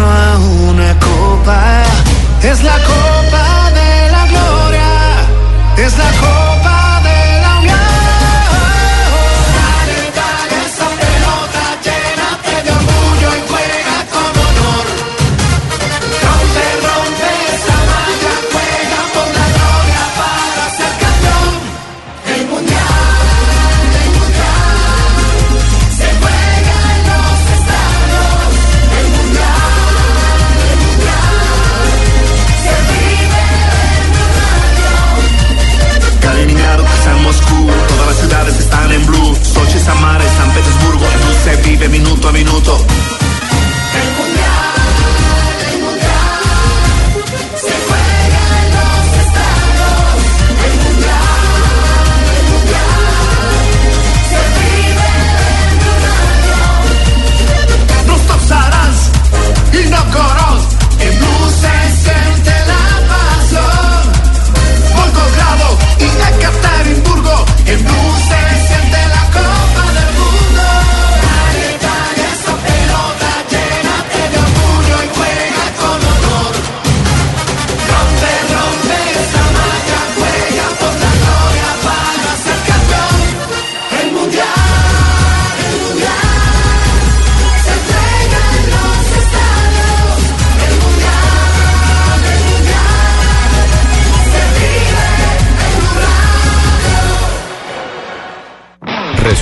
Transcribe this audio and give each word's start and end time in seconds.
Torno 0.00 0.08
a 0.08 0.38
una 0.70 0.98
copa. 0.98 1.82
Es 2.42 2.62
la 2.62 2.78
copa 2.78 3.70
de 3.74 4.10
la 4.10 4.26
gloria, 4.26 4.88
es 5.76 5.96
la 5.98 6.10
copa 6.20 6.59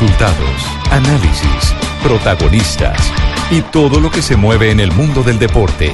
Resultados, 0.00 0.62
análisis, 0.92 1.74
protagonistas 2.04 2.96
y 3.50 3.62
todo 3.62 3.98
lo 3.98 4.12
que 4.12 4.22
se 4.22 4.36
mueve 4.36 4.70
en 4.70 4.78
el 4.78 4.92
mundo 4.92 5.24
del 5.24 5.40
deporte. 5.40 5.92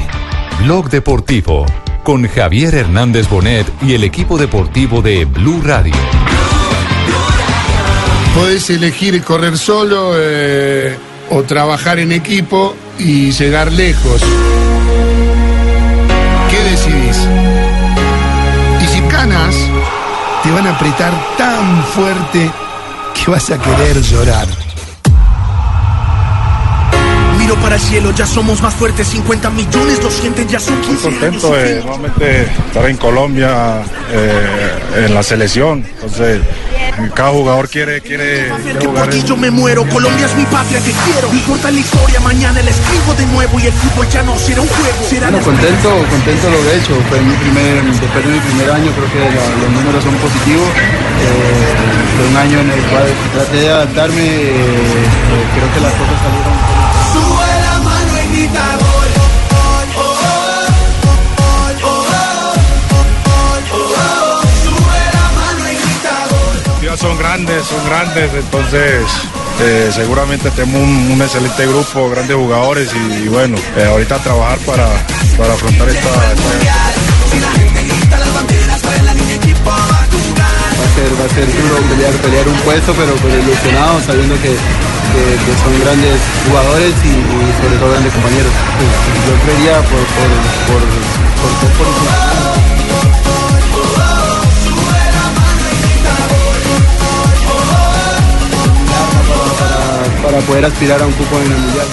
Blog 0.62 0.90
Deportivo 0.90 1.64
con 2.02 2.28
Javier 2.28 2.74
Hernández 2.74 3.30
Bonet 3.30 3.66
y 3.80 3.94
el 3.94 4.04
equipo 4.04 4.36
deportivo 4.36 5.00
de 5.00 5.24
Blue 5.24 5.62
Radio. 5.64 5.94
Podés 8.34 8.68
elegir 8.68 9.22
correr 9.22 9.56
solo 9.56 10.12
eh, 10.18 10.94
o 11.30 11.42
trabajar 11.44 11.98
en 11.98 12.12
equipo 12.12 12.76
y 12.98 13.30
llegar 13.30 13.72
lejos. 13.72 14.20
¿Qué 16.50 16.62
decidís? 16.62 17.26
Y 18.82 18.86
si 18.86 19.00
canas, 19.08 19.56
te 20.42 20.50
van 20.50 20.66
a 20.66 20.76
apretar 20.76 21.14
tan 21.38 21.82
fuerte 21.84 22.50
que 23.24 23.30
vas 23.30 23.50
a 23.50 23.58
querer 23.58 24.00
llorar. 24.02 24.46
Miro 27.38 27.56
para 27.56 27.76
el 27.76 27.80
cielo, 27.80 28.10
ya 28.12 28.26
somos 28.26 28.62
más 28.62 28.74
fuertes, 28.74 29.08
50 29.08 29.50
millones 29.50 30.02
lo 30.02 30.10
sienten, 30.10 30.48
ya 30.48 30.60
son 30.60 30.80
15 30.80 31.08
años. 31.08 31.20
contento 31.20 31.56
de 31.56 31.80
nuevamente 31.82 32.42
estar 32.42 32.88
en 32.88 32.96
Colombia 32.96 33.82
eh, 34.10 35.04
en 35.06 35.14
la 35.14 35.22
selección. 35.22 35.84
Entonces, 35.94 36.40
cada 37.14 37.30
jugador 37.30 37.68
quiere, 37.68 38.00
quiere, 38.00 38.50
quiere 38.62 38.78
Que 38.78 38.86
por 38.86 38.94
jugar. 38.94 39.10
ti 39.10 39.18
en- 39.20 39.26
yo 39.26 39.36
me 39.36 39.50
muero, 39.50 39.86
Colombia 39.88 40.26
es 40.26 40.34
mi 40.36 40.44
patria, 40.46 40.78
te 40.80 40.92
quiero. 41.04 41.28
No 41.28 41.34
importa 41.34 41.70
la 41.70 41.80
historia, 41.80 42.20
mañana 42.20 42.62
la 42.62 42.70
escribo 42.70 43.14
de 43.14 43.26
nuevo 43.26 43.58
y 43.60 43.66
el 43.66 43.72
fútbol 43.72 44.08
ya 44.08 44.22
no 44.22 44.38
será 44.38 44.60
un 44.60 44.68
juego. 44.68 44.98
Será 45.08 45.30
Bueno, 45.30 45.44
contento, 45.44 45.88
contento 46.10 46.50
lo 46.50 46.58
que 46.62 46.70
he 46.70 46.78
hecho. 46.78 46.94
Fue 47.08 47.20
mi 47.20 47.34
primer, 47.36 47.82
después 47.84 48.24
de 48.24 48.30
mi 48.30 48.40
primer 48.40 48.70
año, 48.70 48.90
creo 48.92 49.08
que 49.12 49.18
la- 49.20 49.56
los 49.62 49.70
números 49.72 50.04
son 50.04 50.14
positivos. 50.16 50.68
Eh, 50.68 51.74
fue 52.16 52.26
un 52.28 52.36
año 52.36 52.58
en 52.60 52.70
el 52.70 52.82
cual 52.90 53.06
traté 53.34 53.56
de 53.56 53.68
adaptarme. 53.70 54.22
eh, 54.24 54.50
eh, 54.54 55.44
creo 55.54 55.68
que 55.74 55.80
las 55.80 55.92
cosas 55.94 56.16
salieron. 56.22 56.54
Sube 57.14 57.50
la 57.66 57.76
mano 57.82 58.12
y 58.22 58.46
son 67.04 67.18
grandes, 67.18 67.66
son 67.66 67.84
grandes, 67.84 68.30
entonces 68.32 69.04
eh, 69.60 69.90
seguramente 69.92 70.50
tenemos 70.52 70.80
un, 70.80 71.20
excelente 71.20 71.66
grupo, 71.66 72.08
grandes 72.08 72.34
jugadores 72.34 72.88
y, 72.94 73.28
bueno, 73.28 73.58
eh, 73.76 73.84
ahorita 73.84 74.16
trabajar 74.20 74.56
para, 74.60 74.88
para 75.36 75.52
afrontar 75.52 75.86
esta, 75.90 76.08
Va 80.80 80.84
a 80.84 80.94
ser, 80.96 81.10
va 81.20 81.24
a 81.26 81.28
ser 81.28 81.46
duro 81.60 81.76
pelear, 81.90 82.12
pelear 82.24 82.48
un 82.48 82.56
puesto, 82.64 82.94
pero, 82.94 83.12
pero 83.20 83.38
ilusionado, 83.38 84.00
sabiendo 84.00 84.34
que, 84.40 84.48
que- 84.56 85.54
son 85.62 85.74
grandes 85.84 86.16
jugadores 86.48 86.94
y, 87.04 87.12
sobre 87.60 87.76
todo 87.76 87.90
grandes 87.90 88.12
compañeros. 88.14 88.52
Pues, 88.80 88.90
yo 89.28 89.34
creería 89.44 89.76
por, 89.92 90.02
por, 90.16 90.30
por, 90.72 90.80
por, 90.80 91.52
por- 91.60 91.92
por- 92.00 92.13
para, 100.24 100.38
poder 100.40 100.64
aspirar 100.64 101.02
a 101.02 101.06
un 101.06 101.12
cupo 101.12 101.36
en 101.38 101.52
el 101.52 101.58
mundial. 101.58 101.86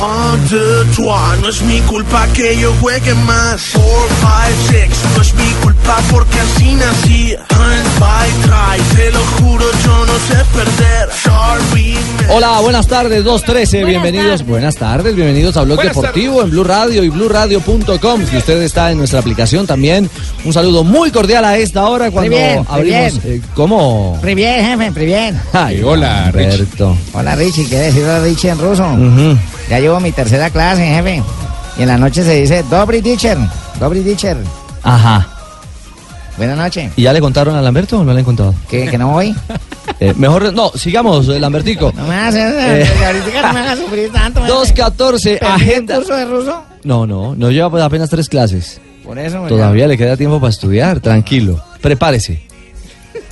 Un, 0.00 0.48
deux, 0.48 0.86
trois, 0.94 1.38
no 1.40 1.48
es 1.48 1.62
mi 1.62 1.80
culpa 1.82 2.26
que 2.34 2.58
yo 2.58 2.72
juegue 2.80 3.14
más. 3.14 3.60
Four, 3.60 4.08
five, 4.20 4.56
six, 4.68 4.98
no 5.16 5.22
es 5.22 5.34
mi 5.34 5.52
culpa 5.62 5.98
porque 6.10 6.38
así 6.40 6.74
nací. 6.74 7.36
Te 8.96 9.10
lo 9.10 9.20
juro, 9.20 9.64
yo 9.84 10.06
no 10.06 10.12
sé 10.18 10.34
perder. 10.52 11.08
Hola, 12.30 12.58
buenas 12.60 12.86
tardes, 12.88 13.22
213, 13.22 13.84
bienvenidos. 13.84 14.44
Buenas 14.44 14.74
tardes, 14.76 15.14
bienvenidos 15.14 15.56
a 15.56 15.62
Blog 15.62 15.76
Buenas 15.76 15.94
Deportivo 15.94 16.42
en 16.42 16.50
Blue 16.50 16.64
Radio 16.64 17.04
y 17.04 17.08
BlueRadio.com. 17.10 18.26
Si 18.28 18.36
usted 18.36 18.62
está 18.62 18.90
en 18.90 18.98
nuestra 18.98 19.20
aplicación 19.20 19.66
también, 19.66 20.10
un 20.44 20.52
saludo 20.52 20.82
muy 20.82 21.10
cordial 21.12 21.44
a 21.44 21.56
esta 21.56 21.86
hora 21.86 22.10
cuando 22.10 22.30
bien, 22.30 22.64
abrimos. 22.68 23.22
bien. 23.22 23.36
eh, 23.36 23.40
¿Cómo? 23.54 24.18
Muy 24.22 24.34
bien, 24.34 24.64
jefe, 24.66 24.90
muy 24.90 25.06
bien. 25.06 25.40
Ay, 25.52 25.82
hola, 25.82 26.30
Roberto. 26.32 26.96
Hola, 27.12 27.36
Richie. 27.36 27.68
¿Qué 27.68 27.76
decir 27.78 28.04
a 28.06 28.20
Richie 28.20 28.50
en 28.50 28.58
ruso? 28.58 28.86
Ya 29.68 29.78
llevo 29.78 30.00
mi 30.00 30.10
tercera 30.10 30.50
clase, 30.50 30.84
jefe. 30.84 31.22
Y 31.78 31.82
en 31.82 31.88
la 31.88 31.98
noche 31.98 32.24
se 32.24 32.40
dice, 32.40 32.64
Dobry 32.68 33.02
teacher, 33.02 33.38
Dobry 33.78 34.00
teacher. 34.02 34.36
Ajá. 34.82 35.28
Buenas 36.36 36.56
noches. 36.58 36.92
¿Y 36.96 37.02
ya 37.02 37.12
le 37.12 37.20
contaron 37.20 37.54
a 37.56 37.62
Lamberto 37.62 38.00
o 38.00 38.04
no 38.04 38.12
le 38.12 38.18
han 38.20 38.24
contado? 38.24 38.54
¿Que, 38.68 38.88
que 38.88 38.98
no 38.98 39.08
voy? 39.12 39.34
Eh, 40.00 40.12
mejor, 40.16 40.52
no, 40.52 40.70
sigamos, 40.74 41.28
eh, 41.28 41.38
Lambertico. 41.38 41.92
No 41.94 42.04
me 42.08 42.14
hagas, 42.16 42.34
Eh. 42.34 42.84
no 43.42 43.52
me 43.52 43.60
hagas 43.60 43.78
sufrir 43.78 44.10
tanto. 44.10 44.40
jefe. 44.40 44.52
214, 44.52 45.36
¿Perdí 45.36 45.46
el 45.46 45.52
agenda. 45.52 45.96
curso 45.96 46.16
de 46.16 46.24
ruso? 46.24 46.62
No, 46.82 47.06
no, 47.06 47.36
no 47.36 47.50
lleva 47.50 47.70
pues 47.70 47.82
apenas 47.82 48.10
tres 48.10 48.28
clases. 48.28 48.80
Por 49.04 49.16
eso 49.18 49.40
me 49.40 49.48
Todavía 49.48 49.86
le 49.86 49.96
queda 49.96 50.16
tiempo 50.16 50.40
para 50.40 50.50
estudiar, 50.50 50.98
tranquilo. 50.98 51.62
Prepárese. 51.80 52.42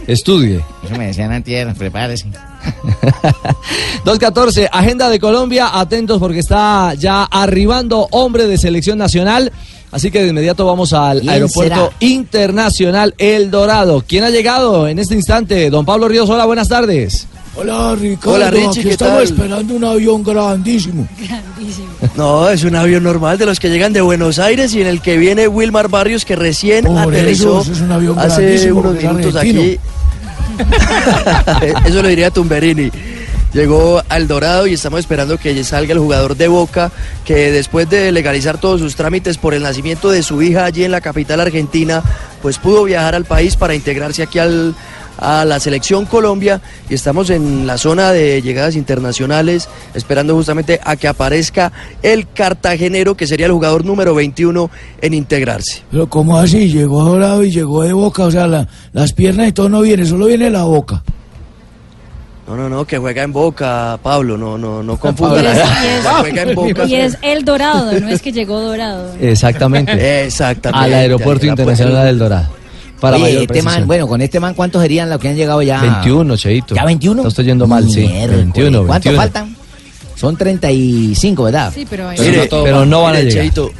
Estudie. 0.07 0.61
Eso 0.85 0.97
me 0.97 1.07
decían 1.09 1.33
antier, 1.33 1.75
prepárese. 1.75 2.27
2.14, 4.05 4.69
agenda 4.71 5.09
de 5.09 5.19
Colombia, 5.19 5.69
atentos 5.79 6.19
porque 6.21 6.39
está 6.39 6.95
ya 6.95 7.25
arribando 7.25 8.07
hombre 8.13 8.47
de 8.47 8.57
selección 8.57 8.99
nacional. 8.99 9.53
Así 9.93 10.11
que 10.11 10.23
de 10.23 10.29
inmediato 10.29 10.65
vamos 10.67 10.93
al 10.95 11.21
¿Quién 11.21 11.31
aeropuerto 11.31 11.75
será? 11.75 11.97
internacional 12.01 13.15
El 13.19 13.51
Dorado. 13.51 14.03
¿Quién 14.07 14.25
ha 14.25 14.31
llegado 14.31 14.89
en 14.89 14.99
este 14.99 15.15
instante? 15.15 15.69
Don 15.71 15.85
Pablo 15.85 16.09
Ríos, 16.09 16.29
hola, 16.31 16.47
buenas 16.47 16.69
tardes. 16.69 17.27
Hola 17.55 17.95
Ricardo, 17.95 18.33
Hola, 18.37 18.51
Richie, 18.51 18.69
aquí 18.71 18.83
¿qué 18.85 18.91
estamos 18.93 19.15
tal? 19.17 19.23
esperando 19.25 19.75
un 19.75 19.85
avión 19.85 20.23
grandísimo. 20.25 21.07
No, 22.17 22.49
es 22.49 22.65
un 22.65 22.75
avión 22.75 23.03
normal 23.05 23.37
de 23.37 23.45
los 23.45 23.61
que 23.61 23.69
llegan 23.69 23.93
de 23.93 24.01
Buenos 24.01 24.39
Aires 24.39 24.75
y 24.75 24.81
en 24.81 24.87
el 24.87 25.03
que 25.03 25.19
viene 25.19 25.47
Wilmar 25.49 25.89
Barrios 25.89 26.25
que 26.25 26.35
recién 26.35 26.87
Por 26.87 26.97
aterrizó 26.99 27.61
eso, 27.61 27.73
es 27.73 27.81
un 27.83 27.93
avión 27.93 28.19
hace 28.19 28.41
grandísimo, 28.41 28.81
unos 28.81 28.95
minutos 28.95 29.37
argentino. 29.37 29.61
aquí. 29.61 29.79
eso 31.87 32.03
lo 32.03 32.09
diría 32.09 32.31
Tumberini. 32.31 32.91
Llegó 33.55 34.03
al 34.09 34.29
Dorado 34.29 34.67
y 34.67 34.73
estamos 34.73 35.01
esperando 35.01 35.37
que 35.37 35.63
salga 35.63 35.93
el 35.93 35.99
jugador 35.99 36.37
de 36.37 36.49
Boca, 36.49 36.91
que 37.25 37.51
después 37.53 37.89
de 37.91 38.11
legalizar 38.11 38.59
todos 38.59 38.81
sus 38.81 38.97
trámites 38.97 39.37
por 39.37 39.53
el 39.53 39.63
nacimiento 39.63 40.11
de 40.11 40.23
su 40.23 40.41
hija 40.41 40.65
allí 40.65 40.85
en 40.85 40.91
la 40.91 41.03
capital 41.03 41.39
argentina, 41.41 42.03
pues 42.41 42.59
pudo 42.59 42.85
viajar 42.85 43.15
al 43.15 43.27
país 43.27 43.57
para 43.57 43.75
integrarse 43.75 44.23
aquí 44.23 44.39
al, 44.39 44.75
a 45.19 45.45
la 45.45 45.61
selección 45.61 46.07
Colombia 46.07 46.63
y 46.89 46.95
estamos 46.95 47.29
en 47.29 47.67
la 47.67 47.77
zona 47.77 48.11
de 48.13 48.41
llegadas 48.41 48.75
internacionales 48.75 49.69
esperando 49.93 50.35
justamente 50.35 50.81
a 50.83 50.97
que 50.97 51.07
aparezca 51.09 51.73
el 52.03 52.27
cartagenero 52.33 53.19
que 53.19 53.27
sería 53.27 53.47
el 53.47 53.53
jugador 53.53 53.85
número 53.85 54.15
21 54.15 54.71
en 55.03 55.13
integrarse. 55.13 55.83
Pero 55.91 56.09
¿cómo 56.09 56.39
así? 56.39 56.71
Llegó 56.71 57.05
dorado 57.05 57.45
y 57.45 57.51
llegó 57.51 57.83
de 57.83 57.93
boca, 57.93 58.25
o 58.25 58.31
sea, 58.31 58.47
la- 58.47 58.67
las 58.95 59.13
piernas 59.13 59.49
y 59.49 59.53
todo 59.53 59.69
no 59.69 59.83
viene, 59.83 60.07
solo 60.07 60.25
viene 60.25 60.49
la 60.49 60.65
boca. 60.65 61.03
No, 62.57 62.69
no, 62.69 62.69
no, 62.69 62.85
que 62.85 62.99
juega 62.99 63.23
en 63.23 63.33
Boca, 63.33 63.99
Pablo, 64.03 64.37
no, 64.37 64.59
no, 64.59 64.83
no 64.83 64.97
confundan. 64.99 65.45
Y 65.45 65.49
es- 65.49 65.57
y 65.57 65.87
es- 65.87 66.07
juega 66.21 66.43
en 66.43 66.55
Boca. 66.55 66.85
Y 66.85 66.95
es 66.97 67.19
el 67.23 67.45
dorado, 67.45 67.99
no 68.01 68.09
es 68.09 68.21
que 68.21 68.31
llegó 68.33 68.61
dorado. 68.61 69.15
Exactamente. 69.21 69.93
Exactamente. 70.27 70.85
Al 70.85 70.93
aeropuerto 70.95 71.47
internacional 71.47 71.93
puerta. 71.93 72.07
del 72.07 72.19
Dorado. 72.19 72.49
Para 73.01 73.17
Oye, 73.17 73.25
mayor 73.25 73.43
este 73.43 73.63
man, 73.63 73.87
bueno, 73.87 74.07
con 74.07 74.21
este 74.23 74.39
man, 74.39 74.55
¿cuántos 74.55 74.81
serían 74.83 75.11
los 75.11 75.19
que 75.19 75.29
han 75.29 75.35
llegado 75.37 75.61
ya? 75.63 75.81
21, 75.81 76.37
Cheito. 76.37 76.75
¿Ya 76.77 76.85
21? 76.85 77.23
No 77.23 77.29
estoy 77.29 77.45
yendo 77.47 77.67
mal, 77.67 77.89
sí. 77.91 78.01
Miércoles. 78.07 78.37
21, 78.45 78.87
¿Cuántos 78.87 79.13
21. 79.13 79.17
faltan? 79.17 79.57
Son 80.15 80.37
35, 80.37 81.43
¿verdad? 81.45 81.73
Sí, 81.75 81.85
pero, 81.89 82.11
Mire, 82.11 82.49
pero 82.49 82.87
no 82.87 83.03
van 83.03 83.17
a 83.17 83.21
llegar. 83.21 83.33
Cheito, 83.43 83.71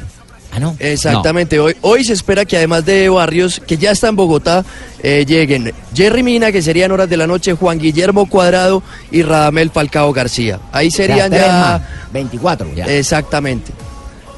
Ah, 0.53 0.59
no. 0.59 0.75
Exactamente, 0.79 1.59
hoy, 1.59 1.75
hoy 1.81 2.03
se 2.03 2.13
espera 2.13 2.45
que 2.45 2.57
además 2.57 2.85
de 2.85 3.09
Barrios, 3.09 3.59
que 3.59 3.75
ya 3.77 3.91
está 3.91 4.09
en 4.09 4.15
Bogotá, 4.15 4.63
eh, 5.01 5.25
lleguen 5.27 5.73
Jerry 5.95 6.21
Mina, 6.21 6.51
que 6.51 6.61
serían 6.61 6.91
horas 6.91 7.09
de 7.09 7.17
la 7.17 7.25
noche, 7.25 7.53
Juan 7.53 7.79
Guillermo 7.79 8.29
Cuadrado 8.29 8.83
y 9.09 9.23
Radamel 9.23 9.71
Falcao 9.71 10.13
García. 10.13 10.59
Ahí 10.71 10.91
serían 10.91 11.31
ya... 11.31 11.47
más, 11.47 11.81
24 12.13 12.67
ya. 12.75 12.85
Exactamente. 12.85 13.71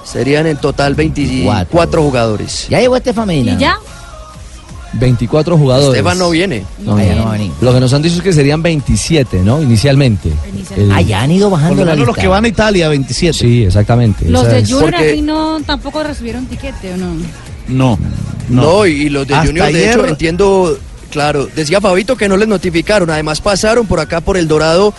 Serían 0.06 0.48
en 0.48 0.58
total 0.58 0.96
24 0.96 2.02
jugadores. 2.02 2.68
Ya 2.70 2.80
llegó 2.80 2.96
Estefan 2.96 3.28
Medina. 3.28 3.54
¿Y 3.54 3.58
ya? 3.58 3.78
24 5.00 5.58
jugadores. 5.58 5.90
Esteban 5.90 6.18
no 6.18 6.30
viene. 6.30 6.64
No, 6.80 6.98
ya 7.00 7.14
no. 7.14 7.16
no 7.16 7.24
va 7.26 7.30
a 7.30 7.34
venir. 7.34 7.52
Lo 7.62 7.74
que 7.74 7.80
nos 7.80 7.94
han 7.94 8.02
dicho 8.02 8.16
es 8.18 8.22
que 8.22 8.34
serían 8.34 8.62
27, 8.64 9.40
¿no? 9.44 9.62
Inicialmente. 9.62 10.32
El- 10.76 10.92
Ah, 10.92 11.02
ya 11.02 11.22
han 11.22 11.32
ido 11.32 11.50
bajando 11.50 11.76
Por 11.76 11.80
lo 11.80 11.86
la 11.86 11.92
menos 11.92 12.08
lista. 12.08 12.12
los 12.18 12.22
que 12.24 12.28
van 12.28 12.46
a 12.46 12.48
Italia, 12.48 12.90
27. 12.90 13.34
Sí, 13.38 13.64
exactamente. 13.64 14.30
Los 14.30 14.48
de 14.48 14.62
Junior 14.64 14.82
Porque- 14.92 15.12
así 15.12 15.22
no 15.22 15.60
tampoco 15.66 16.04
recibieron 16.04 16.46
tiquete, 16.46 16.94
¿o 16.94 16.98
no? 16.98 17.14
No, 17.68 18.00
No, 18.50 18.86
y, 18.86 18.92
y 18.92 19.10
los 19.10 19.28
de 19.28 19.34
Hasta 19.36 19.48
Junior, 19.48 19.72
de 19.72 19.90
hecho, 19.92 20.06
entiendo, 20.06 20.78
claro, 21.10 21.48
decía 21.56 21.82
Fabito 21.82 22.16
que 22.16 22.30
no 22.30 22.38
les 22.38 22.48
notificaron, 22.48 23.10
además 23.10 23.42
pasaron 23.42 23.88
por 23.88 24.00
acá 24.00 24.22
por 24.22 24.38
el 24.38 24.48
Dorado 24.48 24.94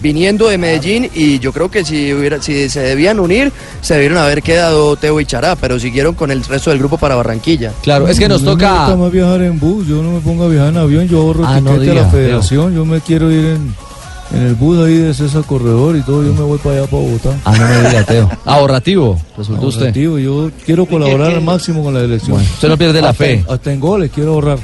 viniendo 0.00 0.48
de 0.48 0.58
Medellín 0.58 1.10
y 1.14 1.38
yo 1.38 1.52
creo 1.52 1.70
que 1.70 1.84
si 1.84 2.12
hubiera, 2.12 2.40
si 2.42 2.68
se 2.68 2.80
debían 2.80 3.18
unir, 3.20 3.52
se 3.80 3.94
debieron 3.94 4.18
haber 4.18 4.42
quedado 4.42 4.96
Teo 4.96 5.20
y 5.20 5.26
Chará, 5.26 5.56
pero 5.56 5.78
siguieron 5.78 6.14
con 6.14 6.30
el 6.30 6.44
resto 6.44 6.70
del 6.70 6.78
grupo 6.78 6.98
para 6.98 7.14
Barranquilla. 7.14 7.72
Claro, 7.82 8.08
es 8.08 8.18
que 8.18 8.28
nos 8.28 8.42
No 8.42 8.54
me 8.54 8.62
toca... 8.62 8.78
gusta 8.80 8.96
más 8.96 9.12
viajar 9.12 9.42
en 9.42 9.58
bus, 9.58 9.86
yo 9.86 10.02
no 10.02 10.12
me 10.12 10.20
pongo 10.20 10.44
a 10.44 10.48
viajar 10.48 10.68
en 10.70 10.76
avión, 10.78 11.08
yo 11.08 11.20
ahorro 11.22 11.44
Ah, 11.46 11.60
no 11.60 11.72
tiquete 11.72 11.90
a 11.90 11.92
diga, 11.94 12.02
la 12.04 12.10
federación, 12.10 12.74
yo 12.74 12.84
me 12.84 13.00
quiero 13.00 13.30
ir 13.30 13.44
en, 13.44 13.74
en 14.34 14.42
el 14.46 14.54
bus 14.54 14.78
ahí 14.86 14.96
de 14.98 15.14
César 15.14 15.42
Corredor 15.44 15.96
y 15.96 16.02
todo, 16.02 16.22
yo 16.22 16.32
me 16.34 16.42
voy 16.42 16.58
para 16.58 16.76
allá, 16.80 16.86
para 16.86 17.02
Bogotá. 17.02 17.30
Ah, 17.44 17.56
no 17.56 17.66
me 17.68 17.88
diga, 17.88 18.04
Teo. 18.04 18.30
Ahorrativo, 18.44 19.18
resultó 19.36 19.66
usted. 19.68 19.80
Ahorrativo, 19.82 20.18
yo 20.18 20.50
quiero 20.66 20.84
colaborar 20.86 21.30
al 21.32 21.40
máximo 21.42 21.82
con 21.82 21.94
la 21.94 22.00
elección. 22.00 22.32
Bueno, 22.36 22.48
usted 22.52 22.68
no 22.68 22.76
pierde 22.76 23.00
la 23.00 23.10
Hasta- 23.10 23.24
fe. 23.24 23.44
Hasta 23.48 23.72
en 23.72 23.80
goles 23.80 24.10
quiero 24.14 24.34
ahorrar. 24.34 24.58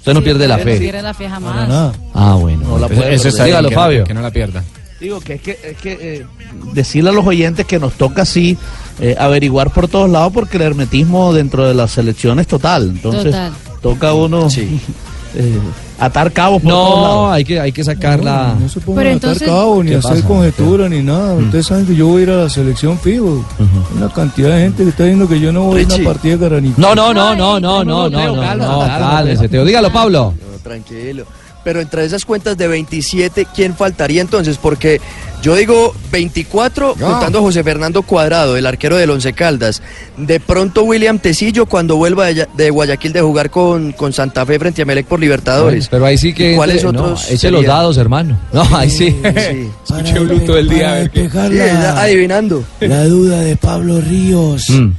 Usted 0.00 0.14
no 0.14 0.22
pierde 0.22 0.48
la 0.48 0.56
No 0.56 0.64
fe. 0.64 0.78
pierde 0.78 1.02
la 1.02 1.14
fe 1.14 1.28
jamás. 1.28 1.92
Ah, 2.14 2.34
bueno. 2.40 2.62
No 2.68 2.78
la 2.78 2.88
puede 2.88 3.14
Eso 3.14 3.28
Dígalo, 3.44 3.68
Que 3.68 3.74
no- 3.74 3.80
Fabio. 3.80 4.04
que 4.04 4.14
no 4.14 4.20
la 4.22 4.30
pierda. 4.30 4.64
Digo 4.98 5.18
que 5.20 5.34
es 5.34 5.40
que, 5.40 5.58
es 5.62 5.76
que 5.78 5.92
eh, 6.00 6.26
decirle 6.74 7.08
a 7.08 7.12
los 7.14 7.26
oyentes 7.26 7.64
que 7.64 7.78
nos 7.78 7.94
toca 7.94 8.22
así 8.22 8.58
eh, 9.00 9.16
averiguar 9.18 9.70
por 9.72 9.88
todos 9.88 10.10
lados 10.10 10.30
porque 10.32 10.58
el 10.58 10.62
hermetismo 10.62 11.32
dentro 11.32 11.66
de 11.66 11.72
la 11.74 11.88
selección 11.88 12.38
es 12.38 12.46
total. 12.46 12.90
Entonces 12.90 13.24
Total. 13.24 13.52
toca 13.80 14.12
uno 14.12 14.48
eh, 15.34 15.58
atar 15.98 16.32
cabos 16.32 16.62
por 16.62 16.70
todos 16.72 16.96
No, 16.96 17.02
lados. 17.02 17.32
hay 17.32 17.44
que, 17.44 17.60
hay 17.60 17.72
que 17.72 17.84
sacarla. 17.84 18.56
No 18.58 18.68
se 18.68 18.80
pongan 18.80 19.02
Pero 19.04 19.10
a 19.14 19.16
atar 19.16 19.30
entonces- 19.30 19.48
cabo, 19.48 19.82
ni 19.84 19.90
¿Qué 19.90 19.96
hacer 19.96 20.14
pasa? 20.16 20.26
conjetura, 20.28 20.88
ni 20.88 21.02
nada. 21.02 21.34
Ustedes 21.34 21.66
saben 21.66 21.86
que 21.86 21.94
yo 21.94 22.06
voy 22.08 22.20
a 22.20 22.22
ir 22.24 22.30
a 22.30 22.36
la 22.36 22.48
selección 22.50 22.98
fijo. 22.98 23.44
Hay 23.58 23.96
una 23.96 24.08
cantidad 24.12 24.54
de 24.54 24.62
gente 24.62 24.82
que 24.84 24.90
está 24.90 25.04
diciendo 25.04 25.28
que 25.28 25.40
yo 25.40 25.52
no 25.52 25.62
voy 25.64 25.80
a 25.82 25.84
Richie. 25.84 26.00
una 26.02 26.10
partida 26.12 26.36
de 26.36 26.48
Garaní. 26.48 26.74
No, 26.76 26.94
no, 26.94 27.12
no, 27.14 27.34
no, 27.36 27.60
no, 27.60 27.84
no, 27.84 28.08
no, 28.08 28.10
Teo, 28.18 28.34
no, 28.36 28.42
calma, 28.42 28.66
no, 28.66 28.78
calma, 28.80 29.10
cálmese, 29.10 29.48
Teo. 29.48 29.64
Dígalo, 29.64 29.92
Pablo. 29.92 30.34
No, 30.52 30.58
tranquilo. 30.62 31.24
Pero 31.62 31.80
entre 31.80 32.04
esas 32.04 32.24
cuentas 32.24 32.56
de 32.56 32.68
27, 32.68 33.46
¿quién 33.54 33.76
faltaría 33.76 34.22
entonces? 34.22 34.56
Porque 34.56 34.98
yo 35.42 35.54
digo 35.56 35.94
24, 36.10 36.96
Ya. 36.96 37.06
contando 37.06 37.38
a 37.38 37.42
José 37.42 37.62
Fernando 37.62 38.02
Cuadrado, 38.02 38.56
el 38.56 38.64
arquero 38.66 38.96
del 38.96 39.10
Once 39.10 39.32
Caldas. 39.34 39.82
De 40.16 40.40
pronto 40.40 40.84
William 40.84 41.18
Tecillo 41.18 41.66
cuando 41.66 41.96
vuelva 41.96 42.28
de, 42.28 42.70
Guayaquil 42.70 43.12
de 43.12 43.20
jugar 43.20 43.50
con, 43.50 43.92
con 43.92 44.12
Santa 44.14 44.46
Fe 44.46 44.58
frente 44.58 44.82
a 44.82 44.84
Melec 44.86 45.06
por 45.06 45.20
Libertadores. 45.20 45.88
Pero 45.88 46.06
ahí 46.06 46.16
sí 46.16 46.32
que. 46.32 46.52
¿Y 46.52 46.56
¿Cuáles 46.56 46.82
entre- 46.82 46.92
no, 46.98 47.04
otros? 47.04 47.30
eche 47.30 47.50
los 47.50 47.64
dados, 47.64 47.98
hermano. 47.98 48.38
No, 48.52 48.62
ahí 48.74 48.88
sí. 48.90 49.14
Sí. 49.22 49.68
Escuché 49.94 50.18
Blue 50.18 50.40
todo 50.40 50.56
el 50.56 50.68
día. 50.68 51.10
La, 51.12 52.00
adivinando. 52.02 52.64
la 52.80 53.04
duda 53.04 53.40
de 53.40 53.56
Pablo 53.56 54.00
Ríos. 54.00 54.70
Mm. 54.70 54.92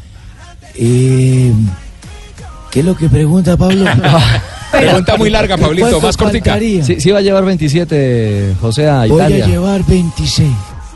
Eh, 0.75 1.53
¿Qué 2.71 2.79
es 2.79 2.85
lo 2.85 2.95
que 2.95 3.09
pregunta 3.09 3.57
Pablo? 3.57 3.85
Pregunta 4.71 5.18
muy 5.18 5.29
larga, 5.29 5.57
Pablito, 5.57 5.89
¿Cuánto 5.89 6.07
más 6.07 6.15
cortica. 6.15 6.57
Sí, 6.57 7.01
sí 7.01 7.12
va 7.12 7.19
a 7.19 7.21
llevar 7.21 7.44
27, 7.44 8.56
José, 8.62 8.88
a 8.88 9.00
Voy 9.06 9.18
Italia. 9.18 9.44
a 9.44 9.47
llevar 9.50 9.83
26. 9.85 10.50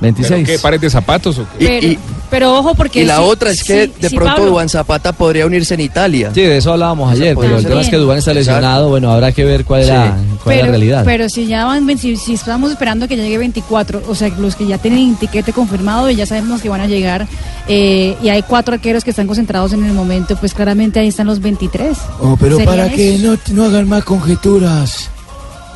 26. 0.05 0.47
¿Qué, 0.47 0.59
pares 0.59 0.81
de 0.81 0.89
zapatos 0.89 1.37
o 1.39 1.45
qué? 1.57 1.63
Y, 1.63 1.67
Pero, 1.67 1.87
y- 1.87 1.99
pero 2.29 2.57
ojo 2.57 2.73
porque... 2.75 3.01
y 3.03 3.05
la 3.05 3.17
sí- 3.17 3.23
otra 3.23 3.51
es 3.51 3.63
que 3.63 3.85
sí- 3.85 3.93
de 4.01 4.09
sí, 4.09 4.15
pronto 4.15 4.35
Pablo, 4.37 4.51
Duan 4.51 4.67
Zapata 4.67 5.13
podría 5.13 5.45
unirse 5.45 5.75
en 5.75 5.81
Italia. 5.81 6.31
Sí, 6.33 6.41
de 6.41 6.57
eso 6.57 6.73
hablábamos 6.73 7.11
ayer, 7.11 7.35
pero 7.39 7.57
el 7.57 7.65
tema 7.65 7.81
es 7.81 7.87
que 7.89 7.97
Dubán 7.97 8.17
está 8.17 8.33
lesionado. 8.33 8.89
Bueno, 8.89 9.11
habrá 9.11 9.31
que 9.31 9.45
ver 9.45 9.63
cuál 9.63 9.81
es, 9.81 9.87
la, 9.87 10.17
cuál 10.43 10.55
es 10.57 10.61
la 10.63 10.69
realidad. 10.69 11.03
pero 11.05 11.29
si 11.29 11.45
ya 11.45 11.65
van, 11.65 11.97
si, 11.97 12.17
si 12.17 12.33
estamos 12.33 12.71
esperando 12.71 13.07
que 13.07 13.15
llegue 13.15 13.37
24, 13.37 14.03
o 14.07 14.15
sea, 14.15 14.29
los 14.39 14.55
que 14.55 14.65
ya 14.65 14.77
tienen 14.79 15.15
tiquete 15.15 15.53
confirmado 15.53 16.09
y 16.09 16.15
ya 16.15 16.25
sabemos 16.25 16.61
que 16.61 16.67
van 16.69 16.81
a 16.81 16.87
llegar, 16.87 17.27
eh, 17.67 18.15
y 18.21 18.29
hay 18.29 18.41
cuatro 18.41 18.73
arqueros 18.73 19.03
que 19.03 19.11
están 19.11 19.27
concentrados 19.27 19.71
en 19.73 19.85
el 19.85 19.93
momento, 19.93 20.35
pues 20.35 20.53
claramente 20.53 20.99
ahí 20.99 21.07
están 21.09 21.27
los 21.27 21.39
23. 21.39 21.97
Oh, 22.21 22.35
pero 22.39 22.57
para 22.65 22.89
que 22.89 23.17
no, 23.19 23.37
no 23.53 23.65
hagan 23.65 23.87
más 23.87 24.03
conjeturas, 24.03 25.09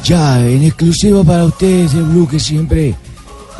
ya, 0.03 0.39
en 0.39 0.63
exclusiva 0.63 1.23
para 1.23 1.45
ustedes, 1.45 1.93
el 1.93 2.03
Blue, 2.03 2.27
que 2.27 2.39
siempre 2.39 2.95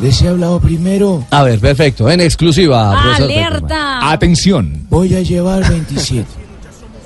les 0.00 0.22
he 0.22 0.28
hablado 0.28 0.60
primero, 0.60 1.24
A 1.30 1.42
ver, 1.42 1.58
perfecto. 1.60 2.10
En 2.10 2.20
exclusiva, 2.20 2.92
profesor 3.02 3.26
Peckerman. 3.28 3.52
¡Alerta! 3.54 4.10
Atención. 4.10 4.86
voy 4.88 5.14
a 5.14 5.20
llevar 5.20 5.68
27. 5.68 6.26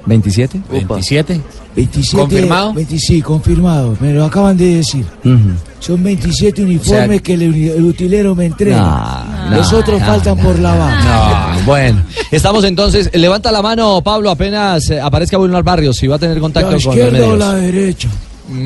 ¿27? 0.07 0.63
27. 0.71 1.41
27 1.75 2.17
¿Confirmado? 2.21 2.73
26, 2.75 3.25
confirmado, 3.25 3.97
me 4.01 4.13
lo 4.13 4.25
acaban 4.25 4.57
de 4.57 4.77
decir. 4.77 5.05
Son 5.81 6.03
27 6.03 6.63
uniformes 6.63 7.09
O 7.09 7.09
sea- 7.09 7.19
que 7.21 7.35
el, 7.35 7.85
utilero 7.85 8.35
me 8.35 8.47
entrega. 8.47 9.25
No, 9.51 9.57
Los 9.57 9.73
no, 9.73 9.79
otros 9.79 10.01
no, 10.01 10.07
faltan 10.07 10.37
no, 10.37 10.43
por 10.45 10.59
lavar. 10.59 11.05
No, 11.05 11.61
bueno. 11.67 12.03
Estamos 12.31 12.65
entonces. 12.65 13.11
Levanta 13.15 13.51
la 13.51 13.61
mano, 13.61 14.01
Pablo, 14.03 14.31
apenas 14.31 14.89
eh, 14.91 15.01
aparezca 15.01 15.37
Wilmar 15.39 15.63
Barrios. 15.65 15.97
Si 15.97 16.07
va 16.07 16.17
a 16.17 16.19
tener 16.19 16.39
contacto 16.39 16.71
¿La 16.71 16.77
con 16.77 16.85
los 16.85 16.97
izquierda 16.97 17.27
o 17.27 17.37
la 17.37 17.55
derecha? 17.55 18.09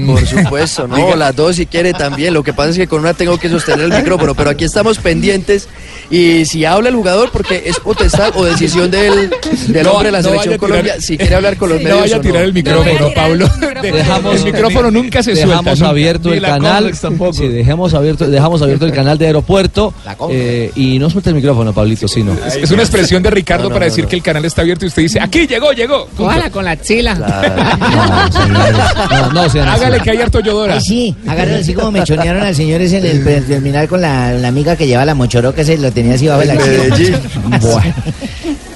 Por 0.06 0.26
supuesto, 0.26 0.88
no, 0.88 1.14
las 1.14 1.36
dos 1.36 1.56
si 1.56 1.66
quiere 1.66 1.92
también. 1.92 2.34
Lo 2.34 2.42
que 2.42 2.52
pasa 2.52 2.70
es 2.70 2.76
que 2.76 2.88
con 2.88 3.00
una 3.00 3.14
tengo 3.14 3.38
que 3.38 3.48
sostener 3.48 3.84
el 3.84 3.92
micrófono, 3.92 4.34
pero 4.34 4.50
aquí 4.50 4.64
estamos 4.64 4.98
pendientes. 4.98 5.68
Y 6.10 6.44
si 6.46 6.64
habla 6.64 6.88
el 6.88 6.94
jugador, 6.94 7.30
porque 7.30 7.64
es 7.66 7.78
potestad 7.80 8.32
o 8.34 8.44
decisión 8.44 8.90
del, 8.90 9.30
del 9.68 9.84
No, 9.84 9.92
hombre 9.92 10.08
de 10.08 10.12
la 10.12 10.18
no 10.22 10.28
selección 10.28 10.54
tirar- 10.54 10.58
Colombia, 10.58 10.94
si 11.00 11.18
quiere 11.18 11.34
hablar 11.34 11.56
con 11.58 11.68
los 11.68 11.78
No 11.78 11.84
medios. 11.84 12.00
vaya 12.00 12.16
a 12.16 12.20
tirar 12.20 12.42
el 12.44 12.52
micrófono, 12.54 13.00
No, 13.00 13.10
Pablo. 13.14 13.50
Dejamos, 13.82 14.36
el 14.36 14.44
micrófono 14.44 14.90
nunca 14.90 15.22
se 15.22 15.34
suelta. 15.36 15.48
Dejamos 15.58 15.82
abierto 15.82 16.32
el 16.32 16.40
canal. 16.42 16.92
Sí, 17.32 17.48
dejamos 17.48 17.94
abierto, 17.94 18.26
dejamos 18.28 18.62
abierto 18.62 18.86
el 18.86 18.92
canal 18.92 19.18
de 19.18 19.26
aeropuerto. 19.26 19.92
eh, 20.30 20.72
y 20.74 20.98
no 20.98 21.10
suelta 21.10 21.30
el 21.30 21.36
micrófono, 21.36 21.72
Pablito, 21.74 22.08
sino. 22.08 22.32
Es, 22.46 22.56
es 22.56 22.70
una 22.70 22.82
expresión 22.82 23.22
de 23.22 23.30
Ricardo 23.30 23.64
No, 23.64 23.68
no, 23.70 23.74
para 23.74 23.84
decir 23.86 24.04
no. 24.04 24.10
que 24.10 24.16
el 24.16 24.22
canal 24.22 24.44
está 24.44 24.62
abierto 24.62 24.84
y 24.86 24.88
usted 24.88 25.02
dice, 25.02 25.20
aquí 25.20 25.46
llegó, 25.46 25.72
llegó. 25.72 26.06
Punto. 26.06 26.32
con 26.52 26.64
la. 26.64 26.76
No, 26.76 28.32
señores. 28.32 28.76
No, 29.10 29.32
no, 29.32 29.50
sean 29.50 29.68
Hágale 29.68 30.00
que 30.00 30.10
hay 30.10 30.18
harto 30.22 30.40
yodora. 30.40 30.74
Ay, 30.74 30.80
sí, 30.80 31.16
agárralo 31.26 31.58
así 31.58 31.74
como 31.74 31.90
mechonearon 31.90 32.42
al 32.42 32.54
señor 32.54 32.80
ese 32.80 32.98
en 32.98 33.06
el 33.28 33.44
terminal 33.46 33.88
con 33.88 34.00
la, 34.00 34.32
la 34.32 34.48
amiga 34.48 34.76
que 34.76 34.86
lleva 34.86 35.04
la 35.04 35.14
mochoró 35.14 35.54
que 35.54 35.64
se 35.64 35.76
lo 35.78 35.90
tenía 35.98 36.14
así 36.14 36.28
bajo 36.28 36.44
la. 36.44 36.54
Bueno. 37.60 37.94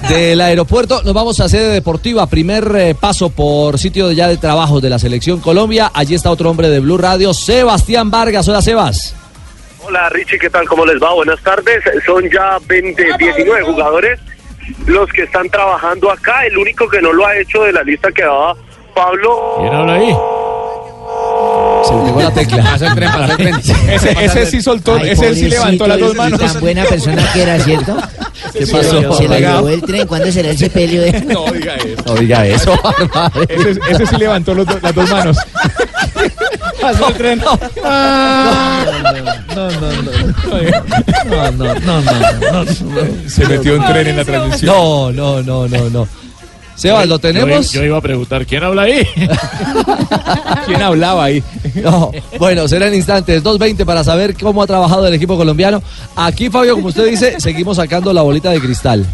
Del 0.09 0.41
aeropuerto 0.41 1.01
nos 1.03 1.13
vamos 1.13 1.39
a 1.39 1.47
sede 1.47 1.71
deportiva. 1.73 2.27
Primer 2.27 2.69
eh, 2.75 2.95
paso 2.95 3.29
por 3.29 3.79
sitio 3.79 4.11
ya 4.11 4.27
de 4.27 4.37
trabajo 4.37 4.81
de 4.81 4.89
la 4.89 4.99
selección 4.99 5.39
Colombia. 5.39 5.91
Allí 5.93 6.15
está 6.15 6.29
otro 6.29 6.49
hombre 6.49 6.69
de 6.69 6.79
Blue 6.79 6.97
Radio, 6.97 7.33
Sebastián 7.33 8.11
Vargas. 8.11 8.47
Hola, 8.47 8.61
Sebas. 8.61 9.15
Hola 9.85 10.09
Richie, 10.09 10.37
¿qué 10.37 10.49
tal? 10.49 10.67
¿Cómo 10.67 10.85
les 10.85 11.01
va? 11.01 11.13
Buenas 11.13 11.41
tardes. 11.41 11.83
Son 12.05 12.29
ya 12.29 12.57
20, 12.67 13.17
19 13.17 13.63
jugadores 13.63 14.19
los 14.85 15.09
que 15.11 15.23
están 15.23 15.49
trabajando 15.49 16.11
acá. 16.11 16.45
El 16.45 16.57
único 16.57 16.87
que 16.89 17.01
no 17.01 17.13
lo 17.13 17.25
ha 17.25 17.37
hecho 17.37 17.63
de 17.63 17.71
la 17.71 17.83
lista 17.83 18.11
que 18.11 18.23
daba 18.23 18.55
Pablo. 18.93 19.55
¿Quién 19.59 19.73
habla 19.73 19.93
ahí? 19.93 20.15
Se 21.87 21.93
le 21.95 22.01
pegó 22.03 22.21
la 22.21 22.31
tecla. 22.33 22.63
Pasó 22.63 22.85
el 22.85 22.95
tren, 22.95 23.11
pasó 23.11 23.31
el 23.31 23.37
tren. 23.37 23.55
Ese, 23.89 24.25
ese 24.25 24.45
sí 24.45 24.61
soltó, 24.61 24.95
Ay, 24.95 25.09
ese 25.09 25.35
sí 25.35 25.49
levantó 25.49 25.87
las 25.87 25.99
dos 25.99 26.15
manos. 26.15 26.39
Tan 26.39 26.59
buena 26.59 26.83
persona 26.85 27.31
que 27.33 27.41
era, 27.43 27.59
¿cierto? 27.59 27.97
¿Qué 28.53 28.65
Se 28.65 28.71
pasó? 28.71 29.01
lo- 29.01 29.15
Se 29.17 29.27
la 29.27 29.39
llevó 29.39 29.69
el 29.69 29.81
tren. 29.81 30.07
¿Cuándo 30.07 30.31
será 30.31 30.49
el 30.49 30.57
sepelio 30.57 31.01
de 31.01 31.21
No 31.21 31.45
diga 31.51 31.75
eso. 31.75 32.03
No 32.05 32.15
diga 32.15 32.45
eso. 32.47 32.79
Ese, 33.47 33.79
ese 33.89 34.05
sí 34.07 34.15
levantó 34.17 34.53
los 34.53 34.65
do- 34.65 34.79
las 34.81 34.93
dos 34.95 35.09
manos. 35.09 35.37
Pasó 36.81 37.07
el 37.09 37.13
tren. 37.15 37.41
Ah. 37.83 38.85
No, 39.55 39.69
no, 39.71 39.91
no. 39.91 40.11
No, 41.25 41.51
no, 41.51 41.73
no, 41.79 42.01
no, 42.01 42.63
no. 42.63 43.29
Se 43.29 43.45
metió 43.47 43.75
un 43.77 43.85
tren 43.85 44.07
en 44.07 44.17
la 44.17 44.25
transmisión. 44.25 44.75
No, 44.75 45.11
no, 45.11 45.41
no, 45.41 45.67
no, 45.67 45.89
no. 45.89 46.07
Sebas, 46.75 47.07
¿lo 47.07 47.19
tenemos? 47.19 47.71
Yo, 47.71 47.81
yo 47.81 47.85
iba 47.85 47.97
a 47.97 48.01
preguntar, 48.01 48.45
¿quién 48.45 48.63
habla 48.63 48.83
ahí? 48.83 49.07
¿Quién 50.65 50.81
hablaba 50.81 51.25
ahí? 51.25 51.43
No, 51.75 52.11
bueno, 52.39 52.67
serán 52.67 52.93
instantes, 52.93 53.43
2.20 53.43 53.85
para 53.85 54.03
saber 54.03 54.35
cómo 54.35 54.63
ha 54.63 54.67
trabajado 54.67 55.07
el 55.07 55.13
equipo 55.13 55.37
colombiano. 55.37 55.81
Aquí, 56.15 56.49
Fabio, 56.49 56.75
como 56.75 56.87
usted 56.87 57.05
dice, 57.05 57.39
seguimos 57.39 57.77
sacando 57.77 58.11
la 58.11 58.21
bolita 58.21 58.49
de 58.51 58.59
cristal. 58.59 59.05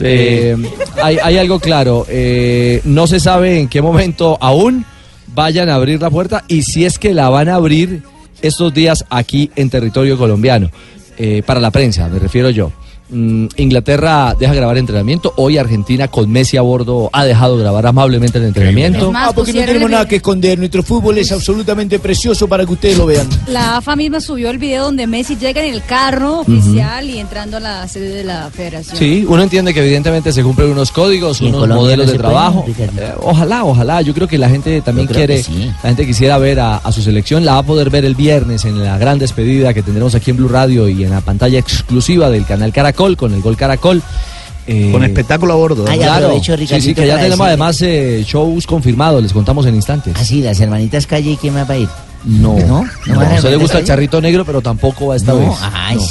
Eh, 0.00 0.56
hay, 1.02 1.18
hay 1.22 1.38
algo 1.38 1.58
claro, 1.58 2.06
eh, 2.08 2.82
no 2.84 3.06
se 3.06 3.18
sabe 3.18 3.60
en 3.60 3.68
qué 3.68 3.80
momento 3.80 4.36
aún 4.42 4.84
vayan 5.34 5.68
a 5.70 5.76
abrir 5.76 6.00
la 6.00 6.10
puerta 6.10 6.44
y 6.48 6.62
si 6.62 6.84
es 6.84 6.98
que 6.98 7.14
la 7.14 7.30
van 7.30 7.48
a 7.48 7.54
abrir 7.54 8.02
estos 8.42 8.74
días 8.74 9.04
aquí 9.08 9.50
en 9.56 9.70
territorio 9.70 10.18
colombiano. 10.18 10.70
Eh, 11.18 11.42
para 11.46 11.60
la 11.60 11.70
prensa, 11.70 12.08
me 12.08 12.18
refiero 12.18 12.50
yo. 12.50 12.72
Mm, 13.08 13.46
Inglaterra 13.56 14.34
deja 14.38 14.52
grabar 14.54 14.78
entrenamiento. 14.78 15.32
Hoy 15.36 15.58
Argentina 15.58 16.08
con 16.08 16.28
Messi 16.30 16.56
a 16.56 16.62
bordo 16.62 17.08
ha 17.12 17.24
dejado 17.24 17.56
grabar 17.56 17.86
amablemente 17.86 18.38
el 18.38 18.44
entrenamiento. 18.44 19.12
Ah, 19.14 19.30
porque 19.34 19.52
no 19.52 19.60
tenemos 19.60 19.90
nada 19.90 20.08
que 20.08 20.16
esconder. 20.16 20.58
Nuestro 20.58 20.82
fútbol 20.82 21.18
es 21.18 21.30
absolutamente 21.30 21.98
precioso 22.00 22.48
para 22.48 22.66
que 22.66 22.72
ustedes 22.72 22.98
lo 22.98 23.06
vean. 23.06 23.28
La 23.46 23.76
AFA 23.76 23.94
misma 23.94 24.20
subió 24.20 24.50
el 24.50 24.58
video 24.58 24.84
donde 24.84 25.06
Messi 25.06 25.36
llega 25.36 25.64
en 25.64 25.74
el 25.74 25.82
carro 25.84 26.40
oficial 26.40 27.08
y 27.08 27.18
entrando 27.18 27.58
a 27.58 27.60
la 27.60 27.88
sede 27.88 28.08
de 28.08 28.24
la 28.24 28.50
federación. 28.50 28.96
Sí, 28.96 29.24
uno 29.28 29.42
entiende 29.42 29.72
que 29.72 29.80
evidentemente 29.80 30.32
se 30.32 30.42
cumplen 30.42 30.70
unos 30.70 30.90
códigos, 30.90 31.40
¿Y 31.40 31.46
en 31.46 31.54
unos 31.54 31.60
Colombia 31.62 31.82
modelos 31.82 32.06
no 32.06 32.12
de 32.12 32.18
trabajo. 32.18 32.64
Eh, 32.66 33.12
ojalá, 33.20 33.64
ojalá. 33.64 34.02
Yo 34.02 34.14
creo 34.14 34.26
que 34.26 34.38
la 34.38 34.48
gente 34.48 34.80
también 34.80 35.06
quiere, 35.06 35.42
sí. 35.42 35.70
la 35.82 35.90
gente 35.90 36.06
quisiera 36.06 36.38
ver 36.38 36.58
a, 36.58 36.78
a 36.78 36.90
su 36.90 37.02
selección. 37.02 37.44
La 37.44 37.52
va 37.52 37.58
a 37.58 37.62
poder 37.62 37.90
ver 37.90 38.04
el 38.04 38.16
viernes 38.16 38.64
en 38.64 38.82
la 38.82 38.98
gran 38.98 39.18
despedida 39.18 39.72
que 39.72 39.82
tendremos 39.82 40.14
aquí 40.16 40.32
en 40.32 40.38
Blue 40.38 40.48
Radio 40.48 40.88
y 40.88 41.04
en 41.04 41.10
la 41.10 41.20
pantalla 41.20 41.58
exclusiva 41.58 42.30
del 42.30 42.44
canal 42.44 42.72
Caracol 42.72 42.95
con 43.16 43.32
el 43.34 43.42
gol 43.42 43.56
Caracol. 43.56 44.02
Eh, 44.68 44.88
Con 44.90 45.04
espectáculo 45.04 45.52
a 45.52 45.56
bordo. 45.56 45.84
Ay, 45.88 45.96
Claro, 45.98 46.26
aprovecho, 46.26 46.56
sí, 46.56 46.66
sí, 46.80 46.92
que 46.94 47.06
ya 47.06 47.14
tenemos 47.18 47.38
decirle- 47.38 47.46
además 47.46 47.82
eh, 47.82 48.24
shows 48.26 48.66
confirmados, 48.66 49.22
les 49.22 49.32
contamos 49.32 49.64
en 49.66 49.76
instantes. 49.76 50.14
Ah, 50.18 50.24
sí, 50.24 50.42
las 50.42 50.58
hermanitas 50.58 51.06
Calle, 51.06 51.30
¿y 51.30 51.36
quién 51.36 51.54
más 51.54 51.70
va 51.70 51.74
a 51.74 51.78
ir? 51.78 51.88
No, 52.24 52.58
¿No? 52.58 52.82
no, 53.06 53.14
¿No 53.14 53.20
a 53.20 53.30
a 53.30 53.34
usted 53.36 53.50
le 53.50 53.56
gusta 53.56 53.78
el 53.78 53.84
charrito 53.84 54.20
negro, 54.20 54.44
pero 54.44 54.60
tampoco 54.60 55.06
va 55.08 55.16
esta 55.16 55.32
no, 55.32 55.38
vez. 55.38 55.50
ay, 55.72 55.94
No. 55.96 56.02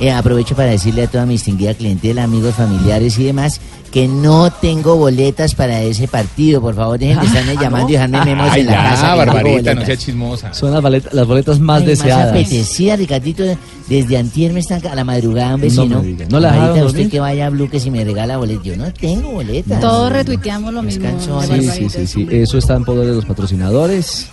Eh, 0.00 0.10
aprovecho 0.10 0.56
para 0.56 0.70
decirle 0.70 1.04
a 1.04 1.06
toda 1.06 1.26
mi 1.26 1.34
distinguida 1.34 1.74
clientela, 1.74 2.24
amigos, 2.24 2.54
familiares 2.54 3.18
y 3.18 3.24
demás, 3.24 3.60
que 3.92 4.06
no 4.08 4.50
tengo 4.52 4.96
boletas 4.96 5.54
para 5.54 5.82
ese 5.82 6.06
partido. 6.08 6.60
Por 6.60 6.74
favor, 6.74 6.98
dejen 6.98 7.18
de 7.20 7.26
estarme 7.26 7.56
llamando 7.56 7.88
y 7.90 7.92
dejarme 7.92 8.24
memos 8.24 8.48
Ay, 8.50 8.60
en 8.60 8.66
la 8.66 8.72
ya, 8.72 8.82
casa. 8.90 9.10
no 9.10 9.16
Barbarita, 9.18 9.74
no 9.74 9.84
sea 9.84 9.96
chismosa. 9.96 10.54
Son 10.54 10.72
las, 10.72 10.82
boletas- 10.82 11.12
las 11.12 11.26
boletas 11.26 11.58
más 11.60 11.80
Ay, 11.82 11.86
deseadas. 11.88 12.32
Más 12.32 12.40
apetecida, 12.46 12.96
Ricardito. 12.96 13.44
Desde 13.88 14.16
antier 14.16 14.52
me 14.52 14.60
están 14.60 14.86
a 14.86 14.94
la 14.94 15.02
madrugada 15.04 15.56
un 15.56 15.60
No 15.60 15.64
vecino. 15.66 16.00
me 16.00 16.06
diga. 16.08 16.26
¿No 16.30 16.38
la 16.40 16.48
Ahorita 16.50 16.66
dejaron 16.68 16.86
usted 16.86 16.98
dormir? 16.98 17.10
que 17.10 17.20
vaya 17.20 17.46
a 17.46 17.50
Blue 17.50 17.68
que 17.68 17.80
si 17.80 17.90
me 17.90 18.04
regala 18.04 18.36
boletas. 18.36 18.64
Yo 18.64 18.76
no 18.76 18.92
tengo 18.92 19.30
boletas. 19.32 19.80
Todos 19.80 20.12
retuiteamos 20.12 20.72
lo 20.72 20.82
mismo. 20.82 21.08
Sí, 21.44 21.68
sí, 21.70 21.88
sí, 21.90 22.06
sí. 22.06 22.28
Eso 22.30 22.56
está 22.58 22.76
en 22.76 22.84
poder 22.84 23.08
de 23.08 23.14
los 23.16 23.24
patrocinadores 23.24 24.28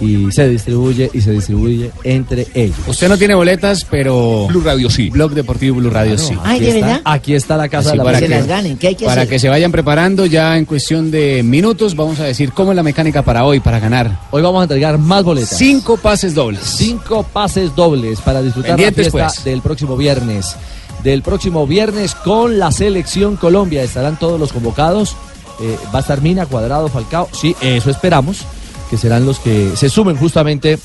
y 0.00 0.30
se 0.32 0.48
distribuye 0.48 1.10
y 1.12 1.20
se 1.20 1.30
distribuye 1.32 1.90
entre 2.02 2.46
ellos. 2.54 2.76
Usted 2.86 3.08
no 3.08 3.16
tiene 3.16 3.34
boletas, 3.34 3.86
pero. 3.88 4.46
Blue 4.48 4.60
Radio 4.62 4.90
sí. 4.90 5.10
Blog 5.10 5.32
Deportivo 5.32 5.76
Blue 5.76 5.90
Radio 5.90 6.18
sí. 6.18 6.34
Ay, 6.42 6.56
Aquí 6.56 6.64
¿de 6.64 6.70
está- 6.78 6.86
verdad? 6.86 7.02
Aquí 7.04 7.34
está 7.34 7.56
la 7.56 7.68
casa 7.68 7.88
Así 7.88 7.90
de 7.92 7.96
la 7.98 8.04
para 8.04 8.18
se 8.18 8.24
que- 8.26 8.30
las 8.34 8.46
ganen. 8.46 8.76
¿Qué 8.78 8.88
hay 8.88 8.94
que 8.94 9.04
Para 9.06 9.22
hacer? 9.22 9.30
que 9.30 9.38
se 9.38 9.48
vayan 9.48 9.72
preparando 9.72 10.26
ya 10.26 10.56
en 10.58 10.64
cuestión 10.64 11.10
de 11.10 11.42
minutos, 11.42 11.94
vamos 11.96 12.18
a 12.20 12.24
decir 12.24 12.52
cómo 12.52 12.72
es 12.72 12.76
la 12.76 12.82
mecánica 12.82 13.22
para 13.22 13.44
hoy, 13.44 13.60
para 13.60 13.78
ganar. 13.80 14.20
Hoy 14.30 14.42
vamos 14.42 14.60
a 14.60 14.64
entregar 14.64 14.98
más 14.98 15.22
boletas. 15.24 15.56
Cinco 15.56 15.96
pases 15.96 16.34
dobles. 16.34 16.60
Cinco 16.64 17.22
pases 17.32 17.74
dobles 17.74 18.20
para 18.20 18.42
disfrutar 18.42 18.72
Pendientes, 18.72 19.06
la 19.06 19.10
fiesta 19.12 19.32
pues. 19.34 19.44
del 19.44 19.62
próximo 19.62 19.96
viernes. 19.96 20.56
Del 21.02 21.22
próximo 21.22 21.66
viernes 21.66 22.14
con 22.14 22.58
la 22.58 22.72
selección 22.72 23.36
Colombia. 23.36 23.82
Estarán 23.82 24.18
todos 24.18 24.40
los 24.40 24.52
convocados. 24.52 25.16
Eh, 25.60 25.76
va 25.94 25.98
a 25.98 26.02
estar 26.02 26.20
Mina, 26.22 26.46
Cuadrado, 26.46 26.88
Falcao. 26.88 27.28
Sí, 27.32 27.54
eso 27.60 27.90
esperamos. 27.90 28.44
Que 28.90 28.96
serán 28.96 29.26
los 29.26 29.38
que 29.38 29.76
se 29.76 29.88
sumen 29.88 30.16
justamente 30.16 30.78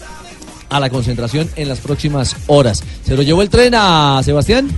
a 0.70 0.80
la 0.80 0.90
concentración 0.90 1.50
en 1.56 1.68
las 1.68 1.80
próximas 1.80 2.36
horas. 2.48 2.84
¿Se 3.04 3.16
lo 3.16 3.22
llevó 3.22 3.42
el 3.42 3.50
tren 3.50 3.74
a 3.76 4.22
Sebastián? 4.24 4.70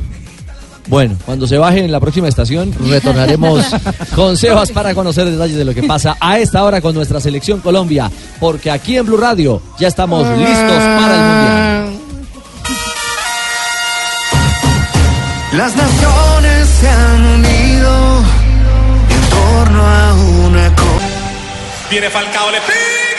Bueno, 0.88 1.16
cuando 1.26 1.48
se 1.48 1.58
baje 1.58 1.80
en 1.80 1.92
la 1.92 2.00
próxima 2.00 2.28
estación, 2.28 2.74
retornaremos 2.90 3.66
con 4.16 4.36
Sebas 4.36 4.72
para 4.72 4.96
conocer 4.96 5.30
detalles 5.30 5.58
de 5.58 5.66
lo 5.66 5.74
que 5.74 5.84
pasa 5.84 6.18
a 6.20 6.40
esta 6.40 6.64
hora 6.64 6.82
con 6.82 6.96
nuestra 6.96 7.20
selección 7.20 7.60
Colombia, 7.60 8.12
porque 8.40 8.72
aquí 8.72 8.98
en 8.98 9.06
Blue 9.06 9.18
Radio 9.18 9.62
ya 9.80 9.88
estamos 9.88 10.26
listos 10.38 10.78
para 10.78 11.16
el 11.16 11.22
Mundial. 11.22 12.02
Las 15.54 15.76
naciones 15.76 16.68
se 16.80 16.90
han 16.90 17.26
unido 17.26 18.24
en 19.10 19.30
torno 19.30 19.86
a 19.86 20.14
una 20.48 20.76
cosa. 20.76 21.08
Viene 21.90 22.10
Falcao, 22.10 22.52
le 22.52 22.62
pega 22.62 23.11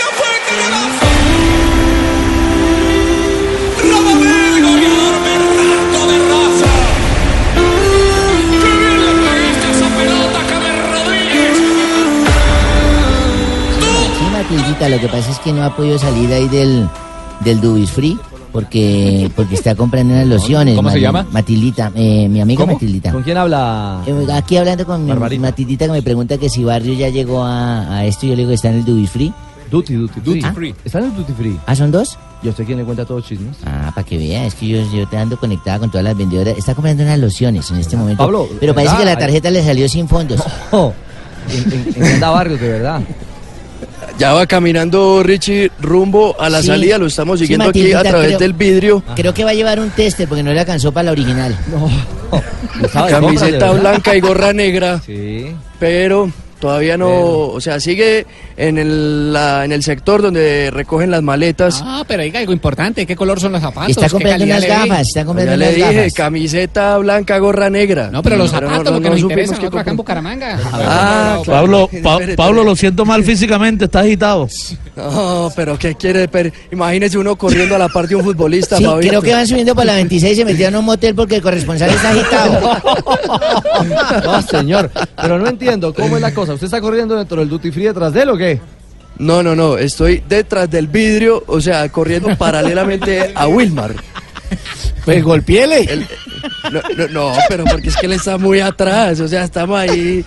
lo 14.93 15.01
que 15.01 15.09
pasa 15.09 15.31
es 15.31 15.39
que 15.39 15.53
no 15.53 15.65
ha 15.65 15.75
podido 15.75 15.99
salir 15.99 16.31
ahí 16.33 16.49
del, 16.49 16.89
del 17.41 17.61
Dubis 17.61 17.91
Free 17.91 18.19
porque, 18.53 19.31
porque 19.35 19.55
está 19.55 19.75
comprando 19.75 20.13
unas 20.13 20.27
lociones. 20.27 20.77
¿Cómo 20.77 20.91
se 20.91 21.01
llama? 21.01 21.27
Matildita, 21.31 21.91
eh, 21.95 22.29
mi 22.29 22.43
amiga 22.43 22.61
¿Cómo? 22.61 22.75
Matildita. 22.75 23.11
¿Con 23.11 23.23
quién 23.23 23.39
habla? 23.39 24.03
Eh, 24.07 24.27
Aquí 24.31 24.59
hablando 24.59 24.85
con 24.85 25.03
mi 25.05 25.09
Barbarita. 25.11 25.41
Matildita 25.41 25.87
que 25.87 25.93
me 25.93 26.03
pregunta 26.03 26.37
que 26.37 26.51
si 26.51 26.63
Barrio 26.63 26.93
ya 26.93 27.09
llegó 27.09 27.43
a, 27.43 27.97
a 27.97 28.05
esto, 28.05 28.27
yo 28.27 28.35
le 28.35 28.43
digo, 28.43 28.53
¿está 28.53 28.69
en 28.69 28.77
el 28.77 28.85
Dubis 28.85 29.11
Free? 29.11 29.33
Duty, 29.73 29.95
Duty, 29.95 30.21
Free. 30.21 30.43
Ah. 30.45 30.53
Free. 30.55 30.75
¿Está 30.85 30.99
en 31.01 31.17
Duty 31.17 31.33
Free? 31.33 31.59
¿Ah, 31.67 31.75
son 31.75 31.91
dos? 31.91 32.17
¿Y 32.43 32.49
a 32.49 32.51
usted 32.51 32.65
quién 32.65 32.79
le 32.79 32.85
cuenta 32.85 33.05
todos 33.05 33.23
los 33.23 33.29
chismes? 33.29 33.57
Ah, 33.65 33.91
para 33.95 34.07
que 34.07 34.19
vea, 34.19 34.47
es 34.47 34.55
que 34.55 34.69
yo, 34.69 34.79
yo 34.93 35.09
te 35.09 35.17
ando 35.17 35.37
conectada 35.39 35.79
con 35.81 35.91
todas 35.91 36.05
las 36.05 36.17
vendedoras. 36.17 36.57
Está 36.59 36.75
comprando 36.75 37.03
unas 37.03 37.19
lociones 37.19 37.71
en 37.71 37.79
este 37.79 37.97
momento. 37.97 38.23
Pablo, 38.23 38.49
pero 38.61 38.75
parece 38.75 38.97
que 38.99 39.05
la 39.05 39.17
tarjeta 39.17 39.51
le 39.51 39.65
salió 39.65 39.89
sin 39.89 40.07
fondos. 40.09 40.41
Oh, 40.73 40.93
en, 41.51 41.73
en, 41.73 42.15
en 42.15 42.21
de 42.21 42.69
verdad. 42.69 43.01
Ya 44.19 44.33
va 44.35 44.47
caminando 44.47 45.23
Richie 45.23 45.71
rumbo 45.81 46.37
a 46.41 46.49
la 46.49 46.61
Sí. 46.61 46.69
salida, 46.69 46.99
lo 46.99 47.07
estamos 47.07 47.39
Sí, 47.39 47.47
siguiendo 47.47 47.69
aquí 47.71 47.93
a 47.93 48.03
través 48.03 48.27
creo- 48.29 48.39
del 48.39 48.53
vidrio. 48.53 49.03
Creo 49.17 49.35
que 49.35 49.43
va 49.43 49.51
a 49.51 49.55
llevar 49.55 49.81
un 49.81 49.91
tester 49.91 50.29
porque 50.29 50.43
no 50.43 50.53
le 50.53 50.61
alcanzó 50.61 50.93
para 50.93 51.05
la 51.05 51.13
original. 51.13 51.57
De 52.81 52.89
Camiseta 52.89 53.73
blanca 53.73 54.15
y 54.17 54.21
gorra 54.21 54.53
negra. 54.53 55.01
Sí. 55.05 55.55
Pero 55.79 56.31
todavía 56.63 56.97
no, 56.97 57.11
o 57.11 57.61
sea, 57.61 57.81
sigue 57.81 58.25
en 58.57 58.79
el, 58.79 59.33
la- 59.33 59.65
en 59.65 59.73
el 59.73 59.83
sector 59.83 60.23
donde 60.23 60.71
recogen 60.73 61.11
las 61.11 61.21
maletas. 61.21 61.83
Ah, 61.85 62.05
pero 62.07 62.23
diga 62.23 62.39
algo 62.39 62.53
importante, 62.53 63.05
¿qué 63.05 63.17
color 63.17 63.41
son 63.41 63.51
los 63.51 63.61
zapatos? 63.61 63.91
Está 63.91 64.07
¿Qué 64.07 64.13
comprando 64.13 64.39
calidad 64.47 64.59
unas 64.59 64.69
gafas, 64.89 65.09
está 65.09 65.25
comprando 65.25 65.51
ya 65.51 65.57
le 65.57 65.65
unas 65.67 65.75
dije, 65.77 65.95
gafas. 65.97 66.13
camiseta 66.15 66.99
blanca, 66.99 67.39
gorra 67.39 67.69
negra. 67.69 68.11
No, 68.13 68.23
pero 68.23 68.37
los 68.37 68.51
zapatos, 68.53 68.85
no- 68.85 68.91
lo 68.93 69.01
que 69.01 69.09
no 69.09 69.11
nos 69.11 69.21
interesa 69.23 69.55
qué 69.55 69.59
nosotros 69.63 69.81
acá 69.81 69.91
en. 69.91 69.97
Bucaramanga. 69.97 70.59
Ah, 70.73 71.41
claro. 71.43 71.43
Pablo, 71.45 71.91
Pa- 72.01 72.19
Pablo, 72.37 72.63
lo 72.63 72.77
siento 72.77 73.05
mal 73.05 73.25
físicamente, 73.25 73.87
está 73.87 74.01
agitado. 74.01 74.49
No, 74.95 75.51
pero 75.57 75.77
¿qué 75.79 75.97
quiere? 75.97 76.29
Pero 76.29 76.51
imagínese 76.71 77.19
uno 77.19 77.35
corriendo 77.37 77.75
a 77.75 77.79
la 77.79 77.89
par 77.89 78.07
de 78.07 78.15
un 78.15 78.23
futbolista, 78.23 78.77
Sí, 78.77 78.85
Fabito. 78.85 79.09
creo 79.09 79.23
que 79.23 79.33
van 79.33 79.47
subiendo 79.49 79.75
por 79.75 79.85
la 79.85 79.95
26 79.95 80.33
y 80.35 80.37
se 80.37 80.45
metieron 80.45 80.77
a 80.77 80.79
un 80.79 80.85
motel 80.85 81.15
porque 81.15 81.37
el 81.37 81.43
corresponsal 81.43 81.91
está 81.91 82.11
agitado. 82.11 82.61
No, 84.25 84.43
señor. 84.43 84.91
Pero 85.21 85.39
no 85.39 85.49
entiendo, 85.49 85.93
¿cómo 85.95 86.17
es 86.17 86.23
la 86.23 86.33
cosa? 86.35 86.52
¿Usted 86.55 86.67
está 86.67 86.81
corriendo 86.81 87.17
dentro 87.17 87.39
del 87.41 87.49
Duty 87.49 87.71
Free 87.71 87.85
detrás 87.85 88.13
de 88.13 88.23
él 88.23 88.29
o 88.31 88.37
qué? 88.37 88.61
No, 89.19 89.43
no, 89.43 89.55
no, 89.55 89.77
estoy 89.79 90.23
detrás 90.29 90.71
del 90.71 90.87
vidrio, 90.87 91.45
o 91.47 91.61
sea, 91.61 91.89
corriendo 91.91 92.37
paralelamente 92.39 93.33
a 93.35 93.47
Wilmar. 93.47 93.95
Pues 95.05 95.23
golpeele. 95.25 96.07
No, 96.71 96.81
no, 96.97 97.09
no, 97.09 97.33
pero 97.49 97.65
porque 97.65 97.89
es 97.89 97.97
que 97.97 98.07
él 98.07 98.13
está 98.13 98.39
muy 98.39 98.61
atrás, 98.61 99.19
o 99.21 99.29
sea, 99.29 99.45
estamos 99.45 99.79
ahí 99.79 100.25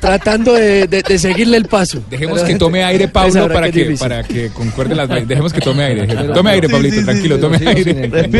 tratando 0.00 0.54
de, 0.54 0.86
de- 0.86 1.02
de 1.02 1.18
seguirle 1.18 1.56
el 1.56 1.66
paso. 1.66 2.00
Dejemos 2.10 2.38
Pero- 2.40 2.48
que 2.48 2.54
tome 2.56 2.84
aire 2.84 3.08
Pablo 3.08 3.48
para 3.48 3.66
que, 3.70 3.78
difícil. 3.80 3.98
para 3.98 4.22
que 4.24 4.48
concuerde 4.50 4.94
las. 4.94 5.08
Dejemos 5.26 5.52
que 5.52 5.60
tome 5.60 5.84
aire. 5.84 6.04
Pero- 6.06 6.32
Tome 6.32 6.50
aire, 6.50 6.68
Pablito, 6.68 6.94
sí, 6.94 7.00
sí, 7.00 7.04
tranquilo, 7.06 7.34
sí, 7.36 7.40
tome 7.40 7.56
aire. 7.58 7.82
sin 7.84 7.88
entender. 8.04 8.30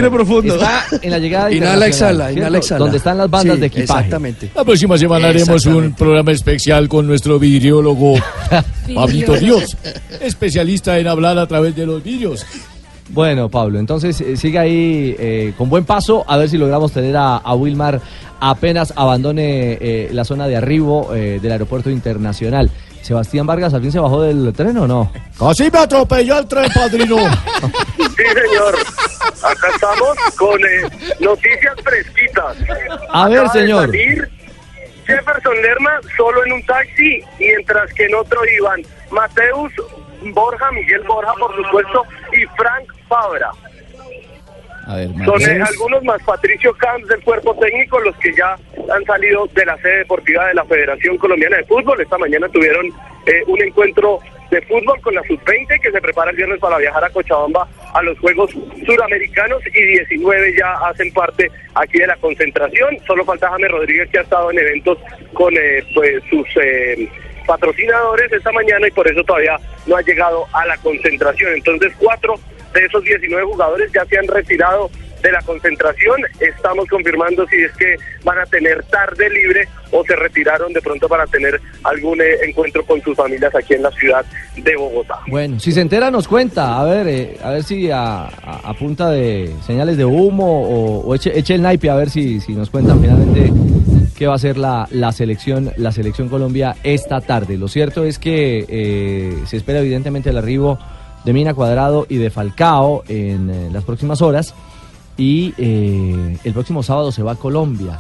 Está 0.55 0.85
en 1.03 1.11
la 1.11 1.19
llegada 1.19 1.53
Inhala, 1.53 1.87
exhala, 1.87 2.25
¿cierto? 2.27 2.39
inhala, 2.41 2.59
exhala. 2.59 2.79
Donde 2.79 2.97
están 2.99 3.19
las 3.19 3.31
bandas 3.31 3.55
Sí, 3.57 3.61
de 3.61 3.67
equipaje. 3.67 3.83
Exactamente. 4.01 4.51
La 4.55 4.65
próxima 4.65 4.99
semana 4.99 5.29
haremos 5.29 5.67
un 5.67 5.95
programa 5.95 6.33
especial 6.33 6.89
con 6.89 7.07
nuestro 7.07 7.39
vidriólogo 7.39 8.15
Pablito 8.95 9.35
Dios, 9.37 9.77
especialista 10.21 10.99
en 10.99 11.09
hablar 11.09 11.39
a 11.39 11.47
través 11.47 11.75
de 11.77 11.87
los 11.87 12.03
vidrios. 12.03 12.45
Bueno, 13.09 13.49
Pablo, 13.49 13.79
entonces 13.79 14.21
eh, 14.21 14.37
sigue 14.37 14.59
ahí 14.59 15.15
eh, 15.19 15.53
con 15.57 15.69
buen 15.71 15.85
paso, 15.85 16.25
a 16.27 16.37
ver 16.37 16.49
si 16.49 16.59
logramos 16.59 16.93
tener 16.93 17.17
a, 17.17 17.37
a 17.37 17.55
Wilmar 17.55 18.01
apenas 18.41 18.93
abandone 18.97 19.79
eh, 19.81 20.09
la 20.13 20.25
zona 20.25 20.49
de 20.49 20.57
arribo 20.57 21.15
eh, 21.15 21.39
del 21.41 21.53
aeropuerto 21.53 21.89
internacional. 21.91 22.71
Sebastián 23.03 23.47
Vargas, 23.47 23.73
¿al 23.73 23.83
fin 23.83 23.93
se 23.93 24.01
bajó 24.01 24.23
del 24.23 24.53
tren 24.53 24.77
o 24.79 24.89
no? 24.89 25.13
Casi 25.39 25.71
me 25.71 25.79
atropelló 25.79 26.41
el 26.41 26.49
tren, 26.49 26.69
padrino. 26.75 27.17
Sí, 27.19 28.25
señor. 28.35 28.75
Acá 29.45 29.69
estamos 29.73 30.17
con 30.37 30.61
eh, 30.61 31.15
noticias 31.21 31.75
fresquitas. 31.85 32.57
A 33.13 33.29
ver, 33.29 33.39
Acaba 33.39 33.53
de 33.55 33.61
señor. 33.61 33.87
salir 33.87 34.29
Jefferson 35.07 35.55
Lerma 35.63 36.01
solo 36.17 36.45
en 36.47 36.53
un 36.55 36.67
taxi, 36.67 37.21
mientras 37.39 37.93
que 37.95 38.07
en 38.07 38.15
otro 38.17 38.41
iban 38.59 38.83
Mateus 39.13 39.73
Borja, 40.35 40.73
Miguel 40.73 41.03
Borja, 41.07 41.33
por 41.39 41.55
supuesto, 41.55 42.03
y 42.33 42.45
Frank 42.57 42.91
Fabra. 43.09 43.51
A 44.87 44.97
ver, 44.97 45.09
Son 45.25 45.43
eh, 45.43 45.63
algunos 45.67 46.05
más 46.05 46.23
Patricio 46.23 46.73
Camps 46.75 47.09
del 47.09 47.21
cuerpo 47.23 47.57
técnico 47.57 47.99
los 48.01 48.17
que 48.19 48.33
ya 48.33 48.57
han 48.95 49.05
salido 49.05 49.49
de 49.53 49.67
la 49.67 49.77
sede 49.79 49.99
deportiva 49.99 50.47
de 50.47 50.55
la 50.55 50.65
Federación 50.65 51.19
Colombiana 51.19 51.57
de 51.57 51.65
Fútbol. 51.65 52.01
Esta 52.01 52.19
mañana 52.19 52.49
tuvieron 52.49 52.87
eh, 53.27 53.43
un 53.49 53.61
encuentro 53.61 54.21
de 54.51 54.63
fútbol 54.63 55.01
con 55.01 55.15
la 55.15 55.23
sub-20 55.25 55.81
que 55.81 55.91
se 55.91 56.01
prepara 56.01 56.31
el 56.31 56.37
viernes 56.37 56.61
para 56.61 56.79
viajar 56.79 57.05
a 57.05 57.11
Cochabamba 57.11 57.69
a 57.93 58.03
los 58.03 58.19
Juegos 58.21 58.51
Suramericanos 58.85 59.61
y 59.75 59.83
19 59.83 60.55
ya 60.57 60.73
hacen 60.75 61.13
parte 61.13 61.51
aquí 61.75 61.99
de 61.99 62.07
la 62.07 62.17
concentración. 62.17 62.97
Solo 63.07 63.25
falta 63.25 63.51
James 63.51 63.71
Rodríguez 63.71 64.09
que 64.11 64.19
ha 64.19 64.23
estado 64.23 64.51
en 64.53 64.59
eventos 64.59 64.99
con 65.33 65.53
eh, 65.57 65.85
pues 65.95 66.23
sus 66.31 66.47
eh, 66.63 67.09
patrocinadores 67.45 68.33
esta 68.33 68.53
mañana 68.53 68.87
y 68.87 68.91
por 68.93 69.11
eso 69.11 69.23
todavía 69.25 69.59
no 69.87 69.97
ha 69.97 70.03
llegado 70.03 70.47
a 70.53 70.65
la 70.67 70.77
concentración. 70.79 71.55
Entonces 71.55 71.93
cuatro 71.99 72.39
de 72.77 72.87
esos 72.87 73.03
19 73.03 73.45
jugadores 73.45 73.91
ya 73.93 74.05
se 74.05 74.19
han 74.19 74.27
retirado 74.29 74.91
de 75.23 75.33
la 75.33 75.41
concentración. 75.43 76.21
Estamos 76.41 76.87
confirmando 76.89 77.47
si 77.49 77.57
es 77.57 77.73
que 77.73 77.97
van 78.23 78.39
a 78.39 78.47
tener 78.47 78.83
tarde 78.85 79.31
libre 79.31 79.67
o 79.91 80.05
se 80.05 80.15
retiraron 80.15 80.73
de 80.73 80.81
pronto 80.81 81.09
para 81.09 81.27
tener 81.27 81.61
algún 81.85 82.21
eh, 82.21 82.37
encuentro 82.47 82.85
con 82.85 83.01
sus 83.03 83.17
familias 83.17 83.55
aquí 83.55 83.75
en 83.75 83.83
la 83.83 83.91
ciudad 83.93 84.25
de 84.57 84.77
Bogotá. 84.77 85.21
Bueno, 85.29 85.59
si 85.59 85.73
se 85.73 85.81
entera 85.81 86.11
nos 86.11 86.29
cuenta, 86.29 86.79
a 86.79 86.85
ver, 86.85 87.09
eh, 87.09 87.37
a 87.43 87.51
ver 87.51 87.63
si 87.65 87.91
a, 87.91 88.29
punta 88.79 89.11
de 89.11 89.51
señales 89.67 89.97
de 89.97 90.05
humo 90.05 91.01
o, 91.01 91.15
eche 91.15 91.55
el 91.55 91.63
naipe 91.63 91.89
a 91.89 91.95
ver 91.95 92.11
si, 92.11 92.41
si 92.41 92.53
nos 92.53 92.69
cuentan 92.69 93.01
finalmente 93.01 93.53
qué 94.17 94.27
va 94.27 94.35
a 94.35 94.39
ser 94.39 94.59
la, 94.59 94.87
la 94.91 95.13
selección, 95.13 95.73
la 95.77 95.93
selección 95.93 96.29
Colombia 96.29 96.77
esta 96.83 97.21
tarde. 97.21 97.57
Lo 97.57 97.69
cierto 97.69 98.05
es 98.05 98.19
que 98.19 98.65
eh, 98.69 99.35
se 99.47 99.57
espera 99.57 99.81
evidentemente 99.81 100.31
el 100.31 100.37
arribo 100.39 100.79
de 101.27 101.33
Mina 101.35 101.53
Cuadrado 101.53 102.07
y 102.09 102.17
de 102.17 102.31
Falcao 102.31 103.03
en 103.09 103.51
eh, 103.51 103.69
las 103.73 103.85
próximas 103.85 104.23
horas 104.23 104.55
y 105.19 105.53
eh, 105.59 106.39
el 106.45 106.53
próximo 106.53 106.83
sábado 106.83 107.11
se 107.13 107.23
va 107.23 107.33
a 107.33 107.35
Colombia. 107.35 107.99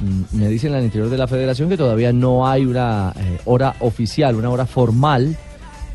Mm, 0.00 0.36
Me 0.38 0.48
dicen 0.48 0.74
al 0.74 0.84
interior 0.84 1.08
de 1.10 1.16
la 1.18 1.26
federación 1.26 1.68
que 1.68 1.76
todavía 1.76 2.12
no 2.12 2.46
hay 2.46 2.66
una 2.66 3.12
eh, 3.16 3.38
hora 3.46 3.74
oficial, 3.80 4.36
una 4.36 4.50
hora 4.50 4.66
formal, 4.66 5.34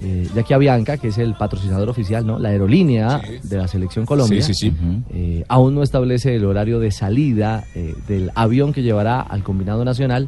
eh, 0.02 0.28
ya 0.36 0.42
que 0.44 0.54
Avianca, 0.56 0.98
que 0.98 1.10
es 1.10 1.18
el 1.20 1.36
patrocinador 1.36 1.90
oficial, 1.90 2.26
¿no? 2.26 2.40
la 2.40 2.50
aerolínea 2.50 3.22
de 3.44 3.58
la 3.58 3.68
selección 3.68 4.06
Colombia, 4.06 4.42
Sí, 4.42 4.54
sí, 4.56 4.70
sí. 4.72 4.76
eh, 5.14 5.46
aún 5.48 5.76
no 5.76 5.84
establece 5.84 6.36
el 6.36 6.44
horario 6.46 6.80
de 6.80 6.90
salida 6.92 7.64
eh, 7.76 7.94
del 8.08 8.32
avión 8.36 8.74
que 8.74 8.82
llevará 8.82 9.22
al 9.22 9.44
combinado 9.44 9.86
nacional 9.86 10.28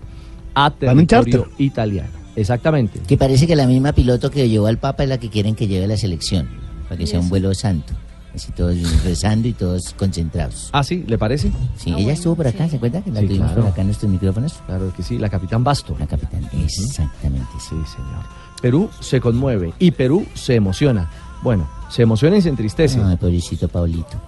a 0.53 0.69
territorio 0.71 1.47
italiano. 1.57 2.24
Exactamente. 2.35 2.99
Que 3.07 3.17
parece 3.17 3.47
que 3.47 3.55
la 3.55 3.65
misma 3.67 3.93
piloto 3.93 4.29
que 4.31 4.47
llevó 4.49 4.67
al 4.67 4.77
Papa 4.77 5.03
es 5.03 5.09
la 5.09 5.17
que 5.17 5.29
quieren 5.29 5.55
que 5.55 5.67
lleve 5.67 5.87
la 5.87 5.97
selección, 5.97 6.47
para 6.83 6.97
que 6.97 7.07
sea 7.07 7.19
un 7.19 7.29
vuelo 7.29 7.53
santo. 7.53 7.93
Así 8.33 8.51
todos 8.51 8.75
rezando 9.05 9.47
y 9.47 9.53
todos 9.53 9.93
concentrados. 9.93 10.69
Ah, 10.73 10.83
sí, 10.83 11.05
¿le 11.07 11.17
parece? 11.17 11.49
Sí, 11.77 11.93
ella 11.97 12.11
estuvo 12.11 12.35
por 12.35 12.47
acá, 12.47 12.67
¿se 12.67 12.75
acuerda? 12.75 13.01
Que 13.01 13.09
la 13.11 13.21
Sí, 13.21 13.27
tuvimos 13.27 13.47
claro. 13.47 13.61
por 13.61 13.71
acá 13.71 13.81
en 13.81 13.87
nuestros 13.87 14.11
micrófonos. 14.11 14.53
Claro 14.65 14.93
que 14.93 15.03
sí, 15.03 15.17
la 15.17 15.29
capitán 15.29 15.63
Basto. 15.63 15.95
La 15.97 16.05
capitán, 16.05 16.43
exactamente. 16.61 17.47
Sí, 17.59 17.69
señor. 17.69 18.25
Perú 18.61 18.89
se 18.99 19.21
conmueve 19.21 19.73
y 19.79 19.91
Perú 19.91 20.25
se 20.33 20.55
emociona. 20.55 21.09
Bueno, 21.43 21.69
se 21.89 22.01
emociona 22.01 22.35
y 22.35 22.41
se 22.41 22.49
entristece. 22.49 22.99
Ay, 23.01 23.15
pobrecito 23.15 23.69
Paulito. 23.69 24.19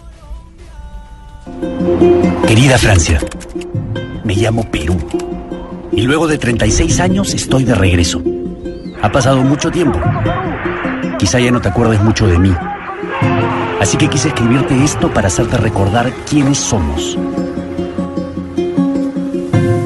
Querida 2.48 2.78
Francia, 2.78 3.20
me 4.24 4.36
llamo 4.36 4.64
Perú. 4.72 4.96
Y 5.92 6.02
luego 6.02 6.28
de 6.28 6.38
36 6.38 7.00
años 7.00 7.34
estoy 7.34 7.64
de 7.64 7.76
regreso. 7.76 8.22
Ha 9.02 9.12
pasado 9.12 9.44
mucho 9.44 9.72
tiempo. 9.72 10.00
Quizá 11.18 11.40
ya 11.40 11.52
no 11.52 11.62
te 11.62 11.70
acuerdes 11.70 12.02
mucho 12.02 12.28
de 12.28 12.38
mí. 12.38 12.54
Así 13.80 13.98
que 13.98 14.10
quise 14.10 14.30
escribirte 14.30 14.84
esto 14.84 15.14
para 15.14 15.28
hacerte 15.28 15.58
recordar 15.58 16.12
quiénes 16.30 16.58
somos. 16.58 17.18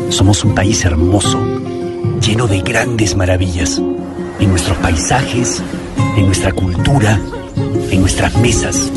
Somos 0.09 0.43
un 0.43 0.55
país 0.55 0.83
hermoso, 0.85 1.39
lleno 2.21 2.47
de 2.47 2.61
grandes 2.61 3.15
maravillas. 3.15 3.81
En 4.39 4.49
nuestros 4.49 4.77
paisajes, 4.77 5.61
en 6.17 6.25
nuestra 6.25 6.51
cultura, 6.51 7.19
en 7.91 8.01
nuestras 8.01 8.35
mesas. 8.37 8.91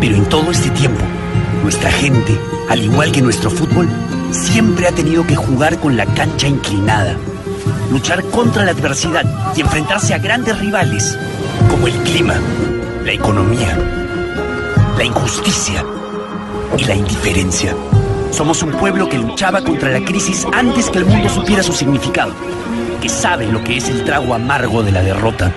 Pero 0.00 0.16
en 0.16 0.24
todo 0.26 0.50
este 0.50 0.70
tiempo, 0.70 1.04
nuestra 1.62 1.90
gente, 1.90 2.38
al 2.68 2.82
igual 2.82 3.12
que 3.12 3.22
nuestro 3.22 3.50
fútbol, 3.50 3.88
siempre 4.34 4.88
ha 4.88 4.92
tenido 4.92 5.26
que 5.26 5.36
jugar 5.36 5.78
con 5.78 5.96
la 5.96 6.06
cancha 6.06 6.48
inclinada, 6.48 7.16
luchar 7.90 8.22
contra 8.24 8.64
la 8.64 8.72
adversidad 8.72 9.24
y 9.56 9.60
enfrentarse 9.60 10.12
a 10.12 10.18
grandes 10.18 10.58
rivales, 10.58 11.16
como 11.70 11.86
el 11.86 11.94
clima, 12.02 12.34
la 13.04 13.12
economía, 13.12 13.78
la 14.98 15.04
injusticia 15.04 15.84
y 16.76 16.84
la 16.84 16.94
indiferencia. 16.94 17.74
Somos 18.32 18.62
un 18.62 18.72
pueblo 18.72 19.08
que 19.08 19.18
luchaba 19.18 19.62
contra 19.62 19.90
la 19.90 20.04
crisis 20.04 20.44
antes 20.52 20.90
que 20.90 20.98
el 20.98 21.06
mundo 21.06 21.28
supiera 21.28 21.62
su 21.62 21.72
significado, 21.72 22.32
que 23.00 23.08
sabe 23.08 23.46
lo 23.46 23.62
que 23.62 23.76
es 23.76 23.88
el 23.88 24.04
trago 24.04 24.34
amargo 24.34 24.82
de 24.82 24.90
la 24.90 25.02
derrota. 25.02 25.52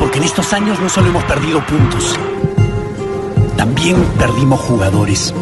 Porque 0.00 0.18
en 0.18 0.24
estos 0.24 0.52
años 0.52 0.80
no 0.80 0.88
solo 0.88 1.08
hemos 1.08 1.24
perdido 1.24 1.64
puntos, 1.64 2.18
también 3.56 3.96
perdimos 4.18 4.60
jugadores. 4.60 5.32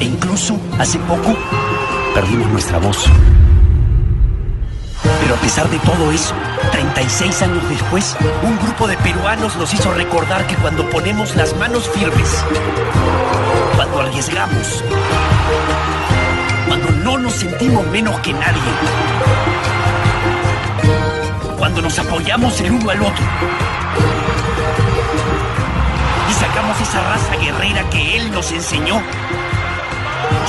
E 0.00 0.04
incluso 0.04 0.58
hace 0.78 0.98
poco 1.00 1.34
perdimos 2.14 2.48
nuestra 2.48 2.78
voz. 2.78 3.06
Pero 5.20 5.34
a 5.34 5.38
pesar 5.38 5.68
de 5.70 5.78
todo 5.80 6.10
eso, 6.12 6.34
36 6.72 7.42
años 7.42 7.68
después, 7.68 8.16
un 8.42 8.56
grupo 8.58 8.86
de 8.86 8.96
peruanos 8.98 9.56
nos 9.56 9.72
hizo 9.72 9.92
recordar 9.94 10.46
que 10.46 10.56
cuando 10.56 10.88
ponemos 10.90 11.34
las 11.36 11.56
manos 11.56 11.88
firmes, 11.90 12.44
cuando 13.76 14.00
arriesgamos, 14.00 14.82
cuando 16.66 16.90
no 17.04 17.18
nos 17.18 17.32
sentimos 17.34 17.86
menos 17.88 18.18
que 18.20 18.32
nadie, 18.32 18.60
cuando 21.58 21.82
nos 21.82 21.98
apoyamos 21.98 22.60
el 22.60 22.72
uno 22.72 22.90
al 22.90 23.02
otro 23.02 23.24
y 26.28 26.32
sacamos 26.34 26.80
esa 26.80 27.02
raza 27.02 27.36
guerrera 27.36 27.88
que 27.90 28.16
él 28.16 28.30
nos 28.32 28.50
enseñó, 28.52 29.02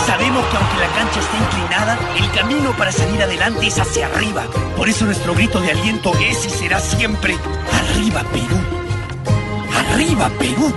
Sabemos 0.05 0.45
que 0.45 0.57
aunque 0.57 0.77
la 0.79 0.87
cancha 0.95 1.19
está 1.19 1.37
inclinada, 1.37 1.99
el 2.17 2.31
camino 2.31 2.71
para 2.77 2.91
salir 2.91 3.21
adelante 3.21 3.67
es 3.67 3.79
hacia 3.79 4.07
arriba. 4.07 4.45
Por 4.75 4.87
eso 4.89 5.05
nuestro 5.05 5.33
grito 5.33 5.59
de 5.59 5.71
aliento 5.71 6.13
es 6.19 6.45
y 6.45 6.49
será 6.49 6.79
siempre 6.79 7.35
arriba 7.73 8.23
Perú. 8.31 8.57
Arriba 9.75 10.29
Perú. 10.39 10.73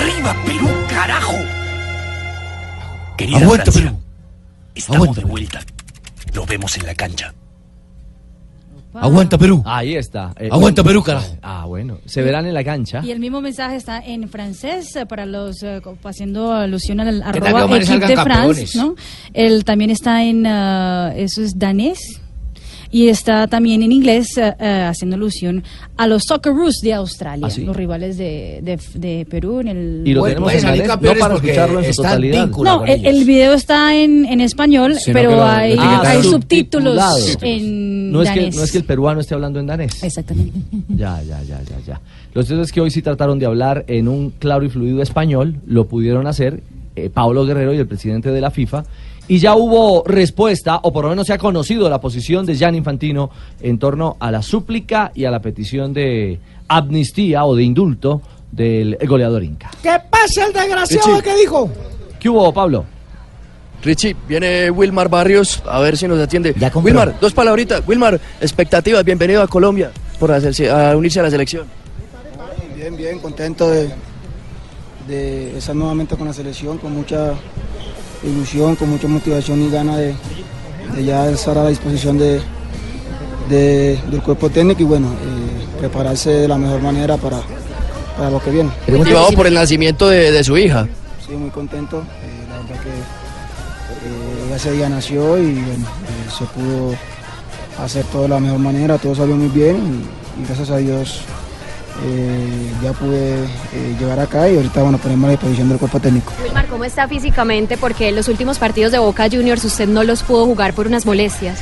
Arriba 0.00 0.34
Perú, 0.44 0.68
carajo. 0.88 1.34
Querida 3.16 3.38
Aguanta, 3.38 3.64
Francia, 3.64 3.90
Perú. 3.92 4.02
estamos 4.74 5.02
Aguanta, 5.02 5.20
de 5.20 5.26
vuelta. 5.26 5.60
Nos 6.34 6.46
vemos 6.46 6.76
en 6.76 6.86
la 6.86 6.94
cancha. 6.94 7.34
Aguanta, 9.00 9.38
Perú. 9.38 9.62
Ahí 9.64 9.96
está. 9.96 10.32
Eh, 10.38 10.48
Aguanta, 10.50 10.82
Perú, 10.82 11.02
carajo. 11.02 11.36
Ah, 11.42 11.64
bueno. 11.66 11.98
Se 12.06 12.22
verán 12.22 12.46
en 12.46 12.54
la 12.54 12.64
cancha. 12.64 13.02
Y 13.04 13.10
el 13.10 13.20
mismo 13.20 13.40
mensaje 13.40 13.76
está 13.76 13.98
en 13.98 14.28
francés 14.28 14.94
eh, 14.96 15.06
para 15.06 15.26
los 15.26 15.62
eh, 15.62 15.80
haciendo 16.04 16.52
alusión 16.52 17.00
al 17.00 17.22
arroba 17.22 17.76
equipe 17.76 18.06
de 18.06 18.16
France? 18.16 18.78
¿no? 18.78 18.94
El 19.32 19.64
también 19.64 19.90
está 19.90 20.24
en 20.24 20.44
eh, 20.46 21.22
eso 21.22 21.42
es 21.42 21.58
danés. 21.58 22.20
Y 22.90 23.08
está 23.08 23.46
también 23.46 23.82
en 23.82 23.92
inglés 23.92 24.28
eh, 24.38 24.52
haciendo 24.88 25.16
alusión 25.16 25.62
a 25.96 26.06
los 26.06 26.24
Socceroos 26.24 26.76
de 26.82 26.92
Australia, 26.94 27.46
¿Ah, 27.46 27.50
sí? 27.50 27.64
los 27.64 27.74
rivales 27.76 28.16
de, 28.18 28.60
de- 28.62 28.78
de 28.98 29.26
Perú 29.26 29.60
en 29.60 29.68
el... 29.68 30.02
Y 30.04 30.12
lo 30.14 30.24
tenemos 30.24 30.52
en 30.52 30.62
danés, 30.62 30.86
no 30.88 31.00
para 31.18 31.34
escucharlo 31.34 31.80
en 31.80 31.92
su 31.94 32.02
totalidad. 32.02 32.48
No, 32.48 32.84
el, 32.84 33.06
el 33.06 33.24
video 33.24 33.54
está 33.54 33.94
en, 33.96 34.24
en 34.26 34.40
español, 34.40 34.96
Sino 34.98 35.14
pero 35.14 35.30
lo 35.32 35.44
hay, 35.44 35.76
subtítulos 36.22 37.36
en 37.42 38.12
No 38.12 38.22
es, 38.22 38.30
que, 38.30 38.36
danés. 38.40 38.56
no 38.56 38.62
es 38.64 38.72
que 38.72 38.78
el 38.78 38.84
peruano 38.84 39.20
esté 39.20 39.34
hablando 39.34 39.60
en 39.60 39.66
danés. 39.66 40.02
Exactamente. 40.02 40.58
Ya, 40.88 41.22
ya, 41.22 41.42
ya, 41.42 41.60
ya, 41.62 41.76
ya. 41.86 42.00
Lo 42.34 42.42
cierto 42.42 42.62
es 42.62 42.72
que 42.72 42.80
hoy 42.80 42.90
sí 42.90 43.02
trataron 43.02 43.38
de 43.38 43.46
hablar 43.46 43.84
en 43.88 44.08
un 44.08 44.30
claro 44.30 44.64
y 44.64 44.68
fluido 44.68 45.02
español, 45.02 45.56
lo 45.66 45.86
pudieron 45.86 46.26
hacer 46.26 46.60
eh, 46.94 47.10
Pablo 47.12 47.44
Guerrero 47.46 47.72
y 47.74 47.78
el 47.78 47.86
presidente 47.86 48.30
de 48.30 48.40
la 48.40 48.50
FIFA, 48.50 48.84
y 49.28 49.38
ya 49.38 49.56
hubo 49.56 50.02
respuesta, 50.06 50.78
o 50.82 50.92
por 50.92 51.04
lo 51.04 51.10
menos 51.10 51.26
se 51.26 51.32
ha 51.32 51.38
conocido 51.38 51.88
la 51.90 52.00
posición 52.00 52.46
de 52.46 52.54
Gian 52.54 52.74
Infantino 52.74 53.30
en 53.60 53.78
torno 53.78 54.16
a 54.20 54.30
la 54.30 54.42
súplica 54.42 55.10
y 55.14 55.24
a 55.24 55.30
la 55.30 55.40
petición 55.40 55.92
de 55.92 56.38
amnistía 56.68 57.44
o 57.44 57.54
de 57.56 57.62
indulto 57.64 58.22
del 58.52 58.96
goleador 59.06 59.42
Inca. 59.42 59.70
¿Qué 59.82 59.96
pasa 60.10 60.46
el 60.46 60.52
desgraciado 60.52 61.08
Richie. 61.16 61.22
que 61.22 61.36
dijo? 61.40 61.70
¿Qué 62.20 62.28
hubo, 62.28 62.52
Pablo? 62.52 62.84
Richie, 63.82 64.16
viene 64.26 64.70
Wilmar 64.70 65.08
Barrios, 65.08 65.62
a 65.68 65.80
ver 65.80 65.96
si 65.96 66.08
nos 66.08 66.18
atiende. 66.18 66.54
Wilmar, 66.82 67.18
dos 67.20 67.32
palabritas. 67.34 67.82
Wilmar, 67.86 68.18
expectativas, 68.40 69.04
bienvenido 69.04 69.42
a 69.42 69.46
Colombia 69.48 69.90
por 70.18 70.30
hacerse- 70.30 70.70
a 70.70 70.96
unirse 70.96 71.20
a 71.20 71.24
la 71.24 71.30
selección. 71.30 71.66
Bien, 72.74 72.96
bien, 72.96 73.18
contento 73.18 73.68
de, 73.70 73.90
de 75.06 75.58
estar 75.58 75.74
nuevamente 75.76 76.16
con 76.16 76.26
la 76.26 76.32
selección, 76.32 76.78
con 76.78 76.94
mucha 76.94 77.32
ilusión, 78.22 78.76
con 78.76 78.90
mucha 78.90 79.08
motivación 79.08 79.62
y 79.62 79.70
ganas 79.70 79.98
de, 79.98 80.14
de 80.94 81.04
ya 81.04 81.28
estar 81.30 81.56
a 81.58 81.64
la 81.64 81.68
disposición 81.70 82.18
de, 82.18 82.40
de- 83.48 83.98
del 84.10 84.22
cuerpo 84.22 84.50
técnico 84.50 84.82
y 84.82 84.84
bueno, 84.84 85.08
eh, 85.08 85.78
prepararse 85.80 86.30
de 86.30 86.48
la 86.48 86.56
mejor 86.58 86.80
manera 86.82 87.16
para, 87.16 87.40
para 88.16 88.30
lo 88.30 88.42
que 88.42 88.50
viene. 88.50 88.70
Motivado 88.88 89.28
por 89.32 89.46
el 89.46 89.54
nacimiento 89.54 90.08
de, 90.08 90.30
de 90.32 90.44
su 90.44 90.56
hija. 90.56 90.86
Sí, 91.26 91.32
muy 91.34 91.50
contento, 91.50 92.02
eh, 92.22 92.46
la 92.48 92.56
verdad 92.58 92.82
que 92.82 92.88
eh, 92.90 94.54
ese 94.56 94.72
día 94.72 94.88
nació 94.88 95.38
y 95.38 95.54
bueno, 95.54 95.86
se 96.36 96.44
pudo 96.46 96.94
hacer 97.82 98.04
todo 98.06 98.22
de 98.22 98.28
la 98.28 98.40
mejor 98.40 98.58
manera, 98.58 98.96
todo 98.98 99.14
salió 99.14 99.36
muy 99.36 99.48
bien 99.48 99.76
y, 99.76 100.42
y 100.42 100.46
gracias 100.46 100.70
a 100.70 100.76
Dios 100.78 101.20
eh, 102.04 102.72
ya 102.82 102.92
pude 102.92 103.44
eh, 103.44 103.96
llegar 103.98 104.18
acá 104.20 104.48
y 104.48 104.56
ahorita 104.56 104.82
bueno, 104.82 104.98
ponemos 104.98 105.28
a 105.28 105.30
disposición 105.32 105.68
del 105.68 105.78
cuerpo 105.78 106.00
técnico. 106.00 106.32
Wilmar, 106.42 106.66
¿cómo 106.66 106.84
está 106.84 107.08
físicamente? 107.08 107.76
Porque 107.76 108.12
los 108.12 108.28
últimos 108.28 108.58
partidos 108.58 108.92
de 108.92 108.98
Boca 108.98 109.28
Juniors 109.30 109.64
usted 109.64 109.88
no 109.88 110.04
los 110.04 110.22
pudo 110.22 110.44
jugar 110.46 110.74
por 110.74 110.86
unas 110.86 111.06
molestias. 111.06 111.58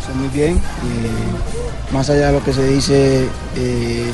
Estoy 0.00 0.14
muy 0.16 0.28
bien, 0.28 0.56
eh, 0.56 1.92
más 1.92 2.08
allá 2.10 2.28
de 2.28 2.32
lo 2.32 2.44
que 2.44 2.52
se 2.52 2.66
dice, 2.66 3.28
eh, 3.56 4.10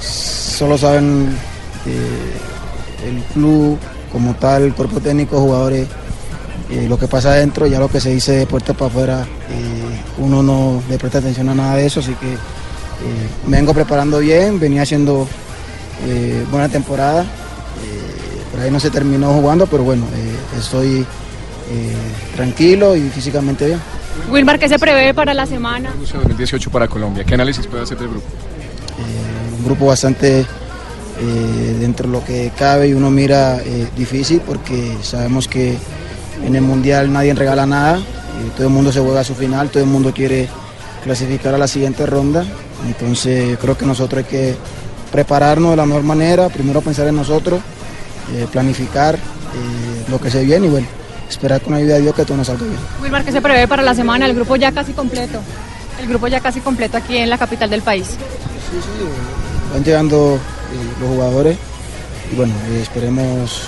solo 0.00 0.76
saben 0.78 1.28
eh, 1.86 3.08
el 3.08 3.22
club 3.32 3.78
como 4.12 4.34
tal, 4.34 4.62
el 4.64 4.74
cuerpo 4.74 5.00
técnico, 5.00 5.40
jugadores, 5.40 5.88
eh, 6.70 6.86
lo 6.88 6.98
que 6.98 7.08
pasa 7.08 7.30
adentro, 7.30 7.66
ya 7.66 7.78
lo 7.80 7.88
que 7.88 8.00
se 8.00 8.10
dice 8.10 8.32
de 8.32 8.46
puerta 8.46 8.74
para 8.74 8.86
afuera, 8.86 9.26
eh, 9.50 10.00
uno 10.18 10.42
no 10.42 10.82
le 10.88 10.98
presta 10.98 11.18
atención 11.18 11.48
a 11.48 11.54
nada 11.54 11.76
de 11.76 11.86
eso, 11.86 12.00
así 12.00 12.14
que 12.14 12.36
eh, 13.02 13.48
me 13.48 13.56
vengo 13.58 13.74
preparando 13.74 14.18
bien, 14.18 14.58
venía 14.58 14.82
haciendo 14.82 15.26
eh, 16.06 16.44
buena 16.50 16.68
temporada, 16.68 17.22
eh, 17.22 17.26
por 18.50 18.60
ahí 18.60 18.70
no 18.70 18.80
se 18.80 18.90
terminó 18.90 19.32
jugando, 19.32 19.66
pero 19.66 19.82
bueno, 19.82 20.04
eh, 20.14 20.58
estoy 20.58 21.00
eh, 21.00 21.94
tranquilo 22.36 22.96
y 22.96 23.08
físicamente 23.10 23.66
bien. 23.66 23.80
Wilmar, 24.30 24.58
¿qué 24.58 24.68
se 24.68 24.78
prevé 24.78 25.14
para 25.14 25.34
la 25.34 25.46
semana? 25.46 25.92
2018 25.98 26.70
para 26.70 26.88
Colombia. 26.88 27.24
¿Qué 27.24 27.34
análisis 27.34 27.66
puede 27.66 27.82
hacer 27.82 27.98
del 27.98 28.08
grupo? 28.08 28.26
un 29.58 29.66
grupo 29.66 29.86
bastante 29.86 30.40
eh, 31.22 31.76
dentro 31.78 32.06
de 32.06 32.12
lo 32.12 32.24
que 32.24 32.50
cabe 32.58 32.88
y 32.88 32.94
uno 32.94 33.10
mira 33.10 33.58
eh, 33.62 33.88
difícil 33.94 34.40
porque 34.40 34.96
sabemos 35.02 35.48
que 35.48 35.76
en 36.42 36.56
el 36.56 36.62
mundial 36.62 37.12
nadie 37.12 37.34
regala 37.34 37.66
nada, 37.66 37.98
eh, 37.98 38.50
todo 38.56 38.68
el 38.68 38.72
mundo 38.72 38.90
se 38.90 39.00
juega 39.00 39.20
a 39.20 39.24
su 39.24 39.34
final, 39.34 39.68
todo 39.68 39.82
el 39.82 39.88
mundo 39.90 40.14
quiere 40.14 40.48
clasificar 41.04 41.54
a 41.54 41.58
la 41.58 41.68
siguiente 41.68 42.06
ronda, 42.06 42.46
entonces 42.86 43.58
creo 43.60 43.76
que 43.76 43.86
nosotros 43.86 44.24
hay 44.24 44.30
que 44.30 44.56
prepararnos 45.10 45.70
de 45.70 45.76
la 45.76 45.86
mejor 45.86 46.02
manera, 46.02 46.48
primero 46.48 46.80
pensar 46.80 47.06
en 47.08 47.16
nosotros, 47.16 47.60
eh, 48.32 48.46
planificar 48.50 49.16
eh, 49.16 50.04
lo 50.08 50.20
que 50.20 50.30
se 50.30 50.44
viene 50.44 50.66
y 50.66 50.70
bueno, 50.70 50.86
esperar 51.28 51.60
con 51.60 51.72
la 51.72 51.78
ayuda 51.78 51.94
de 51.94 52.02
Dios 52.02 52.14
que 52.14 52.24
todo 52.24 52.36
nos 52.36 52.46
salga 52.46 52.64
bien. 52.64 52.78
Wilmar, 53.02 53.24
¿qué 53.24 53.32
se 53.32 53.40
prevé 53.40 53.66
para 53.66 53.82
la 53.82 53.94
semana? 53.94 54.26
El 54.26 54.34
grupo 54.34 54.56
ya 54.56 54.72
casi 54.72 54.92
completo. 54.92 55.40
El 56.00 56.08
grupo 56.08 56.28
ya 56.28 56.40
casi 56.40 56.60
completo 56.60 56.96
aquí 56.96 57.16
en 57.16 57.28
la 57.28 57.38
capital 57.38 57.68
del 57.68 57.82
país. 57.82 58.16
van 59.72 59.84
llegando 59.84 60.36
eh, 60.36 61.00
los 61.00 61.08
jugadores 61.08 61.58
y 62.32 62.36
bueno, 62.36 62.54
esperemos 62.80 63.62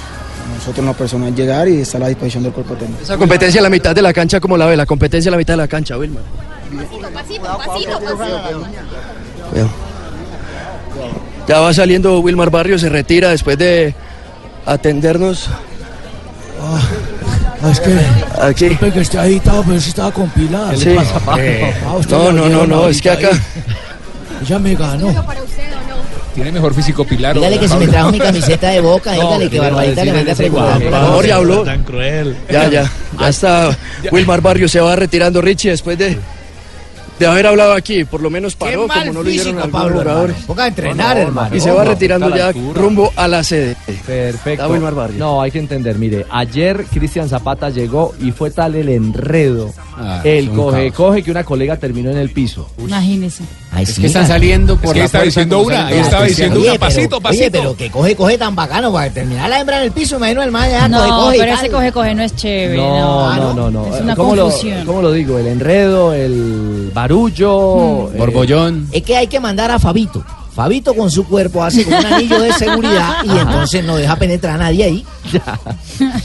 nosotros 0.53 0.79
en 0.79 0.87
lo 0.87 0.95
personal 0.95 1.35
llegar 1.35 1.69
y 1.69 1.81
estar 1.81 2.01
a 2.01 2.05
la 2.05 2.09
disposición 2.09 2.43
del 2.43 2.53
cuerpo 2.53 2.75
técnico. 2.75 3.03
Esa 3.03 3.17
competencia 3.17 3.59
en 3.59 3.63
la 3.65 3.71
mitad 3.71 3.95
de 3.95 4.03
la 4.03 4.13
cancha, 4.13 4.41
¿cómo 4.41 4.57
la 4.57 4.67
ve? 4.67 4.77
La 4.77 4.87
competencia 4.87 5.29
en 5.29 5.33
la 5.33 5.39
mitad 5.39 5.55
de 5.55 5.59
la 5.59 5.69
cancha, 5.69 5.97
Wilmar. 5.99 6.23
Cuidado. 9.51 9.71
Ya 11.49 11.61
va 11.61 11.75
saliendo 11.75 12.21
Wilmar 12.21 12.51
Barrios, 12.51 12.81
se 12.81 12.89
retira 12.89 13.31
después 13.31 13.59
de 13.59 13.95
atendernos. 14.65 15.49
Ah, 17.65 17.71
es 17.71 17.81
que, 17.81 17.99
Aquí. 18.41 18.69
disculpe 18.69 18.93
que 18.95 19.01
esté 19.01 19.19
agitado, 19.19 19.65
pero 19.67 19.81
sí 19.81 19.89
estaba 19.91 20.13
compilado. 20.13 20.77
Sí. 20.77 20.91
Eh, 21.39 21.75
Ah, 21.87 21.99
no, 22.09 22.33
no, 22.33 22.49
no, 22.49 22.67
no, 22.67 22.89
es 22.89 23.01
que 23.03 23.11
acá. 23.11 23.29
ahí. 23.31 24.45
Ya 24.47 24.59
me 24.59 24.75
ganó. 24.75 25.09
Tiene 26.35 26.51
mejor 26.53 26.73
físico 26.75 27.05
Pilar. 27.05 27.35
Dígale 27.35 27.59
que 27.59 27.69
si 27.69 27.77
me 27.77 27.87
trajo 27.89 28.11
mi 28.11 28.19
camiseta 28.19 28.71
de 28.71 28.81
boca, 28.81 29.13
No, 29.17 29.23
dígale 29.23 29.45
que 29.45 29.51
¿qué 29.51 29.57
le 29.57 29.61
va 29.61 29.67
a 29.67 29.71
Barbarita 29.73 30.05
le 30.05 30.13
manda 30.13 30.35
preguntar. 30.35 30.81
por 30.83 30.91
favor, 30.91 31.27
ya 31.27 31.37
habló. 31.37 31.63
Tan 31.63 31.83
cruel. 31.85 32.37
Ya, 32.51 32.69
ya. 32.71 32.91
Ya 33.21 33.29
está. 33.29 33.79
Wilmar 34.11 34.41
Barrios 34.41 34.71
se 34.73 34.81
va 34.81 34.97
retirando 34.97 35.41
Richie 35.43 35.71
después 35.71 35.99
de, 35.99 36.17
de 37.19 37.27
haber 37.27 37.47
hablado 37.47 37.75
aquí. 37.75 38.05
Por 38.05 38.23
lo 38.23 38.31
menos 38.31 38.57
paró, 38.57 38.89
como 38.89 39.13
no 39.13 39.23
lo 39.23 39.29
hicieron 39.31 39.55
físico, 39.57 39.63
algunos 39.65 39.71
Pablo, 39.83 40.01
jugadores. 40.01 40.31
hermano. 40.37 40.47
Ponga 40.47 40.65
a 40.65 40.67
entrenar, 40.69 41.19
hermano. 41.19 41.55
Y 41.57 41.61
se 41.61 41.71
va 41.71 41.85
retirando 41.85 42.35
ya 42.35 42.51
rumbo 42.53 43.13
a 43.15 43.29
la 43.29 43.45
sede. 43.45 43.77
Perfecto. 44.07 44.79
No, 45.19 45.43
hay 45.43 45.51
que 45.51 45.59
entender, 45.59 45.99
mire, 45.99 46.25
ayer 46.31 46.85
Cristian 46.91 47.29
Zapata 47.29 47.69
llegó 47.69 48.15
y 48.21 48.33
fue 48.33 48.51
tal 48.51 48.75
el 48.75 48.89
enredo, 48.89 49.73
Ah, 49.97 50.23
el 50.25 50.45
es 50.45 50.51
un 50.51 50.57
coge, 50.57 50.85
caos. 50.91 50.95
coge 50.97 51.23
que 51.23 51.31
una 51.31 51.45
colega 51.45 51.77
terminó 51.77 52.11
en 52.11 52.17
el 52.17 52.31
piso. 52.31 52.71
Imagínese. 52.79 53.45
Es 53.81 53.99
que 53.99 54.07
están 54.07 54.27
saliendo 54.29 54.77
por 54.77 54.95
la 54.97 55.05
puerta 55.23 55.47
como 55.57 55.65
salen 55.87 55.91
todos. 56.03 56.15
Oye, 56.73 56.79
pero- 56.89 56.95
Oye, 57.17 57.51
pero 57.51 57.77
que 57.77 57.91
coge, 57.91 58.17
coge 58.17 58.39
tan 58.39 58.55
bacano 58.55 58.93
para 58.93 59.11
terminar 59.11 59.49
la 59.49 59.61
hembra 59.61 59.79
en 59.79 59.85
el 59.85 59.93
piso, 59.93 60.17
imagino 60.17 60.43
el 60.43 60.51
man 60.51 60.71
ya 60.71 60.89
No, 60.89 60.99
coge, 61.25 61.39
pero 61.39 61.55
ese 61.55 61.71
coge, 61.71 61.93
coge 61.93 62.15
no 62.15 62.23
es 62.23 62.37
chévere. 62.37 62.77
No, 62.77 63.35
No, 63.37 63.55
no, 63.55 63.55
no, 63.55 63.71
no. 63.71 63.95
Es 63.97 64.03
una 64.03 64.15
¿Cómo 64.17 64.37
lo, 64.37 64.43
confusión. 64.45 64.85
¿Cómo 64.87 65.01
lo 65.03 65.13
digo? 65.13 65.39
El 65.39 65.47
enredo, 65.47 66.13
el 66.13 66.91
barullo. 66.95 68.09
Hmm. 68.11 68.15
eh, 68.15 68.19
Borbollón. 68.19 68.89
Es 68.93 69.03
que 69.03 69.17
hay 69.17 69.27
que 69.27 69.41
mandar 69.41 69.71
a 69.71 69.79
Fabito. 69.79 70.25
Fabito 70.55 70.95
con 70.95 71.11
su 71.11 71.25
cuerpo 71.27 71.65
hace 71.65 71.85
como 71.85 71.99
un 71.99 72.07
anillo 72.07 72.39
de 72.41 72.53
seguridad 72.53 73.25
y 73.25 73.31
entonces 73.31 73.83
no 73.85 73.97
deja 73.97 74.17
penetrar 74.17 74.57
a 74.57 74.65
nadie 74.65 74.85
ahí. 74.85 75.07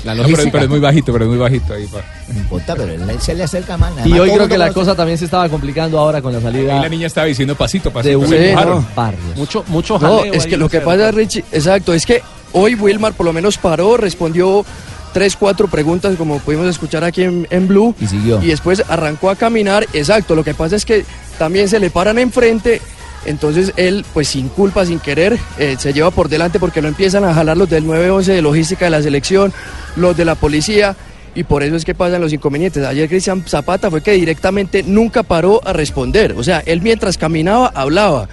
La 0.04 0.16
lógica, 0.16 0.38
pero, 0.40 0.52
pero 0.52 0.64
es 0.66 0.70
muy 0.70 0.80
bajito, 0.80 1.14
pero 1.14 1.26
es 1.26 1.30
muy 1.30 1.40
bajito 1.40 1.74
ahí. 1.74 1.86
pa. 1.88 2.00
No 2.28 2.40
importa, 2.40 2.76
pero 2.76 2.92
él 2.92 3.22
se 3.22 3.34
le 3.36 3.44
acerca 3.44 3.78
más. 3.78 3.94
Y 4.06 4.20
hoy 4.20 4.32
creo 4.32 4.48
que 4.48 4.58
la 4.58 4.74
cosa 4.74 4.96
también 4.96 5.18
se 5.18 5.26
estaba 5.26 5.48
complicando 5.48 5.98
ahora 5.98 6.22
con 6.22 6.34
la 6.34 6.40
Ahí 6.40 6.44
salida 6.44 6.82
la 6.82 6.90
niña 6.90 7.08
estaba 7.08 7.28
diciendo 7.28 7.56
pasito, 7.56 7.90
de 7.90 8.18
pasito. 8.18 8.86
Barrios. 8.96 9.38
Mucho, 9.38 9.64
mucho 9.68 9.94
No, 9.94 10.18
jaleo 10.18 10.34
es 10.34 10.44
ahí, 10.44 10.50
que 10.50 10.58
lo 10.58 10.66
no 10.66 10.70
que 10.70 10.82
pasa, 10.82 11.12
Richie, 11.12 11.46
exacto, 11.52 11.94
es 11.94 12.06
que 12.06 12.22
hoy 12.52 12.76
Wilmar 12.76 13.14
por 13.14 13.26
lo 13.26 13.34
menos 13.34 13.58
paró, 13.58 13.96
respondió 13.96 14.66
tres, 15.14 15.38
cuatro 15.38 15.68
preguntas 15.68 16.16
como 16.18 16.40
pudimos 16.40 16.68
escuchar 16.68 17.04
aquí 17.04 17.24
en, 17.24 17.48
en 17.50 17.68
Blue. 17.68 17.96
Y 18.00 18.08
siguió. 18.08 18.42
Y 18.44 18.48
después 18.48 18.84
arrancó 18.90 19.30
a 19.30 19.36
caminar, 19.36 19.88
exacto, 19.94 20.36
lo 20.36 20.44
que 20.44 20.54
pasa 20.54 20.76
es 20.76 20.86
que 20.86 21.06
también 21.40 21.70
se 21.70 21.80
le 21.80 21.90
paran 21.90 22.20
enfrente, 22.20 22.82
entonces 23.26 23.74
él 23.76 24.06
pues 24.14 24.28
sin 24.28 24.50
culpa, 24.50 24.86
sin 24.86 25.00
querer, 25.00 25.38
eh, 25.58 25.76
se 25.80 25.94
lleva 25.94 26.12
por 26.12 26.30
delante 26.30 26.60
porque 26.60 26.82
lo 26.82 26.88
empiezan 26.88 27.24
a 27.26 27.34
jalar 27.34 27.58
los 27.58 27.70
del 27.70 27.86
911 27.86 28.34
de 28.34 28.42
logística 28.42 28.86
de 28.86 28.92
la 28.92 29.02
selección, 29.02 29.54
los 29.96 30.16
de 30.16 30.26
la 30.26 30.36
policía. 30.36 30.96
Y 31.36 31.44
por 31.44 31.62
eso 31.62 31.76
es 31.76 31.86
que 31.86 31.94
pasan 31.94 32.20
los 32.20 32.34
inconvenientes. 32.34 32.84
Ayer 32.84 33.08
Cristian 33.08 33.44
Zapata 33.46 33.92
fue 33.92 34.02
que 34.02 34.14
directamente 34.14 34.82
nunca 34.82 35.22
paró 35.22 35.62
a 35.64 35.72
responder. 35.72 36.34
O 36.36 36.44
sea, 36.44 36.64
él 36.66 36.82
mientras 36.82 37.16
caminaba 37.16 37.68
hablaba. 37.76 38.28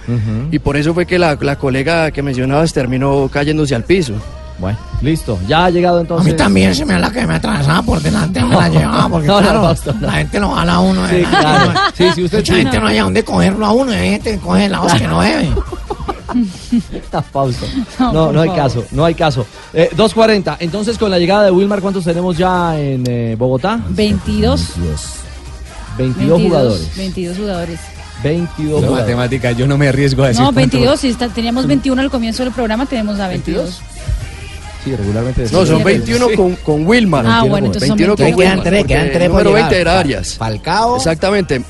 Y 0.49 0.57
por 0.57 0.75
eso 0.75 0.95
fue 0.95 1.05
que 1.05 1.19
la, 1.19 1.37
la 1.39 1.57
colega 1.57 2.09
que 2.09 2.23
mencionabas 2.23 2.73
terminó 2.73 3.29
cayéndose 3.31 3.75
al 3.75 3.83
piso. 3.83 4.13
Bueno, 4.57 4.77
listo. 5.01 5.37
Ya 5.47 5.65
ha 5.65 5.69
llegado 5.69 5.97
A 5.97 6.01
entonces. 6.01 6.31
mí 6.31 6.37
también 6.37 6.73
se 6.73 6.85
me 6.85 6.93
da 6.93 6.99
la 6.99 7.11
que 7.11 7.27
me 7.27 7.35
atravesaba 7.35 7.81
por 7.81 8.01
delante, 8.01 8.41
me 8.41 8.55
la 8.55 8.69
llevaba, 8.69 9.09
porque 9.09 9.27
No, 9.27 9.35
no, 9.35 9.41
claro, 9.41 9.61
Fausto, 9.63 9.93
no. 9.93 10.07
la 10.07 10.13
gente 10.13 10.39
lo 10.39 10.51
jala 10.51 10.73
a 10.75 10.79
uno. 10.79 11.07
Sí, 11.09 11.15
¿verdad? 11.15 11.39
claro. 11.41 11.73
Sí, 11.95 12.05
si 12.15 12.23
usted 12.23 12.37
Mucha 12.39 12.55
gente 12.55 12.79
no 12.79 12.87
haya 12.87 13.03
dónde 13.03 13.23
cogerlo 13.25 13.65
a 13.65 13.71
uno, 13.73 13.91
hay 13.91 14.11
gente 14.11 14.31
que 14.31 14.39
coge 14.39 14.69
lados 14.69 14.93
que 14.93 15.07
no 15.07 15.21
debe. 15.21 15.49
Fausto. 17.31 17.65
No, 17.99 18.11
No, 18.13 18.25
por 18.25 18.33
no 18.35 18.41
hay 18.41 18.47
favor. 18.49 18.63
caso, 18.63 18.85
no 18.91 19.05
hay 19.05 19.13
caso. 19.15 19.45
Eh, 19.73 19.89
2.40. 19.95 20.57
Entonces, 20.59 20.97
con 20.97 21.09
la 21.11 21.19
llegada 21.19 21.43
de 21.45 21.51
Wilmar, 21.51 21.81
¿cuántos 21.81 22.03
tenemos 22.03 22.37
ya 22.37 22.77
en 22.79 23.03
eh, 23.07 23.35
Bogotá? 23.37 23.79
22. 23.89 24.73
22 25.97 26.41
jugadores. 26.41 26.91
22 26.97 27.37
jugadores. 27.37 27.79
22 28.23 28.81
No, 28.81 28.87
jugadores. 28.87 29.01
matemática, 29.15 29.51
yo 29.51 29.67
no 29.67 29.77
me 29.77 29.87
arriesgo 29.89 30.23
a 30.23 30.27
decir. 30.29 30.41
No, 30.41 30.47
cuánto- 30.53 30.77
22, 30.77 30.99
si 30.99 31.09
está- 31.09 31.29
teníamos 31.29 31.67
21 31.67 32.01
al 32.01 32.09
comienzo 32.09 32.43
del 32.43 32.51
programa, 32.53 32.85
tenemos 32.85 33.19
a 33.19 33.27
22. 33.27 33.81
Sí, 34.85 34.95
regularmente. 34.95 35.47
No, 35.51 35.65
son 35.65 35.83
21 35.83 36.27
con, 36.37 36.55
con 36.57 36.87
Wilmar. 36.87 37.25
Ah, 37.27 37.43
bueno, 37.43 37.65
entonces 37.67 37.89
son 37.89 37.97
21 37.97 38.15
con 38.15 38.25
21. 38.25 38.37
Wilmar. 38.37 38.63
Quedan 38.63 38.63
tres, 38.73 38.85
quedan 38.85 39.11
tres 39.11 39.29
número 39.29 39.49
llevar. 39.49 39.63
20 39.63 39.81
era 39.81 39.91
Fa- 39.93 39.99
Arias. 39.99 40.35
Falcao. 40.37 40.95
Exactamente. 40.95 41.61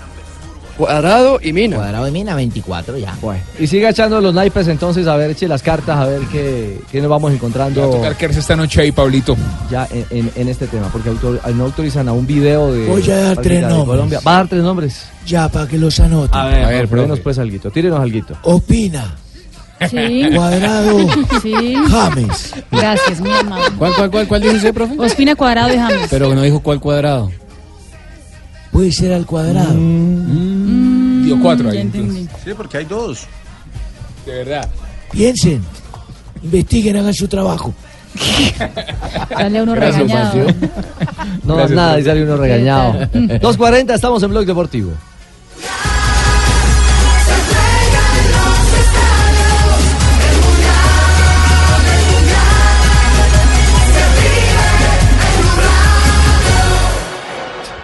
Cuadrado 0.78 1.39
y 1.41 1.54
Mina. 1.54 1.78
Cuadrado 1.78 2.06
y 2.06 2.12
Mina, 2.12 2.36
24 2.36 2.97
ya. 2.97 3.15
Bueno, 3.21 3.39
y 3.58 3.65
siga 3.65 3.91
echando 3.91 4.19
los 4.19 4.34
naipes 4.34 4.67
entonces, 4.67 5.08
a 5.08 5.15
ver, 5.15 5.32
eche 5.32 5.47
las 5.47 5.62
cartas, 5.63 5.95
a 5.97 6.06
ver 6.06 6.19
qué, 6.30 6.82
qué 6.91 6.99
nos 6.99 7.10
vamos 7.10 7.32
encontrando. 7.32 7.80
Va 7.80 7.88
a 7.88 7.91
tocar 7.91 8.17
quedarse 8.17 8.41
esta 8.41 8.58
noche 8.58 8.82
ahí, 8.82 8.91
Pablito. 8.91 9.38
Ya 9.71 9.88
en, 9.89 10.06
en- 10.10 10.32
en 10.36 10.49
este 10.49 10.67
tema, 10.67 10.89
porque 10.91 11.12
autor- 11.12 11.39
no 11.54 11.63
autorizan 11.63 12.10
a 12.10 12.12
un 12.12 12.28
video 12.28 12.73
de. 12.73 12.88
Voy 12.88 13.01
a 13.10 13.15
dar 13.15 13.36
práctica 13.36 13.41
tres 13.43 13.62
de 13.62 13.67
nombres. 13.69 13.86
Colombia. 13.88 14.19
Va 14.28 14.32
a 14.32 14.36
dar 14.36 14.47
tres 14.49 14.63
nombres. 14.63 15.06
Ya, 15.25 15.47
para 15.47 15.65
que 15.65 15.78
los 15.78 15.97
anoten. 16.01 16.38
A 16.38 16.45
ver, 16.47 16.65
A 16.65 16.67
ver, 16.69 16.88
profe. 16.89 17.21
pues 17.21 17.39
alguito, 17.39 17.71
tírenos 17.71 18.01
alguito. 18.01 18.36
Opina. 18.43 19.15
Sí. 19.89 20.29
Cuadrado. 20.33 20.99
Sí. 21.41 21.75
James. 21.89 22.53
Gracias, 22.71 23.21
mi 23.21 23.29
hermano. 23.29 23.65
¿Cuál, 23.77 23.93
cuál, 23.95 24.11
cuál, 24.11 24.27
cuál 24.27 24.41
dice 24.41 24.55
usted, 24.57 24.73
profe? 24.73 24.95
Ospina 24.97 25.35
Cuadrado 25.35 25.73
y 25.73 25.77
James. 25.77 26.07
Pero 26.09 26.33
no 26.33 26.41
dijo 26.41 26.59
cuál 26.61 26.79
cuadrado. 26.79 27.31
Puede 28.71 28.91
ser 28.91 29.13
al 29.13 29.25
cuadrado. 29.25 29.73
Dio 29.73 31.39
cuatro 31.41 31.69
ahí. 31.69 31.89
Sí, 32.43 32.51
porque 32.55 32.77
hay 32.77 32.85
dos. 32.85 33.25
De 34.25 34.33
verdad. 34.43 34.69
Piensen. 35.11 35.63
Investiguen, 36.43 36.97
hagan 36.97 37.13
su 37.13 37.27
trabajo. 37.27 37.73
Dale 39.29 39.59
a 39.59 39.63
uno 39.63 39.73
Gracias, 39.73 40.01
regañado. 40.01 40.47
No, 41.43 41.55
Gracias, 41.55 41.75
nada, 41.75 41.99
y 41.99 42.03
sale 42.03 42.23
uno 42.23 42.38
regañado. 42.38 42.93
2.40, 43.13 43.93
estamos 43.93 44.23
en 44.23 44.29
Blog 44.29 44.45
Deportivo. 44.45 44.91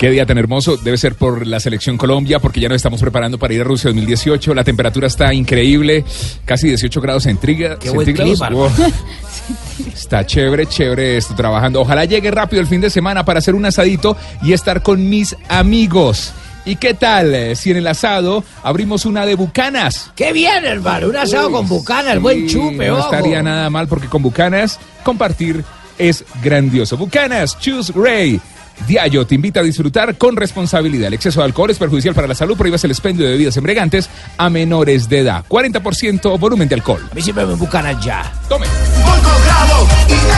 Qué 0.01 0.09
día 0.09 0.25
tan 0.25 0.39
hermoso. 0.39 0.77
Debe 0.77 0.97
ser 0.97 1.13
por 1.13 1.45
la 1.45 1.59
selección 1.59 1.95
Colombia, 1.95 2.39
porque 2.39 2.59
ya 2.59 2.67
nos 2.67 2.77
estamos 2.77 2.99
preparando 2.99 3.37
para 3.37 3.53
ir 3.53 3.61
a 3.61 3.65
Rusia 3.65 3.89
2018. 3.91 4.55
La 4.55 4.63
temperatura 4.63 5.05
está 5.05 5.31
increíble, 5.31 6.03
casi 6.43 6.69
18 6.69 6.99
grados 7.01 7.21
centrígrados. 7.21 7.77
Qué 7.77 7.91
buen 7.91 8.07
centígrados. 8.07 8.39
clima, 8.39 8.49
Wow. 8.49 8.71
Está 9.93 10.25
chévere, 10.25 10.65
chévere 10.65 11.17
esto 11.17 11.35
trabajando. 11.35 11.81
Ojalá 11.81 12.05
llegue 12.05 12.31
rápido 12.31 12.63
el 12.63 12.67
fin 12.67 12.81
de 12.81 12.89
semana 12.89 13.23
para 13.25 13.37
hacer 13.37 13.53
un 13.53 13.63
asadito 13.63 14.17
y 14.41 14.53
estar 14.53 14.81
con 14.81 15.07
mis 15.07 15.35
amigos. 15.49 16.33
¿Y 16.65 16.77
qué 16.77 16.95
tal 16.95 17.35
eh, 17.35 17.55
si 17.55 17.69
en 17.69 17.77
el 17.77 17.85
asado 17.85 18.43
abrimos 18.63 19.05
una 19.05 19.27
de 19.27 19.35
bucanas? 19.35 20.09
Qué 20.15 20.33
bien, 20.33 20.65
hermano. 20.65 21.09
Un 21.09 21.17
asado 21.17 21.49
Uy, 21.49 21.53
con 21.53 21.67
bucanas, 21.67 22.13
sí, 22.13 22.19
buen 22.19 22.47
chupe, 22.47 22.87
No 22.87 22.97
ojo. 22.97 23.03
estaría 23.13 23.43
nada 23.43 23.69
mal 23.69 23.87
porque 23.87 24.07
con 24.07 24.23
bucanas 24.23 24.79
compartir 25.03 25.63
es 25.99 26.25
grandioso. 26.43 26.97
Bucanas, 26.97 27.59
Choose 27.59 27.93
Ray. 27.95 28.41
Diallo 28.87 29.25
te 29.25 29.35
invita 29.35 29.59
a 29.59 29.63
disfrutar 29.63 30.17
con 30.17 30.35
responsabilidad. 30.35 31.07
El 31.07 31.13
exceso 31.13 31.39
de 31.41 31.45
alcohol 31.45 31.71
es 31.71 31.77
perjudicial 31.77 32.15
para 32.15 32.27
la 32.27 32.35
salud. 32.35 32.57
Prohíbas 32.57 32.83
el 32.83 32.91
expendio 32.91 33.25
de 33.25 33.31
bebidas 33.31 33.57
embriagantes 33.57 34.09
a 34.37 34.49
menores 34.49 35.09
de 35.09 35.19
edad. 35.19 35.45
40% 35.47 36.39
volumen 36.39 36.67
de 36.67 36.75
alcohol. 36.75 37.07
A 37.11 37.15
mí 37.15 37.21
siempre 37.21 37.45
me 37.45 37.55
ya. 38.03 38.31
Tome. 38.47 38.67
Volgogrado 39.05 39.87
y. 40.07 40.31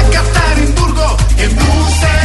En 1.43 2.22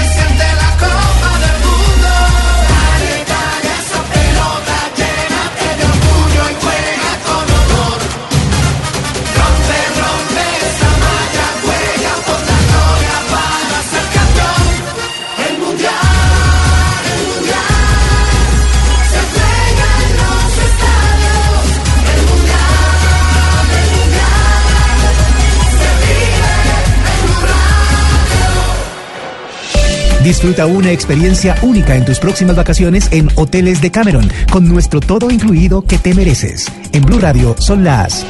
Disfruta 30.28 30.66
una 30.66 30.92
experiencia 30.92 31.54
única 31.62 31.96
en 31.96 32.04
tus 32.04 32.18
próximas 32.18 32.54
vacaciones 32.54 33.10
en 33.12 33.30
Hoteles 33.34 33.80
de 33.80 33.90
Cameron 33.90 34.30
con 34.52 34.68
nuestro 34.68 35.00
todo 35.00 35.30
incluido 35.30 35.80
que 35.80 35.96
te 35.96 36.12
mereces. 36.12 36.70
En 36.92 37.00
Blue 37.00 37.18
Radio 37.18 37.56
son 37.58 37.82
las 37.82 38.26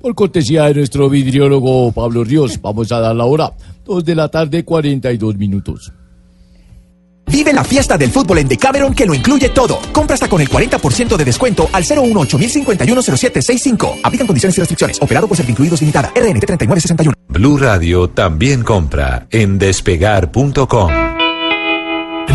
Por 0.00 0.16
cortesía 0.16 0.64
de 0.64 0.74
nuestro 0.74 1.08
vidriólogo 1.08 1.92
Pablo 1.92 2.24
Ríos, 2.24 2.60
vamos 2.60 2.90
a 2.90 2.98
dar 2.98 3.14
la 3.14 3.24
hora. 3.24 3.52
2 3.84 4.04
de 4.04 4.14
la 4.16 4.28
tarde, 4.28 4.64
42 4.64 5.36
minutos. 5.36 5.92
Vive 7.32 7.54
la 7.54 7.64
fiesta 7.64 7.96
del 7.96 8.10
fútbol 8.10 8.38
en 8.38 8.48
Decameron 8.48 8.94
que 8.94 9.06
lo 9.06 9.14
incluye 9.14 9.48
todo. 9.48 9.80
Compra 9.90 10.12
hasta 10.12 10.28
con 10.28 10.42
el 10.42 10.50
40% 10.50 11.16
de 11.16 11.24
descuento 11.24 11.66
al 11.72 11.82
018 11.82 12.38
0765 12.38 13.96
Aplican 14.02 14.26
condiciones 14.26 14.58
y 14.58 14.60
restricciones. 14.60 15.00
Operado 15.00 15.26
por 15.26 15.38
Servincluidos 15.38 15.80
Limitada. 15.80 16.08
RNT 16.08 16.44
3961. 16.44 17.14
Blue 17.28 17.56
Radio 17.56 18.10
también 18.10 18.62
compra 18.62 19.26
en 19.30 19.58
despegar.com. 19.58 21.11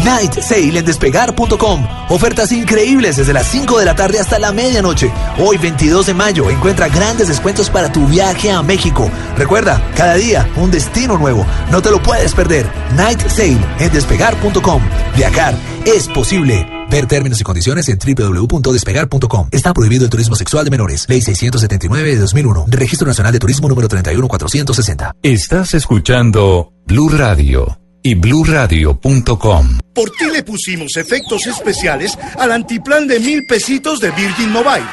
Night 0.07 0.39
Sale 0.39 0.79
en 0.79 0.85
despegar.com. 0.85 1.85
Ofertas 2.07 2.53
increíbles 2.53 3.17
desde 3.17 3.33
las 3.33 3.45
5 3.47 3.77
de 3.77 3.83
la 3.83 3.93
tarde 3.93 4.21
hasta 4.21 4.39
la 4.39 4.53
medianoche. 4.53 5.11
Hoy 5.37 5.57
22 5.57 6.05
de 6.05 6.13
mayo 6.13 6.49
encuentra 6.49 6.87
grandes 6.87 7.27
descuentos 7.27 7.69
para 7.69 7.91
tu 7.91 8.07
viaje 8.07 8.49
a 8.49 8.63
México. 8.63 9.11
Recuerda, 9.35 9.85
cada 9.97 10.15
día 10.15 10.49
un 10.55 10.71
destino 10.71 11.17
nuevo. 11.17 11.45
No 11.71 11.81
te 11.81 11.91
lo 11.91 12.01
puedes 12.01 12.33
perder. 12.33 12.65
Night 12.95 13.19
Sale 13.27 13.59
en 13.79 13.91
despegar.com. 13.91 14.81
Viajar 15.17 15.55
es 15.85 16.07
posible. 16.07 16.65
Ver 16.89 17.05
términos 17.05 17.41
y 17.41 17.43
condiciones 17.43 17.89
en 17.89 17.99
www.despegar.com. 17.99 19.49
Está 19.51 19.73
prohibido 19.73 20.05
el 20.05 20.09
turismo 20.09 20.37
sexual 20.37 20.63
de 20.63 20.71
menores. 20.71 21.05
Ley 21.09 21.19
679 21.19 22.11
de 22.11 22.17
2001. 22.17 22.65
Registro 22.69 23.07
Nacional 23.07 23.33
de 23.33 23.39
Turismo 23.39 23.67
número 23.67 23.89
31460. 23.89 25.15
Estás 25.21 25.73
escuchando 25.73 26.71
Blue 26.85 27.09
Radio 27.09 27.77
y 28.07 28.15
bluradio.com. 28.15 29.79
Por 29.93 30.11
ti 30.11 30.27
le 30.31 30.41
pusimos 30.41 30.95
efectos 30.95 31.45
especiales 31.45 32.17
al 32.37 32.53
antiplan 32.53 33.05
de 33.05 33.19
mil 33.19 33.45
pesitos 33.45 33.99
de 33.99 34.11
Virgin 34.11 34.49
Mobile. 34.49 34.85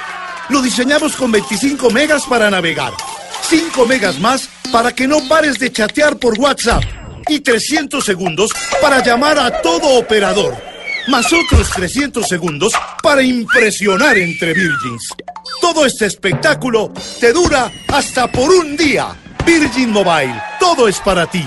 Lo 0.48 0.60
diseñamos 0.60 1.14
con 1.14 1.30
25 1.30 1.90
megas 1.90 2.24
para 2.24 2.50
navegar, 2.50 2.92
5 3.48 3.86
megas 3.86 4.18
más 4.18 4.48
para 4.72 4.90
que 4.90 5.06
no 5.06 5.28
pares 5.28 5.60
de 5.60 5.70
chatear 5.70 6.16
por 6.16 6.40
WhatsApp 6.40 6.82
y 7.28 7.38
300 7.38 8.04
segundos 8.04 8.50
para 8.82 9.00
llamar 9.00 9.38
a 9.38 9.62
todo 9.62 9.96
operador, 9.96 10.56
más 11.06 11.32
otros 11.32 11.70
300 11.70 12.26
segundos 12.26 12.72
para 13.00 13.22
impresionar 13.22 14.18
entre 14.18 14.54
Virgins. 14.54 15.10
Todo 15.60 15.86
este 15.86 16.06
espectáculo 16.06 16.92
te 17.20 17.32
dura 17.32 17.70
hasta 17.92 18.26
por 18.26 18.50
un 18.50 18.76
día. 18.76 19.14
Virgin 19.46 19.92
Mobile, 19.92 20.34
todo 20.58 20.88
es 20.88 20.98
para 20.98 21.26
ti. 21.28 21.46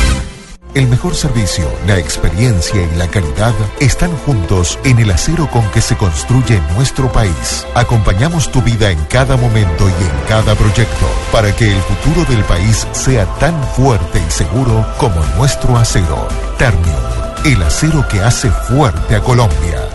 El 0.73 0.87
mejor 0.87 1.15
servicio, 1.15 1.69
la 1.85 1.97
experiencia 1.97 2.81
y 2.81 2.95
la 2.95 3.05
calidad 3.09 3.53
están 3.81 4.15
juntos 4.19 4.79
en 4.85 4.99
el 4.99 5.11
acero 5.11 5.49
con 5.51 5.69
que 5.71 5.81
se 5.81 5.97
construye 5.97 6.61
nuestro 6.75 7.11
país. 7.11 7.67
Acompañamos 7.75 8.49
tu 8.49 8.61
vida 8.61 8.89
en 8.89 9.03
cada 9.05 9.35
momento 9.35 9.89
y 9.89 10.03
en 10.03 10.27
cada 10.29 10.55
proyecto 10.55 11.05
para 11.29 11.53
que 11.53 11.73
el 11.73 11.81
futuro 11.81 12.23
del 12.23 12.41
país 12.45 12.87
sea 12.93 13.25
tan 13.37 13.61
fuerte 13.75 14.23
y 14.25 14.31
seguro 14.31 14.87
como 14.97 15.21
nuestro 15.35 15.75
acero. 15.75 16.25
Ternium, 16.57 16.95
el 17.43 17.61
acero 17.63 18.07
que 18.07 18.21
hace 18.21 18.49
fuerte 18.49 19.17
a 19.17 19.19
Colombia. 19.19 19.89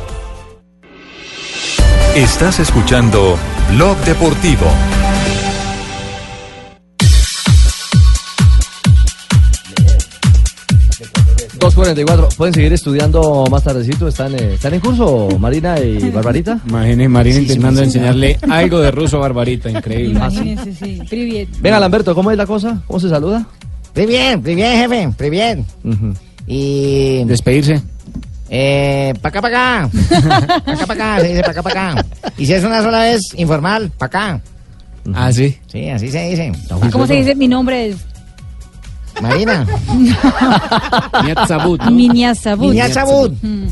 Estás 2.15 2.61
escuchando 2.61 3.39
Blog 3.71 3.97
Deportivo. 4.05 4.67
2.44. 11.67 12.37
¿Pueden 12.37 12.55
seguir 12.55 12.73
estudiando 12.73 13.45
más 13.51 13.65
tardecito? 13.65 14.07
¿Están, 14.07 14.35
eh, 14.37 14.55
¿están 14.55 14.75
en 14.75 14.81
curso 14.81 15.29
Marina 15.41 15.81
y 15.81 16.11
Barbarita? 16.15 16.61
Imagínense, 16.65 17.09
Marina 17.09 17.41
intentando 17.41 17.83
enseñarle 17.83 18.39
algo 18.49 18.79
de 18.79 18.93
ruso 18.93 19.17
a 19.17 19.21
Barbarita, 19.21 19.69
increíble. 19.69 20.17
Imagínense, 20.17 20.71
ah, 20.71 20.85
sí. 20.85 21.01
Privet. 21.11 21.49
Venga, 21.61 21.81
Lamberto, 21.81 22.15
¿cómo 22.15 22.31
es 22.31 22.37
la 22.37 22.47
cosa? 22.47 22.81
¿Cómo 22.87 23.01
se 23.01 23.09
saluda? 23.09 23.45
Privet, 23.93 24.41
privet, 24.41 24.77
jefe, 24.77 25.11
privet. 25.17 25.59
Uh. 25.83 26.13
Y... 26.47 27.25
Despedirse. 27.25 27.83
Eh, 28.49 29.13
pa' 29.21 29.31
acá, 29.31 29.43
pa' 29.43 29.49
acá. 29.49 29.91
pa' 30.65 30.73
acá, 30.73 30.87
pa' 30.87 30.95
acá, 30.95 31.21
se 31.21 31.29
dice 31.29 31.43
pa' 31.43 31.51
acá, 31.51 31.63
pa' 31.65 31.71
acá. 31.71 32.05
Y 32.39 32.47
si 32.47 32.53
es 32.53 32.63
una 32.63 32.81
sola 32.81 33.01
vez 33.01 33.23
informal, 33.37 33.91
pa' 33.99 34.07
acá. 34.07 34.41
Ah, 35.13 35.33
sí. 35.33 35.57
Sí, 35.67 35.89
así 35.89 36.13
se 36.13 36.29
dice. 36.29 36.53
¿Cómo 36.93 37.09
se 37.09 37.15
dice 37.15 37.35
mi 37.35 37.49
nombre? 37.49 37.89
Es? 37.89 37.97
Marina. 39.23 39.67
Miniazabut. 41.23 41.83
Miniazabut. 41.91 43.33
Mm. 43.43 43.67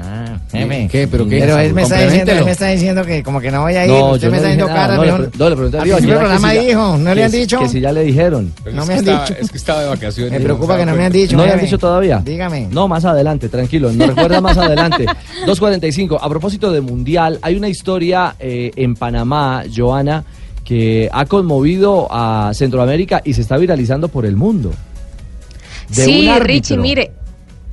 Ah, 0.00 0.38
jefe. 0.52 0.88
¿Qué? 0.92 1.08
¿Pero 1.08 1.28
qué? 1.28 1.40
Pero 1.40 1.58
él 1.58 1.74
me, 1.74 1.82
está 1.82 2.00
diciendo, 2.02 2.30
él 2.32 2.44
me 2.44 2.50
está 2.52 2.66
diciendo 2.68 3.04
que 3.04 3.22
como 3.24 3.40
que 3.40 3.50
no 3.50 3.62
voy 3.62 3.74
a 3.74 3.84
ir. 3.84 3.90
No, 3.90 4.12
Usted 4.12 4.28
yo 4.28 4.30
me 4.30 4.36
no 4.36 4.36
está 4.36 4.48
diciendo 4.48 4.66
cara. 4.72 4.94
No, 4.94 5.04
le, 5.04 5.10
mejor- 5.12 5.28
pre- 5.30 5.38
no, 5.38 5.50
le 5.50 5.56
pregunté 5.56 5.78
a 5.78 5.82
del 5.82 5.96
que 6.06 6.12
programa 6.12 6.48
si 6.50 6.54
ya- 6.54 6.60
dijo, 6.62 6.98
¿no 6.98 7.14
le 7.14 7.24
han 7.24 7.30
dicho? 7.32 7.58
Que 7.58 7.68
si 7.68 7.80
ya 7.80 7.92
le 7.92 8.04
dijeron. 8.04 8.52
No 8.72 8.86
me 8.86 8.94
han 8.94 9.04
dicho. 9.04 9.34
Es 9.40 9.50
que 9.50 9.56
estaba 9.56 9.80
de 9.82 9.88
vacaciones. 9.88 10.32
Me 10.32 10.38
no 10.38 10.44
preocupa 10.44 10.76
que 10.76 10.86
no 10.86 10.94
me 10.94 11.04
han 11.06 11.12
dicho. 11.12 11.36
¿No 11.36 11.44
le 11.46 11.52
han 11.52 11.60
dicho 11.60 11.78
todavía? 11.78 12.22
Dígame. 12.24 12.68
No, 12.70 12.86
más 12.86 13.04
adelante, 13.04 13.48
tranquilo, 13.48 13.90
nos 13.92 14.06
recuerda 14.08 14.40
más 14.40 14.56
adelante. 14.56 15.04
2.45. 15.46 16.18
A 16.20 16.28
propósito 16.28 16.70
de 16.70 16.80
Mundial, 16.80 17.38
hay 17.42 17.56
una 17.56 17.68
historia 17.68 18.36
eh, 18.38 18.70
en 18.76 18.94
Panamá, 18.94 19.64
Joana, 19.74 20.22
que 20.68 21.08
ha 21.14 21.24
conmovido 21.24 22.08
a 22.10 22.52
Centroamérica 22.52 23.22
y 23.24 23.32
se 23.32 23.40
está 23.40 23.56
viralizando 23.56 24.08
por 24.08 24.26
el 24.26 24.36
mundo. 24.36 24.70
De 25.88 26.04
sí. 26.04 26.30
Richie, 26.40 26.76
mire. 26.76 27.12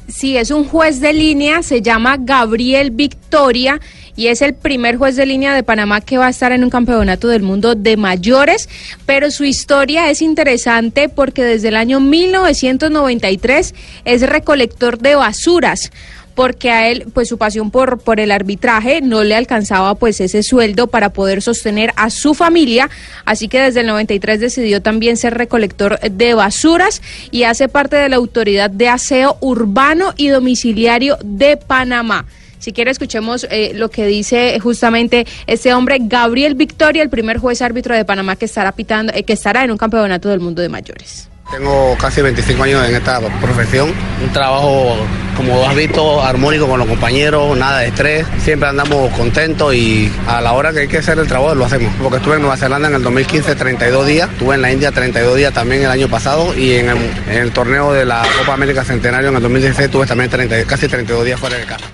Sí, 0.08 0.38
es 0.38 0.50
un 0.50 0.64
juez 0.64 1.02
de 1.02 1.12
línea, 1.12 1.62
se 1.62 1.82
llama 1.82 2.16
Gabriel 2.18 2.92
Victoria 2.92 3.82
y 4.16 4.28
es 4.28 4.42
el 4.42 4.54
primer 4.54 4.96
juez 4.98 5.18
de 5.18 5.26
línea 5.26 5.54
de 5.54 5.64
Panamá 5.64 6.00
que 6.00 6.18
va 6.18 6.28
a 6.28 6.30
estar 6.30 6.54
en 6.54 6.64
un 6.64 6.70
campeonato 6.70 7.28
del 7.28 7.42
mundo 7.42 7.76
de 7.76 7.98
mayores, 7.98 8.70
pero 9.06 9.30
su 9.30 9.44
historia 9.44 10.10
es 10.10 10.22
interesante 10.22 11.10
porque 11.10 11.44
desde 11.44 11.70
el 11.70 11.76
año 11.76 12.00
1993 12.00 13.76
es 14.06 14.22
recolector 14.22 15.00
de 15.00 15.16
basuras 15.16 15.92
porque 16.36 16.70
a 16.70 16.90
él, 16.90 17.06
pues 17.14 17.30
su 17.30 17.38
pasión 17.38 17.72
por, 17.72 18.00
por 18.00 18.20
el 18.20 18.32
arbitraje 18.32 19.02
no 19.02 19.24
le 19.24 19.36
alcanzaba 19.36 19.96
pues 19.96 20.22
ese 20.22 20.44
sueldo 20.44 20.88
para 20.88 21.10
poder 21.10 21.42
sostener 21.42 21.92
a 21.96 22.10
su 22.10 22.34
familia, 22.34 22.90
así 23.24 23.48
que 23.48 23.60
desde 23.60 23.80
el 23.80 23.88
93 23.88 24.40
decidió 24.40 24.82
también 24.82 25.18
ser 25.18 25.34
recolector 25.34 26.00
de 26.00 26.34
basuras 26.34 27.02
y 27.32 27.44
hace 27.44 27.70
parte 27.70 27.96
de 27.96 28.10
la 28.10 28.18
autoridad 28.18 28.70
de 28.70 28.90
aseo 28.90 29.38
urbano 29.40 30.14
y 30.18 30.28
domiciliario 30.28 31.18
de 31.24 31.58
Panamá. 31.58 32.26
Si 32.60 32.74
quiere 32.74 32.90
escuchemos 32.90 33.46
eh, 33.52 33.74
lo 33.76 33.90
que 33.90 34.08
dice 34.08 34.60
justamente 34.60 35.28
este 35.46 35.74
hombre, 35.74 35.98
Gabriel 36.02 36.56
Victoria, 36.56 37.04
el 37.04 37.10
primer 37.10 37.38
juez 37.38 37.62
árbitro 37.62 37.96
de 37.96 38.06
Panamá 38.06 38.36
que 38.36 38.46
estará 38.46 38.72
pitando, 38.72 39.14
eh, 39.14 39.24
que 39.24 39.34
estará 39.34 39.64
en 39.64 39.72
un 39.72 39.78
campeonato 39.78 40.30
del 40.30 40.40
mundo 40.40 40.62
de 40.62 40.70
mayores. 40.70 41.30
Tengo 41.52 41.96
casi 42.00 42.22
25 42.22 42.64
años 42.64 42.90
en 42.90 42.96
esta 42.96 43.20
profesión, 43.40 43.94
un 44.22 44.34
trabajo, 44.34 44.96
como 45.38 45.64
has 45.66 45.76
visto, 45.76 46.22
armónico 46.22 46.68
con 46.68 46.80
los 46.80 46.88
compañeros, 46.88 47.56
nada 47.56 47.80
de 47.80 47.88
estrés, 47.88 48.26
siempre 48.40 48.68
andamos 48.68 49.12
contentos 49.14 49.74
y 49.74 50.12
a 50.28 50.42
la 50.42 50.54
hora 50.54 50.74
que 50.74 50.80
hay 50.80 50.88
que 50.88 50.98
hacer 50.98 51.20
el 51.20 51.28
trabajo 51.28 51.54
lo 51.54 51.66
hacemos. 51.66 51.94
Porque 52.02 52.18
estuve 52.18 52.36
en 52.36 52.42
Nueva 52.42 52.58
Zelanda 52.58 52.88
en 52.88 52.96
el 52.96 53.04
2015 53.04 53.56
32 53.56 54.08
días, 54.08 54.30
estuve 54.32 54.56
en 54.56 54.62
la 54.64 54.72
India 54.72 54.92
32 54.92 55.38
días 55.38 55.54
también 55.54 55.84
el 55.84 55.92
año 55.92 56.08
pasado 56.10 56.54
y 56.58 56.74
en 56.74 56.90
el, 56.90 56.98
en 57.30 57.38
el 57.38 57.52
torneo 57.52 57.94
de 57.94 58.06
la 58.06 58.24
Copa 58.40 58.54
América 58.54 58.84
Centenario 58.84 59.30
en 59.30 59.36
el 59.36 59.42
2016 59.44 59.86
estuve 59.86 60.08
también 60.08 60.30
30 60.30 60.66
casi 60.66 60.88
32 60.88 61.26
días 61.26 61.40
fuera 61.40 61.58
de 61.58 61.66
casa. 61.66 61.86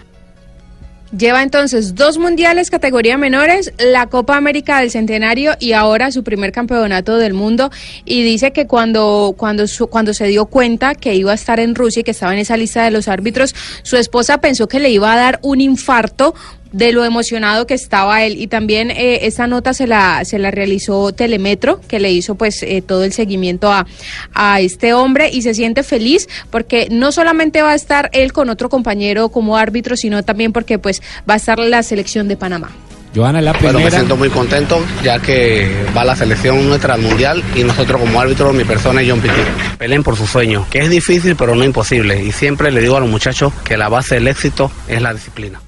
Lleva 1.17 1.43
entonces 1.43 1.93
dos 1.93 2.17
mundiales 2.17 2.69
categoría 2.69 3.17
menores, 3.17 3.73
la 3.77 4.07
Copa 4.07 4.37
América 4.37 4.79
del 4.79 4.91
Centenario 4.91 5.53
y 5.59 5.73
ahora 5.73 6.09
su 6.09 6.23
primer 6.23 6.53
campeonato 6.53 7.17
del 7.17 7.33
mundo. 7.33 7.69
Y 8.05 8.23
dice 8.23 8.53
que 8.53 8.65
cuando, 8.65 9.35
cuando, 9.37 9.67
su- 9.67 9.87
cuando 9.87 10.13
se 10.13 10.27
dio 10.27 10.45
cuenta 10.45 10.95
que 10.95 11.13
iba 11.15 11.33
a 11.33 11.35
estar 11.35 11.59
en 11.59 11.75
Rusia 11.75 11.99
y 11.99 12.03
que 12.03 12.11
estaba 12.11 12.31
en 12.31 12.39
esa 12.39 12.55
lista 12.55 12.85
de 12.85 12.91
los 12.91 13.09
árbitros, 13.09 13.53
su 13.83 13.97
esposa 13.97 14.39
pensó 14.39 14.69
que 14.69 14.79
le 14.79 14.89
iba 14.89 15.11
a 15.11 15.17
dar 15.17 15.39
un 15.41 15.59
infarto 15.59 16.33
de 16.71 16.91
lo 16.91 17.03
emocionado 17.05 17.67
que 17.67 17.73
estaba 17.73 18.23
él 18.23 18.35
y 18.39 18.47
también 18.47 18.91
eh, 18.91 19.19
esta 19.23 19.47
nota 19.47 19.73
se 19.73 19.87
la 19.87 20.23
se 20.25 20.39
la 20.39 20.51
realizó 20.51 21.11
Telemetro 21.11 21.81
que 21.87 21.99
le 21.99 22.11
hizo 22.11 22.35
pues 22.35 22.63
eh, 22.63 22.81
todo 22.81 23.03
el 23.03 23.13
seguimiento 23.13 23.71
a, 23.71 23.85
a 24.33 24.61
este 24.61 24.93
hombre 24.93 25.29
y 25.31 25.41
se 25.41 25.53
siente 25.53 25.83
feliz 25.83 26.27
porque 26.49 26.87
no 26.89 27.11
solamente 27.11 27.61
va 27.61 27.71
a 27.71 27.75
estar 27.75 28.09
él 28.13 28.33
con 28.33 28.49
otro 28.49 28.69
compañero 28.69 29.29
como 29.29 29.57
árbitro 29.57 29.95
sino 29.97 30.23
también 30.23 30.53
porque 30.53 30.79
pues 30.79 31.01
va 31.29 31.33
a 31.33 31.37
estar 31.37 31.59
la 31.59 31.83
selección 31.83 32.27
de 32.27 32.37
Panamá 32.37 32.71
Joana, 33.13 33.41
la 33.41 33.51
Bueno, 33.51 33.67
me 33.67 33.73
primera. 33.73 33.97
siento 33.97 34.15
muy 34.15 34.29
contento 34.29 34.81
ya 35.03 35.19
que 35.19 35.69
va 35.95 36.05
la 36.05 36.15
selección 36.15 36.65
nuestra 36.69 36.93
al 36.93 37.01
mundial 37.01 37.43
y 37.55 37.63
nosotros 37.63 37.99
como 37.99 38.21
árbitro, 38.21 38.53
mi 38.53 38.63
persona 38.63 39.03
y 39.03 39.09
John 39.09 39.19
Pitti, 39.19 39.41
peleen 39.77 40.01
por 40.01 40.15
su 40.15 40.25
sueño, 40.25 40.65
que 40.69 40.79
es 40.79 40.89
difícil 40.89 41.35
pero 41.35 41.53
no 41.53 41.65
imposible. 41.65 42.23
Y 42.23 42.31
siempre 42.31 42.71
le 42.71 42.79
digo 42.79 42.95
a 42.95 43.01
los 43.01 43.09
muchachos 43.09 43.51
que 43.65 43.75
la 43.75 43.89
base 43.89 44.15
del 44.15 44.29
éxito 44.29 44.71
es 44.87 45.01
la 45.01 45.13
disciplina. 45.13 45.59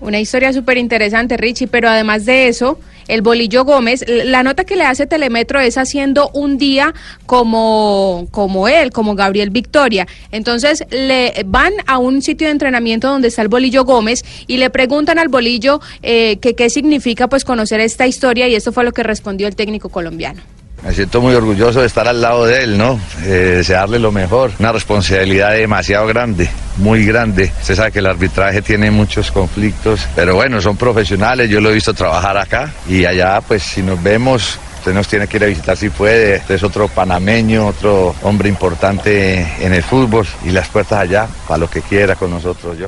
Una 0.00 0.20
historia 0.20 0.52
súper 0.52 0.78
interesante, 0.78 1.36
Richie, 1.36 1.66
pero 1.66 1.88
además 1.88 2.24
de 2.24 2.46
eso, 2.48 2.78
el 3.08 3.22
Bolillo 3.22 3.64
Gómez, 3.64 4.04
la 4.06 4.42
nota 4.42 4.64
que 4.64 4.76
le 4.76 4.84
hace 4.84 5.06
Telemetro 5.06 5.58
es 5.60 5.76
haciendo 5.76 6.30
un 6.34 6.56
día 6.56 6.94
como, 7.26 8.28
como 8.30 8.68
él, 8.68 8.90
como 8.90 9.16
Gabriel 9.16 9.50
Victoria. 9.50 10.06
Entonces, 10.30 10.84
le 10.90 11.32
van 11.46 11.72
a 11.86 11.98
un 11.98 12.22
sitio 12.22 12.46
de 12.46 12.52
entrenamiento 12.52 13.08
donde 13.08 13.28
está 13.28 13.42
el 13.42 13.48
Bolillo 13.48 13.84
Gómez 13.84 14.24
y 14.46 14.58
le 14.58 14.70
preguntan 14.70 15.18
al 15.18 15.28
Bolillo 15.28 15.80
eh, 16.02 16.36
que 16.36 16.54
qué 16.54 16.70
significa 16.70 17.28
pues 17.28 17.44
conocer 17.44 17.80
esta 17.80 18.06
historia 18.06 18.46
y 18.46 18.54
esto 18.54 18.72
fue 18.72 18.84
lo 18.84 18.92
que 18.92 19.02
respondió 19.02 19.48
el 19.48 19.56
técnico 19.56 19.88
colombiano. 19.88 20.42
Me 20.82 20.94
siento 20.94 21.20
muy 21.20 21.34
orgulloso 21.34 21.80
de 21.80 21.86
estar 21.86 22.06
al 22.06 22.20
lado 22.20 22.46
de 22.46 22.62
él, 22.62 22.78
¿no? 22.78 23.00
Eh, 23.24 23.56
desearle 23.56 23.98
lo 23.98 24.12
mejor. 24.12 24.52
Una 24.58 24.72
responsabilidad 24.72 25.52
demasiado 25.52 26.06
grande, 26.06 26.48
muy 26.76 27.04
grande. 27.04 27.52
Usted 27.60 27.74
sabe 27.74 27.92
que 27.92 27.98
el 27.98 28.06
arbitraje 28.06 28.62
tiene 28.62 28.90
muchos 28.90 29.32
conflictos, 29.32 30.06
pero 30.14 30.36
bueno, 30.36 30.60
son 30.60 30.76
profesionales. 30.76 31.50
Yo 31.50 31.60
lo 31.60 31.70
he 31.70 31.74
visto 31.74 31.92
trabajar 31.94 32.38
acá 32.38 32.72
y 32.88 33.04
allá, 33.04 33.40
pues 33.40 33.64
si 33.64 33.82
nos 33.82 34.00
vemos, 34.02 34.58
usted 34.78 34.94
nos 34.94 35.08
tiene 35.08 35.26
que 35.26 35.36
ir 35.38 35.44
a 35.44 35.46
visitar 35.48 35.76
si 35.76 35.90
puede. 35.90 36.38
Usted 36.38 36.54
es 36.54 36.62
otro 36.62 36.86
panameño, 36.86 37.66
otro 37.66 38.14
hombre 38.22 38.48
importante 38.48 39.46
en 39.60 39.74
el 39.74 39.82
fútbol 39.82 40.26
y 40.44 40.50
las 40.50 40.68
puertas 40.68 41.00
allá 41.00 41.26
para 41.46 41.58
lo 41.58 41.68
que 41.68 41.82
quiera 41.82 42.14
con 42.14 42.30
nosotros, 42.30 42.78
yo. 42.78 42.86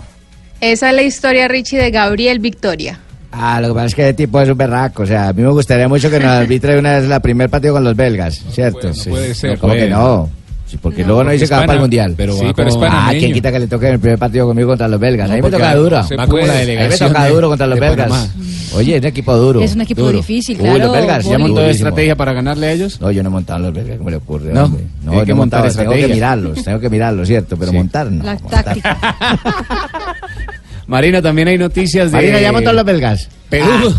Esa 0.61 0.91
es 0.91 0.95
la 0.95 1.03
historia, 1.03 1.49
Richie, 1.49 1.79
de 1.79 1.91
Gabriel 1.91 2.39
Victoria. 2.39 3.01
Ah, 3.33 3.61
lo 3.61 3.69
que 3.69 3.75
pasa 3.75 3.87
es 3.87 3.95
que 3.95 4.09
el 4.09 4.17
tipo 4.17 4.41
es 4.41 4.49
un 4.49 4.59
berraco. 4.59 5.05
O 5.05 5.07
sea, 5.07 5.29
a 5.29 5.33
mí 5.33 5.43
me 5.43 5.51
gustaría 5.51 5.89
mucho 5.89 6.11
que 6.11 6.19
nos 6.19 6.31
arbitre 6.31 6.79
una 6.79 6.99
vez 6.99 7.09
la 7.09 7.21
primer 7.21 7.49
partido 7.49 7.75
con 7.75 7.85
los 7.85 7.95
belgas, 7.97 8.43
¿cierto? 8.51 8.89
no 8.89 9.05
puede 9.11 9.35
ser. 9.35 9.59
¿Cómo 9.59 9.73
que 9.73 9.79
Puede. 9.81 9.91
no? 9.91 10.29
Sí, 10.67 10.79
porque 10.81 11.03
No, 11.03 11.09
luego 11.09 11.25
no 11.25 11.31
dice 11.33 11.49
que 11.49 11.55
va 11.55 11.61
para 11.63 11.73
el 11.75 11.81
mundial. 11.81 12.15
pero 12.17 12.33
Sí, 12.35 12.47
pero 12.55 12.71
como- 12.71 12.85
Ah. 12.89 13.09
¿quién 13.11 13.33
quita 13.33 13.51
que 13.51 13.59
le 13.59 13.67
toque 13.67 13.89
en 13.89 13.95
el 13.95 13.99
primer 13.99 14.19
partido 14.19 14.47
conmigo 14.47 14.69
contra 14.69 14.87
los 14.87 15.01
belgas? 15.01 15.27
No, 15.29 15.33
a 15.33 15.37
mí 15.37 15.43
me 15.43 15.51
toca 15.51 15.75
duro. 15.75 16.03
se 16.05 16.15
Va 16.17 16.27
como 16.27 16.39
la 16.39 16.45
a 16.45 16.47
mí 16.47 16.53
me 16.61 16.67
delegación 16.67 17.09
toca 17.13 17.29
duro 17.29 17.49
contra 17.49 17.67
los 17.67 17.81
belgas. 17.81 18.09
Panamá. 18.09 18.29
Oye, 18.77 18.95
es 18.95 19.01
un 19.03 19.07
equipo 19.09 19.37
duro. 19.37 19.61
Es 19.63 19.75
un 19.75 19.81
equipo 19.81 20.13
difícil, 20.13 20.57
Uy, 20.59 20.63
claro, 20.63 20.79
los 20.79 20.93
belgas. 20.93 21.25
¿Ya 21.25 21.39
montó 21.39 21.61
estrategia 21.67 22.15
para 22.15 22.33
ganarle 22.35 22.67
a 22.69 22.73
ellos? 22.73 23.01
No, 23.01 23.11
yo 23.11 23.23
no 23.25 23.31
he 23.31 23.33
montado 23.33 23.59
en 23.59 23.65
los 23.65 23.75
belgas, 23.75 23.99
¿cómo 23.99 24.11
le 24.11 24.17
ocurre? 24.17 24.53
No, 24.53 24.65
hombre? 24.67 24.85
no, 25.03 25.11
tiene 25.11 25.27
que 25.27 25.33
no 25.33 25.37
montar 25.39 25.65
montado, 25.65 25.83
tengo 25.91 26.07
que 26.07 26.15
mirarlos, 26.15 26.63
tengo 26.65 26.79
que 26.79 26.91
mirarlos, 26.91 27.27
¿cierto? 27.27 27.57
Pero 27.57 27.71
Sí. 27.73 27.77
montar 27.77 28.11
no. 28.13 28.25
La 28.25 28.35
montar. 28.35 28.65
táctica. 28.65 28.99
Marina, 30.91 31.23
también 31.23 31.49
hay 31.49 31.57
noticias 31.57 32.11
de. 32.11 32.17
Marina, 32.17 32.41
¿ya 32.41 32.53
montó 32.53 32.73
los 32.73 32.85
belgas? 32.85 33.29
Perú. 33.49 33.95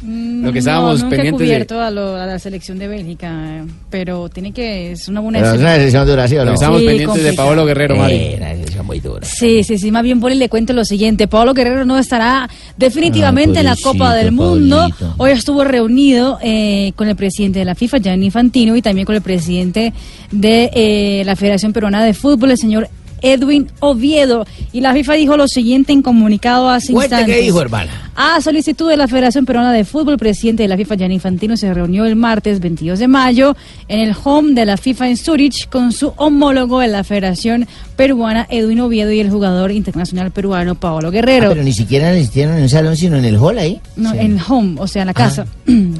Mm, 0.00 0.44
Lo 0.44 0.52
que 0.52 0.60
estábamos 0.60 0.98
no, 0.98 1.04
nunca 1.06 1.16
he 1.16 1.18
pendientes 1.18 1.40
de- 1.40 1.44
cubierto 1.54 1.80
a, 1.80 1.90
lo- 1.90 2.14
a 2.16 2.24
la 2.24 2.38
selección 2.38 2.78
de 2.78 2.86
Bélgica, 2.86 3.64
pero 3.90 4.28
tiene 4.28 4.52
que, 4.52 4.92
es 4.92 5.08
una 5.08 5.18
buena 5.20 5.40
Pero 5.40 5.54
es 5.54 5.60
una 5.60 5.72
decisión 5.72 6.06
dura, 6.06 6.28
¿sí 6.28 6.36
o 6.36 6.44
no? 6.44 6.56
Sí, 6.56 6.64
pendientes 6.86 7.22
de. 7.24 7.32
Paolo 7.32 7.64
Guerrero, 7.66 7.96
Mari. 7.96 8.14
Eh, 8.14 8.34
una 8.38 8.48
decisión 8.54 8.86
muy 8.86 9.00
dura. 9.00 9.24
Sí, 9.26 9.64
sí, 9.64 9.78
sí, 9.78 9.90
más 9.90 10.04
bien 10.04 10.20
Poli 10.20 10.36
le 10.36 10.48
cuento 10.48 10.72
lo 10.72 10.84
siguiente, 10.84 11.26
Pablo 11.26 11.52
Guerrero 11.52 11.84
no 11.84 11.98
estará 11.98 12.48
definitivamente 12.76 13.58
Ah, 13.58 13.60
en 13.62 13.66
la 13.66 13.76
Copa 13.82 14.14
del 14.14 14.30
Mundo. 14.32 14.88
Hoy 15.18 15.30
estuvo 15.32 15.64
reunido 15.64 16.38
eh, 16.42 16.92
con 16.94 17.08
el 17.08 17.16
presidente 17.16 17.58
de 17.58 17.64
la 17.64 17.74
FIFA, 17.74 17.98
Gianni 17.98 18.26
Infantino, 18.26 18.76
y 18.76 18.82
también 18.82 19.04
con 19.04 19.16
el 19.16 19.22
presidente 19.22 19.92
de 20.30 20.70
eh, 20.74 21.22
la 21.24 21.34
Federación 21.34 21.72
Peruana 21.72 22.04
de 22.04 22.14
Fútbol, 22.14 22.52
el 22.52 22.58
señor 22.58 22.88
Edwin 23.22 23.68
Oviedo. 23.80 24.44
Y 24.72 24.80
la 24.80 24.92
FIFA 24.92 25.14
dijo 25.14 25.36
lo 25.36 25.48
siguiente 25.48 25.92
en 25.92 26.02
comunicado 26.02 26.68
hace 26.68 26.92
Cuente 26.92 27.14
instantes. 27.14 27.36
qué 27.36 27.42
dijo, 27.42 27.60
hermana. 27.62 27.90
A 28.14 28.40
solicitud 28.40 28.90
de 28.90 28.96
la 28.96 29.08
Federación 29.08 29.46
Peruana 29.46 29.72
de 29.72 29.84
Fútbol, 29.84 30.14
el 30.14 30.18
presidente 30.18 30.64
de 30.64 30.68
la 30.68 30.76
FIFA, 30.76 30.96
Gianni 30.96 31.14
Infantino, 31.14 31.56
se 31.56 31.72
reunió 31.72 32.04
el 32.04 32.16
martes 32.16 32.60
22 32.60 32.98
de 32.98 33.08
mayo 33.08 33.56
en 33.88 34.00
el 34.00 34.14
home 34.22 34.52
de 34.54 34.66
la 34.66 34.76
FIFA 34.76 35.08
en 35.08 35.16
Zurich 35.16 35.68
con 35.68 35.92
su 35.92 36.12
homólogo 36.16 36.80
de 36.80 36.88
la 36.88 37.04
Federación 37.04 37.66
Peruana, 37.96 38.46
Edwin 38.50 38.80
Oviedo, 38.80 39.12
y 39.12 39.20
el 39.20 39.30
jugador 39.30 39.70
internacional 39.72 40.30
peruano, 40.30 40.74
Paolo 40.74 41.10
Guerrero. 41.10 41.46
Ah, 41.46 41.50
pero 41.50 41.62
ni 41.62 41.72
siquiera 41.72 42.10
lo 42.12 42.18
hicieron 42.18 42.56
en 42.56 42.64
un 42.64 42.68
salón, 42.68 42.96
sino 42.96 43.16
en 43.16 43.24
el 43.24 43.36
hall 43.36 43.58
ahí. 43.58 43.80
No, 43.96 44.12
en 44.12 44.38
home, 44.46 44.76
o 44.78 44.86
sea, 44.86 45.02
en 45.02 45.06
la 45.06 45.14
casa. 45.14 45.46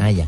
Ah, 0.01 0.11
ya. 0.17 0.27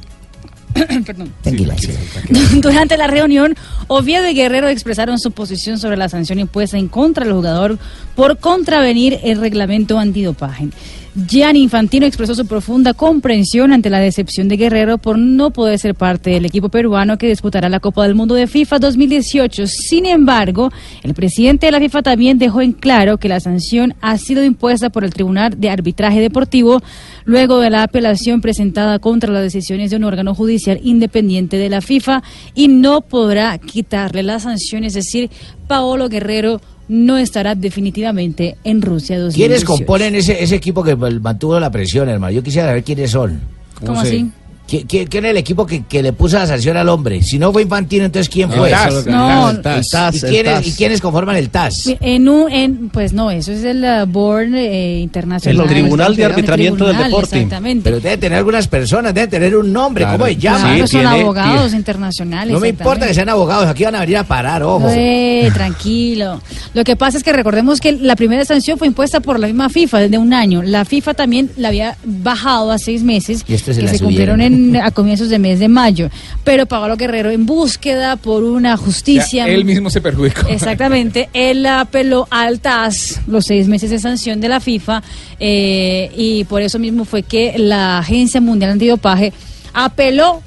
Perdón. 1.06 1.32
Tranquila, 1.42 1.76
sí. 1.78 1.92
Durante 2.60 2.96
la 2.96 3.06
reunión, 3.06 3.54
Oviedo 3.86 4.28
y 4.28 4.34
Guerrero 4.34 4.68
expresaron 4.68 5.18
su 5.18 5.30
posición 5.32 5.78
sobre 5.78 5.96
la 5.96 6.08
sanción 6.08 6.38
impuesta 6.38 6.78
en 6.78 6.88
contra 6.88 7.24
del 7.24 7.34
jugador 7.34 7.78
por 8.14 8.38
contravenir 8.38 9.18
el 9.22 9.38
reglamento 9.40 9.98
antidopaje. 9.98 10.68
Gianni 11.16 11.62
Infantino 11.62 12.06
expresó 12.06 12.34
su 12.34 12.44
profunda 12.44 12.92
comprensión 12.92 13.72
ante 13.72 13.88
la 13.88 14.00
decepción 14.00 14.48
de 14.48 14.56
Guerrero 14.56 14.98
por 14.98 15.16
no 15.16 15.52
poder 15.52 15.78
ser 15.78 15.94
parte 15.94 16.30
del 16.30 16.44
equipo 16.44 16.70
peruano 16.70 17.18
que 17.18 17.28
disputará 17.28 17.68
la 17.68 17.78
Copa 17.78 18.02
del 18.02 18.16
Mundo 18.16 18.34
de 18.34 18.48
FIFA 18.48 18.80
2018. 18.80 19.68
Sin 19.68 20.06
embargo, 20.06 20.72
el 21.04 21.14
presidente 21.14 21.66
de 21.66 21.72
la 21.72 21.78
FIFA 21.78 22.02
también 22.02 22.38
dejó 22.38 22.62
en 22.62 22.72
claro 22.72 23.18
que 23.18 23.28
la 23.28 23.38
sanción 23.38 23.94
ha 24.00 24.18
sido 24.18 24.42
impuesta 24.42 24.90
por 24.90 25.04
el 25.04 25.14
Tribunal 25.14 25.54
de 25.56 25.70
Arbitraje 25.70 26.20
Deportivo 26.20 26.82
luego 27.24 27.60
de 27.60 27.70
la 27.70 27.82
apelación 27.82 28.40
presentada 28.40 28.98
contra 28.98 29.32
las 29.32 29.42
decisiones 29.42 29.90
de 29.90 29.96
un 29.96 30.04
órgano 30.04 30.34
judicial 30.34 30.80
independiente 30.82 31.56
de 31.56 31.68
la 31.68 31.80
FIFA 31.80 32.22
y 32.54 32.68
no 32.68 33.00
podrá 33.00 33.56
quitarle 33.58 34.22
la 34.22 34.40
sanción, 34.40 34.84
es 34.84 34.94
decir, 34.94 35.30
Paolo 35.66 36.08
Guerrero 36.08 36.60
no 36.88 37.16
estará 37.16 37.54
definitivamente 37.54 38.56
en 38.64 38.82
Rusia 38.82 39.18
2018. 39.18 39.36
¿Quiénes 39.36 39.64
componen 39.64 40.14
ese, 40.14 40.42
ese 40.42 40.56
equipo 40.56 40.82
que 40.82 40.94
mantuvo 40.96 41.58
la 41.58 41.70
presión, 41.70 42.08
hermano? 42.08 42.32
Yo 42.32 42.42
quisiera 42.42 42.68
saber 42.68 42.84
quiénes 42.84 43.10
son. 43.10 43.40
¿Cómo 43.84 44.00
así? 44.00 44.30
¿Qui- 44.66 44.86
qui- 44.86 45.06
¿Quién 45.08 45.26
es 45.26 45.30
el 45.32 45.36
equipo 45.36 45.66
que, 45.66 45.84
que 45.84 46.02
le 46.02 46.14
puso 46.14 46.38
la 46.38 46.46
sanción 46.46 46.76
al 46.78 46.88
hombre? 46.88 47.22
Si 47.22 47.38
no 47.38 47.52
fue 47.52 47.62
Infantino, 47.62 48.06
entonces 48.06 48.30
¿quién 48.30 48.48
No, 48.48 48.56
fue? 48.56 48.68
el 48.70 48.74
TAS. 48.74 49.06
No, 49.06 49.50
el 49.50 49.60
TAS. 49.60 49.76
¿Y, 49.76 49.78
El 49.78 49.90
TAS, 49.90 50.22
el 50.24 50.30
quiénes, 50.30 50.52
TAS. 50.54 50.66
¿Y 50.66 50.72
quiénes 50.72 51.00
conforman 51.02 51.36
el 51.36 51.50
TAS? 51.50 51.90
En 52.00 52.28
un, 52.30 52.50
en, 52.50 52.88
pues 52.88 53.12
no, 53.12 53.30
eso 53.30 53.52
es 53.52 53.62
el 53.62 53.84
uh, 53.84 54.06
Board 54.06 54.54
eh, 54.54 55.00
Internacional. 55.00 55.60
El 55.66 55.68
Tribunal 55.70 56.16
de 56.16 56.24
Arbitramiento 56.24 56.86
del 56.86 56.96
Deporte. 56.96 57.36
Exactamente. 57.36 57.84
Pero 57.84 58.00
debe 58.00 58.16
tener 58.16 58.38
algunas 58.38 58.66
personas, 58.66 59.12
debe 59.12 59.26
tener 59.28 59.54
un 59.54 59.70
nombre, 59.70 60.06
¿cómo 60.10 60.24
se 60.24 60.36
llama? 60.36 60.60
Claro, 60.74 60.86
son 60.86 61.06
abogados 61.06 61.74
internacionales. 61.74 62.54
No 62.54 62.60
me 62.60 62.68
importa 62.70 63.06
que 63.06 63.12
sean 63.12 63.28
abogados, 63.28 63.66
aquí 63.66 63.84
van 63.84 63.96
a 63.96 64.00
venir 64.00 64.16
a 64.16 64.24
parar, 64.24 64.62
ojo. 64.62 64.88
Eh, 64.90 65.50
tranquilo. 65.52 66.40
Lo 66.72 66.84
que 66.84 66.96
pasa 66.96 67.18
es 67.18 67.22
que 67.24 67.34
recordemos 67.34 67.80
que 67.80 67.92
la 67.92 68.16
primera 68.16 68.44
sanción 68.46 68.78
fue 68.78 68.86
impuesta 68.86 69.20
por 69.20 69.38
la 69.38 69.46
misma 69.46 69.68
FIFA 69.68 69.98
desde 70.00 70.16
un 70.16 70.32
año. 70.32 70.62
La 70.62 70.86
FIFA 70.86 71.12
también 71.12 71.50
la 71.58 71.68
había 71.68 71.96
bajado 72.04 72.70
a 72.70 72.78
seis 72.78 73.02
meses, 73.02 73.44
Y 73.46 73.52
esto 73.54 73.74
se 73.74 73.80
que 73.80 73.86
la 73.86 73.92
se 73.92 73.98
subieron. 73.98 74.36
cumplieron 74.38 74.40
en- 74.40 74.53
a 74.82 74.90
comienzos 74.90 75.28
de 75.28 75.38
mes 75.38 75.58
de 75.58 75.68
mayo. 75.68 76.10
Pero 76.42 76.66
Pablo 76.66 76.96
Guerrero, 76.96 77.30
en 77.30 77.46
búsqueda 77.46 78.16
por 78.16 78.42
una 78.44 78.76
justicia. 78.76 79.46
Ya, 79.46 79.52
él 79.52 79.64
mismo 79.64 79.90
se 79.90 80.00
perjudicó. 80.00 80.46
Exactamente, 80.48 81.28
él 81.32 81.64
apeló 81.66 82.26
al 82.30 82.60
TAS, 82.60 83.20
los 83.26 83.46
seis 83.46 83.68
meses 83.68 83.90
de 83.90 83.98
sanción 83.98 84.40
de 84.40 84.48
la 84.48 84.60
FIFA, 84.60 85.02
eh, 85.40 86.10
y 86.16 86.44
por 86.44 86.62
eso 86.62 86.78
mismo 86.78 87.04
fue 87.04 87.22
que 87.22 87.54
la 87.58 87.98
Agencia 87.98 88.40
Mundial 88.40 88.72
Antidopaje 88.72 89.32
apeló 89.72 90.42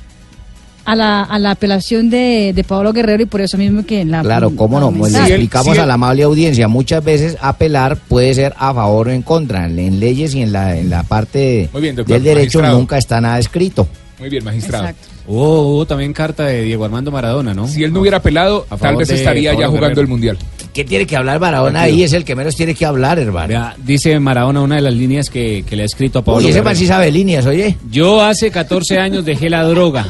a 0.88 0.96
la, 0.96 1.22
a 1.24 1.38
la 1.38 1.52
apelación 1.52 2.10
de, 2.10 2.54
de 2.56 2.64
Pablo 2.64 2.94
Guerrero 2.94 3.22
y 3.22 3.26
por 3.26 3.42
eso 3.42 3.58
mismo 3.58 3.86
que 3.86 4.06
la... 4.06 4.22
Claro, 4.22 4.56
cómo 4.56 4.80
no, 4.80 4.90
pues 4.92 5.12
le 5.12 5.20
explicamos 5.20 5.76
sí, 5.76 5.82
a 5.82 5.86
la 5.86 5.96
amable 5.96 6.24
audiencia, 6.24 6.70
muchas 6.70 7.04
veces 7.04 7.38
apelar 7.42 7.98
puede 7.98 8.34
ser 8.34 8.54
a 8.58 8.74
favor 8.74 9.10
o 9.10 9.12
en 9.12 9.22
contra, 9.22 9.66
en 9.66 10.00
leyes 10.00 10.34
y 10.34 10.42
en 10.42 10.54
la, 10.54 10.78
en 10.78 10.90
la 10.90 11.04
parte 11.04 11.70
Muy 11.74 11.82
bien, 11.82 11.96
doctor, 11.98 12.14
del 12.16 12.24
derecho 12.24 12.60
magistrado. 12.60 12.78
nunca 12.80 12.98
está 12.98 13.20
nada 13.20 13.38
escrito. 13.38 13.86
Muy 14.18 14.30
bien, 14.30 14.44
magistrado. 14.46 14.88
Hubo, 15.28 15.74
hubo 15.74 15.86
también 15.86 16.14
carta 16.14 16.46
de 16.46 16.64
Diego 16.64 16.86
Armando 16.86 17.12
Maradona, 17.12 17.54
¿no? 17.54 17.68
Si 17.68 17.84
él 17.84 17.92
no 17.92 18.00
hubiera 18.00 18.18
apelado, 18.18 18.66
A 18.70 18.78
tal 18.78 18.96
vez 18.96 19.10
de 19.10 19.16
estaría 19.16 19.52
ya 19.52 19.68
jugando 19.68 19.82
Guerrero. 19.82 20.02
el 20.02 20.08
Mundial. 20.08 20.38
¿Qué 20.74 20.86
tiene 20.86 21.06
que 21.06 21.18
hablar 21.18 21.40
Maradona 21.42 21.80
Tranquilo. 21.82 21.98
ahí? 21.98 22.04
Es 22.04 22.14
el 22.14 22.24
que 22.24 22.34
menos 22.36 22.56
tiene 22.56 22.74
que 22.74 22.86
hablar, 22.86 23.20
hermano. 23.20 23.48
Vea, 23.50 23.76
dice 23.84 24.18
Maradona 24.22 24.62
una 24.62 24.76
de 24.78 24.82
las 24.82 24.94
líneas 24.94 25.30
que, 25.30 25.66
que 25.68 25.76
le 25.76 25.84
ha 25.84 25.86
escrito 25.86 26.20
a 26.20 26.24
Pablo 26.24 26.40
Uy, 26.42 26.48
ese 26.50 26.62
man 26.62 26.76
sí 26.78 26.88
sabe 26.88 27.12
líneas, 27.12 27.46
oye. 27.46 27.76
Yo 27.92 28.24
hace 28.24 28.50
14 28.50 28.98
años 29.00 29.26
dejé 29.26 29.50
la 29.50 29.64
droga. 29.66 30.08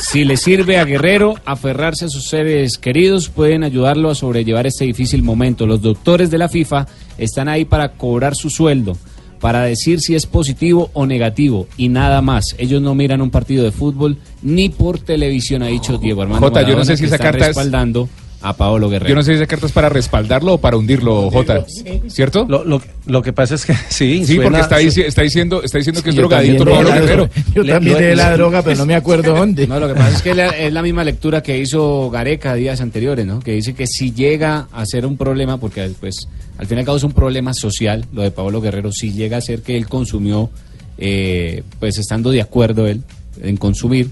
Si 0.00 0.24
le 0.24 0.36
sirve 0.36 0.78
a 0.78 0.84
Guerrero 0.84 1.34
aferrarse 1.44 2.04
a 2.04 2.08
sus 2.08 2.28
seres 2.28 2.78
queridos, 2.78 3.28
pueden 3.28 3.64
ayudarlo 3.64 4.10
a 4.10 4.14
sobrellevar 4.14 4.66
este 4.66 4.84
difícil 4.84 5.22
momento. 5.22 5.66
Los 5.66 5.82
doctores 5.82 6.30
de 6.30 6.38
la 6.38 6.48
FIFA 6.48 6.86
están 7.18 7.48
ahí 7.48 7.64
para 7.64 7.92
cobrar 7.92 8.34
su 8.36 8.50
sueldo, 8.50 8.96
para 9.40 9.62
decir 9.62 10.00
si 10.00 10.14
es 10.14 10.26
positivo 10.26 10.90
o 10.92 11.06
negativo 11.06 11.66
y 11.76 11.88
nada 11.88 12.20
más. 12.22 12.54
Ellos 12.58 12.80
no 12.82 12.94
miran 12.94 13.20
un 13.20 13.30
partido 13.30 13.64
de 13.64 13.72
fútbol 13.72 14.18
ni 14.42 14.68
por 14.68 14.98
televisión, 14.98 15.62
ha 15.62 15.66
dicho 15.68 15.98
Diego 15.98 16.22
Armando 16.22 16.46
Jota, 16.46 16.62
yo 16.62 16.76
no 16.76 16.84
sé 16.84 16.96
si 16.96 17.06
esa 17.06 17.18
carta 17.18 17.38
es- 17.38 17.46
respaldando 17.48 18.08
a 18.48 18.52
Paolo 18.56 18.88
Guerrero. 18.88 19.08
Yo 19.08 19.14
no 19.14 19.22
sé 19.22 19.32
si 19.32 19.36
esa 19.36 19.46
carta 19.46 19.66
es 19.66 19.72
para 19.72 19.88
respaldarlo 19.88 20.54
o 20.54 20.58
para 20.58 20.76
hundirlo, 20.76 21.30
Jota. 21.30 21.64
¿Cierto? 22.08 22.46
Lo, 22.48 22.64
lo, 22.64 22.80
lo 23.06 23.22
que 23.22 23.32
pasa 23.32 23.54
es 23.56 23.66
que 23.66 23.74
sí. 23.88 24.24
Sí, 24.24 24.38
porque 24.38 24.60
está, 24.60 24.78
dici- 24.80 25.04
está 25.04 25.22
diciendo, 25.22 25.62
está 25.62 25.78
diciendo 25.78 26.02
que 26.02 26.10
es 26.10 26.16
de 26.16 26.22
la 26.22 26.42
Guerrero. 26.42 26.64
droga. 26.64 27.30
Yo 27.54 27.62
Le- 27.62 27.72
también 27.72 27.98
de 27.98 28.16
la 28.16 28.30
le- 28.30 28.36
droga, 28.36 28.62
pero 28.62 28.76
no 28.78 28.86
me 28.86 28.94
acuerdo 28.94 29.34
dónde. 29.36 29.66
No, 29.66 29.80
lo 29.80 29.88
que 29.88 29.94
pasa 29.94 30.16
es 30.16 30.22
que 30.22 30.34
la- 30.34 30.50
es 30.50 30.72
la 30.72 30.82
misma 30.82 31.02
lectura 31.04 31.42
que 31.42 31.58
hizo 31.58 32.08
Gareca 32.10 32.54
días 32.54 32.80
anteriores, 32.80 33.26
¿no? 33.26 33.40
Que 33.40 33.52
dice 33.52 33.74
que 33.74 33.86
si 33.86 34.12
llega 34.12 34.68
a 34.72 34.86
ser 34.86 35.06
un 35.06 35.16
problema, 35.16 35.58
porque 35.58 35.90
pues 35.98 36.28
al 36.58 36.66
fin 36.66 36.78
y 36.78 36.80
al 36.80 36.84
cabo 36.86 36.96
es 36.98 37.04
un 37.04 37.12
problema 37.12 37.52
social, 37.52 38.04
lo 38.12 38.22
de 38.22 38.30
Pablo 38.30 38.60
Guerrero, 38.60 38.92
si 38.92 39.12
llega 39.12 39.36
a 39.38 39.40
ser 39.40 39.62
que 39.62 39.76
él 39.76 39.88
consumió, 39.88 40.50
eh, 40.98 41.62
pues 41.80 41.98
estando 41.98 42.30
de 42.30 42.40
acuerdo 42.40 42.86
él 42.86 43.02
en 43.42 43.56
consumir, 43.56 44.08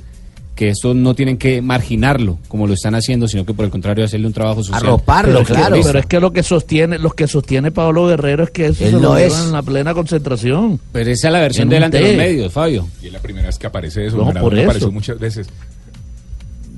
que 0.54 0.68
esto 0.68 0.94
no 0.94 1.14
tienen 1.14 1.36
que 1.36 1.60
marginarlo 1.62 2.38
como 2.48 2.66
lo 2.66 2.74
están 2.74 2.94
haciendo, 2.94 3.26
sino 3.26 3.44
que 3.44 3.54
por 3.54 3.64
el 3.64 3.70
contrario 3.70 4.04
hacerle 4.04 4.26
un 4.28 4.32
trabajo 4.32 4.62
social. 4.62 4.80
pero 5.26 5.40
es 5.40 5.48
que- 5.48 5.54
pero 5.86 5.98
es 5.98 6.06
que 6.06 6.20
lo 6.20 6.32
que 6.32 6.42
sostiene, 6.44 6.98
los 6.98 7.14
que 7.14 7.26
sostiene 7.26 7.72
Pablo 7.72 8.06
Guerrero 8.06 8.44
es 8.44 8.50
que 8.50 8.66
eso 8.66 8.84
Él 8.84 8.90
se 8.92 8.96
no 8.96 9.02
lo 9.02 9.16
es. 9.16 9.34
en 9.36 9.52
la 9.52 9.62
plena 9.62 9.94
concentración. 9.94 10.78
Pero 10.92 11.10
esa 11.10 11.28
es 11.28 11.32
la 11.32 11.40
versión 11.40 11.72
En 11.72 11.90
de 11.90 12.00
los 12.00 12.16
medios, 12.16 12.52
Fabio. 12.52 12.88
Y 13.02 13.06
es 13.08 13.12
la 13.12 13.18
primera 13.18 13.46
vez 13.48 13.58
que 13.58 13.66
aparece 13.66 14.06
eso. 14.06 14.16
No, 14.16 14.32
por 14.40 14.54
eso. 14.54 14.62
apareció 14.64 14.92
muchas 14.92 15.18
veces. 15.18 15.48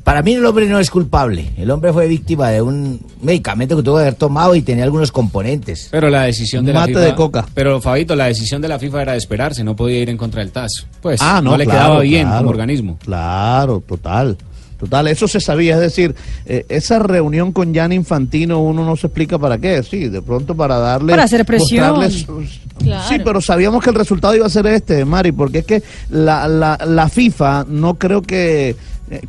Para 0.07 0.23
mí 0.23 0.35
el 0.35 0.47
hombre 0.47 0.67
no 0.69 0.79
es 0.79 0.89
culpable. 0.89 1.51
El 1.59 1.69
hombre 1.69 1.93
fue 1.93 2.07
víctima 2.07 2.51
de 2.51 2.63
un 2.63 3.01
medicamento 3.21 3.77
que 3.77 3.83
tuvo 3.83 3.97
que 3.97 4.03
haber 4.03 4.15
tomado 4.15 4.55
y 4.55 4.63
tenía 4.63 4.85
algunos 4.85 5.11
componentes. 5.11 5.89
Pero 5.91 6.11
la 6.11 6.23
decisión 6.23 6.65
de 6.65 6.73
Mate 6.73 6.93
la 6.93 6.99
FIFA. 7.01 7.07
de 7.11 7.15
coca. 7.17 7.47
Pero 7.55 7.81
Fabito, 7.81 8.15
la 8.15 8.27
decisión 8.27 8.63
de 8.63 8.69
la 8.69 8.79
FIFA 8.79 9.03
era 9.03 9.13
de 9.13 9.19
esperarse, 9.19 9.65
no 9.65 9.75
podía 9.75 9.99
ir 9.99 10.09
en 10.09 10.17
contra 10.17 10.43
del 10.43 10.53
TAS. 10.53 10.87
Pues 11.03 11.21
Ah, 11.21 11.41
no, 11.43 11.51
no, 11.51 11.57
le 11.57 11.65
claro, 11.65 11.81
quedaba 11.81 12.01
bien 12.03 12.23
claro. 12.29 12.39
como 12.39 12.51
organismo. 12.51 12.99
Claro, 13.05 13.83
total. 13.85 14.37
Total, 14.79 15.09
eso 15.09 15.27
se 15.27 15.41
sabía, 15.41 15.75
es 15.75 15.81
decir, 15.81 16.15
eh, 16.45 16.65
esa 16.69 16.99
reunión 17.01 17.51
con 17.51 17.75
Jan 17.75 17.93
Infantino 17.93 18.61
uno 18.61 18.85
no 18.85 18.95
se 18.95 19.07
explica 19.09 19.39
para 19.41 19.59
qué, 19.59 19.83
sí, 19.83 20.09
de 20.09 20.21
pronto 20.23 20.55
para 20.55 20.77
darle... 20.79 21.13
Para 21.15 21.25
hacer 21.25 21.45
presión. 21.47 21.99
Claro. 22.79 23.09
Sí, 23.09 23.17
pero 23.25 23.41
sabíamos 23.41 23.83
que 23.83 23.89
el 23.91 23.97
resultado 23.97 24.37
iba 24.37 24.45
a 24.47 24.51
ser 24.51 24.67
este, 24.67 25.05
Mari, 25.07 25.33
porque 25.33 25.61
es 25.61 25.65
que 25.65 25.83
la, 26.11 26.47
la, 26.47 26.79
la 26.87 27.09
FIFA 27.09 27.65
no 27.69 27.95
creo 27.95 28.21
que, 28.21 28.77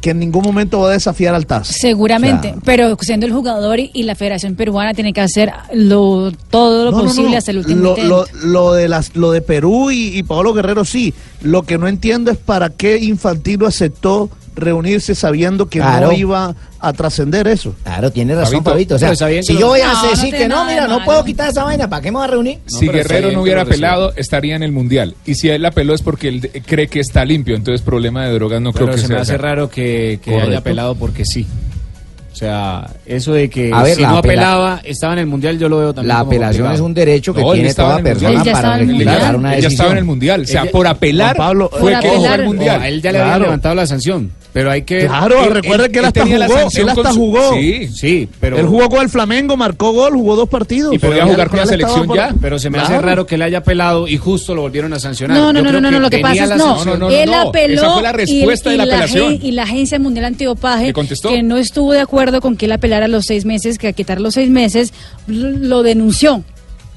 que 0.02 0.10
en 0.10 0.20
ningún 0.20 0.44
momento 0.44 0.80
va 0.80 0.90
a 0.90 0.94
desafiar 0.94 1.36
al 1.36 1.46
TAS. 1.46 1.68
Seguramente, 1.68 2.50
O 2.50 2.54
sea, 2.54 2.62
pero 2.66 2.98
siendo 3.00 3.26
el 3.26 3.32
jugador 3.34 3.80
y, 3.80 3.92
y 3.94 4.04
la 4.04 4.16
Federación 4.16 4.56
Peruana 4.56 4.94
tiene 4.94 5.14
que 5.14 5.22
hacer 5.22 5.52
lo, 5.74 6.32
todo 6.50 6.86
lo 6.86 6.92
No, 6.92 6.98
no, 6.98 7.04
posible 7.04 7.32
no. 7.32 7.38
hasta 7.38 7.52
el 7.52 7.58
último 7.60 7.82
lo, 7.84 7.90
intento. 7.92 8.26
lo, 8.42 8.48
lo 8.48 8.74
de 8.74 8.88
las, 8.88 9.16
lo 9.16 9.32
de 9.32 9.42
Perú 9.42 9.92
y, 9.92 10.18
y 10.18 10.24
Pablo 10.24 10.54
Guerrero 10.54 10.84
sí. 10.86 11.14
Lo 11.42 11.64
que 11.64 11.78
no 11.78 11.88
entiendo 11.88 12.32
es 12.32 12.38
para 12.38 12.70
qué 12.70 12.98
Infantino 12.98 13.68
aceptó 13.68 14.30
reunirse 14.58 15.16
sabiendo 15.16 15.70
que 15.70 15.80
Claro. 15.80 16.08
no 16.08 16.14
iba 16.14 16.56
a 16.80 16.94
trascender 16.94 17.48
eso. 17.48 17.76
Claro, 17.84 18.12
tiene 18.12 18.36
razón, 18.36 18.64
Fabito. 18.64 18.96
O 18.96 19.00
sea, 19.00 19.16
si 19.16 19.58
yo 19.58 19.68
voy 19.68 19.82
a 19.82 19.94
No, 19.94 20.10
decir 20.10 20.34
que 20.36 20.48
no, 20.48 20.66
mira, 20.66 20.84
no 20.88 20.96
malo. 20.96 21.06
puedo 21.06 21.24
quitar 21.24 21.50
esa 21.50 21.64
vaina, 21.64 21.90
¿para 21.90 22.02
qué 22.02 22.12
me 22.12 22.18
voy 22.18 22.26
a 22.26 22.32
reunir? 22.32 22.60
si 22.66 22.88
Guerrero 22.88 23.32
no 23.32 23.42
hubiera 23.42 23.62
apelado, 23.62 24.14
estaría 24.16 24.56
en 24.56 24.64
el 24.64 24.72
Mundial. 24.72 25.16
Y 25.26 25.36
si 25.36 25.50
él 25.50 25.66
apeló 25.66 25.94
es 25.94 26.02
porque 26.02 26.28
él 26.28 26.52
cree 26.66 26.88
que 26.88 27.00
está 27.00 27.24
limpio. 27.24 27.56
Entonces, 27.56 27.82
problema 27.82 28.26
de 28.28 28.34
drogas 28.34 28.62
no 28.62 28.74
creo 28.74 28.88
Pero 28.88 28.96
que 28.98 29.02
se 29.04 29.14
me 29.14 29.20
hace 29.20 29.38
raro 29.38 29.70
que, 29.70 30.20
haya 30.26 30.58
apelado 30.58 30.96
porque 30.96 31.24
sí. 31.26 31.46
O 32.32 32.36
sea, 32.40 32.88
eso 33.08 33.34
de 33.34 33.50
que 33.50 33.72
A 33.74 33.82
ver, 33.82 33.96
si 33.96 34.02
la 34.04 34.10
no 34.10 34.18
apela- 34.18 34.20
apelaba, 34.20 34.82
estaba 34.84 35.14
en 35.14 35.20
el 35.20 35.26
Mundial, 35.26 35.58
yo 35.58 35.70
lo 35.70 35.80
veo 35.80 35.92
también 35.96 36.14
La 36.16 36.20
apelación 36.20 36.72
es 36.72 36.80
un 36.82 36.94
derecho 36.94 37.34
que 37.34 37.42
No, 37.42 37.54
tiene 37.54 37.74
toda 37.74 37.98
persona 37.98 38.44
para 38.44 38.52
estaba 38.52 38.76
en 38.76 38.82
el 38.82 38.88
rectificar 38.90 39.16
Mundial. 39.18 39.36
una 39.38 39.50
decisión. 39.50 39.72
estaba 39.72 39.92
en 39.94 39.98
el 39.98 40.04
Mundial. 40.04 40.42
O 40.42 40.46
sea, 40.46 40.62
Ella- 40.62 40.72
por 40.72 40.86
apelar 40.86 41.36
Pablo, 41.36 41.68
fue 41.72 41.94
por 41.94 42.00
que 42.02 42.10
jugó 42.10 42.20
apelar, 42.20 42.40
el 42.42 42.46
Mundial. 42.46 42.82
a 42.82 42.88
él 42.90 43.02
ya 43.02 43.12
le 43.12 43.22
habían 43.22 43.42
levantado 43.42 43.74
la 43.74 43.88
sanción. 43.88 44.32
Pero 44.58 44.72
hay 44.72 44.82
que. 44.82 45.06
Claro, 45.06 45.44
él- 45.44 45.52
recuerde 45.52 45.92
que 45.92 46.00
él, 46.00 46.06
él 46.06 46.08
hasta 46.08 46.22
jugó. 46.26 46.70
Él 46.76 46.90
hasta 46.90 47.12
su- 47.14 47.20
jugó. 47.20 47.54
Sí. 47.54 47.88
Sí, 47.90 48.28
pero. 48.40 48.58
Él 48.58 48.66
jugó 48.66 48.90
con 48.90 49.02
el 49.04 49.10
Flamengo, 49.10 49.56
marcó 49.56 49.92
gol, 49.92 50.14
jugó 50.14 50.36
dos 50.36 50.50
partidos. 50.50 50.96
Y 50.96 50.98
podía 50.98 51.28
jugar 51.28 51.48
con 51.50 51.60
la 51.60 51.68
selección 51.68 52.08
por- 52.08 52.16
ya. 52.16 52.34
Pero 52.42 52.58
se 52.58 52.72
me 52.72 52.80
hace 52.80 52.98
raro 53.00 53.28
que 53.28 53.38
le 53.38 53.44
haya 53.44 53.60
apelado 53.60 54.08
y 54.08 54.18
justo 54.18 54.56
lo 54.56 54.62
volvieron 54.64 54.92
a 54.94 55.00
sancionar. 55.00 55.38
No, 55.38 55.54
no, 55.54 55.60
Yo 55.60 55.64
no, 55.66 55.70
creo 55.70 55.82
no, 55.82 55.92
no, 55.92 56.00
lo 56.00 56.10
que 56.10 56.18
pasa 56.18 56.44
es 56.44 56.50
la 56.50 56.58
no. 56.58 56.76
sanción. 56.84 57.12
él 57.12 57.34
apeló 57.36 57.82
Esa 57.82 57.94
fue 57.94 58.02
la 58.02 58.10
y- 58.10 58.14
respuesta 58.14 58.70
y, 58.70 58.72
de 58.72 58.78
la 58.80 58.86
la 58.88 58.94
apelación. 58.96 59.40
y 59.40 59.52
la 59.52 59.62
Agencia 59.62 60.00
Mundial 60.00 60.26
Antidopaje 60.26 60.86
¿Le 60.88 60.94
contestó? 60.94 61.30
que 61.30 61.44
no 61.44 61.58
estuvo 61.58 61.94
de 61.94 62.00
acuerdo 62.02 62.42
con 62.42 62.58
que 62.58 62.66
él 62.66 62.72
apelara 62.72 63.08
los 63.08 63.26
seis 63.28 63.46
meses, 63.46 63.78
que 63.78 63.88
a 63.90 63.94
quitar 63.94 64.20
los 64.20 64.34
seis 64.34 64.50
meses, 64.50 64.92
lo 65.28 65.84
denunció. 65.84 66.44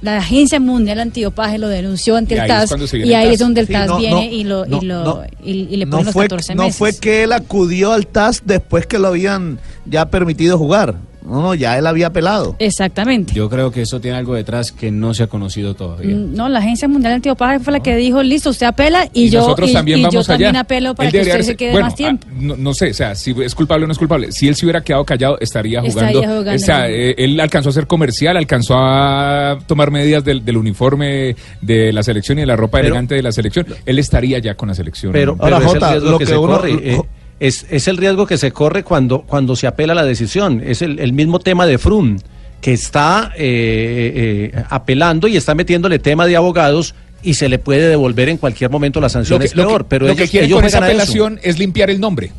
La 0.02 0.16
Agencia 0.18 0.58
Mundial 0.60 0.98
Antidopaje 1.00 1.58
lo 1.58 1.68
denunció 1.68 2.16
ante 2.16 2.34
Y 2.34 2.38
el 2.38 2.46
TAS 2.46 2.70
y 2.92 2.96
el 3.02 3.14
ahí 3.14 3.24
TAS. 3.26 3.32
es 3.34 3.38
donde 3.38 3.60
el 3.60 3.66
Sí, 3.66 3.72
TAS 3.74 3.86
no, 3.86 3.98
viene 3.98 4.14
no, 4.28 4.32
y, 4.34 4.44
lo, 4.44 4.64
no, 4.66 4.78
y, 4.80 4.84
lo, 4.86 5.04
no. 5.04 5.22
y, 5.44 5.50
y 5.50 5.76
le 5.76 5.84
no 5.84 5.90
pone 5.90 6.04
los 6.04 6.12
fue, 6.14 6.24
14 6.24 6.54
no 6.54 6.62
meses. 6.64 6.78
fue 6.78 6.96
que 6.96 7.22
él 7.24 7.32
acudió 7.32 7.92
al 7.92 8.06
TAS 8.06 8.42
después 8.46 8.86
que 8.86 8.98
lo 8.98 9.08
habían 9.08 9.58
ya 9.84 10.06
permitido 10.08 10.56
jugar. 10.56 10.94
No, 11.22 11.42
no, 11.42 11.54
ya 11.54 11.76
él 11.78 11.86
había 11.86 12.08
apelado. 12.08 12.56
Exactamente. 12.58 13.34
Yo 13.34 13.48
creo 13.50 13.70
que 13.70 13.82
eso 13.82 14.00
tiene 14.00 14.16
algo 14.16 14.34
detrás 14.34 14.72
que 14.72 14.90
no 14.90 15.12
se 15.14 15.22
ha 15.24 15.26
conocido 15.26 15.74
todavía. 15.74 16.14
Mm, 16.16 16.34
No, 16.34 16.48
la 16.48 16.60
Agencia 16.60 16.88
Mundial 16.88 17.14
Antidopaje 17.14 17.58
fue 17.60 17.72
la 17.74 17.80
que 17.80 17.94
dijo, 17.96 18.22
listo, 18.22 18.50
usted 18.50 18.66
apela 18.66 19.08
y, 19.12 19.28
yo, 19.28 19.40
nosotros 19.40 19.70
y, 19.70 19.72
también 19.74 19.98
y 19.98 20.02
vamos 20.02 20.14
yo 20.14 20.20
allá. 20.20 20.26
también 20.28 20.56
apelo 20.56 20.94
para 20.94 21.08
Él 21.08 21.12
que 21.12 21.20
usted 21.22 21.42
se 21.42 21.56
quede 21.56 21.72
bueno, 21.72 21.86
más 21.86 21.94
tiempo. 21.94 22.26
ah, 22.30 22.34
no, 22.40 22.56
no 22.56 22.74
sé, 22.74 22.90
o 22.90 22.94
sea, 22.94 23.14
si 23.14 23.34
es 23.42 23.54
culpable 23.54 23.84
o 23.84 23.86
no 23.86 23.92
es 23.92 23.98
culpable. 23.98 24.32
Si 24.32 24.48
él 24.48 24.54
se 24.56 24.64
hubiera 24.64 24.80
quedado 24.82 25.04
callado, 25.04 25.38
estaría 25.40 25.80
jugando. 25.80 26.00
Estaría 26.00 26.28
jugando 26.28 26.52
o 26.54 26.58
sea, 26.58 26.88
eh, 26.88 27.14
él 27.18 27.38
alcanzó 27.38 27.68
a 27.68 27.72
ser 27.72 27.86
comercial, 27.86 28.36
alcanzó 28.36 28.74
a 28.78 29.58
tomar 29.66 29.90
medidas 29.90 30.24
del, 30.24 30.44
del 30.44 30.56
uniforme 30.56 31.36
de 31.60 31.92
la 31.92 32.02
selección 32.02 32.38
y 32.38 32.42
de 32.42 32.46
la 32.46 32.56
ropa 32.56 32.78
Pero- 32.78 32.88
elegante 32.88 33.14
de 33.14 33.22
la 33.22 33.32
selección. 33.32 33.66
Él 33.84 33.98
estaría 33.98 34.38
ya 34.38 34.54
con 34.54 34.68
la 34.68 34.74
selección. 34.74 35.12
Pero, 35.12 35.36
pero 35.36 35.58
es 35.58 35.74
el 35.74 35.80
riesgo 35.80 36.18
que, 36.18 36.26
se 36.26 36.34
corre. 36.34 36.72
eh, 36.72 37.00
es, 37.40 37.66
es 37.70 37.88
el 37.88 37.96
riesgo 37.96 38.26
que 38.26 38.38
se 38.38 38.52
corre 38.52 38.84
cuando, 38.84 39.22
cuando 39.22 39.56
se 39.56 39.66
apela 39.66 39.94
la 39.94 40.04
decisión. 40.04 40.62
Es 40.64 40.82
el, 40.82 40.98
el 41.00 41.12
mismo 41.12 41.38
tema 41.40 41.66
de 41.66 41.78
Frum, 41.78 42.18
que 42.60 42.72
está 42.74 43.32
eh, 43.36 44.50
eh, 44.54 44.62
apelando 44.68 45.26
y 45.26 45.36
está 45.36 45.54
metiéndole 45.54 45.98
tema 45.98 46.26
de 46.26 46.36
abogados 46.36 46.94
y 47.22 47.34
se 47.34 47.48
le 47.48 47.58
puede 47.58 47.88
devolver 47.88 48.28
en 48.28 48.36
cualquier 48.36 48.70
momento 48.70 49.00
la 49.00 49.08
sanción. 49.08 49.38
lo 49.38 49.40
que, 49.40 49.46
es 49.46 49.56
lo 49.56 49.62
que- 49.64 49.68
peor, 49.68 49.86
pero 49.86 50.06
lo 50.06 50.12
ellos, 50.12 50.24
que 50.24 50.30
quieren 50.30 50.46
ellos 50.48 50.58
con 50.58 50.66
esa 50.66 50.78
a 50.78 50.80
eso. 50.80 50.86
apelación 50.86 51.40
es 51.42 51.58
limpiar 51.58 51.90
el 51.90 51.98
nombre. 52.00 52.30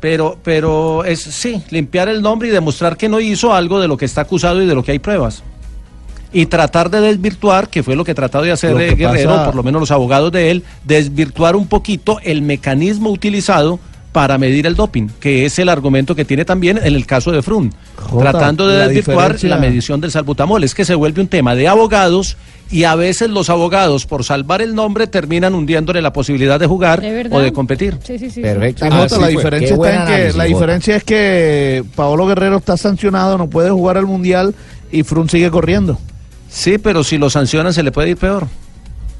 Pero, 0.00 0.38
pero 0.42 1.04
es 1.04 1.20
sí, 1.20 1.62
limpiar 1.70 2.08
el 2.08 2.22
nombre 2.22 2.48
y 2.48 2.50
demostrar 2.50 2.96
que 2.96 3.08
no 3.08 3.18
hizo 3.18 3.52
algo 3.54 3.80
de 3.80 3.88
lo 3.88 3.96
que 3.96 4.04
está 4.04 4.20
acusado 4.20 4.62
y 4.62 4.66
de 4.66 4.74
lo 4.74 4.82
que 4.84 4.92
hay 4.92 4.98
pruebas. 4.98 5.42
Y 6.32 6.46
tratar 6.46 6.90
de 6.90 7.00
desvirtuar, 7.00 7.68
que 7.68 7.82
fue 7.82 7.96
lo 7.96 8.04
que 8.04 8.14
trató 8.14 8.42
de 8.42 8.52
hacer 8.52 8.72
eh, 8.80 8.94
Guerrero, 8.94 9.30
pasa- 9.30 9.44
por 9.46 9.54
lo 9.54 9.62
menos 9.62 9.80
los 9.80 9.90
abogados 9.90 10.32
de 10.32 10.50
él, 10.50 10.64
desvirtuar 10.84 11.56
un 11.56 11.66
poquito 11.66 12.18
el 12.22 12.42
mecanismo 12.42 13.10
utilizado 13.10 13.78
para 14.12 14.38
medir 14.38 14.66
el 14.66 14.74
doping, 14.76 15.08
que 15.20 15.44
es 15.44 15.58
el 15.58 15.68
argumento 15.68 16.14
que 16.14 16.24
tiene 16.24 16.46
también 16.46 16.78
en 16.78 16.94
el 16.94 17.04
caso 17.04 17.32
de 17.32 17.42
Frun, 17.42 17.74
Jota, 17.96 18.30
tratando 18.30 18.66
de 18.66 18.78
la 18.78 18.88
desvirtuar 18.88 19.16
diferencia- 19.34 19.50
la 19.50 19.56
medición 19.58 20.00
del 20.00 20.10
salbutamol. 20.10 20.64
Es 20.64 20.74
que 20.74 20.86
se 20.86 20.94
vuelve 20.94 21.20
un 21.20 21.28
tema 21.28 21.54
de 21.54 21.68
abogados 21.68 22.38
y 22.70 22.84
a 22.84 22.94
veces 22.94 23.28
los 23.28 23.50
abogados, 23.50 24.06
por 24.06 24.24
salvar 24.24 24.62
el 24.62 24.74
nombre, 24.74 25.06
terminan 25.06 25.54
hundiéndole 25.54 26.00
la 26.00 26.14
posibilidad 26.14 26.58
de 26.58 26.66
jugar 26.66 27.00
o 27.36 27.40
de 27.40 27.52
competir. 27.52 27.98
Sí, 28.04 28.18
sí, 28.18 28.30
sí. 28.30 28.40
Sí, 28.86 28.88
Jota, 29.02 29.20
la 29.20 29.26
diferencia, 29.36 29.68
está 29.74 29.76
en 29.90 30.06
que, 30.32 30.38
la 30.38 30.44
diferencia 30.54 30.96
es 30.96 31.04
que 31.04 31.84
Paolo 31.94 32.26
Guerrero 32.26 32.56
está 32.56 32.78
sancionado, 32.78 33.36
no 33.36 33.48
puede 33.50 33.68
jugar 33.70 33.98
al 33.98 34.06
Mundial 34.06 34.54
y 34.90 35.02
Frun 35.02 35.28
sigue 35.28 35.50
corriendo. 35.50 35.98
Sí, 36.56 36.78
pero 36.78 37.04
si 37.04 37.18
lo 37.18 37.28
sancionan 37.28 37.74
se 37.74 37.82
le 37.82 37.92
puede 37.92 38.10
ir 38.10 38.16
peor. 38.16 38.48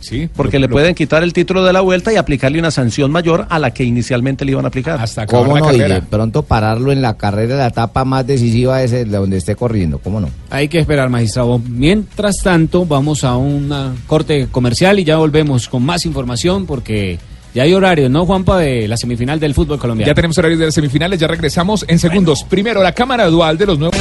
Sí, 0.00 0.28
porque 0.34 0.58
le 0.58 0.70
pueden 0.70 0.94
quitar 0.94 1.22
el 1.22 1.34
título 1.34 1.64
de 1.64 1.72
la 1.72 1.82
vuelta 1.82 2.10
y 2.10 2.16
aplicarle 2.16 2.58
una 2.58 2.70
sanción 2.70 3.10
mayor 3.10 3.46
a 3.50 3.58
la 3.58 3.72
que 3.72 3.84
inicialmente 3.84 4.46
le 4.46 4.52
iban 4.52 4.64
a 4.64 4.68
aplicar. 4.68 4.98
Hasta 4.98 5.26
¿Cómo 5.26 5.58
no? 5.58 5.72
Y 5.72 5.78
de 5.78 6.00
pronto 6.00 6.42
pararlo 6.42 6.92
en 6.92 7.02
la 7.02 7.18
carrera, 7.18 7.56
la 7.56 7.66
etapa 7.66 8.06
más 8.06 8.26
decisiva 8.26 8.82
es 8.82 8.92
el 8.92 9.10
de 9.10 9.18
donde 9.18 9.36
esté 9.36 9.54
corriendo. 9.54 9.98
¿Cómo 9.98 10.18
no? 10.18 10.30
Hay 10.48 10.68
que 10.68 10.78
esperar, 10.78 11.10
magistrado. 11.10 11.58
Mientras 11.58 12.36
tanto, 12.42 12.86
vamos 12.86 13.22
a 13.22 13.36
una 13.36 13.94
corte 14.06 14.48
comercial 14.50 14.98
y 14.98 15.04
ya 15.04 15.18
volvemos 15.18 15.68
con 15.68 15.84
más 15.84 16.06
información 16.06 16.64
porque 16.64 17.18
ya 17.54 17.64
hay 17.64 17.74
horario, 17.74 18.08
¿no, 18.08 18.24
Juanpa, 18.24 18.58
de 18.58 18.88
la 18.88 18.96
semifinal 18.96 19.38
del 19.38 19.52
fútbol 19.52 19.78
colombiano? 19.78 20.08
Ya 20.08 20.14
tenemos 20.14 20.38
horarios 20.38 20.58
de 20.58 20.66
las 20.66 20.74
semifinales, 20.74 21.20
ya 21.20 21.26
regresamos 21.26 21.84
en 21.86 21.98
segundos. 21.98 22.44
Primero, 22.44 22.82
la 22.82 22.92
cámara 22.92 23.26
dual 23.26 23.58
de 23.58 23.66
los 23.66 23.78
nuevos. 23.78 23.98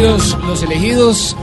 Varios 0.00 0.38
los 0.46 0.62
elegidos. 0.62 1.36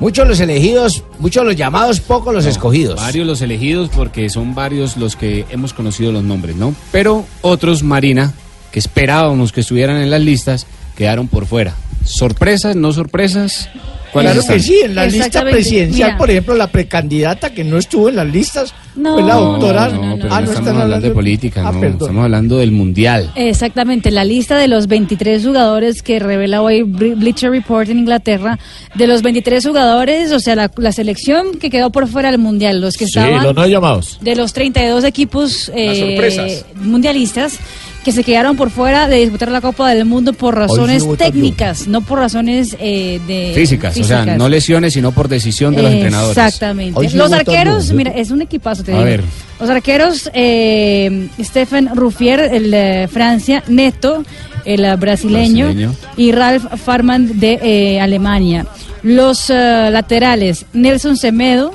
Muchos 0.00 0.26
los 0.26 0.40
elegidos, 0.40 1.04
muchos 1.20 1.44
los 1.44 1.54
llamados, 1.54 2.00
pocos 2.00 2.34
los 2.34 2.44
escogidos. 2.44 2.96
Varios 2.96 3.24
los 3.24 3.42
elegidos 3.42 3.90
porque 3.94 4.28
son 4.28 4.56
varios 4.56 4.96
los 4.96 5.14
que 5.14 5.46
hemos 5.50 5.72
conocido 5.72 6.10
los 6.10 6.24
nombres, 6.24 6.56
¿no? 6.56 6.74
Pero 6.90 7.24
otros, 7.42 7.84
Marina, 7.84 8.34
que 8.72 8.80
esperábamos 8.80 9.52
que 9.52 9.60
estuvieran 9.60 9.98
en 9.98 10.10
las 10.10 10.20
listas, 10.20 10.66
quedaron 10.96 11.28
por 11.28 11.46
fuera. 11.46 11.76
¿Sorpresas, 12.06 12.76
no 12.76 12.92
sorpresas? 12.92 13.68
¿Cuáles 14.12 14.32
Claro 14.32 14.40
están? 14.40 14.56
que 14.56 14.62
sí, 14.62 14.76
en 14.84 14.94
la 14.94 15.06
lista 15.06 15.42
presidencial, 15.42 16.10
mira. 16.10 16.16
por 16.18 16.30
ejemplo, 16.30 16.54
la 16.54 16.68
precandidata 16.68 17.50
que 17.52 17.64
no 17.64 17.76
estuvo 17.76 18.08
en 18.08 18.16
las 18.16 18.26
listas 18.26 18.72
No, 18.94 19.14
fue 19.14 19.22
la 19.24 19.34
no, 19.34 19.40
doctora. 19.40 19.88
No, 19.88 20.06
no, 20.06 20.16
pero 20.16 20.28
Ah, 20.32 20.40
no 20.40 20.46
no 20.46 20.52
estamos 20.52 20.82
hablando 20.82 21.08
de 21.08 21.12
política, 21.14 21.62
Ah, 21.66 21.72
no, 21.72 21.80
perdón. 21.80 21.98
estamos 22.02 22.24
hablando 22.24 22.56
del 22.58 22.72
mundial. 22.72 23.30
Exactamente, 23.34 24.10
la 24.10 24.24
lista 24.24 24.56
de 24.56 24.68
los 24.68 24.86
23 24.86 25.44
jugadores 25.44 26.02
que 26.02 26.18
revela 26.18 26.62
hoy 26.62 26.82
Ble- 26.82 27.14
Bleacher 27.18 27.50
Report 27.50 27.90
en 27.90 27.98
Inglaterra, 27.98 28.58
de 28.94 29.06
los 29.06 29.20
23 29.20 29.66
jugadores, 29.66 30.32
o 30.32 30.38
sea, 30.40 30.54
la, 30.54 30.70
la 30.76 30.92
selección 30.92 31.58
que 31.58 31.68
quedó 31.68 31.90
por 31.90 32.06
fuera 32.08 32.30
del 32.30 32.38
Mundial, 32.40 32.80
los 32.80 32.96
que 32.96 33.06
Sí, 33.06 33.18
estaban 33.18 33.42
los 33.42 33.54
no 33.54 33.66
llamados. 33.66 34.18
de 34.22 34.34
los 34.36 34.52
32 34.54 35.04
equipos 35.04 35.70
eh, 35.74 36.00
sorpresas. 36.00 36.64
mundialistas 36.76 37.58
que 38.06 38.12
se 38.12 38.22
quedaron 38.22 38.56
por 38.56 38.70
fuera 38.70 39.08
de 39.08 39.16
disputar 39.16 39.50
la 39.50 39.60
Copa 39.60 39.92
del 39.92 40.04
Mundo 40.04 40.32
por 40.32 40.54
razones 40.54 41.04
técnicas, 41.18 41.88
no 41.88 42.02
por 42.02 42.20
razones 42.20 42.76
eh, 42.78 43.20
de 43.26 43.50
Físicas, 43.52 43.98
o 43.98 44.04
sea, 44.04 44.24
no 44.24 44.48
lesiones, 44.48 44.92
sino 44.92 45.10
por 45.10 45.26
decisión 45.26 45.74
de 45.74 45.82
los 45.82 45.90
entrenadores. 45.90 46.38
Exactamente. 46.38 47.10
Los 47.16 47.32
arqueros, 47.32 47.90
mira, 47.90 48.12
es 48.12 48.30
un 48.30 48.42
equipazo, 48.42 48.84
te 48.84 48.92
A 48.92 48.98
digo. 48.98 49.04
ver. 49.06 49.24
Los 49.58 49.68
arqueros, 49.68 50.30
eh, 50.34 51.26
Stephen 51.40 51.96
Ruffier, 51.96 52.38
el 52.38 52.70
de 52.70 53.08
Francia, 53.12 53.64
Neto, 53.66 54.22
el 54.64 54.84
eh, 54.84 54.94
brasileño, 54.94 55.64
Brasileño. 55.64 55.94
y 56.16 56.30
Ralf 56.30 56.64
Farman 56.84 57.40
de 57.40 57.58
eh, 57.60 58.00
Alemania. 58.00 58.68
Los 59.02 59.48
laterales, 59.48 60.64
Nelson 60.72 61.16
Semedo 61.16 61.72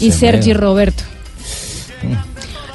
y 0.00 0.10
Semedo. 0.10 0.18
Sergi 0.40 0.54
Roberto. 0.54 1.02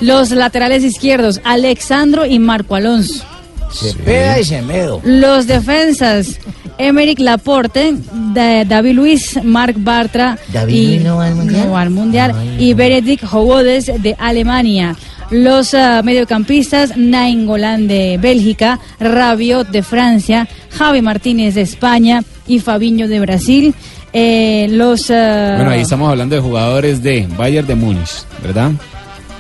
Los 0.02 0.32
laterales 0.32 0.84
izquierdos, 0.84 1.40
Alexandro 1.44 2.26
y 2.26 2.40
Marco 2.40 2.76
Alonso. 2.76 3.24
Cepeda 3.72 4.38
y 4.40 4.44
Semedo. 4.44 5.00
Los 5.06 5.48
defensas, 5.48 6.40
Emerick 6.78 7.20
Laporte, 7.20 7.94
Da- 8.34 8.66
David 8.66 8.94
Luis, 8.94 9.40
Marc 9.44 9.76
Bartra 9.80 10.38
¿David 10.52 11.00
y 11.00 11.04
no 11.04 11.18
va 11.18 11.28
al 11.28 11.36
Mundial? 11.36 11.66
no 11.68 11.72
va 11.72 11.82
al 11.82 11.90
Mundial, 11.90 12.36
y 12.60 12.74
Benedict 12.74 13.24
Hogodes 13.32 13.86
de 14.02 14.16
Alemania. 14.20 14.96
Los 15.30 15.74
ah, 15.74 16.02
mediocampistas, 16.04 16.98
Nainggolan 16.98 17.88
de 17.88 18.18
Bélgica, 18.22 18.80
Rabiot 19.00 19.70
de 19.70 19.82
Francia, 19.84 20.50
Javi 20.72 21.02
Martínez 21.02 21.56
de 21.56 21.62
España 21.62 22.24
y 22.48 22.60
Fabiño 22.60 23.08
de 23.08 23.22
Brasil. 23.22 23.74
Eh, 24.12 24.68
los 24.70 25.10
ah, 25.10 25.54
Bueno, 25.56 25.72
ahí 25.72 25.80
estamos 25.82 26.10
hablando 26.10 26.36
de 26.36 26.42
jugadores 26.42 27.02
de 27.02 27.26
Bayern 27.38 27.66
de 27.66 27.76
Múnich, 27.76 28.26
¿verdad? 28.44 28.72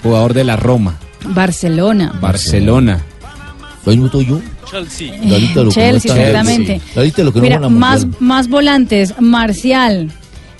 Jugador 0.04 0.34
de 0.34 0.44
la 0.44 0.56
Roma, 0.56 0.98
Barcelona. 1.26 2.14
Barcelona. 2.20 3.02
¿Lo 3.86 3.92
mismo 3.92 4.22
yo? 4.22 4.40
Chelsea. 4.70 5.14
Lo 5.56 5.72
Chelsea, 5.72 6.16
exactamente. 6.16 6.82
Lo 7.24 7.34
que 7.34 7.42
Mira, 7.42 7.60
más, 7.70 8.06
más 8.20 8.48
volantes, 8.48 9.20
Marcial, 9.20 10.12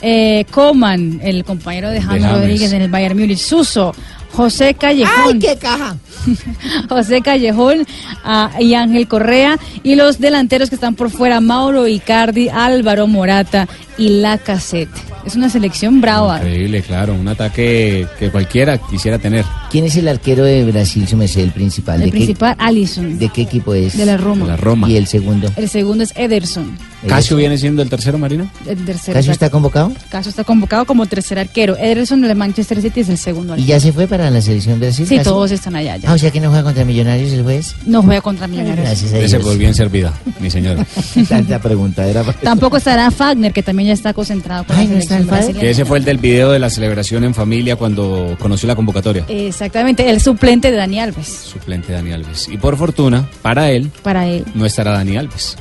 eh, 0.02 0.46
Coman, 0.52 1.20
el 1.24 1.44
compañero 1.44 1.90
de 1.90 2.02
James. 2.02 2.32
Rodríguez 2.32 2.74
en 2.74 2.82
el 2.82 2.90
Bayern 2.90 3.18
Múnich, 3.18 3.38
Suso, 3.38 3.94
José 4.34 4.74
Callejón. 4.74 5.34
¡Ay, 5.34 5.40
qué 5.40 5.58
caja! 5.58 5.98
José 6.90 7.22
Callejón 7.22 7.86
ah, 8.24 8.52
y 8.60 8.74
Ángel 8.74 9.08
Correa. 9.08 9.58
Y 9.84 9.96
los 9.96 10.20
delanteros 10.20 10.70
que 10.70 10.76
están 10.76 10.96
por 10.96 11.10
fuera, 11.10 11.42
Mauro 11.42 11.88
Icardi, 11.88 12.50
Álvaro 12.50 13.08
Morata 13.08 13.68
y 13.98 14.22
Lacazette. 14.22 14.90
Es 15.26 15.36
una 15.36 15.50
selección 15.50 16.02
brava. 16.02 16.38
Increíble, 16.38 16.82
claro, 16.82 17.14
un 17.14 17.28
ataque 17.28 18.08
que 18.18 18.32
cualquiera 18.32 18.78
quisiera 18.78 19.20
tener. 19.20 19.46
¿Quién 19.70 19.86
es 19.86 19.96
el 19.96 20.08
arquero 20.08 20.44
de 20.44 20.64
Brasil, 20.66 21.08
su 21.08 21.16
merced, 21.16 21.42
el 21.42 21.52
principal? 21.52 22.02
El 22.02 22.08
¿De 22.08 22.12
principal, 22.12 22.56
Allison. 22.58 23.10
Qué, 23.10 23.16
¿De 23.16 23.30
qué 23.30 23.42
equipo 23.44 23.74
es? 23.74 23.98
De 23.98 24.06
la 24.06 24.18
Roma. 24.18 24.46
De 24.46 24.52
la 24.52 24.58
Roma. 24.58 24.90
¿Y 24.90 24.98
el 24.98 25.08
segundo? 25.08 25.52
El 25.56 25.70
segundo 25.70 26.04
es 26.04 26.14
Ederson. 26.16 26.76
¿Casio 27.08 27.36
viene 27.38 27.58
siendo 27.58 27.82
el 27.82 27.90
tercero, 27.90 28.18
Marina? 28.18 28.48
El 28.68 28.86
tercero 28.86 29.16
¿Casio 29.16 29.32
está 29.32 29.50
convocado? 29.50 29.92
Casio 30.10 30.30
está 30.30 30.44
convocado 30.44 30.86
como 30.86 31.06
tercer 31.08 31.40
arquero. 31.40 31.76
Ederson 31.78 32.22
del 32.22 32.36
Manchester 32.36 32.82
City 32.82 33.00
es 33.02 33.10
el 33.10 33.18
segundo 33.18 33.54
¿Y 33.54 33.62
arquero. 33.62 33.68
ya 33.70 33.80
se 33.80 33.92
fue 33.92 34.08
para 34.08 34.30
la 34.30 34.42
selección 34.42 34.80
Brasil? 34.80 35.06
Sí, 35.08 35.18
Casio? 35.18 35.32
todos 35.32 35.52
están 35.52 35.76
allá 35.76 35.98
ya. 35.98 36.10
Ah, 36.12 36.14
o 36.14 36.18
sea 36.18 36.30
que 36.32 36.40
no 36.40 36.50
juega 36.50 36.64
contra 36.64 36.86
Millonarios 36.86 37.32
el 37.32 37.44
juez. 37.44 37.76
No 37.86 38.04
juega 38.04 38.22
contra 38.22 38.48
Millonarios. 38.48 38.86
Gracias 38.86 39.14
a 39.14 39.18
Ese 39.20 39.38
Dios. 39.38 39.48
por 39.50 39.58
bien 39.58 39.74
servida, 39.74 40.14
mi 40.40 40.50
señora. 40.52 40.86
Tanta 41.30 41.60
pregunta 41.60 42.06
era 42.08 42.24
para- 42.24 42.38
Tampoco 42.40 42.78
estará 42.78 43.10
Fagner, 43.12 43.52
que 43.54 43.64
también 43.64 43.88
ya 43.88 43.94
está 43.94 44.14
concentrado 44.14 44.64
con 44.66 44.76
Ay, 44.76 44.88
la 44.88 44.94
¿no 44.94 45.00
está 45.00 45.18
el. 45.18 45.58
Que 45.58 45.70
ese 45.72 45.86
fue 45.86 45.98
el 45.98 46.06
del 46.06 46.18
video 46.18 46.52
de 46.52 46.60
la 46.60 46.70
celebración 46.70 47.24
en 47.24 47.34
familia 47.34 47.76
cuando 47.76 48.36
conoció 48.40 48.68
la 48.68 48.76
convocatoria. 48.76 49.26
Exactamente, 49.28 50.10
el 50.10 50.22
suplente 50.22 50.70
de 50.72 50.78
Dani 50.78 51.00
Alves. 51.00 51.28
Suplente 51.28 51.94
Dani 51.94 52.12
Alves. 52.14 52.48
Y 52.50 52.58
por 52.58 52.78
fortuna, 52.78 53.28
para 53.42 53.72
él, 53.72 53.90
Para 54.04 54.28
él. 54.28 54.46
no 54.54 54.66
estará 54.66 54.92
Dani 54.92 55.18
Alves. 55.18 55.58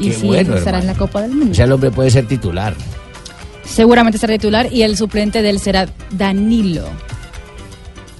Y 0.00 0.08
Qué 0.08 0.14
sí, 0.14 0.26
bueno, 0.26 0.56
estará 0.56 0.78
en 0.80 0.86
la 0.86 0.94
Copa 0.94 1.22
del 1.22 1.32
Mundo. 1.32 1.52
O 1.52 1.54
sea, 1.54 1.66
el 1.66 1.72
hombre 1.72 1.90
puede 1.90 2.10
ser 2.10 2.26
titular. 2.26 2.74
Seguramente 3.64 4.18
será 4.18 4.32
titular 4.32 4.72
y 4.72 4.82
el 4.82 4.96
suplente 4.96 5.42
de 5.42 5.50
él 5.50 5.60
será 5.60 5.86
Danilo. 6.10 6.84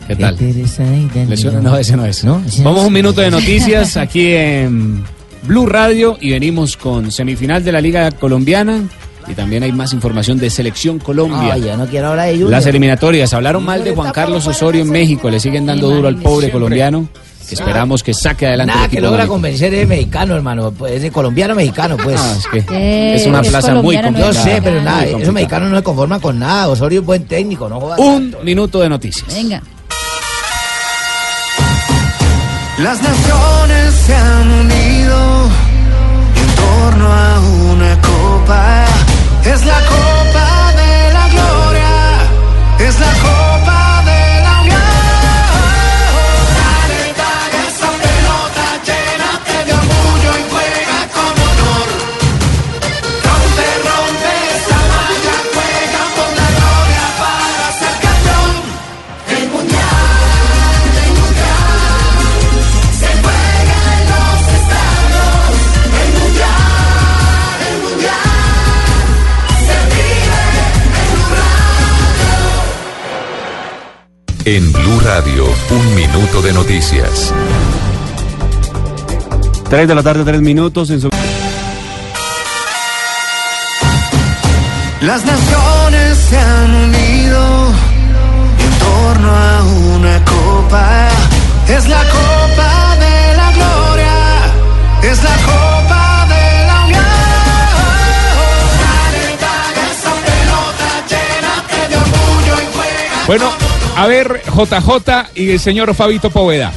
¿Qué 0.07 0.17
tal? 0.17 0.37
No, 1.63 1.77
ese 1.77 1.97
no 1.97 2.05
es. 2.05 2.25
no 2.25 2.43
Vamos 2.63 2.85
un 2.85 2.93
minuto 2.93 3.21
de 3.21 3.31
noticias 3.31 3.97
aquí 3.97 4.33
en 4.33 5.05
Blue 5.45 5.67
Radio 5.67 6.19
y 6.21 6.31
venimos 6.31 6.77
con 6.77 7.11
semifinal 7.11 7.65
de 7.65 7.73
la 7.73 7.81
Liga 7.81 8.11
Colombiana. 8.11 8.83
Y 9.29 9.35
también 9.35 9.63
hay 9.63 9.71
más 9.71 9.93
información 9.93 10.39
de 10.39 10.51
Selección 10.51 10.99
Colombia. 10.99 11.55
Ay, 11.55 11.63
yo 11.63 11.77
no 11.77 11.87
quiero 11.87 12.09
hablar 12.09 12.29
de. 12.29 12.51
Las 12.51 12.67
eliminatorias. 12.67 13.33
Hablaron 13.33 13.65
mal 13.65 13.85
de 13.85 13.95
Juan 13.95 14.13
Carlos 14.13 14.47
Osorio 14.47 14.83
en 14.83 14.91
México. 14.91 15.31
Le 15.31 15.39
siguen 15.39 15.67
dando 15.67 15.91
duro 15.91 16.09
al 16.09 16.17
pobre 16.17 16.51
colombiano. 16.51 17.09
Que 17.51 17.63
esperamos 17.63 18.03
que 18.03 18.15
saque 18.15 18.47
adelante 18.47 18.73
Nada 18.75 18.85
el 18.87 18.91
que 18.91 19.01
logra 19.01 19.27
convencer 19.27 19.75
es 19.75 19.87
mexicano, 19.87 20.35
hermano. 20.37 20.71
Pues, 20.73 20.93
es 20.95 21.03
de 21.03 21.11
colombiano 21.11 21.55
mexicano, 21.55 21.97
pues. 21.97 22.19
Ah, 22.21 22.35
es 22.39 22.47
que 22.47 22.59
Eh, 22.75 23.15
es 23.17 23.27
una 23.27 23.41
es 23.41 23.49
plaza 23.49 23.75
muy 23.75 23.97
colombiano, 23.97 24.19
Yo 24.19 24.25
complicada. 24.25 24.55
sé, 24.57 24.63
pero 24.63 24.83
nada, 24.83 24.99
esos 24.99 25.11
complicada. 25.13 25.33
mexicanos 25.33 25.71
no 25.71 25.77
se 25.77 25.83
conforman 25.83 26.21
con 26.21 26.39
nada. 26.39 26.69
Osorio 26.69 27.01
es 27.01 27.07
buen 27.07 27.25
técnico, 27.27 27.69
no 27.69 27.81
jodas. 27.81 27.99
Un 27.99 28.35
minuto 28.43 28.81
de 28.81 28.89
noticias. 28.89 29.27
Venga. 29.35 29.63
Las 32.79 33.03
naciones 33.03 33.95
se 34.07 34.15
han 34.15 34.51
unido 34.51 35.51
en 36.35 36.55
torno 36.57 37.13
a 37.13 37.41
una 37.75 38.01
copa. 38.01 38.85
Es 39.45 39.67
la 39.67 39.81
copa 39.81 40.73
de 40.81 41.13
la 41.13 41.29
gloria. 41.29 42.89
Es 42.89 42.99
la 43.01 43.13
copa 43.21 43.40
En 74.47 74.73
Blue 74.73 75.01
Radio, 75.01 75.45
un 75.71 75.95
minuto 75.95 76.41
de 76.41 76.55
noticias. 76.55 77.35
3 79.69 79.87
de 79.87 79.95
la 79.95 80.03
tarde, 80.03 80.25
3 80.25 80.41
minutos. 80.41 80.89
En 80.89 81.01
su... 81.01 81.11
Las 85.03 85.25
naciones 85.27 86.17
se 86.17 86.39
han 86.39 86.75
unido 86.75 87.73
en 88.59 88.79
torno 88.79 89.31
a 89.31 89.63
una 89.95 90.25
copa. 90.25 91.09
Es 91.69 91.87
la 91.87 92.03
copa 92.05 92.97
de 92.97 93.37
la 93.37 93.53
gloria. 93.53 94.15
Es 95.03 95.23
la 95.23 95.37
copa 95.37 96.27
de 96.29 96.67
la 96.67 96.85
unión. 96.87 97.05
Bueno, 103.27 103.70
a 103.97 104.07
ver, 104.07 104.43
JJ 104.47 105.31
y 105.35 105.51
el 105.51 105.61
señor 105.61 105.95
Fabito 105.95 106.31
Poveda. 106.31 106.73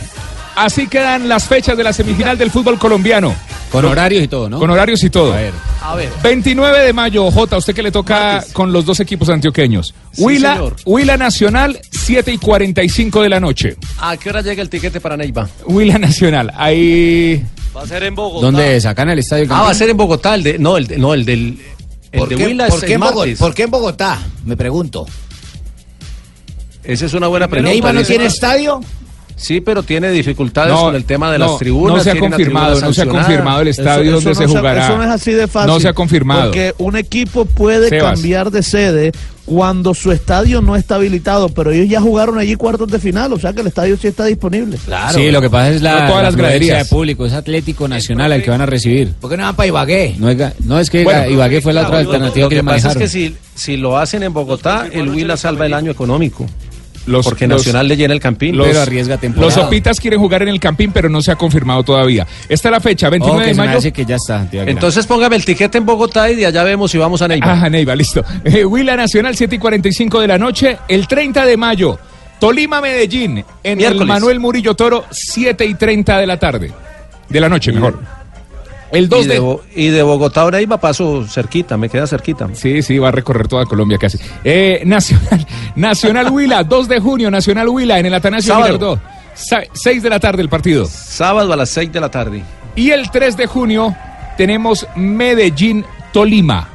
Así 0.56 0.88
quedan 0.88 1.28
las 1.30 1.46
fechas 1.48 1.76
de 1.78 1.84
la 1.84 1.94
semifinal 1.94 2.38
del 2.38 2.52
fútbol 2.52 2.78
colombiano. 2.78 3.34
Con 3.72 3.86
horarios 3.86 4.22
y 4.24 4.28
todo, 4.28 4.50
¿no? 4.50 4.60
Con 4.60 4.70
horarios 4.70 5.04
y 5.04 5.10
todo. 5.10 5.34
A 5.34 5.38
ver. 5.38 5.54
A 5.82 5.96
ver. 5.96 6.10
29 6.22 6.80
de 6.80 6.94
mayo, 6.94 7.32
J, 7.32 7.58
usted 7.58 7.74
que 7.74 7.82
le 7.82 7.92
toca 7.92 8.44
con 8.54 8.72
los 8.72 8.86
dos 8.86 9.00
equipos 9.00 9.30
antioqueños. 9.30 9.96
Sí, 10.12 10.22
Huila, 10.24 10.54
señor. 10.54 10.76
Huila 10.86 11.18
Nacional, 11.18 11.80
7 11.92 12.32
y 12.34 12.38
45 12.38 13.24
de 13.24 13.30
la 13.30 13.40
noche. 13.40 13.78
¿A 14.00 14.16
qué 14.18 14.30
hora 14.30 14.42
llega 14.42 14.62
el 14.62 14.70
tiquete 14.70 15.02
para 15.02 15.18
Neiva? 15.18 15.50
Huila 15.66 15.98
Nacional, 15.98 16.52
ahí... 16.56 17.44
Va 17.76 17.82
a 17.82 17.88
ser 17.88 18.04
en 18.04 18.14
Bogotá. 18.14 18.46
¿Dónde 18.46 18.76
es? 18.76 18.86
Acá 18.86 19.02
en 19.02 19.10
el 19.10 19.20
Estadio 19.20 19.48
Ah, 19.50 19.64
va 19.64 19.70
a 19.72 19.74
ser 19.74 19.90
en 19.90 19.98
Bogotá. 19.98 20.36
El 20.36 20.44
de, 20.44 20.60
no, 20.60 20.78
el 20.78 20.86
de, 20.86 20.98
no, 21.00 21.16
el 21.16 21.26
del. 21.26 21.60
El 22.12 22.20
¿Por 22.20 22.30
de 22.30 22.36
qué, 22.36 22.46
Huila 22.46 22.68
por 22.68 22.78
es 22.78 22.82
qué 22.82 22.86
el 22.86 22.94
en 22.94 23.02
Bogo- 23.02 23.16
martes. 23.22 23.40
por 23.40 23.54
qué 23.56 23.64
en 23.64 23.72
Bogotá? 23.72 24.20
Me 24.46 24.56
pregunto. 24.56 25.08
Esa 26.84 27.06
es 27.06 27.14
una 27.14 27.28
buena 27.28 27.48
pregunta. 27.48 27.72
¿Neiva 27.72 27.94
no 27.94 28.04
tiene 28.04 28.26
estadio? 28.26 28.82
Sí, 29.36 29.62
pero 29.62 29.82
tiene 29.82 30.12
dificultades 30.12 30.72
No, 30.74 30.82
con 30.84 30.96
el 30.96 31.06
tema 31.06 31.32
de 31.32 31.40
no, 31.40 31.48
las 31.48 31.58
tribunas. 31.58 31.98
no 31.98 32.04
se 32.04 32.12
ha 32.12 32.20
confirmado, 32.20 32.80
no 32.80 32.94
se 32.94 33.02
ha 33.02 33.06
confirmado 33.08 33.62
el 33.62 33.68
estadio 33.70 34.04
Eso- 34.18 34.30
donde 34.30 34.36
se 34.36 34.46
jugará. 34.48 34.86
eso 34.86 34.96
no 34.98 35.04
es 35.04 35.10
así 35.10 35.32
de 35.32 35.48
fácil. 35.48 35.72
No 35.74 35.80
se 35.80 35.88
ha 35.88 35.94
confirmado. 35.94 36.44
Porque 36.44 36.74
un 36.78 36.96
equipo 36.96 37.46
puede 37.46 37.90
Sebas. 37.90 38.14
cambiar 38.14 38.52
de 38.52 38.62
sede 38.62 39.12
cuando 39.46 39.96
su 39.96 40.12
estadio 40.12 40.62
no 40.62 40.76
está 40.76 40.96
habilitado, 40.96 41.50
pero 41.50 41.72
ellos 41.72 41.90
ya 41.90 42.00
jugaron 42.00 42.38
allí 42.38 42.56
cuartos 42.56 42.88
de 42.90 43.00
final, 43.00 43.34
o 43.34 43.40
sea 43.40 43.52
que 43.54 43.62
el 43.62 43.68
estadio 43.68 43.98
sí 43.98 44.08
está 44.08 44.24
disponible. 44.26 44.78
Sí, 45.14 45.32
lo 45.32 45.42
que 45.42 45.50
pasa 45.50 45.70
es 45.72 45.82
la, 45.82 45.92
No 45.94 45.98
todas 46.10 46.16
la 46.18 46.22
las 46.24 46.36
graderías. 46.36 46.78
de 46.78 46.86
público. 46.96 47.26
Es 47.26 47.34
Atlético 47.34 47.88
Nacional 47.88 48.32
al 48.32 48.44
que 48.44 48.52
van 48.52 48.62
a 48.62 48.68
recibir. 48.68 49.14
¿Por 49.20 49.32
qué 49.32 49.38
no 49.38 49.44
van 49.44 49.56
para 49.56 49.68
Ibagué? 49.68 50.16
No 50.20 50.30
es, 50.30 50.38
ga- 50.38 50.54
no, 50.64 50.80
es 50.80 50.90
que 50.92 51.04
Bueno, 51.04 51.28
Ibagué 51.28 51.60
fue 51.60 51.74
la 51.74 51.88
otra 51.88 51.98
alternativa 51.98 52.44
Lo 52.46 52.50
que 52.50 52.56
que 52.58 52.62
le 52.62 52.64
pasa 52.64 52.78
es 52.78 52.84
manejaron. 52.96 53.02
que 53.02 53.10
si, 53.10 53.36
si 53.56 53.78
lo 53.78 53.98
hacen 53.98 54.22
en 54.24 54.32
Bogotá, 54.32 54.88
el 54.92 55.10
Huila 55.10 55.36
salva 55.38 55.66
el 55.66 55.74
año 55.74 55.92
económico. 55.92 56.46
Los- 57.06 57.26
porque 57.26 57.48
los- 57.48 57.62
Nacional 57.62 57.88
le 57.88 57.98
llena 57.98 58.14
el 58.14 58.20
campín. 58.20 58.56
Los, 58.58 58.68
Pero 58.68 58.82
arriesga 58.82 59.18
temporada. 59.18 59.46
los 59.48 59.54
Sopitas 59.54 60.00
quieren 60.00 60.20
jugar 60.20 60.42
en 60.44 60.48
el 60.50 60.60
Campín, 60.60 60.92
pero 60.94 61.10
no 61.10 61.22
se 61.22 61.32
ha 61.32 61.36
confirmado 61.36 61.84
todavía. 61.84 62.26
Esta 62.48 62.70
es 62.70 62.72
la 62.72 62.80
fecha, 62.80 63.10
29 63.10 63.38
Oh, 63.38 63.44
que 63.44 63.50
de 63.50 63.56
se 63.56 63.62
me 63.62 63.68
mayo. 63.68 63.94
que 63.94 64.06
ya 64.06 64.16
está. 64.16 64.48
Entonces 64.52 65.06
póngame 65.06 65.36
el 65.36 65.44
tiquete 65.46 65.78
en 65.80 65.86
Bogotá 65.86 66.30
y 66.32 66.36
de 66.36 66.46
allá 66.46 66.64
vemos 66.64 66.92
si 66.92 66.98
vamos 66.98 67.22
a 67.22 67.28
Neiva. 67.28 67.52
Ajá, 67.54 67.70
Neiva, 67.70 67.96
listo. 67.96 68.24
Eh, 68.46 68.64
Huila 68.66 68.96
Nacional, 68.96 69.36
7 69.36 69.56
y 69.56 69.60
45 69.60 70.20
de 70.22 70.28
la 70.28 70.38
noche. 70.38 70.78
El 70.88 71.08
30 71.08 71.46
de 71.46 71.58
mayo, 71.58 72.00
Tolima 72.40 72.80
Medellín, 72.82 73.44
en 73.64 73.82
el. 73.82 74.06
Manuel 74.06 74.40
Murillo 74.40 74.74
Toro, 74.76 75.06
7 75.12 75.66
y 75.66 75.76
30 75.76 76.18
de 76.20 76.28
la 76.28 76.38
tarde. 76.38 76.72
De 77.30 77.40
la 77.40 77.50
noche, 77.50 77.72
mejor. 77.72 78.00
El 78.94 79.10
2 79.10 79.26
y, 79.26 79.28
de, 79.28 79.58
y 79.76 79.88
de 79.88 80.04
Bogotá 80.04 80.44
a 80.44 80.52
Neiva 80.52 80.80
paso 80.80 81.26
cerquita, 81.28 81.78
me 81.78 81.90
queda 81.90 82.06
cerquita. 82.06 82.48
Sí, 82.54 82.84
sí, 82.84 83.00
va 83.00 83.08
a 83.08 83.12
recorrer 83.12 83.48
toda 83.48 83.66
Colombia 83.66 83.98
casi. 83.98 84.20
Eh, 84.44 84.82
Nacional, 84.86 85.48
Nacional 85.76 86.30
Huila, 86.30 86.64
2 86.64 86.88
de 86.88 87.00
junio, 87.00 87.32
Nacional 87.32 87.70
Huila, 87.70 87.98
en 87.98 88.06
el 88.06 88.14
Atanasio 88.14 88.54
Sábado. 88.54 88.74
Girardot. 88.74 89.00
6 89.74 90.04
de 90.04 90.10
la 90.10 90.20
tarde 90.20 90.44
el 90.44 90.50
partido. 90.50 90.86
Sábado 90.86 91.52
a 91.52 91.56
las 91.56 91.70
6 91.70 91.92
de 91.92 92.00
la 92.00 92.12
tarde. 92.12 92.44
Y 92.76 92.92
el 92.92 93.10
3 93.10 93.36
de 93.36 93.48
junio 93.48 93.96
tenemos 94.38 94.88
Medellín 94.96 95.84
Tolima. 96.12 96.70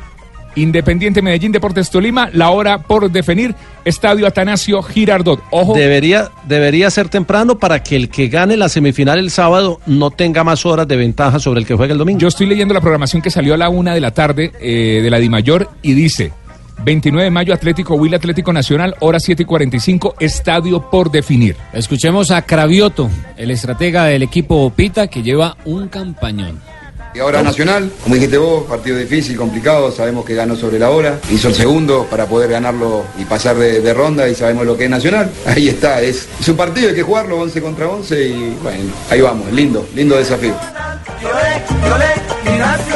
Independiente 0.62 1.22
Medellín 1.22 1.52
Deportes 1.52 1.90
Tolima, 1.90 2.30
la 2.32 2.50
hora 2.50 2.78
por 2.78 3.11
definir, 3.11 3.54
Estadio 3.84 4.26
Atanasio 4.26 4.82
Girardot. 4.82 5.42
Ojo, 5.50 5.74
Debería, 5.74 6.30
debería 6.46 6.90
ser 6.90 7.09
temprano 7.09 7.59
para 7.59 7.82
que 7.82 7.96
el 7.96 8.09
que 8.09 8.28
gane 8.28 8.56
la 8.56 8.68
semifinal 8.68 9.18
el 9.18 9.30
sábado 9.30 9.80
no 9.86 10.11
tenga 10.11 10.44
más 10.44 10.66
horas 10.66 10.86
de 10.88 10.96
ventaja 10.96 11.38
sobre 11.38 11.61
el 11.61 11.66
que 11.66 11.74
juegue 11.74 11.92
el 11.92 11.98
domingo. 11.98 12.18
yo 12.20 12.28
estoy 12.28 12.46
leyendo 12.46 12.74
la 12.74 12.80
programación 12.80 13.22
que 13.22 13.30
salió 13.30 13.54
a 13.54 13.56
la 13.56 13.68
una 13.68 13.94
de 13.94 14.00
la 14.00 14.11
tarde 14.11 14.52
eh, 14.61 15.00
de 15.02 15.11
la 15.11 15.18
Dimayor 15.18 15.68
y 15.82 15.94
dice 15.94 16.32
29 16.84 17.24
de 17.24 17.30
mayo 17.30 17.54
Atlético 17.54 17.94
Huila 17.94 18.16
Atlético 18.16 18.52
Nacional, 18.52 18.94
hora 19.00 19.18
7 19.20 19.42
y 19.42 19.46
45, 19.46 20.14
estadio 20.20 20.90
por 20.90 21.11
definir. 21.11 21.56
Escuchemos 21.72 22.30
a 22.30 22.42
Cravioto, 22.42 23.11
el 23.36 23.50
estratega 23.50 24.04
del 24.04 24.22
equipo 24.22 24.70
Pita, 24.70 25.09
que 25.09 25.22
lleva 25.22 25.56
un 25.64 25.88
campañón. 25.88 26.61
Y 27.18 27.20
ahora 27.20 27.42
Nacional, 27.42 27.90
como 28.04 28.14
dijiste 28.14 28.38
vos, 28.38 28.62
partido 28.68 28.96
difícil, 28.96 29.36
complicado, 29.36 29.90
sabemos 29.90 30.24
que 30.24 30.36
ganó 30.36 30.54
sobre 30.54 30.78
la 30.78 30.90
hora, 30.90 31.18
hizo 31.32 31.48
el 31.48 31.54
segundo 31.54 32.06
para 32.08 32.26
poder 32.26 32.48
ganarlo 32.48 33.02
y 33.18 33.24
pasar 33.24 33.56
de, 33.56 33.80
de 33.80 33.92
ronda 33.92 34.28
y 34.28 34.36
sabemos 34.36 34.64
lo 34.64 34.76
que 34.76 34.84
es 34.84 34.90
Nacional. 34.90 35.28
Ahí 35.46 35.66
está, 35.66 36.00
es, 36.00 36.28
es 36.38 36.48
un 36.48 36.56
partido, 36.56 36.90
hay 36.90 36.94
que 36.94 37.02
jugarlo 37.02 37.40
11 37.40 37.60
contra 37.60 37.88
11 37.88 38.28
y 38.28 38.56
bueno, 38.62 38.84
ahí 39.10 39.20
vamos, 39.20 39.52
lindo, 39.52 39.84
lindo 39.96 40.16
desafío. 40.16 40.54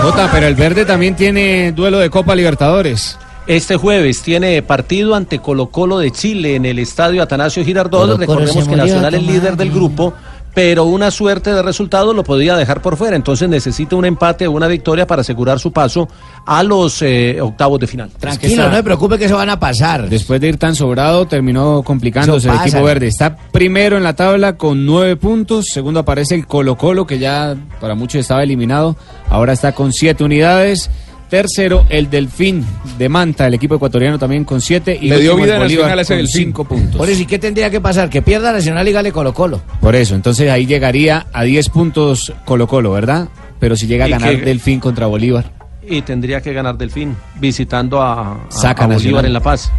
Jota, 0.01 0.31
pero 0.33 0.47
el 0.47 0.55
verde 0.55 0.85
también 0.85 1.17
tiene 1.17 1.73
duelo 1.73 1.99
de 1.99 2.09
Copa 2.09 2.37
Libertadores. 2.37 3.19
Este 3.49 3.77
jueves 3.77 4.23
tiene 4.23 4.63
partido 4.63 5.17
ante 5.17 5.41
Colo 5.41 5.67
Colo 5.67 5.99
de 5.99 6.13
Chile 6.13 6.55
en 6.55 6.65
el 6.65 6.79
estadio 6.79 7.25
Atanasio 7.25 7.65
Girardot. 7.65 8.03
Colo 8.03 8.13
Colo 8.15 8.21
Recordemos 8.21 8.69
que 8.69 8.77
Nacional 8.77 9.15
es 9.15 9.23
líder 9.25 9.57
del 9.57 9.73
grupo, 9.73 10.15
pero 10.55 10.85
una 10.85 11.11
suerte 11.11 11.53
de 11.53 11.63
resultado 11.63 12.13
lo 12.13 12.25
podía 12.25 12.57
dejar 12.57 12.83
por 12.83 12.97
fuera. 12.97 13.17
Entonces 13.17 13.49
necesita 13.49 13.97
un 13.97 14.05
empate 14.05 14.47
o 14.47 14.53
una 14.53 14.69
victoria 14.69 15.07
para 15.07 15.23
asegurar 15.23 15.59
su 15.59 15.73
paso 15.73 16.09
a 16.47 16.63
los 16.63 17.01
eh, 17.03 17.41
octavos 17.41 17.81
de 17.81 17.87
final. 17.87 18.11
Tranquilo, 18.19 18.69
no 18.69 18.77
se 18.77 18.83
preocupe 18.83 19.19
que 19.19 19.27
eso 19.27 19.37
van 19.37 19.51
a 19.51 19.59
pasar. 19.59 20.09
Después 20.09 20.41
de 20.41 20.49
ir 20.49 20.59
tan 20.59 20.75
sobrado, 20.75 21.27
terminó 21.27 21.83
complicándose 21.83 22.49
el 22.49 22.57
equipo 22.57 22.83
verde. 22.83 23.07
Está 23.07 23.37
primero 23.37 23.97
en 23.97 24.03
la 24.03 24.15
tabla 24.15 24.57
con 24.57 24.85
nueve 24.85 25.17
puntos. 25.17 25.67
Segundo 25.73 26.01
aparece 26.01 26.35
el 26.35 26.47
Colo 26.47 26.77
Colo, 26.77 27.07
que 27.07 27.19
ya 27.19 27.57
para 27.81 27.95
muchos 27.95 28.21
estaba 28.21 28.43
eliminado. 28.43 28.97
Ahora 29.29 29.53
está 29.53 29.73
con 29.73 29.93
siete 29.93 30.25
unidades. 30.25 30.91
Tercero, 31.37 31.87
el 31.89 32.11
Delfín 32.11 32.63
de 32.99 33.09
Manta, 33.09 33.47
el 33.47 33.55
equipo 33.55 33.77
ecuatoriano 33.77 34.19
también 34.19 34.45
con 34.45 34.61
siete. 34.61 34.99
Y 35.01 35.09
Le 35.09 35.19
dio 35.19 35.35
vida 35.35 35.57
Bolívar 35.57 35.61
Nacional 35.63 35.99
a 35.99 36.03
ese 36.03 36.13
con 36.13 36.19
Delfín. 36.19 36.43
cinco 36.49 36.65
puntos. 36.65 36.97
Por 36.99 37.09
eso, 37.09 37.23
¿y 37.23 37.25
qué 37.25 37.39
tendría 37.39 37.71
que 37.71 37.81
pasar? 37.81 38.11
Que 38.11 38.21
pierda 38.21 38.53
Nacional 38.53 38.87
y 38.87 38.93
gane 38.93 39.13
Colo 39.13 39.33
Colo. 39.33 39.63
Por 39.81 39.95
eso, 39.97 40.15
entonces 40.15 40.51
ahí 40.51 40.67
llegaría 40.67 41.27
a 41.33 41.45
10 41.45 41.71
puntos 41.71 42.35
Colo 42.45 42.67
Colo, 42.67 42.93
¿verdad? 42.93 43.29
Pero 43.59 43.77
si 43.77 43.87
llega 43.87 44.05
a 44.05 44.09
ganar 44.09 44.37
que- 44.37 44.43
Delfín 44.45 44.79
contra 44.79 45.07
Bolívar. 45.07 45.51
Y 45.89 46.03
tendría 46.03 46.43
que 46.43 46.53
ganar 46.53 46.77
Delfín, 46.77 47.17
visitando 47.41 48.03
a, 48.03 48.33
a- 48.33 48.37
Saca 48.51 48.85
a 48.85 48.89
Bolívar 48.89 49.25
en 49.25 49.33
La 49.33 49.41
Paz. 49.41 49.73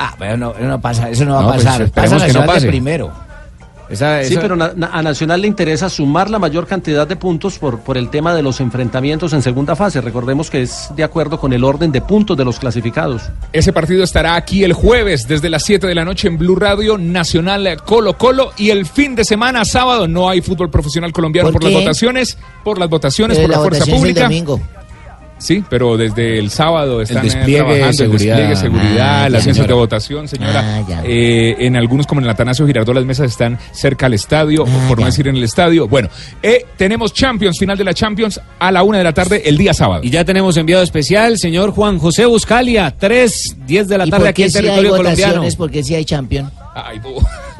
Ah, 0.00 0.16
pero 0.18 0.36
no, 0.36 0.54
no 0.60 0.80
pasa, 0.80 1.08
eso 1.08 1.24
no 1.24 1.34
va 1.36 1.42
No, 1.42 1.48
a 1.50 1.52
pues 1.52 1.64
pasar. 1.66 1.82
esperemos 1.82 2.12
pasa 2.14 2.26
que 2.26 2.32
no 2.32 2.38
Nacional 2.40 2.62
de 2.62 2.68
primero. 2.68 3.12
Esa- 3.88 4.24
Sí, 4.24 4.36
pero 4.40 4.56
a 4.62 5.02
Nacional 5.02 5.40
le 5.42 5.46
interesa 5.48 5.88
sumar 5.88 6.30
la 6.30 6.38
mayor 6.38 6.66
cantidad 6.66 7.06
de 7.06 7.16
puntos 7.16 7.58
por, 7.58 7.80
por 7.80 7.96
el 7.98 8.08
tema 8.10 8.34
de 8.34 8.42
los 8.42 8.60
enfrentamientos 8.60 9.32
en 9.32 9.42
segunda 9.42 9.76
fase. 9.76 10.00
Recordemos 10.00 10.50
que 10.50 10.62
es 10.62 10.88
de 10.96 11.04
acuerdo 11.04 11.38
con 11.38 11.52
el 11.52 11.64
orden 11.64 11.92
de 11.92 12.00
puntos 12.00 12.36
de 12.36 12.44
los 12.44 12.58
clasificados. 12.58 13.22
Ese 13.52 13.72
partido 13.72 14.02
estará 14.04 14.34
aquí 14.36 14.64
el 14.64 14.72
jueves 14.72 15.28
desde 15.28 15.50
las 15.50 15.64
7 15.64 15.86
de 15.86 15.94
la 15.94 16.04
noche 16.04 16.28
en 16.28 16.38
Blue 16.38 16.56
Radio 16.56 16.96
Nacional 16.98 17.76
Colo 17.84 18.16
Colo 18.18 18.52
y 18.56 18.70
el 18.70 18.86
fin 18.86 19.14
de 19.14 19.24
semana 19.24 19.64
sábado 19.64 20.08
no 20.08 20.28
hay 20.28 20.40
fútbol 20.40 20.70
profesional 20.70 21.12
colombiano 21.12 21.50
¿Por 21.50 21.60
por, 21.60 21.70
las 21.70 21.80
votaciones, 21.82 22.38
por 22.62 22.78
las 22.78 22.88
votaciones, 22.88 23.36
Pero 23.36 23.48
por 23.48 23.56
la, 23.56 23.56
la 23.56 23.62
fuerza 23.68 23.82
es 23.84 23.88
el 23.88 23.94
pública. 23.96 24.22
domingo. 24.24 24.60
Sí, 25.44 25.62
pero 25.68 25.98
desde 25.98 26.38
el 26.38 26.48
sábado 26.50 27.02
están 27.02 27.18
eh, 27.18 27.22
despliegue 27.24 27.58
de 27.58 27.64
trabajando 27.64 27.92
seguridad. 27.92 28.40
el 28.40 28.48
despliegue 28.48 28.48
de 28.48 28.56
seguridad, 28.56 29.24
Ah, 29.24 29.28
las 29.28 29.44
ya, 29.44 29.46
mesas 29.46 29.46
de 29.46 29.52
señora. 29.54 29.74
votación, 29.74 30.28
señora. 30.28 30.62
Ah, 30.78 30.84
ya. 30.88 31.02
Eh, 31.04 31.56
en 31.66 31.76
algunos 31.76 32.06
como 32.06 32.20
en 32.22 32.24
el 32.24 32.30
Atanasio 32.30 32.66
Girardot 32.66 32.94
las 32.94 33.04
mesas 33.04 33.30
están 33.30 33.58
cerca 33.72 34.06
al 34.06 34.14
estadio, 34.14 34.64
Ah, 34.66 34.84
por 34.88 34.98
no 35.00 35.04
decir 35.06 35.28
en 35.28 35.36
el 35.36 35.42
estadio. 35.44 35.86
Bueno, 35.86 36.08
eh, 36.42 36.64
tenemos 36.78 37.12
Champions, 37.12 37.58
final 37.58 37.76
de 37.76 37.84
la 37.84 37.92
Champions 37.92 38.40
a 38.58 38.72
la 38.72 38.82
una 38.82 38.96
de 38.98 39.04
la 39.04 39.12
tarde 39.12 39.42
el 39.44 39.58
día 39.58 39.74
sábado. 39.74 40.00
Y 40.02 40.08
ya 40.08 40.24
tenemos 40.24 40.56
enviado 40.56 40.82
especial, 40.82 41.36
señor 41.38 41.72
Juan 41.72 41.98
José 41.98 42.24
Buscalia, 42.24 42.94
3, 42.98 43.56
10 43.66 43.86
de 43.88 43.98
la 43.98 44.06
¿Y 44.06 44.10
tarde 44.10 44.20
por 44.22 44.28
aquí 44.30 44.42
qué 44.42 44.46
en 44.46 44.50
si 44.50 44.58
hay 44.58 44.64
territorio 44.64 44.90
colombiano. 44.96 45.32
votaciones? 45.32 45.56
¿Por 45.56 45.70
qué 45.70 45.82
si 45.84 45.94
hay 45.94 46.04
champion? 46.06 46.50
Ay, 46.74 47.00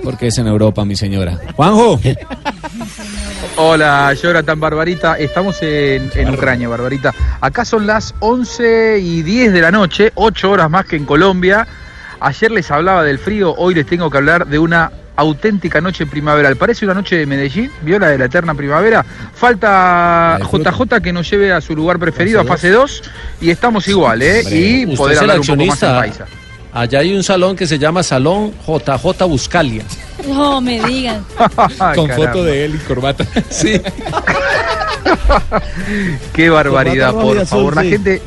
Porque 0.03 0.27
es 0.27 0.39
en 0.39 0.49
Europa, 0.49 0.85
mi 0.85 0.97
señora. 0.97 1.39
Juanjo. 1.55 2.01
Hola, 3.57 4.13
Jonathan 4.15 4.59
Barbarita. 4.59 5.17
Estamos 5.19 5.63
en, 5.63 6.11
en 6.15 6.35
Ucrania, 6.35 6.69
Barbarita. 6.69 7.15
Acá 7.41 7.65
son 7.65 7.87
las 7.87 8.15
11 8.19 8.99
y 8.99 9.23
10 9.23 9.53
de 9.53 9.61
la 9.61 9.71
noche, 9.71 10.11
8 10.17 10.51
horas 10.51 10.69
más 10.69 10.87
que 10.87 10.97
en 10.97 11.05
Colombia. 11.05 11.67
Ayer 12.19 12.51
les 12.51 12.71
hablaba 12.71 13.05
del 13.05 13.19
frío, 13.21 13.55
hoy 13.57 13.75
les 13.75 13.87
tengo 13.87 14.11
que 14.11 14.19
hablar 14.19 14.47
de 14.47 14.59
una 14.59 14.91
auténtica 15.15 15.81
noche 15.81 16.07
primaveral. 16.07 16.57
Parece 16.57 16.85
una 16.85 16.95
noche 16.95 17.17
de 17.17 17.27
Medellín, 17.27 17.71
vio 17.83 18.01
la 18.01 18.09
de 18.09 18.19
la 18.19 18.25
eterna 18.25 18.55
primavera. 18.55 19.05
Falta 19.35 20.39
JJ 20.41 21.01
que 21.01 21.13
nos 21.13 21.31
lleve 21.31 21.53
a 21.53 21.61
su 21.61 21.77
lugar 21.77 22.01
preferido, 22.01 22.41
a 22.41 22.45
fase 22.45 22.71
2, 22.71 23.03
y 23.43 23.51
estamos 23.51 23.87
igual, 23.87 24.23
¿eh? 24.23 24.43
y 24.51 24.97
poder 24.97 25.19
hablar 25.19 25.39
un 25.39 25.47
poco 25.47 25.67
más 25.67 25.83
en 25.83 25.91
paisa. 25.91 26.27
Allá 26.75 26.99
hay 26.99 27.15
un 27.15 27.23
salón 27.23 27.55
que 27.55 27.67
se 27.69 27.79
llama 27.79 28.03
Salón 28.03 28.53
JJ 28.67 29.25
Buscalia. 29.29 29.85
No 30.27 30.61
me 30.61 30.83
digan. 30.83 31.25
Con 31.37 31.49
Caramba. 32.09 32.15
foto 32.17 32.43
de 32.45 32.65
él 32.65 32.75
y 32.75 32.79
corbata. 32.79 33.25
Sí. 33.51 33.81
Qué 36.33 36.51
barbaridad, 36.51 37.11
Corbata 37.13 37.27
por 37.29 37.39
azul, 37.39 37.47
favor. 37.49 37.77
La 37.77 37.83
gente, 37.85 38.23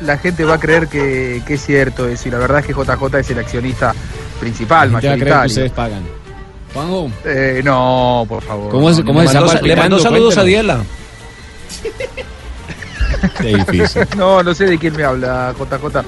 la 0.00 0.18
gente 0.18 0.44
va 0.44 0.54
a 0.54 0.58
creer 0.60 0.88
que, 0.88 1.42
que 1.46 1.54
es 1.54 1.64
cierto 1.64 2.08
eso. 2.08 2.28
Y 2.28 2.30
la 2.32 2.38
verdad 2.38 2.60
es 2.60 2.66
que 2.66 2.72
JJ 2.72 3.18
es 3.18 3.30
el 3.30 3.38
accionista 3.38 3.94
principal, 4.40 4.88
creer 4.88 5.00
que 5.02 5.08
mayoritario. 5.08 5.46
ustedes 5.46 5.72
pagan. 5.72 6.02
Juanjo, 6.74 7.10
Eh, 7.24 7.60
no, 7.64 8.26
por 8.28 8.42
favor. 8.42 8.70
¿Cómo 8.70 8.92
se- 8.92 9.00
no, 9.02 9.06
cómo 9.06 9.22
Le 9.22 9.28
aplicando? 9.30 9.98
saludos 9.98 10.36
a. 10.36 10.42
Diela. 10.44 10.80
qué 13.40 13.56
difícil. 13.56 14.06
No, 14.16 14.42
no 14.42 14.54
sé 14.54 14.64
de 14.66 14.78
quién 14.78 14.96
me 14.96 15.04
habla, 15.04 15.54
JJ. 15.58 16.02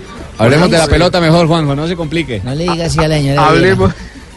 Hablemos 0.45 0.71
de 0.71 0.79
la 0.79 0.85
Sí. 0.87 0.91
pelota 0.91 1.21
mejor, 1.21 1.47
Juanjo, 1.47 1.75
no 1.77 1.87
se 1.87 1.97
complique. 1.97 2.41
No 2.45 2.55
le 2.55 2.65
digas 2.65 2.81
así 2.93 2.99
a 3.01 3.09
la 3.09 3.17
señora. 3.17 3.47
Hablemos, 3.47 3.93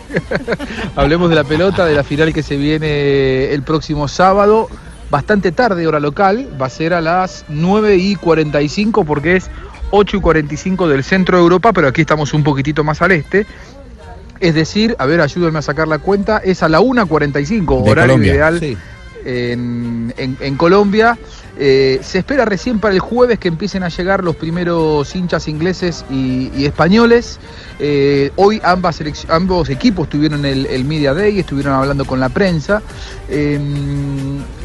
hablemos 0.96 1.30
de 1.30 1.36
la 1.36 1.44
pelota, 1.44 1.86
de 1.86 1.96
la 1.96 2.04
final 2.04 2.34
que 2.34 2.44
se 2.44 2.56
viene 2.58 3.52
el 3.54 3.64
próximo 3.64 4.08
sábado. 4.08 4.68
Bastante 5.10 5.52
tarde, 5.52 5.86
hora 5.88 6.00
local. 6.00 6.50
Va 6.62 6.68
a 6.68 6.70
ser 6.70 6.94
a 6.94 7.02
las 7.02 7.46
9 7.50 7.96
y 7.98 8.16
45 8.16 9.06
porque 9.06 9.36
es 9.38 9.50
8 9.92 10.18
y 10.18 10.22
45 10.22 10.88
del 10.88 11.04
centro 11.04 11.38
de 11.38 11.44
Europa, 11.44 11.72
pero 11.74 11.88
aquí 11.88 12.02
estamos 12.02 12.34
un 12.34 12.44
poquitito 12.44 12.84
más 12.84 13.02
al 13.02 13.12
este. 13.12 13.46
Es 14.40 14.56
decir, 14.56 14.96
a 15.00 15.06
ver, 15.06 15.22
ayúdenme 15.22 15.60
a 15.60 15.62
sacar 15.62 15.88
la 15.88 16.00
cuenta, 16.00 16.40
es 16.44 16.64
a 16.64 16.70
la 16.70 16.80
1.45, 16.82 17.84
De 17.84 17.92
horario 17.92 18.14
Colombia. 18.14 18.34
ideal 18.34 18.60
Sí. 18.60 18.78
En, 19.26 20.56
Colombia. 20.58 21.18
Eh, 21.58 22.00
se 22.02 22.20
espera 22.20 22.46
recién 22.46 22.80
para 22.80 22.94
el 22.94 23.00
jueves 23.00 23.38
que 23.38 23.48
empiecen 23.48 23.84
a 23.84 23.90
llegar 23.90 24.24
los 24.24 24.36
primeros 24.36 25.16
hinchas 25.16 25.48
ingleses 25.48 26.06
y, 26.10 26.66
españoles. 26.66 27.40
Eh, 27.80 28.32
hoy 28.36 28.62
ambas 28.64 29.00
ambos 29.30 29.70
equipos 29.70 30.10
tuvieron 30.10 30.46
el, 30.46 30.86
Media 30.86 31.14
Day, 31.14 31.40
estuvieron 31.40 31.74
hablando 31.74 32.06
con 32.06 32.20
la 32.20 32.30
prensa. 32.30 32.82
Eh, 33.30 33.60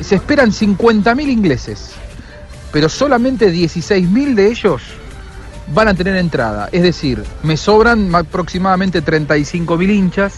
se 0.01 0.15
esperan 0.15 0.51
50.000 0.51 1.29
ingleses, 1.29 1.91
pero 2.73 2.89
solamente 2.89 3.53
16.000 3.53 4.35
de 4.35 4.47
ellos 4.49 4.83
van 5.75 5.89
a 5.89 5.95
tener 5.95 6.17
entrada. 6.17 6.69
Es 6.73 6.83
decir, 6.83 7.23
me 7.43 7.57
sobran 7.57 8.15
aproximadamente 8.15 9.03
35.000 9.03 9.91
hinchas. 9.91 10.35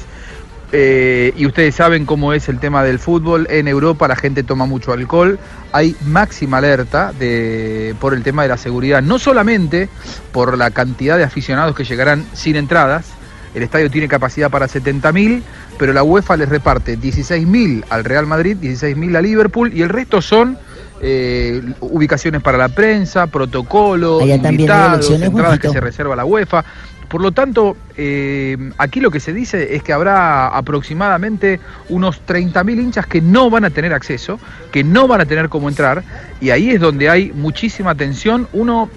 Eh, 0.72 1.32
y 1.36 1.46
ustedes 1.46 1.74
saben 1.74 2.06
cómo 2.06 2.32
es 2.32 2.48
el 2.48 2.58
tema 2.58 2.84
del 2.84 2.98
fútbol. 2.98 3.46
En 3.50 3.66
Europa 3.66 4.06
la 4.06 4.16
gente 4.16 4.42
toma 4.42 4.66
mucho 4.66 4.92
alcohol. 4.92 5.38
Hay 5.72 5.96
máxima 6.04 6.58
alerta 6.58 7.12
de, 7.18 7.94
por 8.00 8.14
el 8.14 8.22
tema 8.22 8.42
de 8.42 8.48
la 8.48 8.56
seguridad. 8.56 9.02
No 9.02 9.18
solamente 9.18 9.88
por 10.32 10.56
la 10.56 10.70
cantidad 10.70 11.16
de 11.16 11.24
aficionados 11.24 11.74
que 11.74 11.84
llegarán 11.84 12.24
sin 12.32 12.56
entradas. 12.56 13.06
El 13.52 13.64
estadio 13.64 13.90
tiene 13.90 14.06
capacidad 14.06 14.48
para 14.48 14.68
70.000, 14.68 15.42
pero 15.76 15.92
la 15.92 16.04
UEFA 16.04 16.36
les 16.36 16.48
reparte 16.48 16.96
16.000 16.96 17.84
al 17.90 18.04
Real 18.04 18.24
Madrid, 18.24 18.56
16.000 18.60 19.16
a 19.16 19.20
Liverpool 19.20 19.72
y 19.74 19.82
el 19.82 19.88
resto 19.88 20.22
son 20.22 20.56
eh, 21.02 21.62
ubicaciones 21.80 22.42
para 22.42 22.58
la 22.58 22.68
prensa, 22.68 23.26
protocolo, 23.26 24.20
Allá 24.20 24.34
también 24.40 24.70
hay 24.70 24.96
invitados, 24.96 25.10
entradas 25.10 25.58
que 25.58 25.70
se 25.70 25.80
reserva 25.80 26.14
la 26.14 26.24
UEFA. 26.24 26.64
Por 27.10 27.22
lo 27.22 27.32
tanto, 27.32 27.76
eh, 27.96 28.56
aquí 28.78 29.00
lo 29.00 29.10
que 29.10 29.18
se 29.18 29.32
dice 29.32 29.74
es 29.74 29.82
que 29.82 29.92
habrá 29.92 30.46
aproximadamente 30.46 31.58
unos 31.88 32.22
30.000 32.24 32.80
hinchas 32.80 33.04
que 33.04 33.20
no 33.20 33.50
van 33.50 33.64
a 33.64 33.70
tener 33.70 33.92
acceso, 33.92 34.38
que 34.70 34.84
no 34.84 35.08
van 35.08 35.20
a 35.20 35.26
tener 35.26 35.48
cómo 35.48 35.68
entrar, 35.68 36.04
y 36.40 36.50
ahí 36.50 36.70
es 36.70 36.80
donde 36.80 37.10
hay 37.10 37.32
muchísima 37.32 37.96
tensión. 37.96 38.46
Uno 38.52 38.88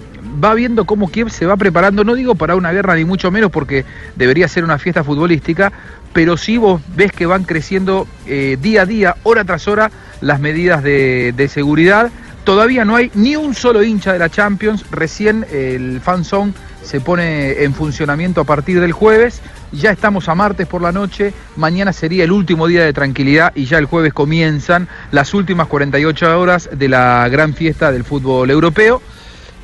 va 0.42 0.54
viendo 0.54 0.84
cómo 0.84 1.10
Kiev 1.10 1.28
se 1.30 1.44
va 1.44 1.56
preparando, 1.56 2.04
no 2.04 2.14
digo 2.14 2.36
para 2.36 2.54
una 2.54 2.70
guerra 2.70 2.94
ni 2.94 3.04
mucho 3.04 3.32
menos 3.32 3.50
porque 3.50 3.84
debería 4.14 4.46
ser 4.46 4.62
una 4.62 4.78
fiesta 4.78 5.02
futbolística, 5.02 5.72
pero 6.12 6.36
sí 6.36 6.56
vos 6.56 6.80
ves 6.94 7.10
que 7.10 7.26
van 7.26 7.42
creciendo 7.42 8.06
eh, 8.28 8.56
día 8.62 8.82
a 8.82 8.86
día, 8.86 9.16
hora 9.24 9.42
tras 9.42 9.66
hora, 9.66 9.90
las 10.20 10.38
medidas 10.38 10.84
de, 10.84 11.48
seguridad. 11.52 12.12
Todavía 12.44 12.84
no 12.84 12.94
hay 12.94 13.10
ni 13.14 13.34
un 13.34 13.54
solo 13.54 13.82
hincha 13.82 14.12
de 14.12 14.20
la 14.20 14.28
Champions, 14.28 14.84
recién 14.92 15.44
el 15.50 16.00
fan 16.00 16.24
zone 16.24 16.52
se 16.84 17.00
pone 17.00 17.64
en 17.64 17.74
funcionamiento 17.74 18.42
a 18.42 18.44
partir 18.44 18.80
del 18.80 18.92
jueves, 18.92 19.40
ya 19.72 19.90
estamos 19.90 20.28
a 20.28 20.34
martes 20.34 20.66
por 20.66 20.82
la 20.82 20.92
noche, 20.92 21.32
mañana 21.56 21.92
sería 21.92 22.24
el 22.24 22.32
último 22.32 22.66
día 22.66 22.84
de 22.84 22.92
tranquilidad 22.92 23.52
y 23.54 23.64
ya 23.64 23.78
el 23.78 23.86
jueves 23.86 24.12
comienzan 24.12 24.88
las 25.10 25.34
últimas 25.34 25.66
48 25.66 26.38
horas 26.38 26.68
de 26.72 26.88
la 26.88 27.28
gran 27.28 27.54
fiesta 27.54 27.90
del 27.90 28.04
fútbol 28.04 28.50
europeo. 28.50 29.02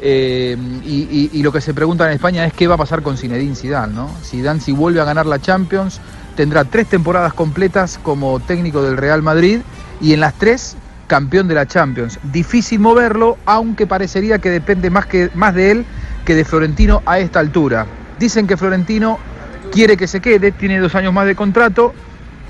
Eh, 0.02 0.56
y, 0.82 1.42
lo 1.42 1.52
que 1.52 1.60
se 1.60 1.74
pregunta 1.74 2.06
en 2.06 2.12
España 2.12 2.46
es 2.46 2.54
qué 2.54 2.66
va 2.66 2.76
a 2.76 2.78
pasar 2.78 3.02
con 3.02 3.18
Zinedine 3.18 3.54
Zidane, 3.54 3.92
¿no? 3.92 4.10
Zidane 4.24 4.58
si 4.60 4.72
vuelve 4.72 4.98
a 5.02 5.04
ganar 5.04 5.26
la 5.26 5.38
Champions 5.38 6.00
tendrá 6.36 6.64
tres 6.64 6.86
temporadas 6.86 7.34
completas 7.34 8.00
como 8.02 8.40
técnico 8.40 8.82
del 8.82 8.96
Real 8.96 9.20
Madrid 9.20 9.60
y 10.00 10.14
en 10.14 10.20
las 10.20 10.32
tres 10.34 10.76
campeón 11.06 11.48
de 11.48 11.54
la 11.54 11.66
Champions. 11.66 12.18
Difícil 12.22 12.78
moverlo, 12.78 13.36
aunque 13.44 13.86
parecería 13.86 14.38
que 14.38 14.48
depende 14.48 14.90
más, 14.90 15.06
que, 15.06 15.28
más 15.34 15.54
de 15.54 15.72
él 15.72 15.84
que 16.30 16.36
de 16.36 16.44
Florentino 16.44 17.02
a 17.06 17.18
esta 17.18 17.40
altura. 17.40 17.86
Dicen 18.16 18.46
que 18.46 18.56
Florentino 18.56 19.18
quiere 19.72 19.96
que 19.96 20.06
se 20.06 20.20
quede, 20.20 20.52
tiene 20.52 20.78
dos 20.78 20.94
años 20.94 21.12
más 21.12 21.26
de 21.26 21.34
contrato, 21.34 21.92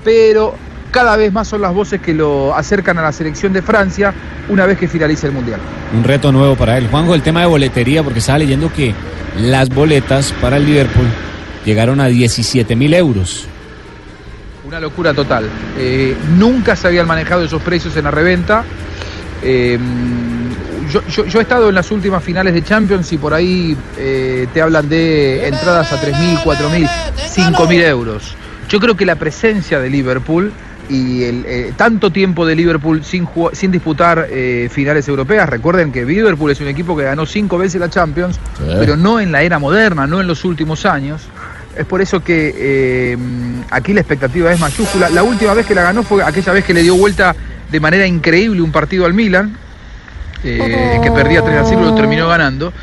pero 0.03 0.53
cada 0.91 1.17
vez 1.17 1.33
más 1.33 1.47
son 1.47 1.61
las 1.61 1.73
voces 1.73 1.99
que 1.99 2.13
lo 2.13 2.55
acercan 2.55 2.99
a 2.99 3.01
la 3.01 3.11
selección 3.11 3.53
de 3.53 3.63
Francia 3.63 4.13
una 4.49 4.67
vez 4.67 4.77
que 4.77 4.87
finalice 4.87 5.25
el 5.25 5.33
Mundial. 5.33 5.59
Un 5.97 6.03
reto 6.03 6.31
nuevo 6.31 6.55
para 6.55 6.77
él. 6.77 6.89
Juanjo, 6.89 7.15
el 7.15 7.23
tema 7.23 7.39
de 7.39 7.47
boletería, 7.47 8.03
porque 8.03 8.19
estaba 8.19 8.37
leyendo 8.37 8.71
que 8.71 8.93
las 9.39 9.69
boletas 9.69 10.31
para 10.33 10.57
el 10.57 10.65
Liverpool 10.67 11.07
llegaron 11.65 11.99
a 12.01 12.05
17 12.05 12.75
mil 12.75 12.93
euros. 12.93 13.47
Una 14.63 14.79
locura 14.79 15.15
total. 15.15 15.45
Eh, 15.79 16.15
nunca 16.37 16.75
se 16.75 16.85
habían 16.85 17.07
manejado 17.07 17.43
esos 17.43 17.63
precios 17.63 17.97
en 17.97 18.03
la 18.03 18.11
reventa. 18.11 18.63
Eh, 19.41 19.79
yo, 20.91 21.01
yo- 21.07 21.25
yo 21.25 21.39
he 21.39 21.41
estado 21.43 21.69
en 21.69 21.75
las 21.75 21.89
últimas 21.91 22.23
finales 22.23 22.53
de 22.53 22.63
Champions 22.63 23.11
y 23.13 23.17
por 23.17 23.33
ahí 23.33 23.75
eh, 23.97 24.47
te 24.53 24.61
hablan 24.61 24.89
de 24.89 25.47
entradas 25.47 25.91
a 25.91 26.01
3.000, 26.01 26.39
4.000, 26.43 26.87
5.000 27.17 27.81
euros. 27.83 28.35
Yo 28.69 28.79
creo 28.79 28.95
que 28.95 29.05
la 29.05 29.15
presencia 29.15 29.79
de 29.79 29.89
Liverpool 29.89 30.51
y 30.89 31.23
el 31.23 31.45
eh, 31.47 31.73
tanto 31.77 32.09
tiempo 32.11 32.45
de 32.45 32.55
Liverpool 32.55 33.03
sin, 33.03 33.27
sin 33.53 33.71
disputar 33.71 34.27
eh, 34.29 34.69
finales 34.71 35.07
europeas, 35.07 35.47
recuerden 35.47 35.91
que 35.91 36.03
Liverpool 36.05 36.51
es 36.51 36.59
un 36.59 36.67
equipo 36.67 36.97
que 36.97 37.03
ganó 37.03 37.25
cinco 37.25 37.57
veces 37.57 37.79
la 37.79 37.89
Champions, 37.89 38.37
Sí. 38.57 38.63
pero 38.79 38.97
no 38.97 39.19
en 39.19 39.31
la 39.31 39.41
era 39.43 39.57
moderna, 39.59 40.05
no 40.07 40.19
en 40.21 40.27
los 40.27 40.43
últimos 40.43 40.85
años. 40.85 41.21
Es 41.77 41.85
por 41.85 42.01
eso 42.01 42.21
que 42.21 42.53
eh, 42.57 43.17
aquí 43.69 43.93
la 43.93 44.01
expectativa 44.01 44.51
es 44.51 44.59
mayúscula. 44.59 45.09
La 45.09 45.23
última 45.23 45.53
vez 45.53 45.65
que 45.65 45.73
la 45.75 45.83
ganó 45.83 46.03
fue 46.03 46.21
aquella 46.23 46.51
vez 46.51 46.65
que 46.65 46.73
le 46.73 46.81
dio 46.83 46.95
vuelta 46.97 47.33
de 47.71 47.79
manera 47.79 48.05
increíble 48.05 48.61
un 48.61 48.71
partido 48.73 49.05
al 49.05 49.13
Milan, 49.13 49.55
eh, 50.43 50.99
que 51.03 51.11
perdía 51.11 51.41
3 51.43 51.57
a 51.57 51.65
0 51.65 51.81
y 51.81 51.85
lo 51.85 51.95
terminó 51.95 52.27
ganando. 52.27 52.73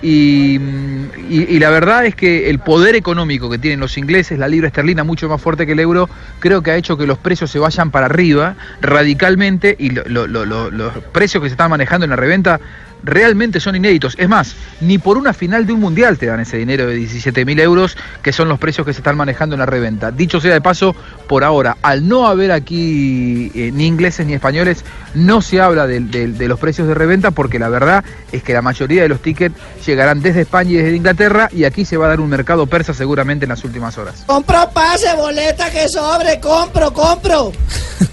Y, 0.00 0.58
mm, 0.60 1.04
y- 1.28 1.56
y 1.56 1.58
la 1.58 1.70
verdad 1.70 2.06
es 2.06 2.14
que 2.14 2.48
el 2.50 2.60
poder 2.60 2.94
económico 2.94 3.50
que 3.50 3.58
tienen 3.58 3.80
los 3.80 3.98
ingleses, 3.98 4.38
la 4.38 4.46
libra 4.46 4.68
esterlina 4.68 5.02
mucho 5.02 5.28
más 5.28 5.40
fuerte 5.42 5.66
que 5.66 5.72
el 5.72 5.80
euro, 5.80 6.08
creo 6.38 6.62
que 6.62 6.70
ha 6.70 6.76
hecho 6.76 6.96
que 6.96 7.04
los 7.06 7.18
precios 7.18 7.50
se 7.50 7.58
vayan 7.58 7.90
para 7.90 8.06
arriba 8.06 8.54
radicalmente 8.80 9.74
y 9.78 9.90
lo- 9.90 10.04
lo- 10.06 10.26
lo- 10.28 10.46
lo- 10.46 10.70
los 10.70 10.92
precios 11.12 11.42
que 11.42 11.48
se 11.48 11.54
están 11.54 11.70
manejando 11.70 12.04
en 12.04 12.10
la 12.10 12.16
reventa 12.16 12.60
realmente 13.02 13.60
son 13.60 13.76
inéditos. 13.76 14.14
Es 14.18 14.28
más, 14.28 14.54
ni 14.80 14.98
por 14.98 15.16
una 15.18 15.32
final 15.32 15.66
de 15.66 15.72
un 15.72 15.80
mundial 15.80 16.18
te 16.18 16.26
dan 16.26 16.40
ese 16.40 16.56
dinero 16.56 16.86
de 16.86 16.94
17 16.96 17.44
mil 17.44 17.58
euros, 17.60 17.96
que 18.22 18.32
son 18.32 18.48
los 18.48 18.58
precios 18.58 18.86
que 18.86 18.92
se 18.92 19.00
están 19.00 19.16
manejando 19.16 19.54
en 19.54 19.60
la 19.60 19.66
reventa. 19.66 20.10
Dicho 20.10 20.40
sea 20.40 20.52
de 20.52 20.60
paso, 20.60 20.94
por 21.28 21.44
ahora, 21.44 21.76
al 21.82 22.08
no 22.08 22.26
haber 22.26 22.52
aquí 22.52 23.50
eh, 23.54 23.70
ni 23.72 23.86
ingleses 23.86 24.26
ni 24.26 24.34
españoles, 24.34 24.84
no 25.14 25.40
se 25.42 25.60
habla 25.60 25.86
de, 25.86 26.00
de- 26.00 26.28
de 26.28 26.48
los 26.48 26.58
precios 26.58 26.86
de 26.88 26.94
reventa, 26.94 27.30
porque 27.30 27.58
la 27.58 27.68
verdad 27.68 28.04
es 28.32 28.42
que 28.42 28.52
la 28.52 28.62
mayoría 28.62 29.02
de 29.02 29.08
los 29.08 29.20
tickets 29.20 29.54
llegarán 29.86 30.20
desde 30.20 30.42
España 30.42 30.70
y 30.70 30.74
desde 30.76 30.96
Inglaterra, 30.96 31.48
y 31.52 31.64
aquí 31.64 31.84
se 31.84 31.96
va 31.96 32.06
a 32.06 32.08
dar 32.08 32.20
un 32.20 32.28
mercado 32.28 32.66
persa 32.66 32.94
seguramente 32.94 33.44
en 33.44 33.50
las 33.50 33.64
últimas 33.64 33.96
horas. 33.98 34.24
Compro 34.26 34.68
pase, 34.72 35.14
boleta 35.16 35.70
que 35.70 35.88
sobre, 35.88 36.40
compro, 36.40 36.92
compro. 36.92 37.52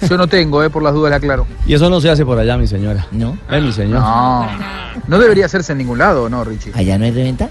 Yo 0.10 0.18
no 0.18 0.28
tengo, 0.28 0.64
eh, 0.64 0.70
por 0.70 0.82
las 0.84 0.94
dudas, 0.94 1.10
le 1.12 1.16
aclaro. 1.18 1.46
Y 1.68 1.74
eso 1.74 1.90
no 1.90 2.00
se 2.02 2.10
hace 2.10 2.26
por 2.26 2.38
allá, 2.40 2.58
mi 2.58 2.68
señora. 2.68 3.06
No. 3.12 3.38
Eh, 3.50 3.62
mi 3.62 3.72
señor. 3.72 4.00
No. 4.00 4.50
No 5.08 5.20
debería 5.20 5.46
hacerse 5.46 5.72
en 5.74 5.78
ningún 5.80 5.98
lado, 5.98 6.30
¿no, 6.30 6.44
Richie? 6.44 6.72
¿Allá 6.74 6.98
no 6.98 7.06
hay 7.06 7.12
reventa? 7.12 7.50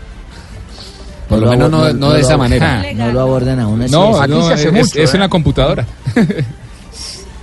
Por 1.28 1.38
lo 1.38 1.46
lo 1.46 1.50
menos 1.52 1.70
no, 1.70 1.92
no 1.92 2.12
de 2.12 2.20
esa 2.20 2.32
lo- 2.32 2.38
manera. 2.38 2.84
No 2.94 3.12
lo 3.12 3.20
abordan 3.20 3.60
a 3.60 3.66
uno 3.68 3.84
así. 3.84 3.92
No, 3.92 4.20
así. 4.20 4.30
no, 4.70 4.78
es, 4.80 4.94
es 4.96 5.14
en 5.14 5.20
la 5.20 5.28
computadora. 5.28 5.86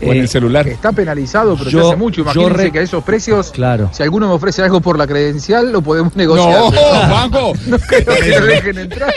o 0.01 0.05
en 0.11 0.17
el 0.17 0.27
celular. 0.27 0.67
Está 0.67 0.91
penalizado, 0.91 1.55
pero 1.57 1.69
Yo- 1.69 1.82
se 1.82 1.88
hace 1.89 1.95
mucho. 1.95 2.21
Imagínense 2.21 2.53
re- 2.57 2.71
que 2.71 2.79
a 2.79 2.82
esos 2.84 3.03
precios, 3.03 3.51
claro. 3.51 3.89
si 3.93 4.01
alguno 4.03 4.27
me 4.27 4.34
ofrece 4.34 4.61
algo 4.63 4.82
por 4.82 4.97
la 4.97 5.07
credencial, 5.07 5.71
lo 5.71 5.82
podemos 5.82 6.15
negociar. 6.15 6.59
No, 6.59 6.71
Juanjo. 6.71 7.53
no 7.67 7.77
creo 7.79 8.05
que 8.15 8.39
lo 8.39 8.45
dejen 8.45 8.77
entrar. 8.79 9.13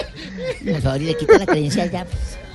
Por 0.64 0.80
favor, 0.82 1.02
y 1.02 1.04
le 1.06 1.16
quita 1.16 1.38
la 1.38 1.46
credencial 1.46 1.90
ya. 1.90 2.06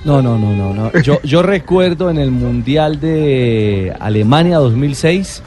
No, 0.04 0.22
no, 0.22 0.38
no, 0.38 0.52
no, 0.54 0.72
no. 0.72 0.92
Yo, 1.02 1.20
yo 1.22 1.42
recuerdo 1.42 2.08
en 2.10 2.18
el 2.18 2.30
Mundial 2.30 3.00
de 3.00 3.94
Alemania 4.00 4.56
2006 4.58 5.42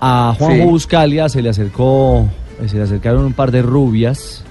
a 0.00 0.34
Juanjo 0.38 0.56
Sí. 0.56 0.62
Buscalia 0.70 1.28
se 1.28 1.42
le 1.42 1.48
acercó, 1.50 2.28
se 2.66 2.76
le 2.76 2.82
acercaron 2.82 3.24
un 3.24 3.32
par 3.32 3.50
de 3.50 3.62
rubias. 3.62 4.42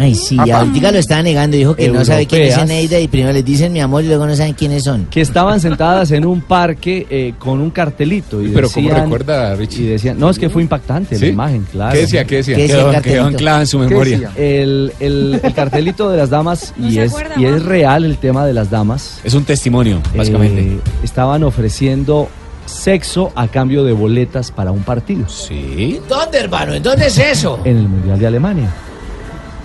Ay, 0.00 0.14
sí, 0.14 0.36
ya 0.46 0.60
ahorita 0.60 0.92
lo 0.92 0.98
estaba 0.98 1.24
negando. 1.24 1.56
Dijo 1.56 1.74
que 1.74 1.88
no 1.88 2.04
sabe 2.04 2.24
quién 2.26 2.42
es. 2.42 2.56
Eneida 2.56 3.00
y 3.00 3.08
primero 3.08 3.32
les 3.32 3.44
dicen 3.44 3.72
mi 3.72 3.80
amor 3.80 4.04
y 4.04 4.06
luego 4.06 4.28
no 4.28 4.36
saben 4.36 4.52
quiénes 4.54 4.84
son. 4.84 5.06
que 5.10 5.20
estaban 5.20 5.58
sentadas 5.58 6.12
en 6.12 6.24
un 6.24 6.40
parque 6.40 7.04
eh, 7.10 7.34
con 7.36 7.60
un 7.60 7.70
cartelito. 7.70 8.40
Y 8.40 8.50
Pero 8.50 8.70
¿cómo 8.70 8.86
decían- 8.88 9.02
recuerda, 9.06 9.56
Richie? 9.56 9.82
Y 9.82 9.86
decían, 9.88 10.16
no, 10.20 10.30
es 10.30 10.38
que 10.38 10.48
fue 10.50 10.62
impactante 10.62 11.18
la 11.18 11.26
imagen, 11.26 11.66
claro. 11.72 11.92
¿Qué 11.94 11.98
decía? 12.02 12.24
¿Qué 12.24 12.36
decía? 12.36 12.54
¿Qué 12.54 12.62
decía 12.62 13.02
Quedó- 13.02 13.24
anclada 13.26 13.60
en 13.62 13.66
su 13.66 13.80
¿Qué 13.80 13.86
memoria. 13.88 14.30
El, 14.36 14.92
el- 15.00 15.40
el 15.42 15.52
cartelito 15.52 16.08
de 16.10 16.16
las 16.18 16.30
damas, 16.30 16.74
No 16.76 16.88
y, 16.88 17.00
es, 17.00 17.10
acuerda, 17.10 17.34
y 17.36 17.44
es 17.46 17.64
real 17.64 18.04
el 18.04 18.18
tema 18.18 18.46
de 18.46 18.52
las 18.54 18.70
damas. 18.70 19.18
Es 19.24 19.34
un 19.34 19.42
testimonio, 19.44 20.00
básicamente. 20.16 20.60
eh, 20.62 20.78
estaban 21.02 21.42
ofreciendo 21.42 22.28
sexo 22.68 23.32
a 23.34 23.48
cambio 23.48 23.82
de 23.84 23.92
boletas 23.92 24.50
para 24.52 24.70
un 24.72 24.82
partido. 24.82 25.28
Sí. 25.28 26.00
¿Dónde, 26.08 26.38
hermano? 26.38 26.74
¿En 26.74 26.82
dónde 26.82 27.06
es 27.06 27.18
eso? 27.18 27.60
En 27.64 27.76
el 27.78 27.88
Mundial 27.88 28.18
de 28.18 28.26
Alemania. 28.26 28.70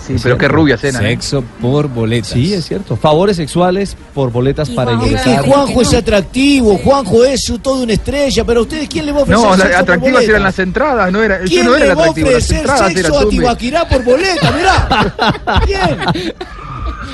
Sí, 0.05 0.15
pero 0.21 0.37
qué 0.37 0.49
rubia 0.49 0.75
cena. 0.75 0.99
¿eh? 0.99 1.11
Sexo 1.11 1.45
por 1.61 1.87
boletas. 1.87 2.31
Sí, 2.31 2.53
es 2.53 2.65
cierto. 2.65 2.97
Favores 2.97 3.37
sexuales 3.37 3.95
por 4.13 4.33
boletas 4.33 4.69
para 4.69 4.91
Es 4.91 4.99
que 4.99 5.05
ingresar. 5.05 5.45
Juanjo 5.45 5.81
es 5.81 5.93
atractivo, 5.93 6.77
Juanjo 6.77 7.23
es 7.23 7.45
su- 7.45 7.59
toda 7.59 7.83
una 7.83 7.93
estrella, 7.93 8.43
pero 8.43 8.63
ustedes, 8.63 8.89
¿quién 8.89 9.05
le 9.05 9.13
va 9.13 9.19
a 9.19 9.23
ofrecer 9.23 9.45
No, 9.47 9.55
sexo 9.55 9.77
atractivas 9.77 10.23
eran 10.25 10.43
las 10.43 10.59
entradas, 10.59 11.09
no 11.09 11.23
era, 11.23 11.39
¿Quién 11.39 11.65
no 11.65 11.75
era 11.77 11.85
le 11.85 11.93
va 11.95 12.05
a 12.07 12.09
ofrecer 12.09 12.67
sexo 12.67 13.17
a. 13.19 13.29
Tibaquirá 13.29 13.87
por 13.87 14.03
boleta? 14.03 14.51
Mirá. 14.51 15.15
¿Quién? 15.65 16.33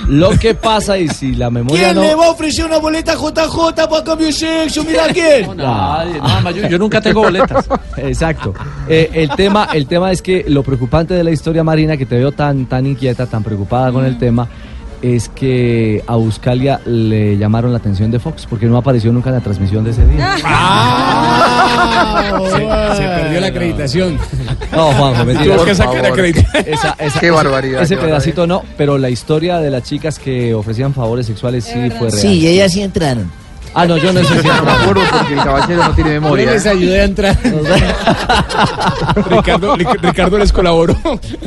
Lo 0.08 0.32
que 0.32 0.56
pasa 0.56 0.98
y 0.98 1.08
si 1.08 1.36
la 1.36 1.50
memoria 1.50 1.86
¿Quién 1.86 1.96
no... 1.96 2.02
le 2.02 2.16
va 2.16 2.28
a 2.28 2.30
ofrecer 2.32 2.66
una 2.66 2.78
boleta 2.78 3.16
JJ 3.16 3.88
para 3.90 4.04
cambio 4.04 4.28
de 4.28 4.34
sexo? 4.34 4.84
Mirá 4.84 5.08
quién. 5.14 5.56
Nadie, 5.56 6.20
nada 6.20 6.42
más, 6.42 6.56
yo, 6.56 6.68
yo 6.68 6.78
nunca 6.78 7.02
tengo 7.02 7.22
boletas. 7.22 7.68
Exacto. 7.98 8.54
Eh, 8.88 9.10
el, 9.14 9.30
tema, 9.32 9.70
el 9.74 9.88
tema 9.88 10.12
es 10.12 10.22
que 10.22 10.46
lo 10.48 10.64
preocupante 10.64 11.14
de 11.14 11.24
la 11.24 11.32
historia 11.32 11.64
marina, 11.64 11.98
que 11.98 12.06
te 12.06 12.16
veo 12.16 12.32
tan, 12.32 12.66
tan 12.66 12.86
inquieta, 12.86 13.26
tan 13.26 13.44
preocupada 13.44 13.92
con 13.92 14.06
el 14.06 14.18
tema, 14.18 14.48
es 15.02 15.30
que 15.30 16.04
a 16.08 16.16
Buscalia 16.16 16.82
le 16.86 17.38
llamaron 17.38 17.72
la 17.72 17.78
atención 17.78 18.12
de 18.12 18.20
Fox, 18.20 18.46
porque 18.50 18.66
no 18.66 18.78
apareció 18.78 19.12
nunca 19.12 19.30
en 19.30 19.36
la 19.36 19.42
transmisión 19.42 19.84
de 19.84 19.92
ese 19.92 20.06
día. 20.06 20.36
Se, 22.50 22.58
se 22.98 23.08
perdió 23.08 23.40
la 23.42 23.48
acreditación. 23.48 24.18
No, 24.72 24.92
Juanjo, 24.94 25.26
mentira. 25.26 25.56
Tuvo 25.56 25.66
que 25.66 25.76
sacar 25.76 26.06
acreditación. 26.06 26.64
Esa- 26.68 26.96
esa- 27.00 27.20
Qué 27.20 27.28
ese- 27.28 27.32
barbaridad, 27.32 27.82
Ese 27.82 27.96
qué 27.96 28.02
pedacito 28.02 28.46
no, 28.48 28.64
pero 28.78 28.98
la 28.98 29.10
historia 29.10 29.58
de 29.60 29.70
las 29.70 29.84
chicas 29.84 30.20
que 30.20 30.54
ofrecían 30.54 30.94
favores 30.94 31.26
sexuales 31.26 31.64
sí 31.66 31.90
fue 31.98 32.10
real. 32.10 32.22
Sí, 32.22 32.48
ellas 32.48 32.72
sí 32.72 32.82
entraron. 32.82 33.32
Ah, 33.76 33.86
no, 33.86 33.98
yo 33.98 34.12
no 34.12 34.22
sé 34.24 34.42
si 34.42 34.48
No 34.48 34.64
me 34.64 34.72
acuerdo 34.72 35.02
porque 35.12 35.34
el 35.36 35.44
caballero 35.44 35.84
no 35.84 35.92
tiene 35.94 36.10
memoria. 36.12 36.46
Yo 36.46 36.52
les 36.54 36.66
¿eh? 36.66 36.70
ayudé 36.70 37.02
a 37.02 37.04
entrar. 37.04 37.38
Ricardo, 39.30 39.76
Ricardo 39.76 40.38
les 40.40 40.52
colaboró. 40.52 40.96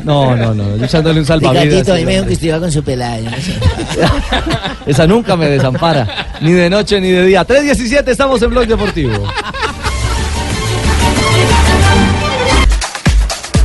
No, 0.05 0.33
no, 0.35 0.53
no, 0.53 0.77
yo 0.77 0.85
echándole 0.85 1.19
un 1.19 1.25
salvavidas. 1.25 1.65
Ricardito, 1.65 1.93
a 1.93 1.95
mí 1.97 2.05
me 2.05 2.11
dijo 2.13 2.25
que 2.27 2.33
estuviera 2.33 2.59
con 2.59 2.71
su 2.71 2.81
pelada. 2.83 3.17
no 3.19 3.31
sé. 3.31 3.59
Esa 4.85 5.05
nunca 5.05 5.35
me 5.35 5.47
desampara, 5.49 6.07
ni 6.41 6.51
de 6.53 6.69
noche 6.69 6.99
ni 7.01 7.09
de 7.11 7.25
día. 7.25 7.45
3.17, 7.45 8.07
estamos 8.07 8.41
en 8.41 8.49
Blog 8.51 8.67
Deportivo. 8.67 9.13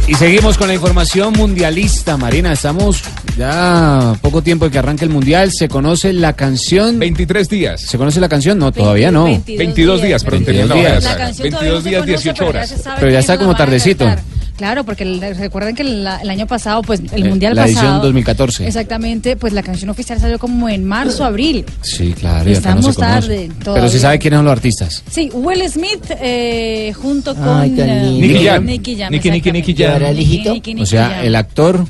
Y 0.08 0.14
seguimos 0.14 0.56
con 0.56 0.68
la 0.68 0.74
información 0.74 1.34
mundialista, 1.34 2.16
Marina. 2.16 2.52
Estamos 2.52 3.02
ya 3.36 4.14
poco 4.22 4.40
tiempo 4.42 4.64
de 4.64 4.70
que 4.70 4.78
arranque 4.78 5.04
el 5.04 5.10
mundial. 5.10 5.52
¿Se 5.52 5.68
conoce 5.68 6.14
la 6.14 6.32
canción? 6.32 6.98
23 6.98 7.48
días. 7.48 7.82
¿Se 7.82 7.98
conoce 7.98 8.18
la 8.18 8.28
canción? 8.28 8.58
No, 8.58 8.72
todavía 8.72 9.10
no. 9.10 9.24
22 9.46 10.00
días, 10.02 10.24
perdón, 10.24 10.44
22 10.46 10.68
tenía 10.68 10.82
la 10.82 10.90
días. 10.90 11.04
hora. 11.04 11.12
La 11.12 11.18
canción 11.18 11.50
todavía 11.50 11.72
22 11.72 11.74
no 11.74 11.82
se 11.82 11.88
días, 11.90 12.00
conoce, 12.00 12.22
18 12.22 12.38
pero 12.38 12.48
ya 12.52 12.58
horas. 12.58 12.68
se 12.70 12.78
sabe 12.78 12.96
Pero 13.00 13.12
ya 13.12 13.18
está 13.18 13.38
como 13.38 13.54
tardecito. 13.54 14.10
Claro, 14.58 14.84
porque 14.84 15.04
el- 15.04 15.20
recuerden 15.36 15.74
que 15.76 15.84
la- 15.84 16.18
el 16.18 16.28
año 16.28 16.46
pasado, 16.46 16.82
pues 16.82 17.00
el 17.12 17.24
Eh, 17.24 17.28
mundial 17.28 17.54
la 17.54 17.64
edición 17.64 17.84
pasado. 17.84 18.02
2014. 18.02 18.66
Exactamente, 18.66 19.36
pues 19.36 19.52
la 19.52 19.62
canción 19.62 19.88
oficial 19.88 20.18
salió 20.20 20.38
como 20.38 20.68
en 20.68 20.84
marzo, 20.84 21.24
abril. 21.24 21.64
Sí, 21.80 22.12
claro. 22.12 22.50
y 22.50 22.54
acá 22.56 22.74
no 22.74 22.80
Estamos 22.90 22.96
tarde 22.96 23.48
Pero 23.64 23.88
se 23.88 23.98
sabe 24.00 24.18
quiénes 24.18 24.38
son 24.38 24.44
los 24.44 24.52
artistas. 24.52 25.02
Sí, 25.10 25.30
Will 25.32 25.62
Smith 25.70 26.04
eh, 26.20 26.92
junto 27.00 27.34
con 27.36 27.48
Ay, 27.48 27.70
lindo. 27.70 27.84
Nicky 28.20 28.44
Jam. 28.44 28.64
Nicky 28.66 28.96
Jam, 28.96 29.12
Nicky, 29.12 29.30
Nicky, 29.30 29.52
Nicky. 29.52 29.74
Jam. 29.74 29.92
¿Ahora 29.92 30.10
el 30.10 30.18
hijito? 30.20 30.52
Nicky, 30.52 30.74
Nicky 30.74 30.82
O 30.82 30.86
sea, 30.86 31.08
Jam. 31.10 31.24
el 31.24 31.34
actor 31.36 31.86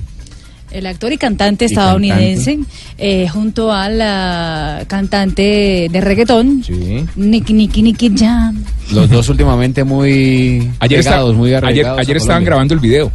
El 0.70 0.86
actor 0.86 1.10
y 1.10 1.16
cantante 1.16 1.64
Y 1.64 1.68
estadounidense, 1.68 2.58
eh, 2.98 3.26
junto 3.28 3.72
a 3.72 3.88
la 3.88 4.84
cantante 4.86 5.88
de 5.90 6.00
reggaetón, 6.02 6.62
Sí. 6.62 7.06
Nicky 7.16 7.54
Nicky 7.54 7.80
Nicky 7.82 8.12
Jam. 8.14 8.62
Los 8.92 9.08
dos 9.10 9.28
últimamente 9.30 9.84
muy 9.84 10.70
Ayer, 10.80 11.00
está- 11.00 11.24
muy 11.26 11.54
ayer, 11.54 11.86
ayer 11.86 12.16
estaban 12.16 12.44
grabando 12.44 12.74
el 12.74 12.80
video. 12.80 13.10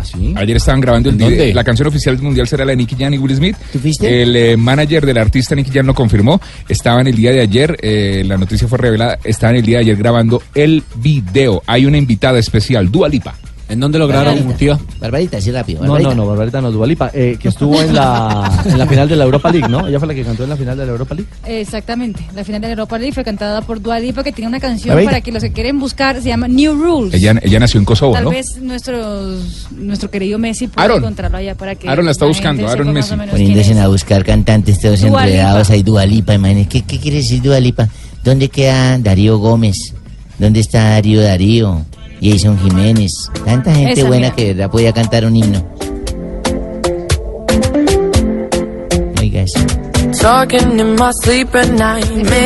¿Ah, 0.00 0.04
sí? 0.04 0.32
Ayer 0.36 0.56
estaban 0.56 0.80
grabando 0.80 1.08
el 1.10 1.20
¿En 1.20 1.28
video. 1.28 1.54
La 1.54 1.64
canción 1.64 1.88
oficial 1.88 2.14
del 2.16 2.24
mundial 2.24 2.46
será 2.46 2.64
la 2.64 2.70
de 2.70 2.76
Nicky 2.76 2.94
Jam 2.96 3.12
y 3.14 3.18
Will 3.18 3.34
Smith. 3.34 3.56
¿Tú 3.72 3.80
fuiste? 3.80 4.22
El 4.22 4.36
eh, 4.36 4.56
manager 4.56 5.04
del 5.04 5.18
artista 5.18 5.56
Nicky 5.56 5.70
Jam 5.72 5.86
lo 5.86 5.94
confirmó. 5.94 6.40
Estaban 6.68 7.06
el 7.08 7.16
día 7.16 7.32
de 7.32 7.40
ayer, 7.40 7.76
eh, 7.82 8.22
la 8.24 8.36
noticia 8.36 8.68
fue 8.68 8.78
revelada, 8.78 9.18
estaban 9.24 9.56
el 9.56 9.62
día 9.64 9.78
de 9.78 9.84
ayer 9.84 9.96
grabando 9.96 10.40
el 10.54 10.84
video. 10.96 11.62
Hay 11.66 11.84
una 11.86 11.98
invitada 11.98 12.38
especial, 12.38 12.90
Dua 12.92 13.08
Lipa. 13.08 13.34
¿En 13.68 13.80
dónde 13.80 13.98
lo 13.98 14.06
grabaron, 14.08 14.34
Barbarita. 14.36 14.58
tío? 14.58 14.78
Barbarita, 14.98 15.40
sí, 15.42 15.50
rápido. 15.52 15.82
No, 15.82 15.88
Barbarita. 15.92 16.14
no, 16.14 16.22
no, 16.22 16.26
Barbarita 16.28 16.60
no, 16.62 16.70
Dualipa, 16.72 17.10
eh, 17.12 17.36
que 17.38 17.48
estuvo 17.48 17.80
en 17.82 17.94
la, 17.94 18.62
en 18.64 18.78
la 18.78 18.86
final 18.86 19.06
de 19.08 19.14
la 19.16 19.24
Europa 19.24 19.50
League, 19.52 19.68
¿no? 19.68 19.86
Ella 19.86 19.98
fue 19.98 20.08
la 20.08 20.14
que 20.14 20.24
cantó 20.24 20.44
en 20.44 20.48
la 20.50 20.56
final 20.56 20.76
de 20.78 20.86
la 20.86 20.92
Europa 20.92 21.14
League. 21.14 21.30
Exactamente, 21.44 22.24
la 22.34 22.44
final 22.44 22.60
de 22.62 22.66
la 22.68 22.72
Europa 22.72 22.98
League 22.98 23.12
fue 23.12 23.24
cantada 23.24 23.60
por 23.60 23.80
Dua 23.82 23.98
Lipa, 24.00 24.24
que 24.24 24.32
tiene 24.32 24.48
una 24.48 24.58
canción 24.58 24.88
Barbarita. 24.88 25.10
para 25.10 25.20
que 25.20 25.32
los 25.32 25.42
que 25.42 25.52
quieren 25.52 25.78
buscar, 25.78 26.16
se 26.22 26.28
llama 26.28 26.48
New 26.48 26.74
Rules. 26.74 27.12
Ella, 27.14 27.34
ella 27.42 27.58
nació 27.60 27.78
en 27.78 27.84
Kosovo, 27.84 28.14
Tal 28.14 28.24
¿no? 28.24 28.30
vez 28.30 28.56
nuestros, 28.60 29.68
nuestro 29.72 30.10
querido 30.10 30.38
Messi 30.38 30.68
pueda 30.68 30.84
Aaron. 30.86 30.98
encontrarlo 30.98 31.36
allá 31.36 31.54
para 31.54 31.74
que 31.74 31.88
Aaron 31.88 32.06
la 32.06 32.12
está 32.12 32.24
buscando, 32.24 32.66
Aaron 32.68 32.92
Messi. 32.92 33.14
Poniéndose 33.14 33.78
a 33.78 33.88
buscar 33.88 34.24
cantantes 34.24 34.80
todos 34.80 35.00
Dua 35.02 35.24
enredados 35.26 35.68
ahí, 35.70 35.82
Dualipa, 35.82 36.32
imagínate. 36.34 36.68
¿Qué, 36.68 36.82
¿Qué 36.82 36.98
quiere 36.98 37.18
decir 37.18 37.42
Dualipa? 37.42 37.86
¿Dónde 38.24 38.48
queda 38.48 38.96
Darío 38.98 39.36
Gómez? 39.38 39.76
¿Dónde 40.38 40.60
está 40.60 40.90
Darío 40.90 41.20
Darío? 41.20 41.82
Jason 42.20 42.58
Jiménez. 42.58 43.12
Tanta 43.44 43.74
gente 43.74 44.00
Esa, 44.00 44.08
buena 44.08 44.26
mira. 44.26 44.36
que 44.36 44.44
de 44.46 44.54
verdad 44.54 44.70
podía 44.70 44.92
cantar 44.92 45.24
un 45.24 45.36
himno. 45.36 45.64
Oiga 49.20 49.42
eso. 49.42 49.58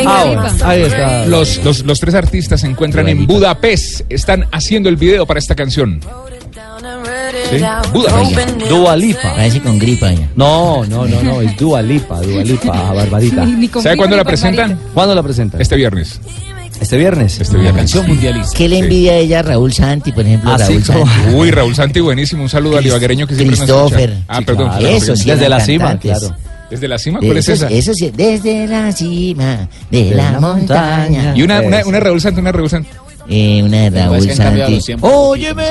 Ahora, 0.06 0.52
ahí 0.64 0.82
está. 0.82 1.26
Los, 1.26 1.64
los, 1.64 1.84
los 1.84 2.00
tres 2.00 2.14
artistas 2.14 2.60
se 2.60 2.66
encuentran 2.66 3.08
en 3.08 3.26
Budapest. 3.26 4.02
Están 4.08 4.46
haciendo 4.52 4.88
el 4.88 4.96
video 4.96 5.26
para 5.26 5.38
esta 5.38 5.54
canción. 5.54 6.00
Sí, 7.50 7.58
Budapest. 7.92 8.62
Dua 8.68 8.96
Lipa. 8.96 9.34
Parece 9.36 9.60
con 9.60 9.78
gripa 9.78 10.12
ya. 10.12 10.28
No, 10.36 10.84
no, 10.86 11.06
no, 11.06 11.22
no, 11.22 11.40
es 11.40 11.56
Dua 11.56 11.80
Lipa, 11.82 12.20
Dua 12.20 12.42
Lipa, 12.42 12.92
Barbarita. 12.94 13.44
Ni- 13.44 13.52
ni 13.52 13.68
con 13.68 13.82
¿Sabe 13.82 13.96
cuándo 13.96 14.16
la 14.16 14.24
presentan? 14.24 14.78
¿Cuándo 14.92 15.14
la 15.14 15.22
presenta? 15.22 15.58
Este 15.60 15.76
viernes. 15.76 16.20
Este 16.82 16.96
viernes. 16.96 17.40
Este 17.40 17.56
La 17.58 17.72
canción 17.72 18.06
mundialista. 18.06 18.56
¿Qué 18.58 18.68
le 18.68 18.78
envidia 18.80 19.12
a 19.12 19.16
ella 19.16 19.38
a 19.38 19.42
Raúl 19.42 19.72
Santi, 19.72 20.12
por 20.12 20.26
ejemplo? 20.26 20.52
Así 20.52 20.72
Raúl 20.78 20.84
como- 20.84 21.06
Santi. 21.06 21.34
Uy, 21.34 21.50
Raúl 21.50 21.74
Santi, 21.74 22.00
buenísimo. 22.00 22.42
Un 22.42 22.48
saludo 22.48 22.78
al 22.78 22.86
ibaguereño 22.86 23.26
que 23.26 23.34
siempre 23.36 23.56
nos 23.56 23.66
Christopher. 23.66 24.10
escucha. 24.10 24.24
Ah, 24.28 24.38
Sí, 24.38 24.44
perdón. 24.44 24.68
claro. 24.68 24.86
Eso 24.88 25.16
sí 25.16 25.30
Desde 25.30 25.48
la 25.48 25.60
cima, 25.60 25.98
claro. 25.98 26.36
¿Desde 26.70 26.88
la 26.88 26.98
cima? 26.98 27.18
¿Cuál 27.20 27.36
es 27.36 27.48
esa? 27.50 27.68
eso 27.68 27.92
sí, 27.92 28.10
desde 28.16 28.66
la 28.66 28.90
cima 28.92 29.68
de 29.90 30.10
la 30.14 30.40
montaña. 30.40 31.34
Y 31.36 31.42
una, 31.42 31.60
una, 31.60 31.84
una 31.86 32.00
Raúl 32.00 32.20
Santi, 32.20 32.40
una 32.40 32.50
Raúl 32.50 32.70
Santi. 32.70 32.88
Eh, 33.28 33.62
una 33.62 33.88
de 33.88 33.90
Raúl 33.90 34.26
que 34.26 34.34
cambiado 34.34 34.80
Santi. 34.80 34.94
Óyeme. 35.00 35.64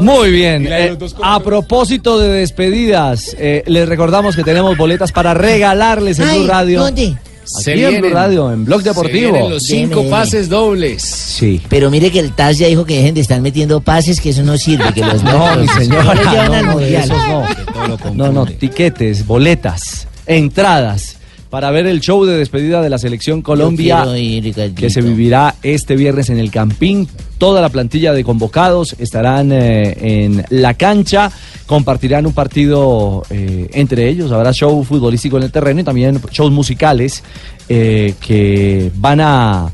Muy 0.00 0.30
bien. 0.30 0.66
eh, 0.70 0.96
a 1.22 1.40
propósito 1.40 2.18
de 2.18 2.28
despedidas, 2.28 3.34
eh, 3.38 3.62
les 3.66 3.88
recordamos 3.88 4.36
que 4.36 4.44
tenemos 4.44 4.76
boletas 4.76 5.12
para 5.12 5.34
regalarles 5.34 6.18
en 6.18 6.28
Ay, 6.28 6.38
Blue 6.40 6.48
Radio. 6.48 6.80
¿dónde? 6.80 7.16
Aquí 7.60 7.84
en 7.84 8.00
Blue 8.00 8.10
Radio, 8.10 8.52
en 8.52 8.64
Blog 8.64 8.82
Deportivo. 8.82 9.32
vienen 9.32 9.50
los 9.50 9.62
cinco 9.64 9.88
Deme, 9.96 10.02
deme. 10.04 10.10
pases 10.10 10.48
dobles. 10.48 11.02
Sí. 11.02 11.60
Pero 11.68 11.90
mire 11.90 12.10
que 12.10 12.20
el 12.20 12.32
TAS 12.32 12.56
ya 12.58 12.68
dijo 12.68 12.86
que 12.86 12.96
dejen 12.96 13.14
de 13.14 13.20
estar 13.20 13.40
metiendo 13.40 13.80
pases, 13.80 14.20
que 14.20 14.30
eso 14.30 14.42
no 14.42 14.56
sirve, 14.56 14.92
que 14.94 15.02
los 15.02 15.22
No, 15.24 15.56
mi 15.56 15.68
señora, 15.68 16.14
no 16.62 16.72
los 16.72 16.82
llevan 16.88 17.08
no, 17.08 17.46
no. 17.88 18.14
No, 18.14 18.32
no, 18.32 18.46
tiquetes, 18.46 19.26
boletas, 19.26 20.06
entradas 20.26 21.16
para 21.54 21.70
ver 21.70 21.86
el 21.86 22.00
show 22.00 22.24
de 22.24 22.36
despedida 22.36 22.82
de 22.82 22.90
la 22.90 22.98
selección 22.98 23.40
Colombia 23.40 24.04
ir, 24.18 24.52
que 24.74 24.90
se 24.90 25.00
vivirá 25.00 25.54
este 25.62 25.94
viernes 25.94 26.28
en 26.28 26.40
el 26.40 26.50
Campín. 26.50 27.06
Toda 27.38 27.60
la 27.60 27.68
plantilla 27.68 28.12
de 28.12 28.24
convocados 28.24 28.96
estarán 28.98 29.52
eh, 29.52 30.24
en 30.24 30.44
la 30.50 30.74
cancha, 30.74 31.30
compartirán 31.66 32.26
un 32.26 32.32
partido 32.32 33.22
eh, 33.30 33.68
entre 33.72 34.08
ellos, 34.08 34.32
habrá 34.32 34.52
show 34.52 34.82
futbolístico 34.82 35.36
en 35.36 35.44
el 35.44 35.52
terreno 35.52 35.82
y 35.82 35.84
también 35.84 36.20
shows 36.32 36.50
musicales 36.50 37.22
eh, 37.68 38.14
que 38.20 38.90
van 38.96 39.20
a, 39.20 39.70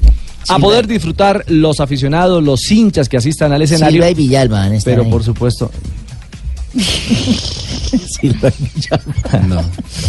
a 0.48 0.58
poder 0.58 0.86
disfrutar 0.86 1.46
los 1.48 1.80
aficionados, 1.80 2.44
los 2.44 2.70
hinchas 2.70 3.08
que 3.08 3.16
asistan 3.16 3.52
al 3.54 3.62
escenario. 3.62 4.06
Y 4.06 4.12
Villalba 4.12 4.68
Pero 4.84 5.04
ahí. 5.04 5.10
por 5.10 5.24
supuesto, 5.24 5.70
No. 9.48 9.62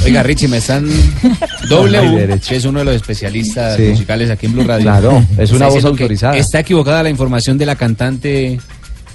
Oiga, 0.05 0.23
Richie, 0.23 0.47
me 0.47 0.57
están 0.57 0.87
W, 1.69 2.39
que 2.47 2.55
es 2.55 2.65
uno 2.65 2.79
de 2.79 2.85
los 2.85 2.95
especialistas 2.95 3.77
Sí. 3.77 3.83
musicales 3.83 4.29
aquí 4.29 4.45
en 4.47 4.53
Blue 4.53 4.63
Radio. 4.63 4.83
Claro, 4.83 5.25
es 5.37 5.51
una 5.51 5.65
voz 5.65 5.75
diciendo 5.75 5.97
que 5.97 6.03
autorizada. 6.03 6.37
Está 6.37 6.59
equivocada 6.59 7.03
la 7.03 7.09
información 7.09 7.57
de 7.57 7.65
la 7.65 7.75
cantante 7.75 8.59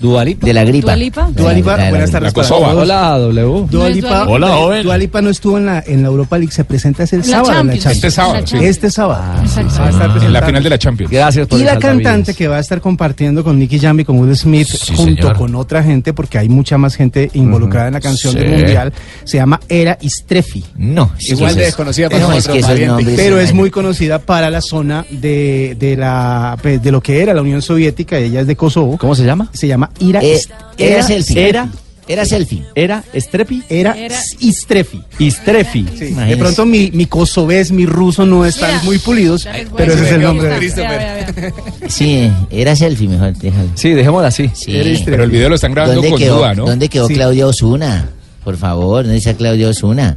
Dualipa. 0.01 0.47
De 0.47 0.53
la 0.55 0.65
gripa. 0.65 0.87
¿Dua 0.93 0.97
Lipa? 0.97 1.29
Dua 1.33 1.53
Lipa, 1.53 1.77
buenas 1.91 2.11
tardes. 2.11 2.33
Hola, 2.51 3.19
W. 3.19 3.67
Dua 3.71 3.85
No 3.85 3.87
es 3.87 3.97
Lipa, 3.97 4.09
Dua 4.09 4.19
Lipa. 4.25 4.27
Hola, 4.29 4.49
joven. 4.57 4.83
Dua 4.83 4.99
Lipa 4.99 5.23
no 5.23 5.31
estuvo 5.31 5.59
en 5.59 5.67
la, 5.67 5.83
en 5.87 6.03
la 6.03 6.09
Europa 6.09 6.39
League, 6.39 6.53
se 6.53 6.65
presenta 6.65 7.05
es 7.05 7.13
el 7.13 7.21
En 7.25 7.31
la 7.31 7.37
sábado 7.39 7.61
en 7.61 7.67
la 7.69 7.73
Champions. 7.75 7.97
Este 7.97 8.11
sábado, 8.11 8.47
sí. 8.47 8.57
Este 8.61 8.91
sábado. 8.91 9.23
Va 9.23 9.41
a 9.87 9.91
estar 9.91 10.23
En 10.25 10.33
la 10.33 10.43
final 10.43 10.63
de 10.63 10.71
la 10.71 10.79
Champions. 10.79 11.11
Gracias 11.13 11.47
por 11.47 11.61
Y 11.61 11.65
la 11.65 11.79
cantante 11.79 12.35
que 12.35 12.49
va 12.49 12.57
a 12.57 12.61
estar 12.61 12.81
compartiendo 12.81 13.43
con 13.45 13.59
Nicky 13.59 13.79
Jam 13.79 14.01
y 14.01 14.05
con 14.05 14.19
Will 14.19 14.37
Smith 14.37 14.69
junto 14.97 15.05
señor. 15.23 15.37
con 15.37 15.55
otra 15.55 15.83
gente, 15.83 16.13
porque 16.13 16.39
hay 16.39 16.49
mucha 16.49 16.79
más 16.79 16.95
gente 16.95 17.31
involucrada 17.35 17.89
en 17.89 17.95
la 17.95 18.01
canción 18.01 18.33
Sí. 18.35 18.39
del 18.41 18.51
mundial, 18.51 18.93
se 19.25 19.39
llama 19.39 19.61
Era 19.69 19.99
Istrefi. 20.01 20.65
No, 20.77 21.11
Igual 21.21 21.55
de 21.55 21.61
es- 21.63 21.67
desconocida 21.69 22.09
para 22.11 22.21
no, 22.23 22.33
es 22.33 22.47
nosotros, 22.49 23.03
Pero 23.17 23.41
es 23.41 23.53
muy 23.53 23.71
conocida 23.71 24.19
para 24.19 24.51
la 24.51 24.61
zona 24.61 25.05
de, 25.11 25.77
de 25.79 25.97
la 25.97 26.57
pues, 26.61 26.83
de 26.83 26.91
lo 26.93 27.01
que 27.01 27.23
era 27.23 27.35
la 27.35 27.43
Unión 27.43 27.63
Soviética, 27.63 28.19
ella 28.19 28.41
es 28.41 28.47
de 28.47 28.57
Kosovo. 28.57 28.97
¿Cómo 28.99 29.15
se 29.15 29.25
llama? 29.25 29.49
Se 29.53 29.67
llama 29.69 29.86
Ira 30.01 30.21
Eh, 30.23 30.35
Ist- 30.37 30.51
era 30.79 31.03
selfie. 31.03 31.49
Era, 31.49 31.69
Era 32.09 32.25
selfie. 32.25 32.63
era 32.77 33.03
Estrepi, 33.13 33.63
Era, 33.69 33.97
Era- 33.99 34.17
Istrefi. 34.39 35.03
Istrefi. 35.19 35.87
Sí, 35.99 36.15
de 36.15 36.37
pronto 36.37 36.65
mi, 36.65 36.91
mi 36.93 37.07
kosovés, 37.07 37.73
mi 37.73 37.85
ruso 37.87 38.25
no 38.25 38.45
están 38.45 38.85
muy 38.85 38.99
pulidos, 38.99 39.49
pero 39.77 39.93
ese 39.93 40.05
es 40.07 40.13
el 40.13 40.23
nombre 40.23 40.49
de. 40.49 41.53
Sí, 41.89 42.31
era 42.51 42.77
selfie 42.77 43.09
mejor, 43.09 43.33
déjalo. 43.37 43.69
Sí, 43.75 43.91
dejémosla 43.91 44.29
así. 44.29 44.51
Sí. 44.55 44.77
Era. 44.77 45.01
Pero 45.05 45.25
el 45.25 45.31
video 45.31 45.49
lo 45.49 45.55
están 45.57 45.73
grabando 45.73 45.97
¿Dónde 45.97 46.11
con 46.11 46.19
quedó, 46.19 46.37
duda, 46.39 46.55
¿no? 46.55 46.65
¿Dónde 46.67 46.89
quedó 46.89 47.09
Sí. 47.09 47.15
Claudia 47.15 47.47
Osuna? 47.47 48.09
Por 48.45 48.57
favor, 48.57 49.03
¿dónde 49.03 49.19
está 49.19 49.35
Claudia 49.35 49.69
Osuna? 49.69 50.17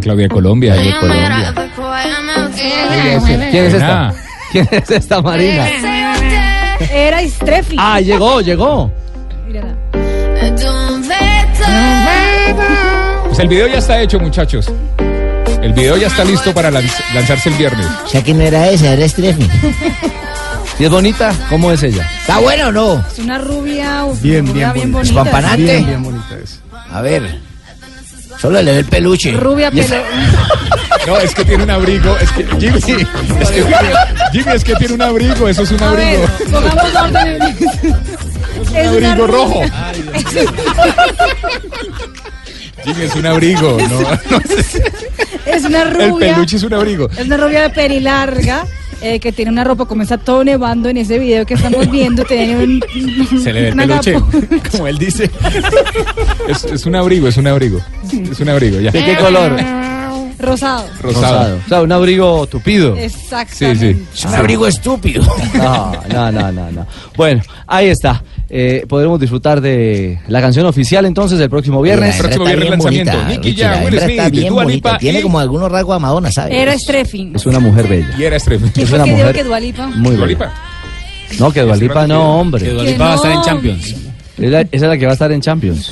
Claudia 0.00 0.28
Colombia. 0.28 0.74
De 0.76 0.92
Colombia. 1.00 1.52
¿Quién 3.50 3.64
es 3.64 3.74
esta? 3.74 4.14
¿Quién 4.52 4.68
es 4.70 4.90
esta 4.90 5.20
Marina? 5.20 5.68
Era 6.92 7.22
Istrefi. 7.22 7.76
Ah, 7.78 8.00
llegó, 8.00 8.40
llegó. 8.40 8.92
Pues 13.26 13.38
el 13.38 13.48
video 13.48 13.66
ya 13.68 13.78
está 13.78 14.00
hecho, 14.00 14.18
muchachos. 14.20 14.70
El 15.62 15.72
video 15.72 15.96
ya 15.96 16.08
está 16.08 16.24
listo 16.24 16.52
para 16.52 16.70
lanz- 16.70 17.02
lanzarse 17.14 17.48
el 17.48 17.54
viernes. 17.56 17.86
O 18.04 18.08
sea 18.08 18.22
que 18.22 18.34
no 18.34 18.42
era 18.42 18.68
esa, 18.68 18.92
era 18.92 19.04
Estrefi. 19.04 19.48
¿Y 20.78 20.84
es 20.84 20.90
bonita? 20.90 21.32
¿Cómo 21.48 21.70
es 21.72 21.82
ella? 21.82 22.08
¿Está 22.20 22.38
bueno 22.38 22.68
o 22.68 22.72
no? 22.72 23.04
Es 23.12 23.18
una 23.18 23.38
rubia, 23.38 24.04
Bien, 24.20 24.46
rubia 24.46 24.72
bien 24.72 24.74
bien 24.74 24.92
bonita. 24.92 24.92
bonita. 24.92 25.02
Espampanante. 25.02 25.62
Bien, 25.62 25.86
bien 25.86 26.02
bonita 26.02 26.36
es. 26.42 26.60
A 26.92 27.00
ver. 27.00 27.38
Solo 28.40 28.60
le 28.60 28.72
ve 28.72 28.78
el 28.80 28.84
peluche. 28.86 29.32
Rubia, 29.32 29.70
pelo. 29.70 29.96
No, 31.06 31.18
es 31.18 31.34
que 31.34 31.44
tiene 31.44 31.64
un 31.64 31.70
abrigo. 31.70 32.16
Es 32.16 32.30
que 32.32 32.44
Jimmy, 32.58 32.78
es 32.78 32.84
que 32.86 32.94
tiene, 33.62 33.92
Jimmy, 34.32 34.52
es 34.54 34.64
que 34.64 34.74
tiene 34.76 34.94
un 34.94 35.02
abrigo. 35.02 35.46
Eso 35.48 35.62
es 35.62 35.70
un 35.72 35.82
A 35.82 35.90
ver, 35.92 36.16
abrigo. 36.26 36.50
pongamos 36.50 36.94
orden. 36.94 37.38
Es 38.74 38.90
Un 38.90 39.04
abrigo 39.04 39.26
rojo. 39.26 39.60
Jimmy 42.84 43.02
es 43.04 43.14
un 43.16 43.26
abrigo. 43.26 43.78
No, 43.78 44.00
no 44.30 44.40
sé. 44.62 44.82
Es 45.46 45.64
una 45.64 45.84
rubia. 45.84 46.28
El 46.28 46.34
peluche 46.34 46.56
es 46.56 46.62
un 46.62 46.74
abrigo. 46.74 47.08
Es 47.10 47.26
una 47.26 47.36
rubia 47.36 47.62
de 47.62 47.70
pelilarga. 47.70 48.64
eh, 49.00 49.20
que 49.20 49.32
tiene 49.32 49.50
una 49.50 49.64
ropa 49.64 49.86
como 49.86 50.02
está 50.02 50.18
todo 50.18 50.44
nevando 50.44 50.88
en 50.88 50.96
ese 50.98 51.18
video 51.18 51.44
que 51.46 51.54
estamos 51.54 51.90
viendo, 51.90 52.24
tiene 52.24 52.56
un, 52.56 52.84
Se 53.42 53.52
le 53.52 53.62
ve 53.62 53.68
el 53.68 53.76
peluche. 53.76 54.14
Como 54.70 54.86
él 54.86 54.98
dice. 54.98 55.30
Es, 56.48 56.64
es 56.64 56.86
un 56.86 56.96
abrigo, 56.96 57.28
es 57.28 57.36
un 57.36 57.46
abrigo. 57.46 57.80
Es 58.30 58.40
un 58.40 58.48
abrigo, 58.48 58.80
ya. 58.80 58.90
¿De 58.90 59.04
qué 59.04 59.16
color? 59.16 59.56
Rosado. 60.38 60.86
Rosado. 61.00 61.58
O 61.64 61.68
sea, 61.68 61.80
un 61.82 61.92
abrigo 61.92 62.46
tupido. 62.46 62.96
Exactamente. 62.96 63.96
Sí, 64.12 64.26
Un 64.26 64.34
abrigo 64.34 64.66
estúpido. 64.66 65.24
No, 65.54 65.92
no, 66.12 66.32
no, 66.32 66.52
no, 66.52 66.70
no. 66.70 66.86
Bueno, 67.16 67.42
ahí 67.66 67.88
está. 67.88 68.22
Eh, 68.50 68.84
podremos 68.88 69.18
disfrutar 69.18 69.60
de 69.60 70.18
la 70.28 70.40
canción 70.40 70.66
oficial 70.66 71.06
entonces 71.06 71.40
el 71.40 71.48
próximo 71.48 71.80
viernes. 71.80 72.10
La 72.10 72.14
hembra 72.16 72.28
Próximo 72.28 72.44
viernes 72.44 72.70
lanzamiento. 72.70 73.24
Nicky 73.28 73.56
Jam, 73.56 73.70
la 73.72 73.84
Will 73.86 74.00
Smith, 74.00 74.30
bien 74.30 74.48
Dua. 74.48 74.64
Lipa 74.66 74.98
Tiene 74.98 75.18
y- 75.20 75.22
como 75.22 75.38
algunos 75.40 75.72
rasgos 75.72 75.96
a 75.96 75.98
Madonna, 75.98 76.30
¿sabes? 76.30 76.54
Era 76.54 76.78
Strefi. 76.78 77.32
Es 77.34 77.46
una 77.46 77.58
mujer 77.58 77.88
bella. 77.88 78.14
Y 78.18 78.24
era. 78.24 78.38
¿Quién 78.38 78.62
es 78.76 78.92
una 78.92 79.04
que 79.04 79.10
dijo 79.10 79.16
mujer 79.18 79.34
que 79.34 79.44
Dualipa? 79.44 79.86
Muy 79.88 80.16
Dua. 80.16 80.26
Lipa. 80.26 80.52
No, 81.38 81.50
que 81.52 81.62
Dualipa 81.62 82.06
no, 82.06 82.38
hombre. 82.40 82.64
Que 82.66 82.70
Dua 82.72 82.84
Que 82.84 82.90
Lipa 82.92 83.04
va 83.06 83.12
a 83.12 83.16
estar 83.16 83.32
en. 83.32 83.42
Champions. 83.42 83.94
Es 84.36 84.50
la- 84.50 84.60
esa 84.60 84.68
es 84.72 84.82
la 84.82 84.98
que 84.98 85.04
va 85.06 85.10
a 85.12 85.14
estar 85.14 85.32
en 85.32 85.40
Champions. 85.40 85.90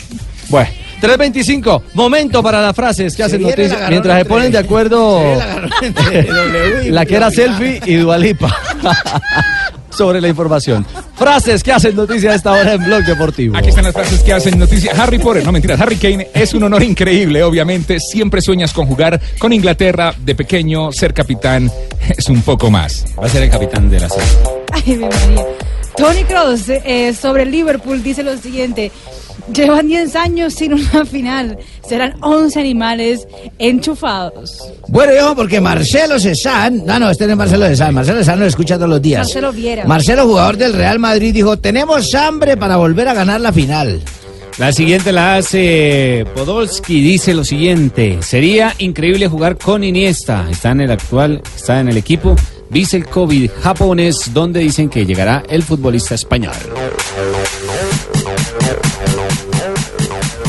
bueno, 0.50 0.68
3.25, 1.00 1.82
momento 1.94 2.42
para 2.42 2.60
las 2.62 2.74
frases 2.76 3.16
que 3.16 3.22
hacen 3.22 3.40
el 3.40 3.46
noticias. 3.48 3.88
Mientras 3.88 4.18
se 4.18 4.24
ponen 4.26 4.52
de 4.52 4.58
acuerdo 4.64 5.22
el 6.12 6.86
y 6.86 6.90
la 6.90 7.06
que 7.06 7.16
era 7.16 7.30
selfie 7.30 7.80
y 7.86 7.94
Dualipa. 7.96 8.54
Sobre 9.96 10.20
la 10.20 10.28
información. 10.28 10.84
Frases 11.14 11.62
que 11.62 11.72
hacen 11.72 11.94
noticias 11.94 12.32
a 12.32 12.36
esta 12.36 12.52
hora 12.52 12.74
en 12.74 12.84
Blog 12.84 13.04
Deportivo. 13.04 13.56
Aquí 13.56 13.68
están 13.68 13.84
las 13.84 13.92
frases 13.92 14.22
que 14.22 14.32
hacen 14.32 14.58
noticia. 14.58 14.92
Harry 14.96 15.18
Potter, 15.18 15.44
no 15.44 15.52
mentiras, 15.52 15.80
Harry 15.80 15.96
Kane 15.96 16.28
es 16.34 16.52
un 16.54 16.64
honor 16.64 16.82
increíble, 16.82 17.42
obviamente. 17.42 17.98
Siempre 18.00 18.40
sueñas 18.40 18.72
con 18.72 18.86
jugar 18.86 19.20
con 19.38 19.52
Inglaterra 19.52 20.14
de 20.18 20.34
pequeño, 20.34 20.90
ser 20.92 21.14
capitán 21.14 21.70
es 22.16 22.28
un 22.28 22.42
poco 22.42 22.70
más. 22.70 23.04
Va 23.20 23.26
a 23.26 23.28
ser 23.28 23.44
el 23.44 23.50
capitán 23.50 23.90
de 23.90 24.00
la 24.00 24.08
serie. 24.08 24.28
Ay, 24.72 24.96
mi 24.96 25.04
María. 25.04 25.46
Tony 25.96 26.24
Kroos 26.24 26.68
eh, 26.68 27.14
sobre 27.14 27.46
Liverpool 27.46 28.02
dice 28.02 28.22
lo 28.22 28.36
siguiente. 28.36 28.90
Llevan 29.52 29.86
10 29.86 30.16
años 30.16 30.54
sin 30.54 30.74
una 30.74 31.04
final. 31.04 31.58
Serán 31.86 32.14
11 32.20 32.60
animales 32.60 33.26
enchufados. 33.58 34.72
Bueno, 34.88 35.12
viejo, 35.12 35.34
porque 35.36 35.60
Marcelo 35.60 36.18
Cezán, 36.18 36.84
no, 36.86 36.98
no, 36.98 37.10
este 37.10 37.26
no 37.26 37.32
es 37.32 37.38
Marcelo 37.38 37.66
Cezán, 37.66 37.94
Marcelo 37.94 38.18
Cezán 38.18 38.40
lo 38.40 38.46
escucha 38.46 38.76
todos 38.76 38.88
los 38.88 39.02
días. 39.02 39.26
Marcelo 39.26 39.52
Viera. 39.52 39.84
Marcelo, 39.84 40.24
jugador 40.26 40.56
del 40.56 40.72
Real 40.72 40.98
Madrid, 40.98 41.34
dijo, 41.34 41.58
tenemos 41.58 42.14
hambre 42.14 42.56
para 42.56 42.76
volver 42.76 43.08
a 43.08 43.14
ganar 43.14 43.40
la 43.40 43.52
final. 43.52 44.02
La 44.56 44.72
siguiente 44.72 45.10
la 45.10 45.36
hace 45.36 46.24
Podolski, 46.32 47.00
dice 47.00 47.34
lo 47.34 47.42
siguiente, 47.42 48.18
sería 48.22 48.72
increíble 48.78 49.26
jugar 49.26 49.58
con 49.58 49.82
Iniesta, 49.82 50.46
está 50.48 50.70
en 50.70 50.82
el 50.82 50.92
actual, 50.92 51.42
está 51.56 51.80
en 51.80 51.88
el 51.88 51.96
equipo, 51.96 52.36
dice 52.74 52.96
el 52.96 53.06
COVID 53.06 53.50
japonés, 53.62 54.34
donde 54.34 54.58
dicen 54.58 54.88
que 54.90 55.06
llegará 55.06 55.44
el 55.48 55.62
futbolista 55.62 56.16
español. 56.16 56.56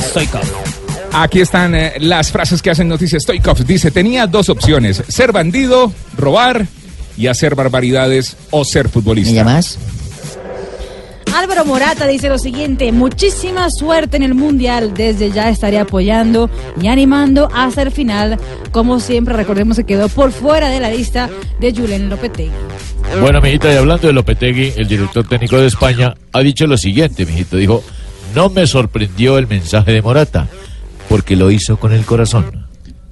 Stoikov. 0.10 0.42
Aquí 1.14 1.42
están 1.42 1.76
eh, 1.76 1.94
las 2.00 2.32
frases 2.32 2.64
que 2.64 2.72
hacen 2.72 2.88
noticia. 2.88 3.20
Stoikov 3.20 3.64
dice, 3.64 3.92
tenía 3.92 4.26
dos 4.26 4.50
opciones, 4.50 5.04
ser 5.08 5.32
bandido, 5.32 5.94
robar 6.18 6.66
y 7.16 7.28
hacer 7.28 7.54
barbaridades 7.54 8.36
o 8.50 8.66
ser 8.66 8.90
futbolista. 8.90 9.30
¿Me 9.32 9.38
llamas? 9.38 9.78
Álvaro 11.36 11.66
Morata 11.66 12.08
dice 12.08 12.30
lo 12.30 12.38
siguiente, 12.38 12.94
muchísima 12.94 13.70
suerte 13.70 14.16
en 14.16 14.24
el 14.24 14.36
Mundial, 14.36 14.94
desde 14.94 15.32
ya 15.32 15.50
estaré 15.50 15.78
apoyando 15.78 16.50
y 16.82 16.88
animando 16.88 17.50
hasta 17.54 17.82
el 17.82 17.92
final, 17.92 18.40
como 18.72 19.02
siempre 19.02 19.36
recordemos 19.36 19.76
que 19.76 19.84
quedó 19.84 20.08
por 20.08 20.32
fuera 20.32 20.70
de 20.70 20.80
la 20.80 20.90
lista 20.90 21.30
de 21.60 21.74
Julen 21.74 22.10
Lopetegui. 22.10 22.52
Bueno, 23.20 23.42
mijita, 23.42 23.72
y 23.74 23.76
hablando 23.76 24.08
de 24.08 24.14
Lopetegui, 24.14 24.74
el 24.78 24.88
director 24.88 25.28
técnico 25.28 25.58
de 25.58 25.68
España 25.68 26.14
ha 26.32 26.40
dicho 26.40 26.68
lo 26.68 26.78
siguiente, 26.78 27.26
mijito. 27.26 27.58
Dijo, 27.58 27.84
no 28.34 28.50
me 28.50 28.66
sorprendió 28.66 29.38
el 29.38 29.48
mensaje 29.48 29.92
de 29.92 30.02
Morata, 30.02 30.48
porque 31.10 31.36
lo 31.36 31.52
hizo 31.52 31.76
con 31.78 31.92
el 31.92 32.06
corazón. 32.06 32.65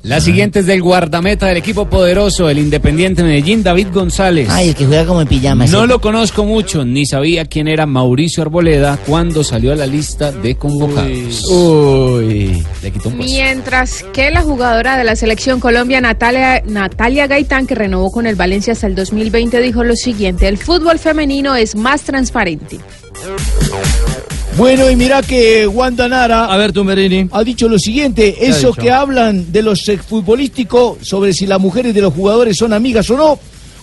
La 0.04 0.20
siguiente 0.20 0.60
es 0.60 0.66
del 0.66 0.82
guardameta 0.82 1.48
del 1.48 1.56
equipo 1.56 1.86
poderoso, 1.86 2.50
el 2.50 2.60
Independiente 2.60 3.24
Medellín, 3.24 3.64
David 3.64 3.88
González. 3.94 4.50
Ay, 4.52 4.70
el 4.70 4.76
que 4.76 4.86
juega 4.86 5.06
como 5.06 5.22
en 5.22 5.30
pijama. 5.30 5.66
No 5.68 5.84
¿sí? 5.84 5.88
lo 5.88 6.02
conozco 6.02 6.44
mucho, 6.44 6.84
ni 6.84 7.06
sabía 7.06 7.46
quién 7.46 7.70
era 7.70 7.86
Mauricio 7.86 8.44
Arboleda 8.44 9.00
cuando 9.08 9.46
salió 9.46 9.72
a 9.72 9.78
la 9.78 9.88
lista 9.88 10.34
de 10.34 10.56
convocados. 10.56 11.46
Uy, 11.46 12.66
le 12.82 12.92
quitó 12.92 13.08
un. 13.08 13.18
Mientras 13.18 14.04
que 14.12 14.30
la 14.30 14.42
jugadora 14.42 14.98
de 14.98 15.06
la 15.06 15.16
selección 15.16 15.62
Colombia, 15.62 16.02
Natalia, 16.02 16.62
Natalia 16.66 17.28
Gaitán, 17.28 17.66
que 17.66 17.76
renovó 17.76 18.12
con 18.12 18.28
el 18.28 18.36
Valencia 18.36 18.74
hasta 18.74 18.88
el 18.88 18.96
2020, 18.96 19.62
dijo 19.62 19.86
lo 19.86 19.96
siguiente, 19.96 20.50
el 20.50 20.58
fútbol 20.58 21.00
femenino 21.00 21.56
es 21.56 21.78
más 21.78 22.02
transparente. 22.02 22.78
Bueno, 24.56 24.90
y 24.90 24.96
mira 24.96 25.22
que 25.22 25.66
Wanda 25.68 26.08
Nara. 26.08 26.46
A 26.46 26.58
ver, 26.58 26.72
Tumberini. 26.72 27.28
Ha 27.32 27.44
dicho 27.44 27.68
lo 27.68 27.80
siguiente: 27.80 28.48
esos 28.48 28.76
que 28.76 28.92
hablan 28.92 29.52
de 29.52 29.64
los 29.64 29.84
futbolísticos 30.08 31.00
sobre 31.02 31.34
si 31.34 31.48
las 31.48 31.60
mujeres 31.60 31.94
de 31.94 32.02
los 32.02 32.14
jugadores 32.14 32.58
son 32.58 32.72
amigas 32.72 33.10
o 33.10 33.18
no, 33.18 33.40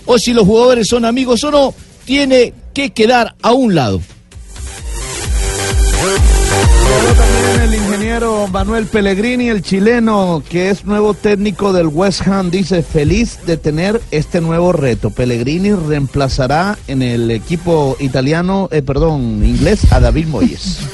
o 0.06 0.18
si 0.18 0.32
los 0.32 0.46
jugadores 0.46 0.88
son 0.88 1.04
amigos 1.04 1.42
o 1.44 1.50
no, 1.50 1.74
tiene 2.04 2.54
que 2.72 2.90
quedar 2.90 3.34
a 3.42 3.52
un 3.52 3.74
lado. 3.74 4.00
El 7.70 7.76
ingeniero 7.76 8.48
Manuel 8.48 8.86
Pellegrini, 8.86 9.48
el 9.48 9.62
chileno, 9.62 10.42
que 10.48 10.70
es 10.70 10.84
nuevo 10.84 11.14
técnico 11.14 11.72
del 11.72 11.86
West 11.86 12.26
Ham, 12.26 12.50
dice 12.50 12.82
feliz 12.82 13.38
de 13.46 13.56
tener 13.58 14.00
este 14.10 14.40
nuevo 14.40 14.72
reto. 14.72 15.10
Pellegrini 15.10 15.70
reemplazará 15.72 16.76
en 16.88 17.00
el 17.00 17.30
equipo 17.30 17.96
italiano, 18.00 18.68
eh, 18.72 18.82
perdón, 18.82 19.44
inglés, 19.44 19.92
a 19.92 20.00
David 20.00 20.26
Moyes. 20.26 20.80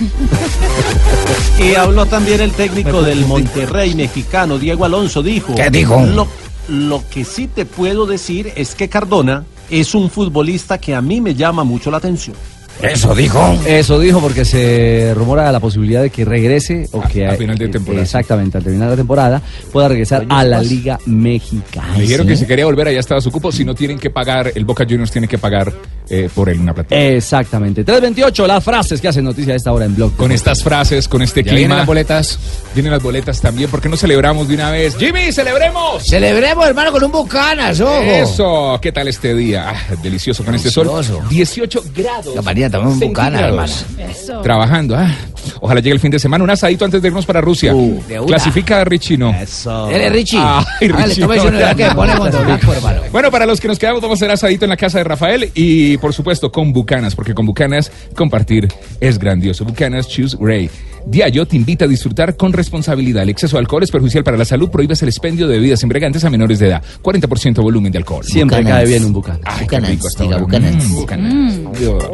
Y 1.58 1.74
habló 1.76 2.04
también 2.04 2.42
el 2.42 2.52
técnico 2.52 3.00
del 3.00 3.24
Monterrey 3.24 3.94
mexicano, 3.94 4.58
Diego 4.58 4.84
Alonso, 4.84 5.22
dijo. 5.22 5.54
¿Qué 5.54 5.70
dijo? 5.70 6.04
Lo, 6.04 6.28
lo 6.68 7.02
que 7.08 7.24
sí 7.24 7.46
te 7.48 7.64
puedo 7.64 8.04
decir 8.04 8.52
es 8.54 8.74
que 8.74 8.90
Cardona 8.90 9.46
es 9.70 9.94
un 9.94 10.10
futbolista 10.10 10.76
que 10.76 10.94
a 10.94 11.00
mí 11.00 11.22
me 11.22 11.34
llama 11.34 11.64
mucho 11.64 11.90
la 11.90 11.96
atención. 11.96 12.36
Eso 12.82 13.14
dijo. 13.14 13.58
Eso 13.66 13.98
dijo 13.98 14.20
porque 14.20 14.44
se 14.44 15.12
rumora 15.14 15.50
la 15.50 15.60
posibilidad 15.60 16.02
de 16.02 16.10
que 16.10 16.24
regrese 16.24 16.88
o 16.92 17.00
que 17.00 17.26
a 17.26 17.34
final 17.34 17.56
de 17.56 17.68
temporada. 17.68 18.02
Exactamente, 18.02 18.58
al 18.58 18.64
terminar 18.64 18.90
la 18.90 18.96
temporada 18.96 19.42
pueda 19.72 19.88
regresar 19.88 20.26
a 20.28 20.44
la 20.44 20.60
Liga 20.62 20.98
Mexicana. 21.06 21.94
Me 21.94 22.02
dijeron 22.02 22.26
Sí. 22.26 22.32
que 22.32 22.36
si 22.36 22.46
quería 22.46 22.64
volver 22.66 22.88
allá 22.88 23.00
estaba 23.00 23.20
su 23.20 23.30
cupo, 23.30 23.50
si 23.50 23.64
no 23.64 23.74
tienen 23.74 23.98
que 23.98 24.10
pagar, 24.10 24.52
el 24.54 24.64
Boca 24.64 24.84
Juniors 24.84 25.10
tiene 25.10 25.26
que 25.28 25.38
pagar 25.38 25.72
eh, 26.08 26.28
por 26.34 26.48
él 26.48 26.60
una 26.60 26.72
plata. 26.74 26.94
Exactamente. 26.96 27.84
328, 27.84 28.46
las 28.46 28.62
frases 28.64 29.00
que 29.00 29.08
hacen 29.08 29.24
noticia 29.24 29.52
a 29.52 29.56
esta 29.56 29.72
hora 29.72 29.84
en 29.86 29.94
blog. 29.94 30.14
Con 30.16 30.32
estas 30.32 30.62
frases, 30.62 31.08
con 31.08 31.22
este 31.22 31.40
Ya 31.42 31.50
clima. 31.50 31.56
vienen 31.58 31.76
las 31.78 31.86
boletas. 31.86 32.38
Vienen 32.74 32.92
las 32.92 33.02
boletas 33.02 33.40
también, 33.40 33.70
¿por 33.70 33.80
qué 33.80 33.88
no 33.88 33.96
celebramos 33.96 34.48
de 34.48 34.54
una 34.54 34.70
vez? 34.70 34.96
Jimmy, 34.96 35.32
celebremos. 35.32 36.04
Celebremos, 36.04 36.66
hermano, 36.66 36.92
con 36.92 37.02
un 37.04 37.12
bucanas, 37.12 37.80
ojo. 37.80 38.02
Eso, 38.02 38.78
¿qué 38.82 38.92
tal 38.92 39.08
este 39.08 39.34
día? 39.34 39.70
Ah, 39.70 39.94
delicioso 40.02 40.44
con 40.44 40.54
este 40.54 40.70
sol. 40.70 40.86
Delicioso. 40.88 41.22
18 41.28 41.84
grados. 41.94 42.34
La 42.34 42.42
María, 42.42 42.68
también 42.70 42.92
un 42.92 43.00
bucanas, 43.00 43.40
hermano. 43.42 43.68
centígrados. 43.68 44.42
Trabajando. 44.42 44.96
ah. 44.96 45.14
Ojalá 45.60 45.80
llegue 45.80 45.94
el 45.94 46.00
fin 46.00 46.10
de 46.10 46.18
semana. 46.18 46.44
Un 46.44 46.50
asadito 46.50 46.84
antes 46.84 47.00
de 47.02 47.08
irnos 47.08 47.26
para 47.26 47.40
Rusia. 47.40 47.72
de 47.72 48.20
una. 48.20 48.26
Clasifica 48.26 48.80
a 48.80 48.84
Richie, 48.84 49.16
no. 49.18 49.30
Él 49.30 50.00
es 50.00 50.12
Richie. 50.12 50.38
Ay, 50.40 50.88
Richie, 50.88 51.22
tómese 51.22 51.50
no, 51.50 51.76
que 51.76 51.84
no. 51.84 51.94
Bueno, 53.12 53.30
para 53.30 53.46
los 53.46 53.60
que 53.60 53.68
nos 53.68 53.78
quedamos, 53.78 54.00
vamos 54.02 54.16
a 54.16 54.24
hacer 54.24 54.30
asadito 54.30 54.64
en 54.64 54.70
la 54.70 54.76
casa 54.76 54.98
de 54.98 55.04
Rafael 55.04 55.50
y, 55.54 55.96
por 55.98 56.12
supuesto, 56.12 56.50
con 56.50 56.72
Bucanas, 56.72 57.14
porque 57.14 57.34
con 57.34 57.46
Bucanas 57.46 57.90
compartir 58.14 58.68
es 59.00 59.18
grandioso. 59.18 59.64
Bucanas 59.64 60.08
Choose 60.08 60.36
Ray. 60.40 60.70
Diallo 61.06 61.46
te 61.46 61.54
invita 61.56 61.84
a 61.84 61.88
disfrutar 61.88 62.36
con 62.36 62.52
responsabilidad. 62.52 63.22
El 63.22 63.28
exceso 63.30 63.56
de 63.56 63.60
alcohol 63.60 63.82
es 63.84 63.90
perjudicial 63.92 64.24
para 64.24 64.36
la 64.36 64.44
salud. 64.44 64.68
Prohíbes 64.70 65.00
el 65.02 65.08
expendio 65.08 65.46
de 65.46 65.56
bebidas 65.56 65.82
embriagantes 65.84 66.24
a 66.24 66.30
menores 66.30 66.58
de 66.58 66.66
edad. 66.68 66.82
40% 67.02 67.62
volumen 67.62 67.92
de 67.92 67.98
alcohol. 67.98 68.24
Siempre 68.24 68.58
Bucanas. 68.58 68.78
cae 68.80 68.86
bien 68.88 69.04
un 69.04 69.12
bucán. 69.12 69.40
Ay, 69.44 69.58
qué 69.58 69.64
Bucanas, 69.64 69.90
rico 69.90 70.06
hasta 70.08 70.22
diga, 70.24 70.36
ahora. 70.36 70.44
Bucanas. 70.46 70.84
Mm, 70.84 70.94
Bucanas. 70.94 71.78
Dios. 71.78 72.04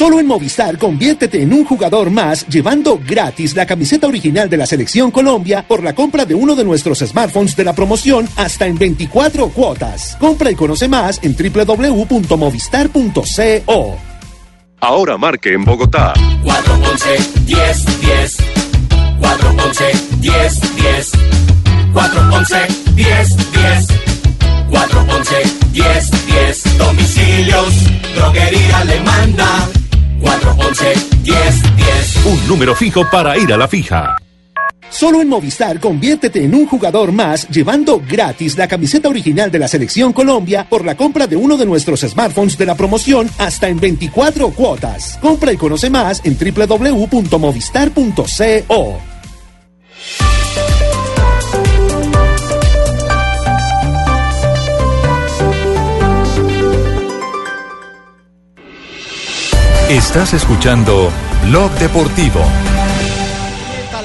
Solo 0.00 0.18
en 0.18 0.26
Movistar 0.26 0.76
conviértete 0.78 1.42
en 1.42 1.52
un 1.52 1.66
jugador 1.66 2.10
más 2.10 2.48
llevando 2.48 2.98
gratis 3.06 3.54
la 3.54 3.66
camiseta 3.66 4.06
original 4.06 4.48
de 4.48 4.56
la 4.56 4.64
Selección 4.64 5.10
Colombia 5.10 5.62
por 5.68 5.82
la 5.82 5.94
compra 5.94 6.24
de 6.24 6.34
uno 6.34 6.56
de 6.56 6.64
nuestros 6.64 7.00
smartphones 7.00 7.54
de 7.54 7.64
la 7.64 7.74
promoción 7.74 8.26
hasta 8.36 8.66
en 8.66 8.78
24 8.78 9.50
cuotas. 9.50 10.16
Compra 10.18 10.50
y 10.50 10.54
conoce 10.54 10.88
más 10.88 11.20
en 11.22 11.36
www.movistar.co. 11.36 13.98
Ahora 14.80 15.18
marque 15.18 15.52
en 15.52 15.66
Bogotá. 15.66 16.14
411 16.44 17.42
10 17.44 18.00
10 18.00 18.36
411 19.20 19.84
10 20.20 20.76
10 20.76 21.12
411 21.92 22.56
10 22.94 23.52
10 23.52 23.86
411 24.70 25.42
10 25.72 26.10
10 26.26 26.78
Domicilios, 26.78 27.74
droguería 28.14 28.84
le 28.84 29.00
manda 29.00 29.68
411 30.20 30.94
10 31.22 31.76
10 31.76 32.10
un 32.26 32.48
número 32.48 32.74
fijo 32.74 33.08
para 33.10 33.38
ir 33.38 33.50
a 33.52 33.56
la 33.56 33.66
fija. 33.66 34.16
Solo 34.90 35.22
en 35.22 35.28
Movistar 35.28 35.80
conviértete 35.80 36.44
en 36.44 36.54
un 36.54 36.66
jugador 36.66 37.12
más 37.12 37.48
llevando 37.48 38.02
gratis 38.06 38.58
la 38.58 38.68
camiseta 38.68 39.08
original 39.08 39.50
de 39.50 39.58
la 39.58 39.68
Selección 39.68 40.12
Colombia 40.12 40.66
por 40.68 40.84
la 40.84 40.96
compra 40.96 41.26
de 41.26 41.36
uno 41.36 41.56
de 41.56 41.64
nuestros 41.64 42.00
smartphones 42.00 42.58
de 42.58 42.66
la 42.66 42.74
promoción 42.74 43.30
hasta 43.38 43.68
en 43.68 43.78
24 43.78 44.50
cuotas. 44.50 45.16
Compra 45.22 45.52
y 45.52 45.56
conoce 45.56 45.90
más 45.90 46.20
en 46.24 46.36
www.movistar.co. 46.36 49.00
Estás 60.00 60.32
escuchando 60.32 61.12
Blog 61.44 61.70
Deportivo. 61.72 62.40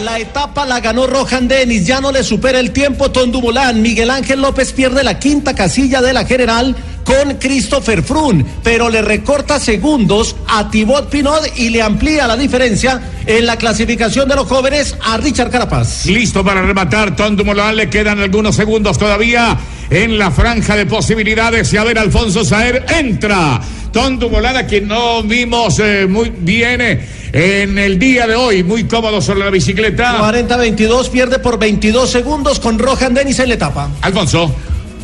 La 0.04 0.20
etapa 0.20 0.66
la 0.66 0.82
ganó 0.82 1.08
Rohan 1.08 1.48
Dennis, 1.48 1.88
ya 1.88 2.02
no 2.02 2.12
le 2.12 2.22
supera 2.22 2.60
el 2.60 2.72
tiempo 2.72 3.12
Tondumolán. 3.12 3.82
Miguel 3.82 4.12
Ángel 4.12 4.42
López 4.42 4.74
pierde 4.74 5.06
la 5.06 5.18
quinta 5.18 5.56
casilla 5.56 6.02
de 6.02 6.12
la 6.12 6.26
general 6.26 6.76
con 7.06 7.36
Christopher 7.36 8.04
Frun, 8.04 8.46
pero 8.62 8.90
le 8.90 9.02
recorta 9.02 9.58
segundos 9.58 10.36
a 10.50 10.70
Thibaut 10.70 11.10
Pinot 11.10 11.58
y 11.58 11.70
le 11.70 11.82
amplía 11.82 12.28
la 12.28 12.36
diferencia 12.36 13.02
en 13.26 13.46
la 13.46 13.56
clasificación 13.56 14.28
de 14.28 14.36
los 14.36 14.48
jóvenes 14.48 14.98
a 15.02 15.16
Richard 15.16 15.50
Carapaz. 15.50 16.06
Listo 16.08 16.44
para 16.44 16.62
rematar, 16.62 17.16
Tom 17.16 17.38
Dumoulin 17.38 17.78
le 17.78 17.90
quedan 17.90 18.20
algunos 18.20 18.58
segundos 18.58 18.98
todavía 18.98 19.58
en 19.90 20.18
la 20.18 20.32
franja 20.32 20.76
de 20.76 20.86
posibilidades 20.86 21.72
y 21.74 21.78
a 21.78 21.84
ver 21.84 22.00
Alfonso 22.00 22.44
Saer 22.44 22.86
entra. 22.90 23.62
Tom 23.92 24.20
Dumoulin 24.20 24.58
a 24.58 24.66
quien 24.66 24.88
no 24.88 25.24
vimos 25.24 25.80
eh, 25.80 26.06
muy 26.06 26.30
bien 26.30 26.82
eh, 26.82 27.08
en 27.32 27.78
el 27.78 27.98
día 27.98 28.28
de 28.28 28.36
hoy, 28.36 28.64
muy 28.64 28.84
cómodo 28.86 29.22
sobre 29.22 29.40
la 29.40 29.50
bicicleta. 29.50 30.18
40-22 30.20 31.10
pierde 31.10 31.40
por 31.40 31.58
22 31.58 32.10
segundos 32.10 32.60
con 32.60 32.78
Rohan 32.78 33.14
Dennis 33.14 33.40
en 33.40 33.50
la 33.50 33.56
etapa. 33.56 33.90
Alfonso. 34.02 34.54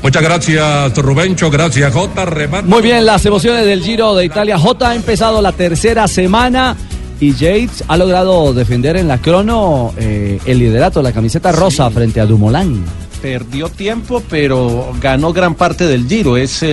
Muchas 0.04 0.24
gracias, 0.24 0.98
Rubencho. 0.98 1.52
Gracias, 1.52 1.94
Jota. 1.94 2.26
Remata. 2.26 2.68
Muy 2.68 2.82
bien, 2.82 3.06
las 3.06 3.26
emociones 3.26 3.66
del 3.66 3.84
Giro 3.84 4.16
de 4.16 4.26
Italia. 4.26 4.58
J 4.58 4.90
ha 4.90 4.96
empezado 4.96 5.42
la 5.42 5.52
tercera 5.52 6.08
semana 6.08 6.76
y 7.20 7.34
Yates 7.34 7.84
ha 7.88 7.96
logrado 7.98 8.52
defender 8.52 8.98
en 8.98 9.08
la 9.08 9.20
crono 9.20 9.94
eh, 9.98 10.40
el 10.46 10.58
liderato, 10.58 11.02
la 11.02 11.14
camiseta 11.14 11.52
rosa 11.52 11.90
frente 11.92 12.20
a 12.20 12.26
Dumoulin. 12.26 12.84
Perdió 13.22 13.70
tiempo, 13.70 14.24
pero 14.30 14.94
ganó 15.00 15.32
gran 15.32 15.54
parte 15.54 15.86
del 15.86 16.08
Giro. 16.08 16.38
Es 16.38 16.66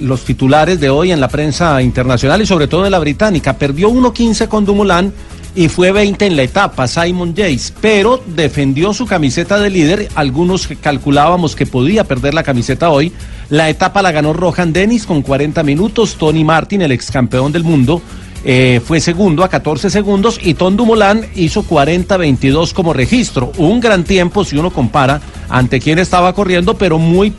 los 0.00 0.22
titulares 0.22 0.80
de 0.80 0.90
hoy 0.90 1.12
en 1.12 1.20
la 1.20 1.28
prensa 1.28 1.80
internacional 1.80 2.42
y 2.42 2.46
sobre 2.46 2.66
todo 2.66 2.86
en 2.86 2.90
la 2.90 2.98
británica. 2.98 3.56
Perdió 3.56 3.88
1.15 3.88 4.48
con 4.48 4.64
Dumoulin 4.64 5.12
y 5.54 5.68
fue 5.68 5.90
20 5.90 6.26
en 6.26 6.36
la 6.36 6.42
etapa, 6.42 6.86
Simon 6.86 7.34
Yates, 7.34 7.72
pero 7.80 8.22
defendió 8.34 8.92
su 8.94 9.06
camiseta 9.06 9.58
de 9.58 9.70
líder. 9.70 10.08
Algunos 10.14 10.68
calculábamos 10.80 11.56
que 11.56 11.66
podía 11.66 12.04
perder 12.04 12.34
la 12.34 12.42
camiseta 12.42 12.90
hoy. 12.90 13.12
La 13.48 13.68
etapa 13.68 14.02
la 14.02 14.12
ganó 14.12 14.32
Rohan 14.32 14.72
Dennis 14.72 15.06
con 15.06 15.22
40 15.22 15.62
minutos. 15.64 16.16
Tony 16.16 16.44
Martin, 16.44 16.82
el 16.82 16.92
ex 16.92 17.10
campeón 17.10 17.52
del 17.52 17.64
mundo, 17.64 18.00
eh, 18.44 18.80
fue 18.84 19.00
segundo 19.00 19.44
a 19.44 19.48
14 19.48 19.90
segundos 19.90 20.38
y 20.42 20.54
Tom 20.54 20.76
Dumoulin 20.76 21.26
hizo 21.34 21.62
40-22 21.64 22.72
como 22.72 22.92
registro. 22.92 23.52
Un 23.58 23.80
gran 23.80 24.04
tiempo 24.04 24.44
si 24.44 24.56
uno 24.56 24.70
compara 24.70 25.20
ante 25.48 25.80
quien 25.80 25.98
estaba 25.98 26.32
corriendo, 26.32 26.74
pero 26.74 26.98
muy 26.98 27.34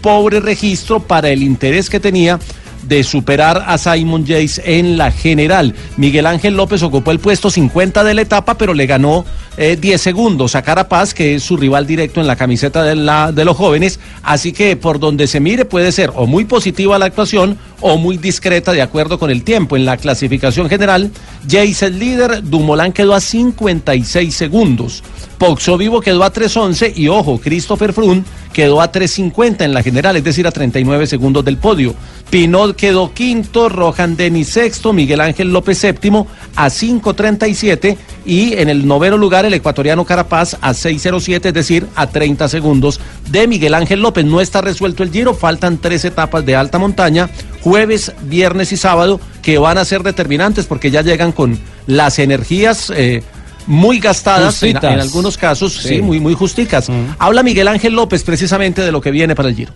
pobre 0.00 0.40
registro 0.40 1.00
para 1.00 1.28
el 1.30 1.42
interés 1.42 1.90
que 1.90 2.00
tenía 2.00 2.38
de 2.88 3.04
superar 3.04 3.64
a 3.66 3.78
Simon 3.78 4.24
Yates 4.24 4.60
en 4.64 4.96
la 4.96 5.10
general. 5.10 5.74
Miguel 5.96 6.26
Ángel 6.26 6.54
López 6.54 6.82
ocupó 6.82 7.10
el 7.10 7.18
puesto 7.18 7.50
50 7.50 8.04
de 8.04 8.14
la 8.14 8.22
etapa, 8.22 8.56
pero 8.56 8.74
le 8.74 8.86
ganó 8.86 9.24
eh, 9.56 9.76
10 9.80 10.00
segundos 10.00 10.54
a 10.54 10.62
Carapaz, 10.62 11.14
que 11.14 11.36
es 11.36 11.42
su 11.42 11.56
rival 11.56 11.86
directo 11.86 12.20
en 12.20 12.26
la 12.26 12.36
camiseta 12.36 12.82
de, 12.82 12.96
la, 12.96 13.32
de 13.32 13.44
los 13.44 13.56
jóvenes. 13.56 13.98
Así 14.22 14.52
que 14.52 14.76
por 14.76 14.98
donde 14.98 15.26
se 15.26 15.40
mire 15.40 15.64
puede 15.64 15.92
ser 15.92 16.12
o 16.14 16.26
muy 16.26 16.44
positiva 16.44 16.98
la 16.98 17.06
actuación 17.06 17.58
o 17.80 17.98
muy 17.98 18.16
discreta 18.16 18.72
de 18.72 18.82
acuerdo 18.82 19.18
con 19.18 19.30
el 19.30 19.42
tiempo. 19.42 19.76
En 19.76 19.84
la 19.84 19.96
clasificación 19.96 20.68
general, 20.68 21.10
Yates 21.46 21.82
el 21.82 21.98
líder, 21.98 22.42
Dumoulin 22.42 22.92
quedó 22.92 23.14
a 23.14 23.20
56 23.20 24.34
segundos. 24.34 25.02
Poxo 25.38 25.76
Vivo 25.76 26.00
quedó 26.00 26.24
a 26.24 26.32
3.11 26.32 26.92
y 26.96 27.08
ojo, 27.08 27.38
Christopher 27.38 27.92
Froome 27.92 28.24
quedó 28.56 28.80
a 28.80 28.90
3.50 28.90 29.66
en 29.66 29.74
la 29.74 29.82
general, 29.82 30.16
es 30.16 30.24
decir, 30.24 30.46
a 30.46 30.50
39 30.50 31.06
segundos 31.06 31.44
del 31.44 31.58
podio. 31.58 31.94
Pinot 32.30 32.74
quedó 32.74 33.12
quinto, 33.12 33.68
Rohan 33.68 34.16
Denis 34.16 34.48
sexto, 34.48 34.94
Miguel 34.94 35.20
Ángel 35.20 35.52
López 35.52 35.76
séptimo 35.76 36.26
a 36.54 36.68
5.37 36.68 37.98
y 38.24 38.54
en 38.54 38.70
el 38.70 38.86
noveno 38.86 39.18
lugar 39.18 39.44
el 39.44 39.52
ecuatoriano 39.52 40.06
Carapaz 40.06 40.56
a 40.62 40.70
6.07, 40.70 41.48
es 41.48 41.52
decir, 41.52 41.86
a 41.96 42.06
30 42.06 42.48
segundos 42.48 42.98
de 43.28 43.46
Miguel 43.46 43.74
Ángel 43.74 44.00
López. 44.00 44.24
No 44.24 44.40
está 44.40 44.62
resuelto 44.62 45.02
el 45.02 45.12
giro, 45.12 45.34
faltan 45.34 45.76
tres 45.76 46.06
etapas 46.06 46.46
de 46.46 46.56
alta 46.56 46.78
montaña, 46.78 47.28
jueves, 47.60 48.14
viernes 48.22 48.72
y 48.72 48.78
sábado, 48.78 49.20
que 49.42 49.58
van 49.58 49.76
a 49.76 49.84
ser 49.84 50.02
determinantes 50.02 50.64
porque 50.64 50.90
ya 50.90 51.02
llegan 51.02 51.32
con 51.32 51.58
las 51.86 52.18
energías... 52.18 52.90
eh, 52.96 53.22
muy 53.66 53.98
gastadas 53.98 54.62
en, 54.62 54.76
algunos 54.76 55.36
casos, 55.36 55.72
sí, 55.74 55.88
Sí. 55.96 56.02
muy, 56.02 56.20
muy 56.20 56.34
justicas. 56.34 56.88
Habla 57.18 57.42
Miguel 57.42 57.68
Ángel 57.68 57.94
López 57.94 58.22
precisamente 58.22 58.82
de 58.82 58.92
lo 58.92 59.00
que 59.00 59.10
viene 59.10 59.34
para 59.34 59.48
el 59.48 59.56
Giro. 59.56 59.72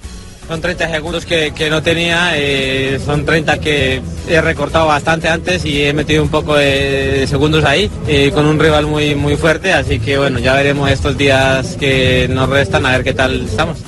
Son 0.49 0.61
30 0.61 0.91
segundos 0.91 1.25
que, 1.25 1.53
que 1.53 1.71
no 1.71 1.81
tenía, 1.81 2.33
eh, 2.35 2.99
son 3.05 3.25
30 3.25 3.59
que 3.61 4.03
he 4.29 4.41
recortado 4.41 4.87
bastante 4.89 5.29
antes 5.29 5.65
y 5.65 5.83
he 5.83 5.93
metido 5.93 6.25
un 6.25 6.29
poco 6.29 6.57
de, 6.57 7.21
de 7.21 7.27
segundos 7.29 7.65
ahí, 7.65 7.89
eh, 8.09 8.33
con 8.35 8.47
un 8.47 8.59
rival 8.59 8.87
muy, 8.87 9.15
muy 9.15 9.37
fuerte, 9.37 9.73
así 9.73 10.01
que 10.01 10.19
bueno, 10.19 10.41
ya 10.41 10.55
veremos 10.55 10.91
estos 10.91 11.17
días 11.17 11.77
que 11.79 12.27
nos 12.29 12.49
restan 12.49 12.85
a 12.85 12.91
ver 12.91 13.05
qué 13.05 13.15
tal 13.15 13.43
estamos. 13.43 13.79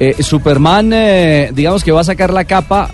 Eh, 0.00 0.22
Superman, 0.22 0.90
eh, 0.94 1.50
digamos 1.54 1.84
que 1.84 1.92
va 1.92 2.00
a 2.00 2.04
sacar 2.04 2.32
la 2.32 2.44
capa, 2.46 2.90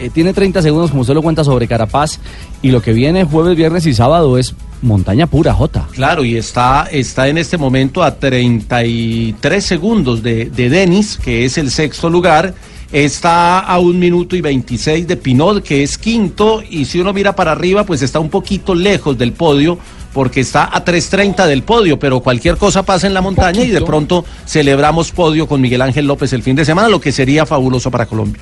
eh, 0.00 0.10
tiene 0.12 0.32
30 0.32 0.60
segundos, 0.60 0.90
como 0.90 1.02
usted 1.02 1.14
lo 1.14 1.22
cuenta, 1.22 1.44
sobre 1.44 1.68
Carapaz, 1.68 2.18
y 2.60 2.72
lo 2.72 2.82
que 2.82 2.92
viene 2.92 3.22
jueves, 3.22 3.56
viernes 3.56 3.86
y 3.86 3.94
sábado 3.94 4.36
es 4.36 4.52
montaña 4.84 5.26
pura, 5.26 5.52
Jota. 5.54 5.88
Claro, 5.92 6.24
y 6.24 6.36
está, 6.36 6.88
está 6.90 7.28
en 7.28 7.38
este 7.38 7.58
momento 7.58 8.02
a 8.02 8.16
33 8.16 9.64
segundos 9.64 10.22
de, 10.22 10.46
de 10.46 10.68
Denis, 10.68 11.18
que 11.22 11.44
es 11.44 11.58
el 11.58 11.70
sexto 11.70 12.08
lugar. 12.08 12.54
Está 12.92 13.58
a 13.58 13.78
un 13.80 13.98
minuto 13.98 14.36
y 14.36 14.40
26 14.40 15.08
de 15.08 15.16
Pinot, 15.16 15.64
que 15.64 15.82
es 15.82 15.98
quinto. 15.98 16.62
Y 16.68 16.84
si 16.84 17.00
uno 17.00 17.12
mira 17.12 17.34
para 17.34 17.52
arriba, 17.52 17.84
pues 17.84 18.02
está 18.02 18.20
un 18.20 18.30
poquito 18.30 18.74
lejos 18.74 19.18
del 19.18 19.32
podio, 19.32 19.78
porque 20.12 20.40
está 20.40 20.64
a 20.64 20.84
3.30 20.84 21.46
del 21.46 21.64
podio. 21.64 21.98
Pero 21.98 22.20
cualquier 22.20 22.56
cosa 22.56 22.84
pasa 22.84 23.08
en 23.08 23.14
la 23.14 23.20
montaña 23.20 23.64
y 23.64 23.70
de 23.70 23.80
pronto 23.80 24.24
celebramos 24.46 25.10
podio 25.10 25.48
con 25.48 25.60
Miguel 25.60 25.82
Ángel 25.82 26.06
López 26.06 26.32
el 26.34 26.44
fin 26.44 26.54
de 26.54 26.64
semana, 26.64 26.88
lo 26.88 27.00
que 27.00 27.10
sería 27.10 27.44
fabuloso 27.46 27.90
para 27.90 28.06
Colombia. 28.06 28.40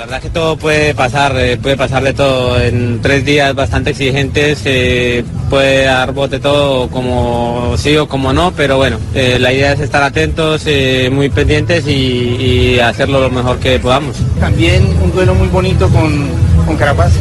La 0.00 0.06
verdad 0.06 0.24
es 0.24 0.30
que 0.30 0.30
todo 0.30 0.56
puede 0.56 0.94
pasar, 0.94 1.36
eh, 1.36 1.58
puede 1.58 1.76
pasar 1.76 2.02
de 2.02 2.14
todo. 2.14 2.58
En 2.58 3.02
tres 3.02 3.22
días 3.22 3.54
bastante 3.54 3.90
exigentes, 3.90 4.62
eh, 4.64 5.22
puede 5.50 5.84
dar 5.84 6.14
bote 6.14 6.40
todo 6.40 6.88
como 6.88 7.74
sí 7.76 7.98
o 7.98 8.08
como 8.08 8.32
no, 8.32 8.50
pero 8.52 8.78
bueno, 8.78 8.96
eh, 9.14 9.36
la 9.38 9.52
idea 9.52 9.74
es 9.74 9.80
estar 9.80 10.02
atentos, 10.02 10.64
muy 11.12 11.28
pendientes 11.28 11.86
y, 11.86 11.90
y 11.92 12.80
hacerlo 12.80 13.20
lo 13.20 13.28
mejor 13.28 13.58
que 13.58 13.78
podamos. 13.78 14.16
También 14.40 14.86
un 15.04 15.12
duelo 15.12 15.34
muy 15.34 15.48
bonito 15.48 15.86
con, 15.90 16.30
con 16.64 16.78
Carapaz. 16.78 17.12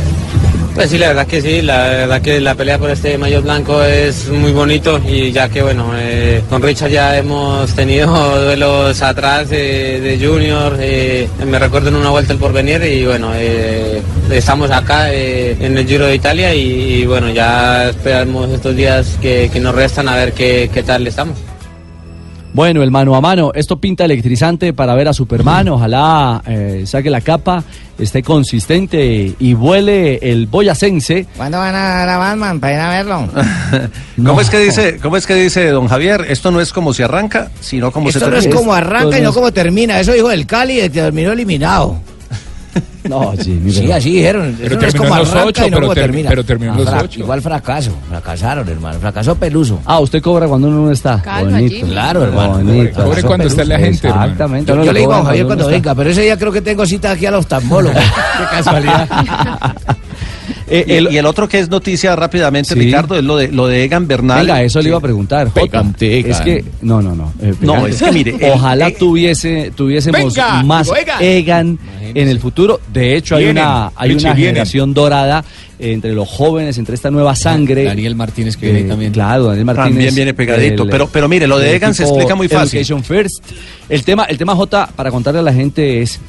Pues 0.79 0.91
sí, 0.91 0.97
la 0.97 1.09
verdad 1.09 1.27
que 1.27 1.41
sí, 1.41 1.61
la 1.61 1.77
verdad 1.89 2.21
que 2.21 2.39
la 2.39 2.55
pelea 2.55 2.79
por 2.79 2.89
este 2.89 3.17
maillot 3.17 3.43
blanco 3.43 3.83
es 3.83 4.29
muy 4.29 4.53
bonito 4.53 4.97
y 5.05 5.29
ya 5.29 5.49
que 5.49 5.61
bueno, 5.61 5.91
eh, 5.93 6.41
con 6.49 6.61
Richard 6.61 6.89
ya 6.89 7.17
hemos 7.17 7.75
tenido 7.75 8.07
duelos 8.45 9.01
atrás 9.01 9.49
de 9.49 10.17
Junior, 10.21 10.77
eh, 10.79 11.27
me 11.45 11.59
recuerdo 11.59 11.89
en 11.89 11.97
una 11.97 12.11
vuelta 12.11 12.31
el 12.31 12.39
porvenir 12.39 12.81
y 12.81 13.03
bueno, 13.05 13.33
eh, 13.35 14.01
estamos 14.31 14.71
acá 14.71 15.13
en 15.13 15.77
el 15.77 15.85
Giro 15.85 16.05
de 16.05 16.15
Italia 16.15 16.55
y, 16.55 17.05
bueno, 17.05 17.29
ya 17.29 17.89
esperamos 17.89 18.49
estos 18.49 18.73
días 18.73 19.17
que, 19.21 19.51
nos 19.59 19.75
restan 19.75 20.07
a 20.07 20.15
ver 20.15 20.31
qué 20.31 20.83
tal 20.87 21.05
estamos. 21.05 21.35
Bueno, 22.51 22.81
el 22.81 22.89
mano 22.89 23.15
a 23.15 23.21
mano, 23.21 23.51
esto 23.53 23.79
pinta 23.79 24.05
electrizante 24.05 24.73
para 24.73 24.95
ver 24.95 25.07
a 25.07 25.13
Superman, 25.13 25.69
ojalá 25.69 26.41
eh, 26.47 26.83
saque 26.85 27.11
la 27.11 27.21
capa, 27.21 27.63
esté 27.99 28.23
consistente 28.23 29.35
y 29.37 29.53
vuele 29.53 30.17
el 30.21 30.47
boyacense. 30.47 31.27
¿Cuándo 31.37 31.59
van 31.59 31.75
a 31.75 31.79
dar 31.79 32.09
a 32.09 32.17
Batman 32.17 32.59
para 32.59 32.73
ir 32.73 32.79
a 32.79 32.89
verlo? 32.89 33.27
¿Cómo, 34.25 34.41
es 34.41 34.49
que 34.49 34.57
dice, 34.59 34.97
¿Cómo 34.99 35.17
es 35.17 35.27
que 35.27 35.35
dice 35.35 35.67
don 35.69 35.87
Javier? 35.87 36.25
Esto 36.27 36.49
no 36.49 36.59
es 36.59 36.73
como 36.73 36.91
se 36.93 37.03
arranca, 37.03 37.51
sino 37.59 37.91
como 37.91 38.11
se 38.11 38.17
Esto 38.17 38.31
no 38.31 38.37
es 38.37 38.43
termina. 38.43 38.59
como 38.59 38.73
arranca 38.73 39.19
y 39.19 39.21
no 39.21 39.31
como 39.31 39.53
termina. 39.53 39.99
Eso 39.99 40.13
dijo 40.13 40.31
el 40.31 40.47
Cali 40.47 40.81
y 40.81 40.89
terminó 40.89 41.31
eliminado. 41.31 41.99
No, 43.07 43.33
Sí, 43.39 43.59
pero- 43.81 43.95
así 43.95 44.11
dijeron. 44.11 44.55
Pero 44.59 44.75
no 44.75 44.79
terminó 44.81 45.17
los 45.17 45.33
ocho, 45.33 45.69
no 45.69 45.77
pero 45.77 45.87
termi- 45.91 45.93
termina. 45.95 46.29
pero 46.29 46.43
terminó 46.43 46.75
los 46.75 46.87
ocho. 46.87 47.19
Igual 47.21 47.41
fracaso. 47.41 47.91
Fracasaron, 48.09 48.67
hermano. 48.69 48.99
Fracasó 48.99 49.35
Peluso. 49.35 49.79
Ah, 49.85 49.99
usted 49.99 50.21
cobra 50.21 50.47
cuando 50.47 50.67
uno 50.67 50.85
no 50.85 50.91
está. 50.91 51.21
Calma, 51.21 51.51
Bonito. 51.57 51.87
Claro, 51.87 52.23
hermano. 52.23 52.53
Bonito. 52.59 53.03
Cobre 53.03 53.23
cuando 53.23 53.47
está 53.47 53.63
la 53.63 53.79
gente, 53.79 54.07
hermano. 54.07 54.25
Exactamente. 54.25 54.71
Yo, 54.73 54.83
yo 54.83 54.93
le 54.93 54.99
digo 54.99 55.13
a 55.13 55.23
Javier 55.25 55.45
cuando 55.45 55.67
venga, 55.67 55.95
pero 55.95 56.09
ese 56.09 56.21
día 56.21 56.37
creo 56.37 56.51
que 56.51 56.61
tengo 56.61 56.85
cita 56.85 57.11
aquí 57.11 57.25
al 57.25 57.35
oftalmólogo. 57.35 57.95
Qué 58.37 58.43
casualidad. 58.57 59.07
y, 60.69 61.13
y 61.13 61.17
el 61.17 61.25
otro 61.25 61.47
que 61.47 61.59
es 61.59 61.69
noticia 61.69 62.15
rápidamente, 62.15 62.73
Sí. 62.73 62.79
Ricardo, 62.79 63.17
es 63.17 63.23
lo 63.23 63.37
de, 63.37 63.49
lo 63.49 63.67
de 63.67 63.83
Egan 63.83 64.07
Bernal. 64.07 64.45
Venga, 64.45 64.61
eso 64.63 64.81
le 64.81 64.89
iba 64.89 64.97
a 64.97 65.01
preguntar. 65.01 65.47
Jota. 65.49 65.61
Pegante, 65.61 66.29
es 66.29 66.41
que, 66.41 66.63
no, 66.81 67.01
no, 67.01 67.15
no. 67.15 67.33
eh, 67.41 67.53
No, 67.61 67.85
es 67.87 68.01
que 68.01 68.11
mire, 68.11 68.35
el- 68.39 68.51
Ojalá 68.53 68.87
eh, 68.89 68.95
tuviese, 68.97 69.71
tuviésemos 69.75 70.33
Venga, 70.33 70.63
más 70.63 70.89
Egan. 70.97 71.21
Egan 71.23 71.79
en 72.13 72.27
el 72.27 72.39
futuro. 72.39 72.79
De 72.91 73.15
hecho, 73.15 73.35
hay 73.35 73.45
una, 73.45 73.91
hay 73.95 74.11
una 74.11 74.33
vienen. 74.33 74.37
generación 74.53 74.93
dorada 74.93 75.43
entre 75.81 76.13
los 76.13 76.27
jóvenes, 76.27 76.77
entre 76.77 76.95
esta 76.95 77.09
nueva 77.09 77.35
sangre. 77.35 77.85
Daniel 77.85 78.15
Martínez 78.15 78.57
que 78.57 78.65
viene 78.65 78.79
ahí 78.79 78.87
también. 78.87 79.13
Claro, 79.13 79.45
Daniel 79.45 79.65
Martínez. 79.65 79.89
También 79.91 80.15
viene 80.15 80.33
pegadito. 80.33 80.85
Pero- 80.87 81.07
pero 81.07 81.29
mire, 81.29 81.47
lo 81.47 81.57
de 81.57 81.75
Egan 81.75 81.93
se 81.93 82.03
explica 82.03 82.35
muy 82.35 82.47
fácil. 82.47 82.79
Education 82.79 83.03
First. 83.03 83.43
El 83.87 84.03
tema, 84.03 84.25
el 84.25 84.37
tema 84.37 84.55
J, 84.55 84.87
para 84.95 85.09
contarle 85.09 85.39
a 85.39 85.43
la 85.43 85.53
gente, 85.53 86.01
es 86.01 86.19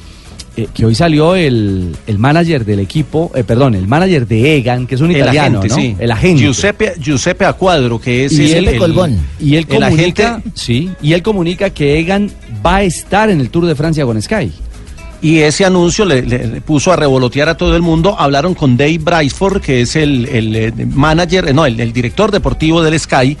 eh, 0.57 0.67
que 0.73 0.85
hoy 0.85 0.95
salió 0.95 1.35
el, 1.35 1.95
el 2.07 2.19
manager 2.19 2.65
del 2.65 2.79
equipo, 2.79 3.31
eh, 3.35 3.43
perdón, 3.43 3.73
el 3.75 3.87
manager 3.87 4.27
de 4.27 4.57
Egan, 4.57 4.85
que 4.87 4.95
es 4.95 5.01
un 5.01 5.11
el 5.11 5.17
italiano, 5.17 5.59
agente, 5.59 5.75
¿no? 5.75 5.81
sí. 5.81 5.95
El 5.99 6.11
agente. 6.11 6.43
Giuseppe, 6.43 6.93
Giuseppe 6.99 7.45
Acuadro, 7.45 7.99
que 8.01 8.25
es 8.25 8.33
y 8.33 8.51
el, 8.53 8.67
el- 8.67 9.15
y 9.39 9.55
él 9.55 9.59
el 9.59 9.67
comunica, 9.67 10.35
agente 10.35 10.49
sí, 10.55 10.89
y 11.01 11.13
él 11.13 11.21
comunica 11.23 11.69
que 11.69 11.99
Egan 11.99 12.29
va 12.65 12.77
a 12.77 12.83
estar 12.83 13.29
en 13.29 13.39
el 13.39 13.49
Tour 13.49 13.65
de 13.65 13.75
Francia 13.75 14.05
con 14.05 14.21
Sky. 14.21 14.51
Y 15.23 15.37
ese 15.37 15.65
anuncio 15.65 16.03
le, 16.03 16.23
le- 16.23 16.47
le 16.47 16.61
puso 16.61 16.91
a 16.91 16.95
revolotear 16.95 17.47
a 17.47 17.55
todo 17.55 17.75
el 17.75 17.83
mundo. 17.83 18.15
Hablaron 18.17 18.55
con 18.55 18.75
Dave 18.75 18.97
Briceford, 18.97 19.61
que 19.61 19.81
es 19.81 19.95
el, 19.95 20.25
el, 20.27 20.55
eh, 20.55 20.73
manager, 20.87 21.53
no, 21.53 21.65
el, 21.67 21.79
el 21.79 21.93
director 21.93 22.31
deportivo 22.31 22.81
del 22.81 22.99
Sky, 22.99 23.37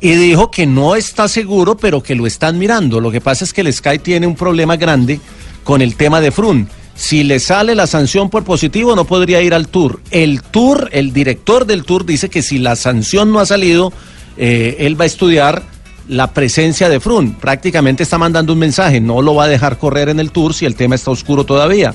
y 0.00 0.10
dijo 0.12 0.50
que 0.50 0.64
no 0.66 0.96
está 0.96 1.28
seguro, 1.28 1.76
pero 1.76 2.02
que 2.02 2.14
lo 2.14 2.26
están 2.26 2.58
mirando. 2.58 2.98
Lo 2.98 3.10
que 3.10 3.20
pasa 3.20 3.44
es 3.44 3.52
que 3.52 3.60
el 3.60 3.70
Sky 3.72 3.98
tiene 3.98 4.26
un 4.26 4.36
problema 4.36 4.76
grande 4.76 5.20
con 5.68 5.82
el 5.82 5.96
tema 5.96 6.22
de 6.22 6.32
Frun. 6.32 6.66
Si 6.94 7.24
le 7.24 7.40
sale 7.40 7.74
la 7.74 7.86
sanción 7.86 8.30
por 8.30 8.42
positivo, 8.42 8.96
no 8.96 9.04
podría 9.04 9.42
ir 9.42 9.52
al 9.52 9.68
Tour. 9.68 10.00
El 10.10 10.40
Tour, 10.40 10.88
el 10.92 11.12
director 11.12 11.66
del 11.66 11.84
Tour 11.84 12.06
dice 12.06 12.30
que 12.30 12.40
si 12.40 12.58
la 12.58 12.74
sanción 12.74 13.30
no 13.30 13.38
ha 13.38 13.44
salido, 13.44 13.92
eh, 14.38 14.76
él 14.78 14.98
va 14.98 15.04
a 15.04 15.08
estudiar 15.08 15.62
la 16.08 16.32
presencia 16.32 16.88
de 16.88 17.00
Frun. 17.00 17.34
Prácticamente 17.34 18.02
está 18.02 18.16
mandando 18.16 18.54
un 18.54 18.60
mensaje, 18.60 18.98
no 18.98 19.20
lo 19.20 19.34
va 19.34 19.44
a 19.44 19.48
dejar 19.48 19.76
correr 19.76 20.08
en 20.08 20.20
el 20.20 20.30
Tour 20.30 20.54
si 20.54 20.64
el 20.64 20.74
tema 20.74 20.94
está 20.94 21.10
oscuro 21.10 21.44
todavía. 21.44 21.94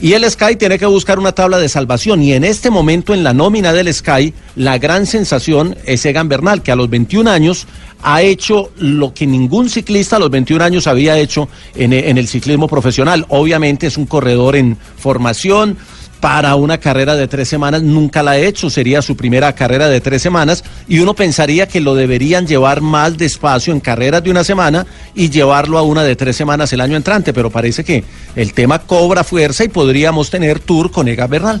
Y 0.00 0.14
el 0.14 0.28
Sky 0.28 0.56
tiene 0.56 0.80
que 0.80 0.86
buscar 0.86 1.20
una 1.20 1.30
tabla 1.30 1.58
de 1.58 1.68
salvación. 1.68 2.24
Y 2.24 2.32
en 2.32 2.42
este 2.42 2.70
momento, 2.70 3.14
en 3.14 3.22
la 3.22 3.32
nómina 3.32 3.72
del 3.72 3.94
Sky, 3.94 4.34
la 4.56 4.78
gran 4.78 5.06
sensación 5.06 5.76
es 5.84 6.04
Egan 6.04 6.28
Bernal, 6.28 6.64
que 6.64 6.72
a 6.72 6.76
los 6.76 6.90
21 6.90 7.30
años 7.30 7.68
ha 8.02 8.22
hecho 8.22 8.70
lo 8.78 9.14
que 9.14 9.26
ningún 9.26 9.68
ciclista 9.68 10.16
a 10.16 10.18
los 10.18 10.30
21 10.30 10.64
años 10.64 10.86
había 10.86 11.18
hecho 11.18 11.48
en, 11.74 11.92
en 11.92 12.18
el 12.18 12.28
ciclismo 12.28 12.68
profesional. 12.68 13.24
Obviamente 13.28 13.86
es 13.86 13.96
un 13.96 14.06
corredor 14.06 14.56
en 14.56 14.76
formación, 14.96 15.78
para 16.22 16.54
una 16.54 16.78
carrera 16.78 17.16
de 17.16 17.26
tres 17.26 17.48
semanas, 17.48 17.82
nunca 17.82 18.22
la 18.22 18.30
ha 18.30 18.38
hecho, 18.38 18.70
sería 18.70 19.02
su 19.02 19.16
primera 19.16 19.52
carrera 19.56 19.88
de 19.88 20.00
tres 20.00 20.22
semanas 20.22 20.62
y 20.86 21.00
uno 21.00 21.14
pensaría 21.14 21.66
que 21.66 21.80
lo 21.80 21.96
deberían 21.96 22.46
llevar 22.46 22.80
más 22.80 23.18
despacio 23.18 23.72
en 23.72 23.80
carreras 23.80 24.22
de 24.22 24.30
una 24.30 24.44
semana 24.44 24.86
y 25.16 25.30
llevarlo 25.30 25.78
a 25.78 25.82
una 25.82 26.04
de 26.04 26.14
tres 26.14 26.36
semanas 26.36 26.72
el 26.72 26.80
año 26.80 26.96
entrante, 26.96 27.32
pero 27.32 27.50
parece 27.50 27.82
que 27.82 28.04
el 28.36 28.52
tema 28.52 28.78
cobra 28.78 29.24
fuerza 29.24 29.64
y 29.64 29.68
podríamos 29.68 30.30
tener 30.30 30.60
tour 30.60 30.92
con 30.92 31.08
Egan 31.08 31.28
Bernal. 31.28 31.60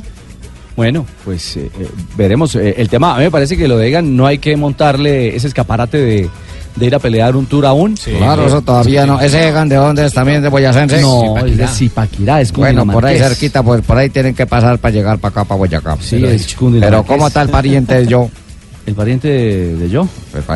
Bueno, 0.76 1.04
pues 1.24 1.56
eh, 1.56 1.70
eh, 1.78 1.88
veremos. 2.16 2.54
Eh, 2.56 2.74
el 2.78 2.88
tema, 2.88 3.14
a 3.14 3.18
mí 3.18 3.24
me 3.24 3.30
parece 3.30 3.56
que 3.56 3.68
lo 3.68 3.76
de 3.76 3.88
Egan 3.88 4.16
no 4.16 4.26
hay 4.26 4.38
que 4.38 4.56
montarle 4.56 5.36
ese 5.36 5.46
escaparate 5.48 5.98
de, 5.98 6.30
de 6.76 6.86
ir 6.86 6.94
a 6.94 6.98
pelear 6.98 7.36
un 7.36 7.44
tour 7.46 7.66
aún. 7.66 7.94
Claro, 7.96 8.46
eso 8.46 8.62
todavía 8.62 9.04
no. 9.04 9.20
¿Ese 9.20 9.48
Egan 9.48 9.68
de 9.68 9.76
dónde 9.76 10.06
es 10.06 10.14
también 10.14 10.40
de 10.42 10.48
Boyacense? 10.48 11.00
No, 11.02 11.36
es 11.38 11.56
de 11.58 11.68
Zipaquirá, 11.68 12.40
es 12.40 12.52
Bueno, 12.52 12.86
por 12.86 13.04
ahí 13.04 13.18
cerquita, 13.18 13.62
pues 13.62 13.82
por 13.82 13.98
ahí 13.98 14.08
tienen 14.08 14.34
que 14.34 14.46
pasar 14.46 14.78
para 14.78 14.92
llegar 14.94 15.18
para 15.18 15.30
acá, 15.32 15.44
para 15.44 15.58
Boyacá. 15.58 15.96
Sí, 16.00 16.16
Pero- 16.16 16.28
es. 16.30 16.56
Pero 16.80 17.02
¿cómo 17.04 17.26
está 17.26 17.42
el 17.42 17.48
pariente 17.50 17.94
de 17.96 18.06
yo? 18.06 18.30
¿El 18.84 18.94
pariente 18.96 19.28
de, 19.28 19.88
yo? 19.88 20.08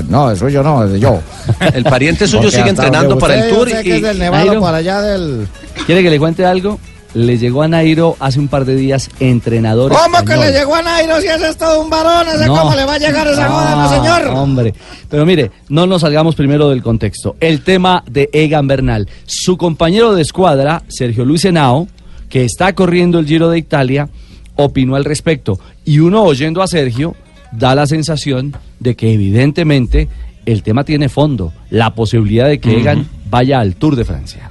No, 0.08 0.30
el 0.32 0.36
suyo 0.36 0.60
no, 0.62 0.82
es 0.84 0.90
de 0.92 0.98
yo. 0.98 1.20
El 1.74 1.84
pariente 1.84 2.26
suyo 2.26 2.42
Porque 2.42 2.56
sigue 2.56 2.70
entrenando 2.70 3.16
para 3.18 3.36
el 3.36 3.50
yo 3.50 3.56
tour 3.56 3.70
sé 3.70 3.80
y- 3.82 3.84
que 3.84 3.96
es 3.98 4.02
del 4.02 4.18
Nevado 4.18 4.46
Nairo. 4.46 4.60
para 4.60 4.78
allá 4.78 5.00
del... 5.00 5.46
¿Quiere 5.86 6.02
que 6.02 6.10
le 6.10 6.18
cuente 6.18 6.44
algo? 6.44 6.80
Le 7.16 7.38
llegó 7.38 7.62
a 7.62 7.68
Nairo 7.68 8.14
hace 8.20 8.38
un 8.38 8.48
par 8.48 8.66
de 8.66 8.76
días 8.76 9.08
entrenador 9.20 9.90
¿Cómo 9.90 10.22
que 10.22 10.36
le 10.36 10.52
llegó 10.52 10.74
a 10.74 10.82
Nairo 10.82 11.18
si 11.18 11.28
ese 11.28 11.48
es 11.48 11.56
todo 11.56 11.80
un 11.80 11.88
varón? 11.88 12.28
¿Ese 12.28 12.44
No. 12.46 12.54
cómo 12.58 12.74
le 12.76 12.84
va 12.84 12.92
a 12.92 12.98
llegar 12.98 13.26
esa 13.26 13.48
joda, 13.48 13.74
no, 13.74 13.88
señor? 13.88 14.36
Hombre, 14.36 14.74
pero 15.08 15.24
mire, 15.24 15.50
no 15.70 15.86
nos 15.86 16.02
salgamos 16.02 16.34
primero 16.34 16.68
del 16.68 16.82
contexto. 16.82 17.34
El 17.40 17.62
tema 17.62 18.04
de 18.06 18.28
Egan 18.34 18.68
Bernal. 18.68 19.08
Su 19.24 19.56
compañero 19.56 20.14
de 20.14 20.20
escuadra, 20.20 20.82
Sergio 20.88 21.24
Luis 21.24 21.46
Henao, 21.46 21.88
que 22.28 22.44
está 22.44 22.74
corriendo 22.74 23.18
el 23.18 23.26
Giro 23.26 23.48
de 23.48 23.56
Italia, 23.56 24.10
opinó 24.56 24.94
al 24.94 25.06
respecto. 25.06 25.58
Y 25.86 26.00
uno 26.00 26.22
oyendo 26.22 26.60
a 26.60 26.66
Sergio 26.66 27.14
da 27.50 27.74
la 27.74 27.86
sensación 27.86 28.54
de 28.78 28.94
que 28.94 29.14
evidentemente 29.14 30.10
el 30.44 30.62
tema 30.62 30.84
tiene 30.84 31.08
fondo. 31.08 31.54
La 31.70 31.94
posibilidad 31.94 32.46
de 32.46 32.60
que. 32.60 32.78
Egan 32.78 33.08
vaya 33.30 33.58
al 33.60 33.74
Tour 33.76 33.96
de 33.96 34.04
Francia. 34.04 34.50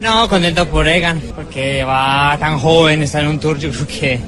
No, 0.00 0.28
contento 0.28 0.66
por 0.68 0.88
Egan, 0.88 1.20
porque 1.36 1.84
va 1.84 2.36
tan 2.38 2.58
joven, 2.58 3.02
está 3.02 3.20
en 3.20 3.28
un 3.28 3.38
tour, 3.38 3.58
yo 3.58 3.70
creo 3.70 3.86
que 3.86 4.20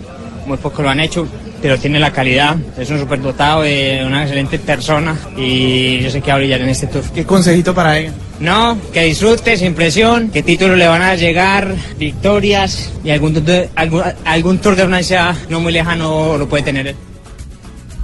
muy 0.46 0.58
poco 0.58 0.82
lo 0.82 0.90
han 0.90 1.00
hecho, 1.00 1.26
pero 1.62 1.78
tiene 1.78 1.98
la 1.98 2.12
calidad, 2.12 2.56
es 2.76 2.90
un 2.90 2.98
superdotado, 2.98 3.64
eh, 3.64 4.02
una 4.04 4.22
excelente 4.22 4.58
persona 4.58 5.16
y 5.36 6.00
yo 6.00 6.10
sé 6.10 6.20
que 6.20 6.30
va 6.30 6.34
a 6.34 6.38
brillar 6.40 6.60
en 6.60 6.68
este 6.68 6.88
tour. 6.88 7.02
¿Qué 7.14 7.24
consejito 7.24 7.74
para 7.74 7.98
Egan? 7.98 8.12
No, 8.40 8.76
que 8.92 9.04
disfrute, 9.04 9.56
sin 9.56 9.72
presión, 9.74 10.28
que 10.30 10.42
títulos 10.42 10.76
le 10.76 10.86
van 10.88 11.00
a 11.00 11.14
llegar, 11.14 11.74
victorias 11.98 12.90
y 13.02 13.10
algún, 13.10 13.32
tour 13.34 13.44
de- 13.44 13.70
algún, 13.74 14.02
algún 14.26 14.58
tour 14.58 14.76
de 14.76 14.84
Francia 14.84 15.34
no 15.48 15.60
muy 15.60 15.72
lejano 15.72 16.36
lo 16.36 16.46
puede 16.48 16.64
tener 16.64 16.88
él. 16.88 16.96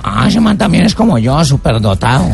Ah, 0.03 0.25
ese 0.29 0.41
man 0.41 0.57
también 0.57 0.87
es 0.87 0.95
como 0.95 1.19
yo, 1.19 1.45
superdotado. 1.45 2.31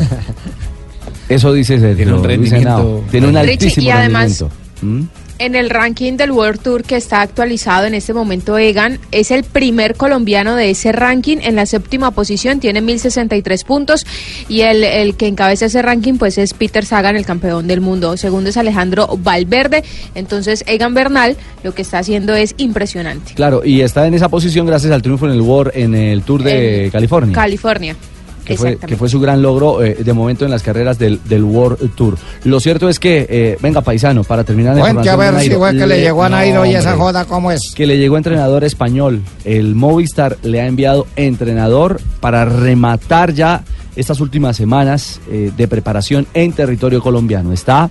Eso 1.29 1.53
dice 1.55 1.81
Sergio 1.81 1.97
Tiene 1.97 2.13
un 2.13 2.25
rendimiento-. 2.25 3.05
Tiene 3.11 3.27
un 3.29 3.35
Richie, 3.35 3.51
altísimo 3.53 3.87
y 3.87 3.91
además- 3.91 4.39
rendimiento. 4.41 4.51
¿Mm? 4.83 5.24
En 5.39 5.57
el 5.57 5.69
ranking 5.69 6.17
del 6.17 6.31
World 6.31 6.61
Tour 6.61 6.85
que 6.85 6.95
está 6.95 7.21
actualizado 7.21 7.87
en 7.87 7.95
este 7.95 8.15
momento, 8.15 8.57
Egan 8.57 9.01
es 9.11 9.33
el 9.33 9.43
primer 9.43 9.97
colombiano 9.97 10.55
de 10.55 10.71
ese 10.71 10.93
ranking 10.93 11.39
en 11.43 11.57
la 11.57 11.67
séptima 11.67 12.13
posición, 12.13 12.61
tiene 12.61 12.81
1063 12.81 13.65
puntos 13.65 14.07
y 14.49 14.61
el, 14.61 14.85
el 14.85 15.17
que 15.17 15.27
encabeza 15.27 15.67
ese 15.67 15.83
ranking 15.83 16.19
pues 16.19 16.39
es 16.39 16.55
Peter 16.55 16.85
Sagan, 16.85 17.17
el 17.17 17.27
campeón 17.27 17.67
del 17.67 17.81
mundo. 17.81 18.17
Segundo 18.17 18.51
es 18.51 18.57
Alejandro 18.57 19.09
Valverde, 19.19 19.83
entonces 20.15 20.63
Egan 20.69 20.95
Bernal 20.95 21.37
lo 21.65 21.75
que 21.75 21.83
está 21.83 21.99
haciendo 21.99 22.35
es 22.35 22.55
impresionante. 22.59 23.35
Claro, 23.35 23.63
y 23.65 23.81
está 23.81 24.07
en 24.07 24.15
esa 24.15 24.29
posición 24.29 24.67
gracias 24.67 24.93
al 24.93 25.03
triunfo 25.03 25.27
en 25.27 25.33
el 25.33 25.41
World, 25.41 25.73
en 25.75 25.97
el 25.97 26.23
Tour 26.23 26.45
de 26.45 26.85
En 26.85 26.91
California. 26.91 27.35
California. 27.35 27.97
Que 28.45 28.57
fue, 28.57 28.77
que 28.77 28.97
fue 28.97 29.09
su 29.09 29.21
gran 29.21 29.43
logro 29.43 29.83
eh, 29.83 29.97
de 30.05 30.13
momento 30.13 30.45
en 30.45 30.51
las 30.51 30.63
carreras 30.63 30.99
del, 30.99 31.21
del 31.25 31.43
World 31.43 31.95
Tour. 31.95 32.17
Lo 32.45 32.61
cierto 32.61 32.89
es 32.89 32.99
que, 32.99 33.27
eh, 33.29 33.59
venga 33.61 33.81
paisano, 33.81 34.25
para 34.25 34.45
terminar 34.45 34.79
Cuente 34.79 35.09
a 35.09 35.17
ver 35.17 35.41
si 35.41 35.51
fue 35.51 35.77
que 35.77 35.87
le 35.87 36.01
llegó 36.01 36.25
a 36.25 36.29
no, 36.29 36.37
Nairo 36.37 36.67
y 36.67 36.75
esa 36.75 36.93
hombre, 36.93 37.05
joda, 37.05 37.25
¿cómo 37.25 37.51
es? 37.51 37.73
Que 37.75 37.87
le 37.87 37.99
llegó 37.99 38.17
entrenador 38.17 38.65
español. 38.65 39.23
El 39.45 39.75
Movistar 39.75 40.37
le 40.43 40.61
ha 40.61 40.67
enviado 40.67 41.07
entrenador 41.17 42.01
para 42.21 42.45
rematar 42.45 43.33
ya 43.33 43.65
estas 43.97 44.21
últimas 44.21 44.57
semanas 44.57 45.21
eh, 45.31 45.51
de 45.57 45.69
preparación 45.69 46.27
en 46.35 46.53
territorio 46.53 47.01
colombiano. 47.01 47.53
Está, 47.53 47.91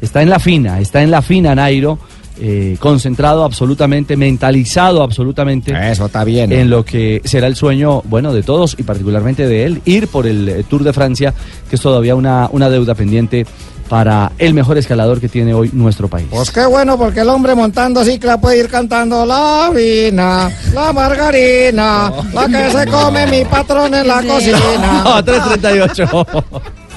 está 0.00 0.22
en 0.22 0.30
la 0.30 0.38
fina, 0.38 0.80
está 0.80 1.02
en 1.02 1.10
la 1.10 1.22
fina 1.22 1.54
Nairo. 1.54 1.98
Eh, 2.40 2.76
concentrado 2.78 3.44
absolutamente, 3.44 4.16
mentalizado 4.16 5.02
absolutamente. 5.02 5.72
Eso 5.90 6.06
está 6.06 6.24
bien. 6.24 6.52
En 6.52 6.70
lo 6.70 6.84
que 6.84 7.20
será 7.24 7.46
el 7.46 7.56
sueño, 7.56 8.02
bueno, 8.04 8.32
de 8.32 8.42
todos 8.42 8.76
y 8.78 8.82
particularmente 8.82 9.46
de 9.46 9.64
él, 9.64 9.82
ir 9.84 10.08
por 10.08 10.26
el 10.26 10.48
eh, 10.48 10.64
Tour 10.68 10.84
de 10.84 10.92
Francia, 10.92 11.34
que 11.68 11.76
es 11.76 11.82
todavía 11.82 12.14
una, 12.14 12.48
una 12.52 12.70
deuda 12.70 12.94
pendiente 12.94 13.46
para 13.88 14.32
el 14.38 14.54
mejor 14.54 14.78
escalador 14.78 15.20
que 15.20 15.28
tiene 15.28 15.54
hoy 15.54 15.70
nuestro 15.72 16.08
país. 16.08 16.28
Pues 16.30 16.50
qué 16.50 16.66
bueno, 16.66 16.98
porque 16.98 17.20
el 17.20 17.28
hombre 17.28 17.54
montando 17.54 18.04
cicla 18.04 18.38
puede 18.38 18.60
ir 18.60 18.68
cantando 18.68 19.24
la 19.24 19.70
vina, 19.74 20.50
la 20.74 20.92
margarina, 20.92 22.12
la 22.32 22.46
que 22.46 22.70
se 22.70 22.86
come 22.86 23.26
mi 23.26 23.44
patrón 23.44 23.94
en 23.94 24.06
la 24.06 24.22
cocina. 24.26 25.02
No, 25.04 25.24
338. 25.24 26.26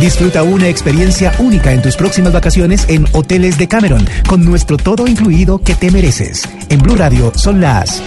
Disfruta 0.00 0.44
una 0.44 0.68
experiencia 0.68 1.32
única 1.40 1.72
en 1.72 1.82
tus 1.82 1.96
próximas 1.96 2.32
vacaciones 2.32 2.88
en 2.88 3.04
Hoteles 3.12 3.58
de 3.58 3.66
Cameron, 3.66 4.06
con 4.28 4.44
nuestro 4.44 4.76
todo 4.76 5.08
incluido 5.08 5.58
que 5.58 5.74
te 5.74 5.90
mereces. 5.90 6.48
En 6.68 6.78
Blue 6.78 6.94
Radio 6.94 7.32
son 7.34 7.60
las... 7.60 8.00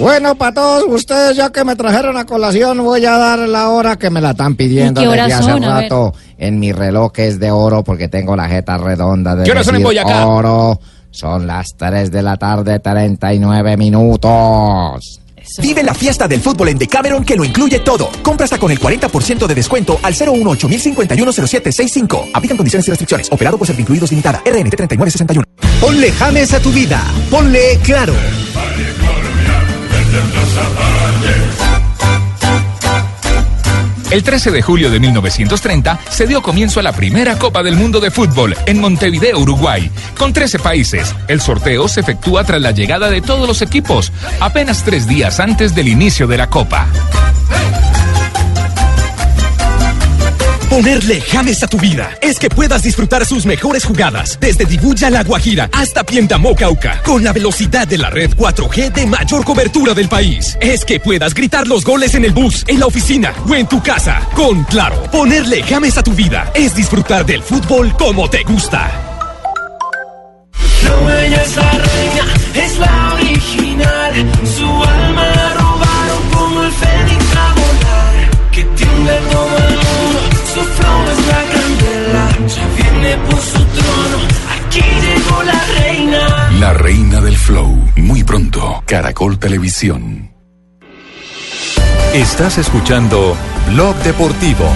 Bueno, 0.00 0.34
para 0.34 0.54
todos 0.54 0.84
ustedes, 0.88 1.36
ya 1.36 1.50
que 1.50 1.62
me 1.62 1.76
trajeron 1.76 2.16
a 2.16 2.24
colación, 2.24 2.78
voy 2.78 3.04
a 3.04 3.18
dar 3.18 3.38
la 3.40 3.68
hora 3.68 3.96
que 3.96 4.10
me 4.10 4.20
la 4.20 4.30
están 4.30 4.56
pidiendo 4.56 5.00
¿Y 5.00 5.04
qué 5.04 5.10
desde 5.10 5.32
hace 5.34 5.42
son? 5.44 5.62
Rato 5.62 6.14
en 6.38 6.58
mi 6.58 6.72
reloj 6.72 7.12
que 7.12 7.28
es 7.28 7.38
de 7.38 7.50
oro 7.50 7.84
porque 7.84 8.08
tengo 8.08 8.34
la 8.34 8.48
jeta 8.48 8.78
redonda 8.78 9.36
de 9.36 9.44
¿Qué 9.44 9.52
horas 9.52 9.66
son 9.66 9.76
en 9.76 9.82
Boyacá? 9.82 10.26
oro. 10.26 10.80
Son 11.12 11.46
las 11.46 11.76
3 11.76 12.10
de 12.10 12.22
la 12.22 12.36
tarde, 12.36 12.78
39 12.80 13.76
minutos. 13.76 15.20
Vive 15.58 15.82
la 15.82 15.94
fiesta 15.94 16.28
del 16.28 16.40
fútbol 16.40 16.68
en 16.68 16.78
Decameron 16.78 17.24
que 17.24 17.36
lo 17.36 17.44
incluye 17.44 17.80
todo. 17.80 18.10
Compra 18.22 18.44
hasta 18.44 18.58
con 18.58 18.70
el 18.70 18.78
40% 18.78 19.46
de 19.46 19.54
descuento 19.54 19.98
al 20.02 20.14
018 20.14 20.68
1051 20.68 21.32
0765. 21.32 22.28
Aplican 22.32 22.56
condiciones 22.56 22.86
y 22.86 22.90
restricciones. 22.90 23.28
Operado 23.30 23.58
por 23.58 23.66
Servincluidos 23.66 24.10
Limitada. 24.10 24.38
RNT 24.44 24.76
3961. 24.76 25.44
Ponle 25.80 26.12
James 26.12 26.52
a 26.54 26.60
tu 26.60 26.70
vida. 26.70 27.02
Ponle 27.30 27.78
claro. 27.82 28.14
El 30.12 30.99
13 34.22 34.50
de 34.50 34.60
julio 34.60 34.90
de 34.90 34.98
1930 34.98 36.00
se 36.10 36.26
dio 36.26 36.42
comienzo 36.42 36.80
a 36.80 36.82
la 36.82 36.92
primera 36.92 37.38
Copa 37.38 37.62
del 37.62 37.76
Mundo 37.76 38.00
de 38.00 38.10
Fútbol 38.10 38.56
en 38.66 38.80
Montevideo, 38.80 39.38
Uruguay, 39.38 39.90
con 40.18 40.32
13 40.32 40.58
países. 40.58 41.14
El 41.28 41.40
sorteo 41.40 41.88
se 41.88 42.00
efectúa 42.00 42.44
tras 42.44 42.60
la 42.60 42.72
llegada 42.72 43.08
de 43.08 43.20
todos 43.22 43.46
los 43.46 43.62
equipos, 43.62 44.12
apenas 44.40 44.82
tres 44.82 45.06
días 45.06 45.40
antes 45.40 45.74
del 45.74 45.88
inicio 45.88 46.26
de 46.26 46.36
la 46.38 46.48
Copa. 46.48 46.86
Ponerle 50.80 51.20
James 51.20 51.62
a 51.62 51.66
tu 51.66 51.76
vida 51.76 52.16
es 52.22 52.38
que 52.38 52.48
puedas 52.48 52.82
disfrutar 52.82 53.26
sus 53.26 53.44
mejores 53.44 53.84
jugadas 53.84 54.38
desde 54.40 54.64
Dibuya 54.64 55.10
La 55.10 55.22
Guajira 55.22 55.68
hasta 55.74 56.04
Piendamó 56.04 56.56
Cauca 56.56 57.02
con 57.02 57.22
la 57.22 57.34
velocidad 57.34 57.86
de 57.86 57.98
la 57.98 58.08
red 58.08 58.30
4G 58.34 58.90
de 58.90 59.04
mayor 59.04 59.44
cobertura 59.44 59.92
del 59.92 60.08
país. 60.08 60.56
Es 60.58 60.86
que 60.86 60.98
puedas 60.98 61.34
gritar 61.34 61.68
los 61.68 61.84
goles 61.84 62.14
en 62.14 62.24
el 62.24 62.32
bus, 62.32 62.64
en 62.66 62.80
la 62.80 62.86
oficina 62.86 63.34
o 63.46 63.54
en 63.54 63.66
tu 63.66 63.82
casa. 63.82 64.26
Con 64.34 64.64
Claro, 64.64 65.02
ponerle 65.12 65.62
James 65.64 65.98
a 65.98 66.02
tu 66.02 66.12
vida 66.12 66.50
es 66.54 66.74
disfrutar 66.74 67.26
del 67.26 67.42
fútbol 67.42 67.94
como 67.98 68.30
te 68.30 68.42
gusta. 68.42 68.90
La 70.82 71.70
reina, 71.72 72.24
es 72.54 72.78
la 72.78 73.14
original. 73.16 74.30
Su 74.56 74.99
flow. 87.50 87.76
Muy 87.96 88.22
pronto. 88.22 88.82
Caracol 88.86 89.38
Televisión. 89.38 90.30
Estás 92.14 92.58
escuchando 92.58 93.36
Blog 93.68 93.96
Deportivo. 94.04 94.66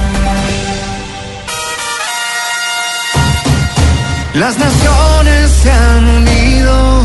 Las 4.34 4.59
naciones 4.59 5.51
se 5.62 5.70
han 5.70 6.05
unido 6.05 7.01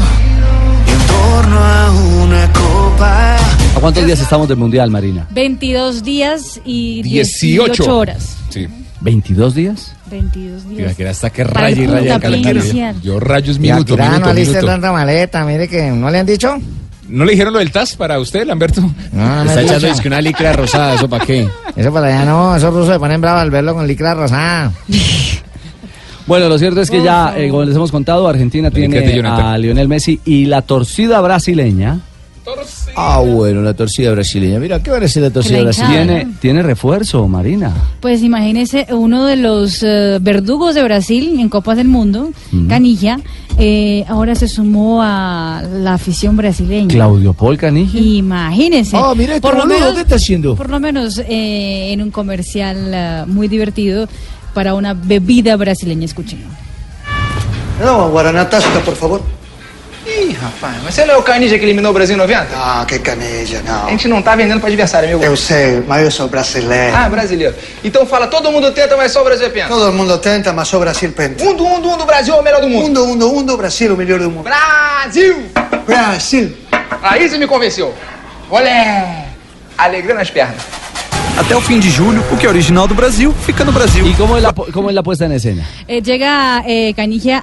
en 0.88 1.08
torno 1.08 1.60
a 1.60 1.92
una 2.24 2.52
copa. 2.52 3.36
¿A 3.76 3.80
cuántos 3.80 4.04
días 4.06 4.20
estamos 4.20 4.48
del 4.48 4.58
Mundial, 4.58 4.90
Marina? 4.90 5.28
22 5.30 6.04
días 6.04 6.60
y 6.66 7.04
18. 7.04 7.76
18 7.76 7.96
horas. 7.96 8.38
Sí. 8.50 8.68
¿22 9.02 9.52
días? 9.54 9.96
22 10.12 10.70
días. 10.70 10.96
que 10.96 11.08
hasta 11.08 11.30
que 11.30 11.44
raya 11.44 11.82
y 11.82 11.88
raya 11.88 12.16
el 12.16 12.22
calendario. 12.22 12.64
Yo 13.02 13.20
rayos 13.20 13.58
Y 13.58 13.60
minuto, 13.62 13.94
aquí 13.94 14.20
no 14.20 14.34
minuto, 14.34 14.66
tanta 14.66 14.92
maleta, 14.92 15.46
mire 15.46 15.68
que 15.68 15.90
no 15.92 16.10
le 16.10 16.20
han 16.20 16.26
dicho. 16.26 16.58
¿No 17.08 17.26
le 17.26 17.32
dijeron 17.32 17.54
lo 17.54 17.60
del 17.60 17.72
TAS 17.72 17.96
para 17.96 18.20
usted, 18.20 18.46
Lamberto? 18.46 18.82
no 18.82 18.92
Está 19.42 19.44
me 19.44 19.52
echando 19.54 19.64
escucha. 19.74 19.88
disque 19.88 20.08
una 20.08 20.22
licra 20.22 20.54
rosada, 20.54 20.94
¿eso 20.94 21.10
para 21.10 21.26
qué? 21.26 21.48
Eso 21.76 21.92
para 21.92 22.08
allá 22.08 22.26
no, 22.26 22.56
esos 22.56 22.72
rusos 22.74 22.94
se 22.94 23.00
ponen 23.00 23.20
bravos 23.20 23.42
al 23.42 23.50
verlo 23.50 23.74
con 23.74 23.88
licra 23.88 24.14
rosada. 24.14 24.72
Bueno, 26.28 26.48
lo 26.48 26.60
cierto 26.60 26.80
es 26.80 26.92
que 26.92 27.02
ya, 27.02 27.34
eh, 27.36 27.50
como 27.50 27.64
les 27.64 27.76
hemos 27.76 27.92
contado, 27.92 28.28
Argentina 28.28 28.70
tiene 28.70 29.00
a 29.26 29.58
Lionel 29.58 29.88
Messi 29.88 30.20
y 30.26 30.46
la 30.46 30.62
torcida 30.62 31.20
brasileña 31.22 32.02
Ah, 33.02 33.20
bueno, 33.20 33.62
la 33.62 33.74
torcida 33.74 34.12
brasileña. 34.12 34.60
Mira, 34.60 34.84
¿qué 34.84 34.92
va 34.92 34.98
a 34.98 35.08
ser 35.08 35.24
la 35.24 35.32
torcida 35.32 35.62
brasileña? 35.62 36.04
tiene, 36.06 36.28
tiene 36.42 36.64
refuerzo, 36.64 37.26
Marina. 37.30 37.74
Pues 38.02 38.22
imagínese 38.22 38.88
uno 38.90 39.26
de 39.26 39.38
los 39.38 39.82
eh, 39.84 40.18
verdugos 40.20 40.76
de 40.76 40.84
Brasil 40.84 41.40
en 41.40 41.48
Copas 41.48 41.78
del 41.78 41.88
Mundo, 41.88 42.32
Canilla, 42.68 43.22
eh, 43.58 44.04
ahora 44.10 44.36
se 44.36 44.50
sumó 44.50 45.02
a 45.02 45.64
la 45.72 45.94
afición 45.94 46.36
brasileña. 46.36 46.90
Claudio 46.90 47.32
Paul 47.32 47.58
Caniggia. 47.58 48.02
Imagínese. 48.02 48.98
Ah, 48.98 49.14
mira 49.16 49.36
este 49.36 49.48
por 49.48 49.58
lo 49.58 49.66
menos, 49.66 49.94
¿qué 49.94 50.02
está 50.02 50.16
haciendo? 50.16 50.56
Por 50.58 50.70
lo 50.70 50.82
menos 50.82 51.20
eh, 51.20 51.94
en 51.94 52.02
un 52.02 52.12
comercial 52.12 53.26
muy 53.28 53.48
divertido 53.48 54.10
para 54.54 54.74
una 54.74 54.94
bebida 54.94 55.56
brasileña. 55.56 56.04
Escuchen. 56.04 56.40
Não, 57.80 58.04
a 58.04 58.10
Guaraná 58.10 58.44
Tasca, 58.50 58.82
por 58.82 58.96
favor. 58.96 59.39
Ih, 60.10 60.32
rapaz, 60.34 60.76
mas 60.84 60.96
você 60.96 61.06
não 61.06 61.14
é 61.14 61.18
o 61.18 61.22
Canija 61.22 61.58
que 61.60 61.64
eliminou 61.64 61.92
o 61.92 61.94
Brasil 61.94 62.16
em 62.16 62.18
90? 62.18 62.48
Ah, 62.56 62.84
que 62.88 62.98
caneja, 62.98 63.62
não. 63.64 63.86
A 63.86 63.90
gente 63.92 64.08
não 64.08 64.24
tá 64.24 64.36
vendendo 64.36 64.60
pra 64.60 64.68
adversário, 64.68 65.08
amigo. 65.08 65.24
Eu 65.24 65.38
sei, 65.38 65.84
mas 65.88 66.04
eu 66.04 66.10
sou 66.10 66.28
brasileiro. 66.28 66.96
Ah, 66.96 67.08
brasileiro. 67.08 67.54
Então 67.84 68.08
fala, 68.08 68.26
todo 68.26 68.52
mundo 68.52 68.72
tenta, 68.72 68.98
mas 68.98 69.12
só 69.12 69.22
o 69.22 69.24
Brasil 69.24 69.46
é 69.46 69.50
penta. 69.50 69.68
Todo 69.68 69.94
mundo 69.94 70.18
tenta, 70.18 70.52
mas 70.52 70.68
só 70.68 70.78
o 70.78 70.80
Brasil 70.80 71.12
penta. 71.12 71.44
Um 71.44 71.54
do 71.54 71.64
um 71.64 71.80
do 71.80 71.90
um 71.90 71.98
do 71.98 72.06
Brasil 72.06 72.34
é 72.34 72.40
o 72.40 72.44
melhor 72.44 72.60
do 72.60 72.68
mundo. 72.68 72.86
Um 72.86 72.94
do, 72.94 73.04
um 73.06 73.18
do, 73.18 73.38
um 73.38 73.44
do 73.44 73.58
Brasil, 73.58 73.94
o 73.94 73.98
melhor 73.98 74.20
do 74.20 74.32
mundo. 74.32 74.44
Brasil! 74.44 75.46
Brasil! 75.86 76.58
Aí 77.04 77.30
você 77.30 77.38
me 77.38 77.46
convenceu. 77.46 77.94
Olé! 78.50 79.28
Alegria 79.78 80.16
nas 80.16 80.32
pernas. 80.32 80.58
Até 81.38 81.56
o 81.56 81.62
fim 81.62 81.80
de 81.80 81.90
julho, 81.90 82.24
o 82.32 82.38
que 82.38 82.46
é 82.46 82.50
original 82.50 82.88
do 82.88 82.96
Brasil 82.96 83.34
fica 83.46 83.64
no 83.64 83.72
Brasil. 83.72 84.06
¿Y 84.06 84.14
cómo 84.14 84.38
es 84.38 84.44
la, 84.44 84.54
cómo 84.54 84.90
es 84.90 84.96
la 84.96 85.04
puesta 85.04 85.26
en 85.26 85.34
escena? 85.34 85.64
Eh, 85.88 86.02
llega 86.02 86.64
eh, 86.68 86.94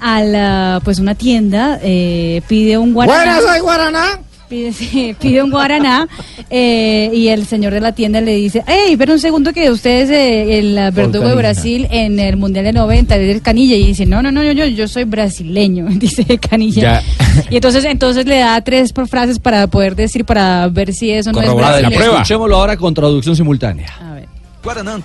a 0.00 0.20
la, 0.22 0.80
pues 0.84 0.98
una 0.98 1.14
tienda, 1.14 1.78
eh, 1.82 2.42
pide 2.48 2.78
un 2.78 2.92
guaraná. 2.92 3.36
Buenas, 3.36 3.42
soy 3.44 3.60
Guaraná. 3.60 4.25
Pide, 4.48 4.73
sí, 4.74 5.16
pide 5.20 5.43
un 5.43 5.51
guaraná 5.51 6.09
eh, 6.51 7.10
y 7.12 7.28
el 7.28 7.47
señor 7.47 7.73
de 7.73 7.81
la 7.81 7.93
tienda 7.93 8.20
le 8.20 8.35
dice, 8.35 8.62
hey, 8.66 8.97
pero 8.97 9.14
un 9.14 9.18
segundo 9.18 9.52
que 9.52 9.70
usted 9.70 10.02
es 10.02 10.10
eh, 10.10 10.59
el 10.59 10.93
verdugo 10.93 11.28
de. 11.28 11.35
Brasil 11.35 11.86
en 11.90 12.18
el 12.18 12.36
Mundial 12.36 12.64
de 12.64 12.73
90, 12.73 13.16
es 13.16 13.35
el 13.36 13.43
Canilla. 13.43 13.77
Y 13.77 13.86
dice, 13.89 14.06
no, 14.06 14.23
no, 14.23 14.31
no, 14.32 14.43
yo, 14.43 14.52
yo, 14.52 14.66
yo 14.66 14.89
soy 14.89 15.05
brasileño, 15.05 15.86
dice 15.90 16.24
Canilla. 16.39 16.82
Ya. 16.82 17.02
Y 17.51 17.56
entonces, 17.56 17.85
entonces 17.85 18.24
le 18.24 18.39
da 18.39 18.59
tres 18.62 18.94
por 18.94 19.09
frases 19.09 19.39
para 19.39 19.66
poder 19.66 19.94
decir, 19.94 20.24
para 20.24 20.68
ver 20.68 20.94
si 20.94 21.10
eso 21.10 21.32
no 21.32 21.43
es 21.43 21.55
brasileño. 21.55 22.01
Escuchémoslo 22.01 22.56
ahora 22.56 22.77
con 22.78 22.94
traducción 22.94 23.36
simultánea. 23.36 23.86
Guaraná. 24.62 25.01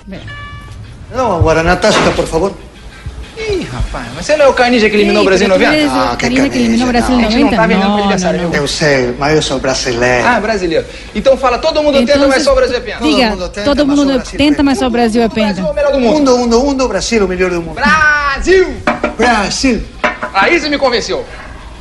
Não, 1.13 1.33
a 1.33 1.39
Guaraná 1.39 1.75
Tasca, 1.75 2.11
por 2.11 2.25
favor. 2.25 2.53
Ih, 3.51 3.63
rapaz, 3.71 4.05
mas 4.15 4.25
você 4.25 4.37
não 4.37 4.45
é 4.45 4.47
o 4.47 4.53
Canija 4.53 4.89
que 4.89 4.95
eliminou 4.95 5.21
Ih, 5.23 5.25
o 5.25 5.29
Brasil 5.29 5.47
em 5.47 5.49
pero 5.49 5.59
tú 5.59 5.65
90? 5.65 5.81
eres 5.81 5.91
Ah, 5.91 6.15
que 6.15 6.23
Canilla 6.25 6.49
que 6.49 6.57
eliminó 6.57 6.85
caneja, 6.85 6.91
Brasil 6.91 7.15
não. 7.15 7.21
en 7.21 7.25
A 7.25 7.29
gente 7.29 7.39
não 7.43 7.51
90. 7.51 7.61
tá 7.61 7.67
vendendo 7.67 7.91
pra 8.19 8.31
no. 8.31 8.39
amigo. 8.39 8.55
Eu 8.55 8.67
sei, 8.67 9.15
mas 9.19 9.35
eu 9.35 9.41
sou 9.41 9.59
brasileiro. 9.59 10.27
Ah, 10.27 10.39
brasileiro. 10.39 10.85
Então 11.13 11.37
fala, 11.37 11.57
todo 11.57 11.83
mundo 11.83 12.05
tenta, 12.05 12.27
mas 12.27 12.43
só 12.43 12.51
o 12.53 12.55
Brasil 12.55 12.77
é 12.77 12.79
penta. 12.79 13.03
Diga, 13.03 13.37
todo 13.65 13.85
mundo 13.87 14.23
tenta, 14.37 14.63
mas 14.63 14.77
só 14.77 14.87
o 14.87 14.89
Brasil 14.89 15.21
é 15.21 15.29
penta. 15.29 15.61
o 15.63 15.73
melhor 15.73 15.91
do 15.91 15.99
mundo. 15.99 16.17
Um 16.17 16.23
do, 16.23 16.35
um 16.35 16.47
do, 16.47 16.67
um 16.69 16.73
do 16.73 16.87
Brasil, 16.87 17.25
o 17.25 17.27
melhor 17.27 17.49
do 17.51 17.61
mundo. 17.61 17.75
Brasil! 17.75 18.67
Brasil! 19.17 19.81
Aí 20.33 20.59
você 20.59 20.69
me 20.69 20.77
convenceu. 20.77 21.25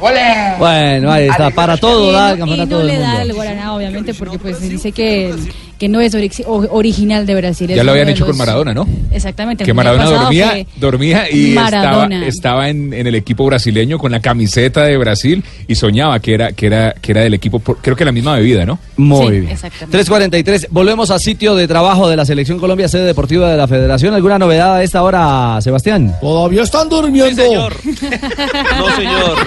Olé! 0.01 0.55
Bueno, 0.59 1.11
ahí 1.13 1.29
está. 1.29 1.51
Para 1.51 1.77
todo 1.77 2.11
da 2.11 2.31
el 2.31 2.37
Y 2.37 2.41
campeonato 2.41 2.77
no 2.79 2.83
le 2.85 2.99
da 2.99 3.07
mundo. 3.09 3.21
el 3.21 3.33
guaraná, 3.35 3.75
obviamente, 3.75 4.15
porque 4.15 4.39
pues 4.39 4.61
dice 4.61 4.93
que, 4.93 5.35
que 5.81 5.89
no 5.89 5.99
es 6.03 6.15
ori- 6.15 6.45
original 6.71 7.25
de 7.25 7.35
Brasil. 7.35 7.71
es 7.71 7.77
Ya 7.77 7.83
lo 7.83 7.93
habían 7.93 8.11
hecho 8.11 8.27
con 8.27 8.37
Maradona, 8.37 8.75
¿no? 8.75 8.87
Exactamente. 9.11 9.65
Que 9.65 9.73
Maradona 9.73 10.05
pasado 10.05 10.23
dormía, 10.25 10.67
dormía 10.77 11.31
y 11.31 11.49
estaba, 11.57 11.71
Maradona. 11.71 12.27
estaba 12.27 12.69
en, 12.69 12.93
en 12.93 13.07
el 13.07 13.15
equipo 13.15 13.47
brasileño 13.47 13.97
con 13.99 14.13
la 14.13 14.21
camiseta 14.21 14.83
de 14.85 14.99
Brasil 14.99 15.43
y 15.67 15.75
soñaba 15.75 16.21
que 16.21 16.35
era, 16.35 16.53
que 16.53 16.67
era, 16.67 16.93
que 17.01 17.13
era 17.13 17.23
del 17.23 17.33
equipo, 17.33 17.61
por- 17.61 17.79
creo 17.79 17.97
que 17.97 18.05
la 18.05 18.13
misma 18.13 18.35
bebida, 18.37 18.67
¿no? 18.67 18.79
Muy 18.99 19.41
bien. 19.41 19.57
3.43. 19.57 20.67
Volvemos 20.71 21.11
al 21.11 21.19
sitio 21.21 21.55
de 21.55 21.67
trabajo 21.67 22.11
de 22.11 22.17
la 22.17 22.27
Selección 22.27 22.59
Colombia, 22.59 22.87
sede 22.87 23.05
deportiva 23.07 23.51
de 23.51 23.57
la 23.57 23.67
Federación. 23.67 24.13
¿Alguna 24.15 24.39
novedad 24.39 24.75
a 24.77 24.83
esta 24.83 25.03
hora, 25.03 25.59
Sebastián? 25.63 26.15
Todavía 26.21 26.63
están 26.63 26.91
durmiendo. 26.91 27.43
No, 27.43 28.97
señor. 28.97 29.39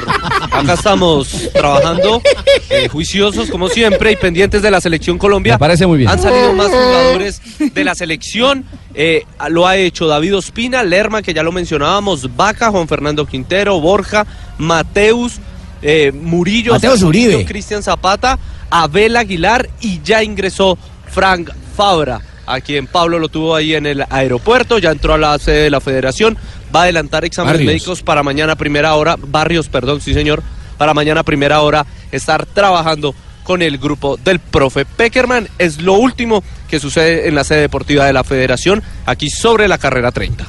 Acá 0.51 0.73
estamos 0.73 1.49
trabajando, 1.53 2.21
eh, 2.69 2.87
juiciosos 2.89 3.49
como 3.51 3.67
siempre 3.69 4.11
y 4.11 4.15
pendientes 4.15 4.61
de 4.63 4.71
la 4.71 4.81
selección 4.81 5.19
Colombia. 5.19 5.53
Me 5.53 5.59
parece 5.59 5.85
muy 5.85 5.99
bien. 5.99 6.09
Han 6.09 6.19
salido 6.23 6.53
más 6.53 6.67
jugadores 6.67 7.41
de 7.73 7.83
la 7.83 7.95
selección. 7.95 8.65
eh, 8.95 9.25
lo 9.49 9.67
ha 9.67 9.77
hecho 9.77 10.07
David 10.07 10.37
Ospina, 10.37 10.83
Lerma, 10.83 11.21
que 11.21 11.33
ya 11.33 11.43
lo 11.43 11.51
mencionábamos, 11.51 12.35
Vaca, 12.35 12.69
Juan 12.71 12.87
Fernando 12.87 13.25
Quintero, 13.25 13.79
Borja, 13.79 14.25
Mateus, 14.57 15.39
eh, 15.81 16.11
Murillo, 16.13 16.73
Mateus 16.73 17.01
Uribe. 17.01 17.45
Cristian 17.45 17.83
Zapata, 17.83 18.39
Abel 18.69 19.15
Aguilar 19.15 19.69
y 19.81 20.01
ya 20.03 20.23
ingresó 20.23 20.77
Frank 21.11 21.51
Fabra, 21.75 22.21
a 22.45 22.61
quien 22.61 22.87
Pablo 22.87 23.19
lo 23.19 23.29
tuvo 23.29 23.55
ahí 23.55 23.73
en 23.73 23.85
el 23.85 24.05
aeropuerto, 24.09 24.77
ya 24.79 24.91
entró 24.91 25.13
a 25.13 25.17
la 25.17 25.37
sede 25.39 25.63
de 25.63 25.69
la 25.69 25.81
federación, 25.81 26.37
va 26.73 26.81
a 26.81 26.83
adelantar 26.83 27.25
exámenes 27.25 27.59
Barrios. 27.59 27.73
médicos 27.73 28.03
para 28.03 28.23
mañana 28.23 28.55
primera 28.55 28.95
hora, 28.95 29.15
Barrios, 29.19 29.69
perdón, 29.69 30.01
sí 30.01 30.13
señor, 30.13 30.41
para 30.77 30.93
mañana 30.93 31.23
primera 31.23 31.61
hora 31.61 31.85
estar 32.11 32.45
trabajando 32.45 33.13
con 33.43 33.61
el 33.61 33.77
grupo 33.77 34.17
del 34.17 34.39
profe 34.39 34.85
Peckerman. 34.85 35.47
Es 35.59 35.81
lo 35.81 35.93
último 35.93 36.43
que 36.69 36.79
sucede 36.79 37.27
en 37.27 37.35
la 37.35 37.43
sede 37.43 37.61
deportiva 37.61 38.05
de 38.05 38.13
la 38.13 38.23
federación, 38.23 38.81
aquí 39.05 39.29
sobre 39.29 39.67
la 39.67 39.77
carrera 39.77 40.11
30. 40.11 40.45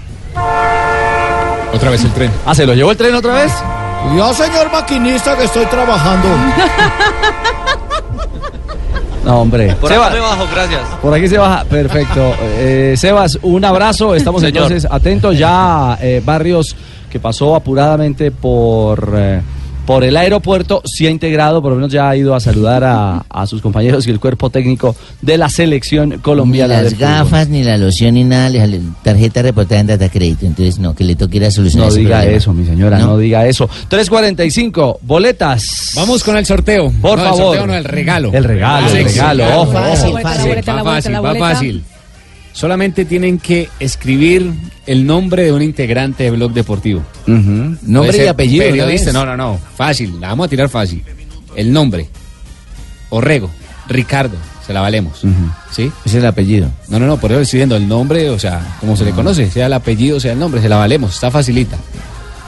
Otra 1.72 1.90
vez 1.90 2.04
el 2.04 2.12
tren. 2.12 2.30
Ah, 2.46 2.54
¿se 2.54 2.64
lo 2.66 2.74
llevó 2.74 2.92
el 2.92 2.96
tren 2.96 3.14
otra 3.14 3.34
vez? 3.34 3.52
Yo, 4.16 4.32
señor 4.34 4.70
maquinista, 4.70 5.36
que 5.36 5.44
estoy 5.44 5.66
trabajando. 5.66 6.28
No, 9.24 9.40
hombre. 9.40 9.74
Por 9.80 9.90
Seba- 9.90 10.06
acá 10.08 10.14
me 10.16 10.20
bajo, 10.20 10.46
gracias. 10.52 10.80
Por 11.00 11.14
aquí 11.14 11.28
se 11.28 11.38
baja, 11.38 11.64
perfecto. 11.64 12.34
Eh, 12.42 12.94
Sebas, 12.94 13.38
un 13.40 13.64
abrazo, 13.64 14.14
estamos 14.14 14.42
Señor. 14.42 14.64
entonces 14.64 14.86
atentos 14.90 15.38
ya, 15.38 15.96
eh, 16.00 16.20
Barrios, 16.22 16.76
que 17.10 17.18
pasó 17.18 17.54
apuradamente 17.56 18.30
por, 18.30 19.14
eh, 19.16 19.40
por 19.86 20.02
el 20.04 20.16
aeropuerto, 20.16 20.82
sí 20.84 21.06
ha 21.06 21.10
integrado, 21.10 21.60
por 21.60 21.70
lo 21.70 21.76
menos 21.76 21.92
ya 21.92 22.08
ha 22.08 22.16
ido 22.16 22.34
a 22.34 22.40
saludar 22.40 22.84
a, 22.84 23.24
a 23.28 23.46
sus 23.46 23.60
compañeros 23.60 24.06
y 24.06 24.10
el 24.10 24.18
cuerpo 24.20 24.48
técnico 24.50 24.96
de 25.20 25.36
la 25.38 25.48
selección 25.48 26.08
Ni 26.10 26.18
colombiana. 26.18 26.74
las 26.74 26.84
de 26.84 26.90
fútbol. 26.96 27.08
gafas, 27.08 27.48
ni 27.48 27.62
la 27.64 27.76
loción, 27.76 28.14
ni 28.14 28.24
nada, 28.24 28.48
le 28.48 28.58
sale 28.60 28.80
tarjeta 29.02 29.42
reportada 29.42 29.80
en 29.82 29.86
data 29.88 30.08
crédito. 30.08 30.46
Entonces, 30.46 30.78
no, 30.78 30.94
que 30.94 31.04
le 31.04 31.16
toque 31.16 31.36
ir 31.36 31.44
a 31.44 31.50
solucionar 31.50 31.88
No 31.88 31.92
ese 31.92 32.00
diga 32.00 32.16
problema. 32.18 32.36
eso, 32.38 32.52
mi 32.52 32.64
señora, 32.66 32.98
no, 32.98 33.06
¿No? 33.08 33.18
diga 33.18 33.46
eso. 33.46 33.68
3.45, 33.90 34.98
boletas. 35.02 35.92
Vamos 35.96 36.24
con 36.24 36.36
el 36.36 36.46
sorteo. 36.46 36.92
Por 37.02 37.18
No, 37.18 37.24
favor. 37.24 37.40
El 37.56 37.60
sorteo 37.60 37.66
no, 37.66 37.74
el 37.74 37.84
regalo. 37.84 38.30
El 38.32 38.44
regalo, 38.44 38.88
el 38.88 39.04
regalo, 39.04 39.44
ojo, 39.60 39.72
Fácil, 39.72 40.10
ojo. 40.14 40.20
fácil. 40.22 41.12
la 41.12 41.20
va 41.20 41.32
la 41.34 41.38
fácil. 41.40 41.84
Solamente 42.54 43.04
tienen 43.04 43.38
que 43.40 43.68
escribir 43.80 44.52
el 44.86 45.04
nombre 45.04 45.42
de 45.42 45.52
un 45.52 45.60
integrante 45.60 46.22
de 46.22 46.30
Blog 46.30 46.52
Deportivo. 46.52 47.02
Nombre 47.26 48.24
y 48.24 48.26
apellido, 48.28 48.64
Periodista, 48.64 49.12
¿no 49.12 49.26
no, 49.26 49.36
no, 49.36 49.52
no. 49.52 49.60
Fácil, 49.76 50.20
la 50.20 50.28
vamos 50.28 50.46
a 50.46 50.48
tirar 50.48 50.68
fácil. 50.68 51.02
El 51.56 51.72
nombre. 51.72 52.08
Orrego. 53.10 53.50
Ricardo. 53.88 54.36
Se 54.64 54.72
la 54.72 54.80
valemos. 54.80 55.20
¿Sí? 55.72 55.90
Ese 56.06 56.16
es 56.18 56.22
el 56.22 56.26
apellido. 56.26 56.70
No, 56.88 57.00
no, 57.00 57.06
no, 57.06 57.16
por 57.18 57.32
eso 57.32 57.40
estoy 57.40 57.58
diciendo 57.58 57.76
el 57.76 57.86
nombre, 57.88 58.30
o 58.30 58.38
sea, 58.38 58.76
como 58.80 58.96
se 58.96 59.04
le 59.04 59.10
conoce, 59.10 59.50
sea 59.50 59.66
el 59.66 59.72
apellido, 59.72 60.20
sea 60.20 60.32
el 60.32 60.38
nombre, 60.38 60.62
se 60.62 60.68
la 60.68 60.76
valemos, 60.76 61.12
está 61.14 61.30
facilita. 61.32 61.76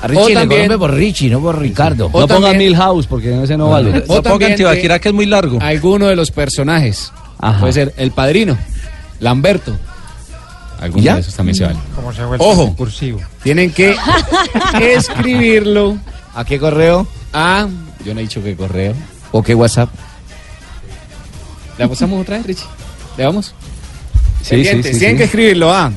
A 0.02 0.06
Richie 0.06 0.34
le 0.68 0.78
por 0.78 0.94
Richie, 0.94 1.30
no 1.30 1.40
por 1.40 1.58
Ricardo. 1.58 2.10
O 2.12 2.20
No 2.20 2.28
pongan 2.28 2.52
también- 2.52 2.70
Milhouse 2.72 3.06
porque 3.08 3.42
ese 3.42 3.56
no 3.56 3.70
vale. 3.70 4.04
O 4.06 4.22
también 4.22 4.56
de 4.56 5.00
que 5.00 5.08
es 5.08 5.14
muy 5.14 5.26
largo. 5.26 5.58
Alguno 5.60 6.06
de 6.06 6.14
los 6.14 6.30
personajes. 6.30 7.12
Ajá. 7.38 7.58
Puede 7.60 7.72
ser 7.72 7.94
el 7.96 8.12
padrino, 8.12 8.56
Lamberto. 9.20 9.76
Alguno 10.78 11.02
¿Ya? 11.02 11.14
de 11.14 11.20
esos 11.20 11.34
también 11.34 11.54
se 11.56 11.64
vale. 11.64 11.78
Como 11.94 12.12
se 12.12 12.24
vuelve 12.24 12.44
Ojo, 12.44 12.74
cursivo. 12.76 13.20
tienen 13.42 13.72
que 13.72 13.96
escribirlo 14.80 15.96
¿A 16.34 16.44
qué 16.44 16.58
correo? 16.58 17.06
a. 17.32 17.66
Yo 18.04 18.14
no 18.14 18.20
he 18.20 18.24
dicho 18.24 18.42
qué 18.42 18.54
correo. 18.54 18.94
¿O 19.32 19.42
qué 19.42 19.54
WhatsApp? 19.54 19.88
¿Le 21.78 21.88
pasamos 21.88 22.20
otra 22.22 22.36
vez, 22.38 22.46
Richie? 22.46 22.66
¿Le 23.16 23.24
vamos? 23.24 23.54
Sí, 24.42 24.64
sí, 24.64 24.82
sí, 24.82 24.98
tienen 24.98 25.12
sí. 25.12 25.16
que 25.16 25.24
escribirlo 25.24 25.72
a 25.72 25.90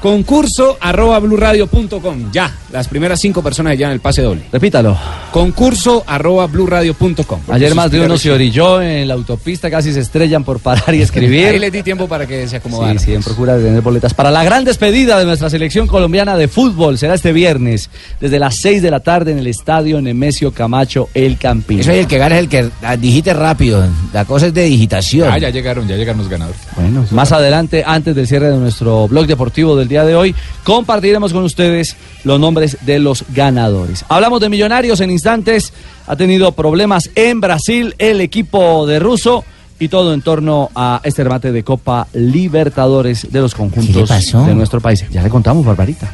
Concurso 0.00 0.76
arroba 0.80 1.18
blurradio.com. 1.18 2.30
Ya, 2.32 2.54
las 2.72 2.88
primeras 2.88 3.20
cinco 3.20 3.42
personas 3.42 3.76
ya 3.78 3.86
en 3.86 3.92
el 3.92 4.00
pase 4.00 4.22
doble. 4.22 4.42
Repítalo. 4.52 4.96
Concurso 5.32 6.04
arroba 6.06 6.46
blurradio.com. 6.46 7.40
Ayer 7.48 7.74
más 7.74 7.90
de 7.90 8.00
uno 8.00 8.16
se 8.16 8.30
orilló 8.30 8.80
en 8.80 9.08
la 9.08 9.14
autopista, 9.14 9.70
casi 9.70 9.92
se 9.92 10.00
estrellan 10.00 10.44
por 10.44 10.60
parar 10.60 10.94
y 10.94 11.02
escribir. 11.02 11.48
Ahí 11.48 11.58
les 11.58 11.72
di 11.72 11.82
tiempo 11.82 12.08
para 12.08 12.26
que 12.26 12.46
se 12.48 12.56
acomodaran. 12.56 12.98
Sí, 12.98 13.06
sí, 13.06 13.14
en 13.14 13.22
procura 13.22 13.56
de 13.56 13.64
tener 13.64 13.80
boletas. 13.80 14.14
Para 14.14 14.30
la 14.30 14.44
gran 14.44 14.64
despedida 14.64 15.18
de 15.18 15.24
nuestra 15.24 15.50
selección 15.50 15.86
colombiana 15.86 16.36
de 16.36 16.48
fútbol 16.48 16.98
será 16.98 17.14
este 17.14 17.32
viernes, 17.32 17.90
desde 18.20 18.38
las 18.38 18.56
6 18.56 18.82
de 18.82 18.90
la 18.90 19.00
tarde 19.00 19.32
en 19.32 19.38
el 19.38 19.46
estadio 19.46 20.00
Nemesio 20.00 20.52
Camacho 20.52 21.08
El 21.14 21.38
Campín. 21.38 21.80
Eso 21.80 21.90
es 21.92 21.98
el 21.98 22.06
que 22.06 22.18
gana, 22.18 22.36
es 22.36 22.42
el 22.42 22.48
que 22.48 22.68
ah, 22.82 22.96
digite 22.96 23.32
rápido. 23.32 23.86
La 24.12 24.24
cosa 24.24 24.46
es 24.46 24.54
de 24.54 24.64
digitación. 24.64 25.30
Ah, 25.30 25.38
ya 25.38 25.50
llegaron, 25.50 25.88
ya 25.88 25.96
llegaron 25.96 26.18
los 26.18 26.28
ganadores. 26.28 26.60
Bueno, 26.76 27.04
más 27.10 27.32
adelante, 27.32 27.82
antes 27.86 28.14
del 28.14 28.26
cierre 28.26 28.50
de 28.50 28.56
nuestro 28.56 29.08
blog 29.08 29.26
deportivo 29.26 29.76
del 29.76 29.85
día 29.88 30.04
de 30.04 30.16
hoy, 30.16 30.34
compartiremos 30.64 31.32
con 31.32 31.44
ustedes 31.44 31.96
los 32.24 32.40
nombres 32.40 32.78
de 32.82 32.98
los 32.98 33.24
ganadores. 33.34 34.04
Hablamos 34.08 34.40
de 34.40 34.48
millonarios 34.48 35.00
en 35.00 35.10
instantes. 35.10 35.72
Ha 36.06 36.16
tenido 36.16 36.52
problemas 36.52 37.10
en 37.14 37.40
Brasil 37.40 37.94
el 37.98 38.20
equipo 38.20 38.86
de 38.86 38.98
Russo 38.98 39.44
y 39.78 39.88
todo 39.88 40.14
en 40.14 40.22
torno 40.22 40.70
a 40.74 41.00
este 41.04 41.22
remate 41.22 41.52
de 41.52 41.62
Copa 41.62 42.06
Libertadores 42.14 43.30
de 43.30 43.40
los 43.40 43.54
conjuntos 43.54 44.08
de 44.08 44.54
nuestro 44.54 44.80
país. 44.80 45.04
Ya 45.10 45.22
le 45.22 45.28
contamos, 45.28 45.64
Barbarita. 45.64 46.10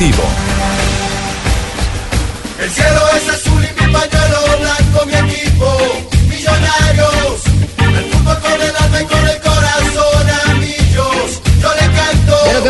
El 0.00 0.59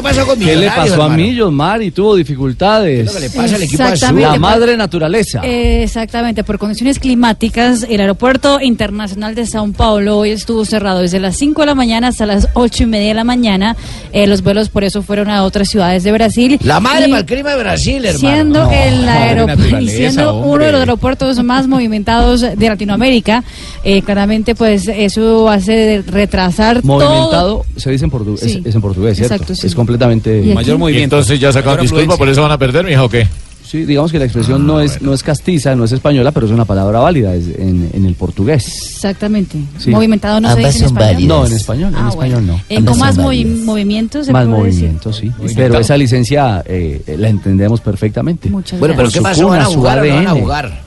qué 0.03 0.09
pasó 0.09 0.27
con 0.27 0.39
¿Qué 0.39 0.57
le 0.57 0.67
pasó 0.69 0.81
a 0.81 0.87
hermano? 1.05 1.17
Millos, 1.17 1.53
Mari? 1.53 1.91
Tuvo 1.91 2.17
dificultades. 2.17 2.95
¿Qué 2.97 3.01
es 3.01 3.07
lo 3.07 3.13
que 3.15 3.21
le 3.21 3.31
pasa 3.31 3.57
al 3.57 3.63
equipo 3.63 3.83
azul? 3.83 4.21
La 4.21 4.39
madre 4.39 4.77
naturaleza. 4.77 5.41
Eh, 5.45 5.83
Exactamente, 5.83 6.45
por 6.45 6.59
condiciones 6.59 6.99
climáticas, 6.99 7.85
el 7.89 8.01
aeropuerto 8.01 8.61
internacional 8.61 9.35
de 9.35 9.47
Sao 9.47 9.71
Paulo 9.73 10.19
hoy 10.19 10.31
estuvo 10.31 10.65
cerrado 10.65 11.01
desde 11.01 11.21
las 11.21 11.37
5 11.37 11.63
de 11.63 11.67
la 11.67 11.75
mañana 11.75 12.09
hasta 12.09 12.27
las 12.27 12.49
8 12.55 12.85
y 12.85 12.87
media 12.87 13.09
de 13.09 13.15
la 13.15 13.25
mañana. 13.25 13.77
Eh, 14.13 14.27
los 14.27 14.43
vuelos 14.43 14.69
por 14.69 14.85
eso 14.85 15.03
fueron 15.03 15.31
a 15.31 15.45
otras 15.45 15.69
ciudades 15.69 16.05
de 16.05 16.13
Brasil. 16.13 16.59
La 16.63 16.81
madre 16.81 17.07
Y 17.07 17.11
para 17.11 17.21
el 17.21 17.27
clima 17.27 17.51
de 17.51 17.59
Brasil, 17.59 18.05
hermano. 18.05 18.19
Siendo, 18.35 18.65
No, 18.65 18.71
el 18.73 19.89
siendo 19.89 20.39
uno 20.41 20.65
de 20.65 20.73
los 20.73 20.81
aeropuertos 20.81 21.43
más 21.43 21.67
movimentados 21.67 22.41
de 22.41 22.69
Latinoamérica, 22.69 23.45
eh, 23.85 24.03
claramente 24.03 24.55
pues 24.55 24.89
eso 24.89 25.49
hace 25.49 26.03
retrasar 26.07 26.83
todo. 26.83 26.87
Movimentado, 26.99 27.65
se 27.77 27.91
dice 27.91 28.05
en 28.05 28.11
portugués, 28.11 28.41
Sí. 28.41 28.59
es, 28.61 28.67
es 28.67 28.75
en 28.75 28.81
portugués, 28.81 29.17
¿cierto? 29.17 29.35
Exacto, 29.35 29.55
sí. 29.55 29.67
Es 29.67 29.75
completamente... 29.91 30.39
¿Y 30.39 30.45
aquí? 30.47 30.55
Mayor 30.55 30.79
movimiento. 30.79 31.17
Entonces 31.17 31.41
ya 31.41 31.53
sacaron 31.53 31.81
disculpa, 31.83 32.17
por 32.17 32.29
eso 32.29 32.43
van 32.43 32.53
a 32.53 32.59
perder, 32.59 32.85
mija, 32.85 33.05
¿o 33.05 33.09
qué? 33.09 33.27
Sí, 33.65 33.85
digamos 33.85 34.11
que 34.11 34.19
la 34.19 34.25
expresión 34.25 34.67
no, 34.67 34.81
es, 34.81 35.01
no 35.01 35.15
es 35.15 35.23
castiza, 35.23 35.77
no 35.77 35.85
es 35.85 35.93
española, 35.93 36.33
pero 36.33 36.45
es 36.47 36.51
una 36.51 36.65
palabra 36.65 36.99
válida 36.99 37.37
es 37.37 37.47
en, 37.57 37.89
en 37.95 38.05
el 38.05 38.15
portugués. 38.17 38.67
Exactamente. 38.67 39.59
Sí. 39.79 39.91
Movimentado 39.91 40.41
no 40.41 40.53
se 40.55 40.59
dice 40.59 40.79
en 40.81 40.85
español. 40.87 41.29
No, 41.29 41.47
en 41.47 41.53
español, 41.53 41.95
en 41.97 42.05
Ah, 42.05 42.09
español 42.09 42.47
no. 42.49 42.61
Eh, 42.69 42.83
con 42.85 42.99
más 42.99 43.17
movi- 43.17 43.63
movimientos 43.65 44.27
se 44.27 44.33
Más 44.33 44.47
puede 44.47 44.65
decir. 44.65 44.81
movimiento, 44.91 45.13
sí. 45.13 45.31
Pero 45.55 45.79
esa 45.79 45.97
licencia 45.97 46.65
eh, 46.67 47.01
la 47.17 47.29
entendemos 47.29 47.81
perfectamente. 47.81 48.51
Muchas 48.51 48.81
Bueno, 48.81 48.95
pero 48.97 49.07
Por 49.09 49.15
¿qué 49.15 49.23
pasó? 49.23 49.47
¿Van 49.49 49.61
a 49.61 49.65
jugar 49.67 50.01
o 50.01 50.05
no 50.05 50.15
van 50.17 50.27
a 50.27 50.31
jugar? 50.33 50.83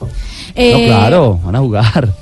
Eh, 0.54 0.72
No, 0.72 0.86
claro, 0.86 1.40
van 1.42 1.56
a 1.56 1.60
jugar. 1.60 2.14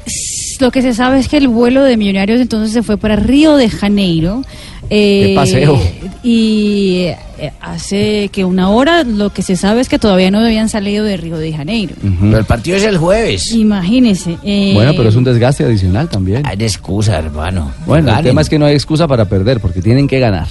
Lo 0.61 0.71
que 0.71 0.81
se 0.81 0.95
sabe 0.95 1.19
es 1.19 1.27
que 1.27 1.39
el 1.39 1.49
vuelo 1.49 1.83
de 1.83 1.97
Millonarios 1.97 2.41
entonces 2.41 2.73
se 2.73 2.85
fue 2.85 2.97
para 2.99 3.17
Río 3.17 3.57
de 3.57 3.69
Janeiro. 3.69 4.45
Eh, 4.95 5.25
Qué 5.29 5.35
paseo. 5.35 5.81
Y 6.23 7.07
eh, 7.39 7.53
hace 7.61 8.29
que 8.31 8.45
una 8.45 8.69
hora 8.71 9.03
lo 9.05 9.31
que 9.31 9.43
se 9.43 9.57
sabe 9.57 9.81
es 9.81 9.89
que 9.89 9.99
todavía 9.99 10.31
no 10.31 10.39
habían 10.41 10.69
salido 10.69 11.05
de 11.05 11.17
Río 11.17 11.39
de 11.39 11.53
Janeiro. 11.53 11.95
Pero 12.21 12.39
el 12.39 12.45
partido 12.45 12.77
es 12.77 12.85
el 12.85 12.99
jueves. 12.99 13.53
Imagínese. 13.53 14.37
eh, 14.45 14.73
Bueno, 14.75 14.93
pero 14.97 15.09
es 15.09 15.17
un 15.17 15.25
desgaste 15.25 15.65
adicional 15.65 16.09
también. 16.09 16.47
Hay 16.47 16.57
excusa, 16.61 17.19
hermano. 17.19 17.73
Bueno, 17.87 18.17
el 18.17 18.23
tema 18.23 18.41
es 18.43 18.49
que 18.49 18.59
no 18.59 18.67
hay 18.67 18.75
excusa 18.75 19.09
para 19.09 19.25
perder, 19.25 19.61
porque 19.61 19.81
tienen 19.83 20.07
que 20.07 20.19
ganar. 20.21 20.47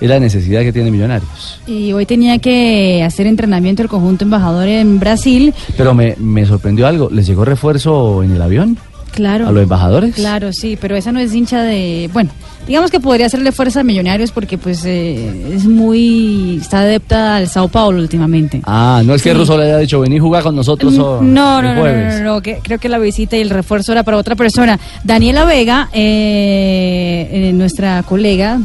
Es 0.00 0.08
la 0.08 0.20
necesidad 0.20 0.62
que 0.62 0.72
tiene 0.72 0.90
Millonarios. 0.92 1.60
Y 1.66 1.92
hoy 1.92 2.06
tenía 2.06 2.38
que 2.38 3.02
hacer 3.04 3.26
entrenamiento 3.26 3.82
el 3.82 3.88
conjunto 3.88 4.24
embajador 4.24 4.68
en 4.68 4.98
Brasil. 5.00 5.52
Pero 5.76 5.92
me, 5.92 6.14
me 6.18 6.46
sorprendió 6.46 6.86
algo. 6.86 7.08
¿Les 7.10 7.26
llegó 7.26 7.44
refuerzo 7.44 8.22
en 8.22 8.32
el 8.32 8.40
avión? 8.40 8.78
Claro. 9.12 9.48
¿A 9.48 9.52
los 9.52 9.62
embajadores? 9.64 10.14
Claro, 10.14 10.52
sí, 10.52 10.78
pero 10.80 10.94
esa 10.94 11.10
no 11.10 11.18
es 11.18 11.34
hincha 11.34 11.62
de... 11.62 12.08
Bueno, 12.12 12.30
digamos 12.68 12.90
que 12.92 13.00
podría 13.00 13.26
hacerle 13.26 13.50
fuerza 13.50 13.80
a 13.80 13.82
Millonarios 13.82 14.30
porque 14.30 14.56
pues 14.58 14.84
eh, 14.84 15.52
es 15.54 15.64
muy... 15.64 16.58
está 16.60 16.80
adepta 16.80 17.36
al 17.36 17.48
Sao 17.48 17.66
Paulo 17.68 18.00
últimamente. 18.00 18.60
Ah, 18.64 19.02
no 19.04 19.14
es 19.14 19.22
que 19.22 19.30
Sí. 19.30 19.34
Russo 19.36 19.58
le 19.58 19.64
haya 19.64 19.78
dicho, 19.78 19.98
vení 20.00 20.18
jugar 20.20 20.42
con 20.44 20.54
nosotros 20.54 20.96
o- 20.98 21.20
No, 21.22 21.58
el 21.60 21.64
no, 21.66 21.74
no, 21.74 21.74
no, 21.74 22.18
no, 22.18 22.24
no, 22.34 22.40
que 22.42 22.58
creo 22.62 22.78
que 22.78 22.88
la 22.88 22.98
visita 22.98 23.36
y 23.36 23.40
el 23.40 23.50
refuerzo 23.50 23.90
era 23.92 24.02
para 24.04 24.16
otra 24.18 24.36
persona. 24.36 24.78
Daniela 25.02 25.44
Vega, 25.44 25.88
eh, 25.92 27.28
eh, 27.48 27.52
nuestra 27.52 28.02
colega. 28.04 28.58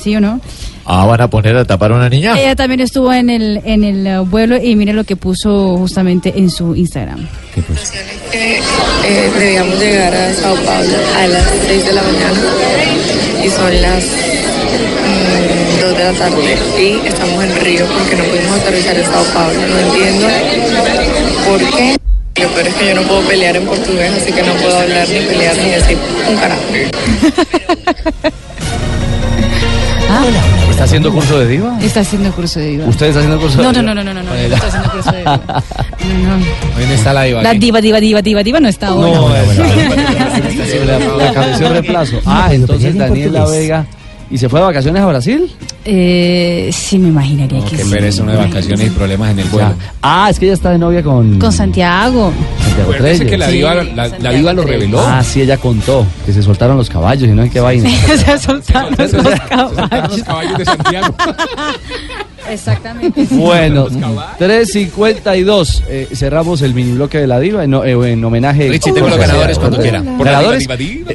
¿sí 0.00 0.16
o 0.16 0.20
no? 0.20 0.40
Ah, 0.86 1.06
van 1.06 1.20
a 1.20 1.28
poner 1.30 1.56
a 1.56 1.64
tapar 1.64 1.92
a 1.92 1.96
una 1.96 2.08
niña. 2.08 2.38
Ella 2.40 2.56
también 2.56 2.80
estuvo 2.80 3.12
en 3.12 3.30
el, 3.30 3.60
en 3.64 3.84
el 3.84 4.06
eh, 4.06 4.18
vuelo 4.20 4.56
y 4.60 4.74
mire 4.76 4.92
lo 4.92 5.04
que 5.04 5.14
puso 5.16 5.76
justamente 5.76 6.32
en 6.36 6.50
su 6.50 6.74
Instagram. 6.74 7.26
que 8.32 8.58
eh, 8.58 9.30
debíamos 9.38 9.78
llegar 9.78 10.12
a 10.14 10.32
Sao 10.34 10.54
Paulo 10.56 10.96
a 11.18 11.26
las 11.28 11.44
6 11.66 11.84
de 11.86 11.92
la 11.92 12.02
mañana 12.02 12.40
y 13.44 13.48
son 13.48 13.82
las 13.82 14.04
2 15.80 15.96
de 15.98 16.04
la 16.04 16.12
tarde 16.12 16.56
y 16.78 17.06
estamos 17.06 17.44
en 17.44 17.56
Río 17.60 17.86
porque 17.86 18.16
no 18.16 18.24
pudimos 18.24 18.60
aterrizar 18.60 18.96
en 18.96 19.04
Sao 19.04 19.24
Paulo. 19.34 19.60
No 19.68 19.78
entiendo 19.78 20.26
por 21.46 21.58
qué. 21.76 21.96
Lo 22.42 22.48
peor 22.48 22.66
es 22.68 22.74
que 22.74 22.88
yo 22.88 22.94
no 22.94 23.02
puedo 23.02 23.20
pelear 23.22 23.56
en 23.56 23.66
portugués, 23.66 24.12
así 24.22 24.32
que 24.32 24.42
no 24.42 24.52
puedo 24.54 24.78
hablar 24.78 25.06
ni 25.08 25.20
pelear 25.20 25.56
ni 25.56 25.70
decir 25.70 25.98
un 26.28 26.36
carajo. 26.36 26.62
¿Está 30.70 30.84
haciendo 30.84 31.12
curso 31.12 31.38
de 31.38 31.46
diva? 31.46 31.78
Está 31.82 32.00
haciendo 32.00 32.32
curso 32.32 32.58
de 32.58 32.66
diva. 32.68 32.86
¿Usted 32.86 33.06
está 33.08 33.18
haciendo 33.20 33.38
curso 33.38 33.58
de 33.58 33.62
No, 33.64 33.70
diva? 33.70 33.82
no, 33.82 33.94
no, 33.94 34.02
no, 34.02 34.14
no, 34.14 34.22
no, 34.22 34.30
no, 34.30 34.34
estoy 34.34 34.68
haciendo 34.68 34.90
curso 34.90 35.12
de 35.12 35.18
diva. 35.18 35.40
No, 36.00 36.38
no. 36.38 36.44
Hoy 36.76 36.86
no 36.88 36.94
está 36.94 37.12
la 37.12 37.22
diva. 37.24 37.42
La 37.42 37.52
diva, 37.52 37.80
diva, 37.80 38.00
diva, 38.00 38.22
diva, 38.22 38.42
diva 38.42 38.60
no 38.60 38.68
está 38.68 38.86
ahora. 38.88 39.10
No, 39.18 39.28
la, 40.84 40.98
la 40.98 41.32
cabeció 41.32 41.68
reemplazo. 41.68 42.20
Ah, 42.26 42.48
entonces 42.52 42.96
Daniela 42.96 43.46
Vega. 43.46 43.86
¿Y 44.30 44.38
se 44.38 44.48
fue 44.48 44.60
de 44.60 44.66
vacaciones 44.66 45.02
a 45.02 45.06
Brasil? 45.06 45.50
Eh, 45.84 46.70
sí, 46.72 46.98
me 46.98 47.08
imaginaría 47.08 47.64
que 47.64 47.76
Qué 47.76 47.82
sí. 47.82 47.90
pereza 47.90 48.22
uno 48.22 48.30
de 48.32 48.38
vacaciones 48.38 48.86
y 48.86 48.90
problemas 48.90 49.32
en 49.32 49.40
el 49.40 49.48
vuelo. 49.48 49.74
Ah, 50.02 50.28
es 50.30 50.38
que 50.38 50.44
ella 50.44 50.54
está 50.54 50.70
de 50.70 50.78
novia 50.78 51.02
con... 51.02 51.38
Con 51.40 51.50
Santiago. 51.52 52.32
Santiago 52.64 52.92
Treyes. 52.92 53.28
que 53.28 53.36
la 53.36 53.48
diva, 53.48 53.74
la, 53.74 54.06
la 54.06 54.30
diva 54.30 54.52
lo 54.52 54.62
reveló. 54.62 55.00
Ah, 55.00 55.24
sí, 55.24 55.42
ella 55.42 55.56
contó 55.56 56.06
que 56.24 56.32
se 56.32 56.42
soltaron 56.44 56.76
los 56.76 56.88
caballos 56.88 57.28
y 57.28 57.32
no 57.32 57.42
hay 57.42 57.50
qué 57.50 57.58
vaina. 57.60 57.90
Se 58.06 58.38
soltaron 58.38 58.94
los 58.96 59.10
caballos. 59.10 60.10
Los 60.16 60.22
caballos 60.22 60.58
de 60.58 60.64
Santiago. 60.64 61.14
Exactamente. 62.48 63.26
Bueno, 63.30 63.88
3.52. 63.88 65.82
Eh, 65.88 66.08
cerramos 66.14 66.62
el 66.62 66.74
mini 66.74 66.92
bloque 66.92 67.18
de 67.18 67.26
la 67.26 67.38
diva 67.40 67.64
en, 67.64 67.74
eh, 67.74 68.12
en 68.12 68.24
homenaje. 68.24 68.68
Richie, 68.68 68.92
tengo 68.92 69.08
los 69.08 69.18
ganadores 69.18 69.58
cuando 69.58 69.78
quiera. 69.78 70.00
Ganadores. 70.02 70.66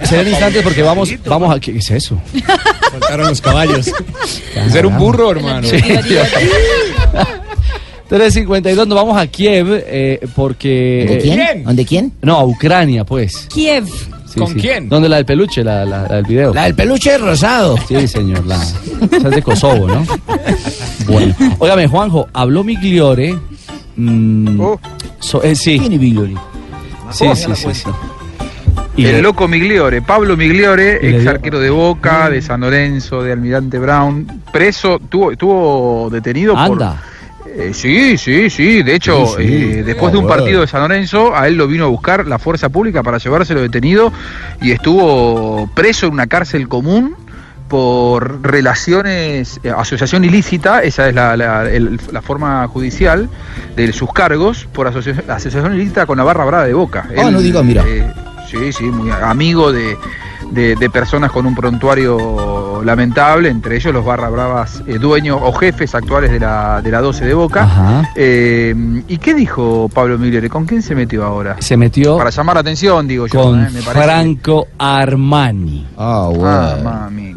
serán 0.03 0.27
instantes 0.27 0.63
porque 0.63 0.81
vamos, 0.81 1.09
vamos 1.25 1.55
a. 1.55 1.59
¿Qué 1.59 1.77
es 1.77 1.91
eso? 1.91 2.17
Soltaron 2.99 3.29
los 3.29 3.41
caballos. 3.41 3.91
Ser 4.71 4.85
un 4.85 4.97
burro, 4.97 5.31
hermano. 5.31 5.67
Sí. 5.67 5.77
3.52, 8.09 8.75
nos 8.87 8.95
vamos 8.95 9.17
a 9.17 9.25
Kiev 9.27 9.65
eh, 9.87 10.19
porque... 10.35 11.05
¿De 11.09 11.17
quién? 11.19 11.63
¿Dónde 11.63 11.85
quién? 11.85 12.13
No, 12.21 12.37
a 12.37 12.43
Ucrania, 12.45 13.03
pues. 13.03 13.47
Kiev. 13.51 13.87
Sí, 13.87 14.41
sí. 14.61 14.69
¿Dónde 14.83 15.09
la 15.09 15.15
del 15.15 15.25
peluche, 15.25 15.63
la, 15.63 15.85
la- 15.85 16.03
la 16.07 16.15
del 16.17 16.25
video? 16.25 16.53
La 16.53 16.65
del 16.65 16.75
peluche 16.75 17.17
rosado. 17.17 17.77
Sí, 17.87 18.07
señor, 18.07 18.45
la, 18.45 18.61
esa 18.61 19.29
es 19.29 19.35
de 19.35 19.41
Kosovo, 19.41 19.87
¿no? 19.87 20.05
Bueno, 21.07 21.33
óigame, 21.57 21.87
Juanjo, 21.87 22.27
habló 22.33 22.63
Migliore. 22.63 23.33
mm, 23.95 24.61
so- 25.19 25.41
eh, 25.41 25.55
sí. 25.55 25.79
¿Quién 25.79 25.93
es 25.93 25.99
Migliore? 25.99 26.33
Sí, 27.11 27.25
sí, 27.33 27.51
sí, 27.55 27.73
sí. 27.73 27.83
Y 28.97 29.05
el 29.05 29.15
le- 29.17 29.21
loco 29.21 29.47
Migliore, 29.47 30.01
Pablo 30.01 30.37
Migliore, 30.37 30.99
Y 31.01 31.07
ex 31.07 31.21
dio- 31.21 31.29
arquero 31.31 31.59
de 31.59 31.69
Boca, 31.69 32.29
de 32.29 32.41
San 32.41 32.61
Lorenzo, 32.61 33.21
de 33.23 33.31
Almirante 33.33 33.77
Brown, 33.77 34.41
preso, 34.53 34.99
tuvo, 35.09 35.31
estuvo 35.31 36.09
detenido 36.11 36.57
Anda. 36.57 37.01
por... 37.01 37.15
Eh, 37.57 37.73
sí, 37.73 38.17
sí, 38.17 38.49
sí, 38.49 38.83
de 38.83 38.95
hecho, 38.95 39.25
Sí, 39.27 39.33
sí. 39.37 39.53
eh, 39.53 39.83
después 39.85 40.11
de 40.11 40.17
un 40.17 40.25
bueno. 40.25 40.37
partido 40.37 40.61
de 40.61 40.67
San 40.67 40.81
Lorenzo, 40.81 41.35
a 41.35 41.47
él 41.47 41.55
lo 41.55 41.67
vino 41.67 41.85
a 41.85 41.87
buscar 41.87 42.25
la 42.27 42.37
fuerza 42.39 42.67
pública 42.69 43.01
para 43.03 43.17
llevárselo 43.17 43.61
detenido 43.61 44.11
y 44.61 44.71
estuvo 44.71 45.69
preso 45.73 46.07
en 46.07 46.13
una 46.13 46.27
cárcel 46.27 46.67
común 46.67 47.15
por 47.69 48.41
relaciones, 48.43 49.59
eh, 49.63 49.71
asociación 49.75 50.23
ilícita, 50.25 50.83
esa 50.83 51.07
es 51.09 51.15
la, 51.15 51.35
la- 51.37 51.69
el- 51.69 51.99
la 52.11 52.21
forma 52.21 52.67
judicial 52.67 53.29
de 53.75 53.91
sus 53.93 54.11
cargos, 54.13 54.67
por 54.71 54.87
asocia- 54.87 55.23
asociación 55.27 55.73
ilícita 55.75 56.05
con 56.05 56.17
la 56.17 56.23
barra 56.23 56.45
brava 56.45 56.65
de 56.65 56.73
Boca. 56.73 57.07
Ah, 57.17 57.31
no 57.31 57.41
diga, 57.41 57.63
mira. 57.63 57.83
Sí, 58.55 58.73
sí, 58.73 58.83
muy 58.85 59.09
amigo 59.11 59.71
de, 59.71 59.97
de- 60.51 60.75
de 60.75 60.89
personas 60.89 61.31
con 61.31 61.45
un 61.45 61.55
prontuario 61.55 62.81
lamentable, 62.83 63.49
entre 63.49 63.75
ellos 63.77 63.93
los 63.93 64.05
barra 64.05 64.29
bravas 64.29 64.83
eh, 64.87 64.97
dueños 64.99 65.39
o 65.41 65.51
jefes 65.53 65.95
actuales 65.95 66.31
de 66.31 66.39
la, 66.39 66.81
de 66.81 66.91
la 66.91 67.01
12 67.01 67.25
de 67.25 67.33
Boca. 67.33 67.63
Ajá. 67.63 68.09
Eh, 68.15 68.75
¿Y 69.07 69.17
qué 69.17 69.33
dijo 69.33 69.89
Pablo 69.93 70.17
Migliore? 70.17 70.49
¿Con 70.49 70.65
quién 70.65 70.81
se 70.83 70.93
metió 70.95 71.25
ahora? 71.25 71.55
Se 71.59 71.75
metió 71.77 72.17
Para 72.17 72.29
llamar 72.29 72.55
la 72.55 72.61
atención, 72.61 73.07
digo 73.07 73.27
yo. 73.27 73.41
con 73.41 73.59
¿eh? 73.63 73.69
Me 73.73 73.81
parece 73.81 74.05
Franco 74.05 74.67
Armani. 74.77 75.87
Ah, 75.97 76.29
Ah, 76.43 76.75
mami. 76.83 77.34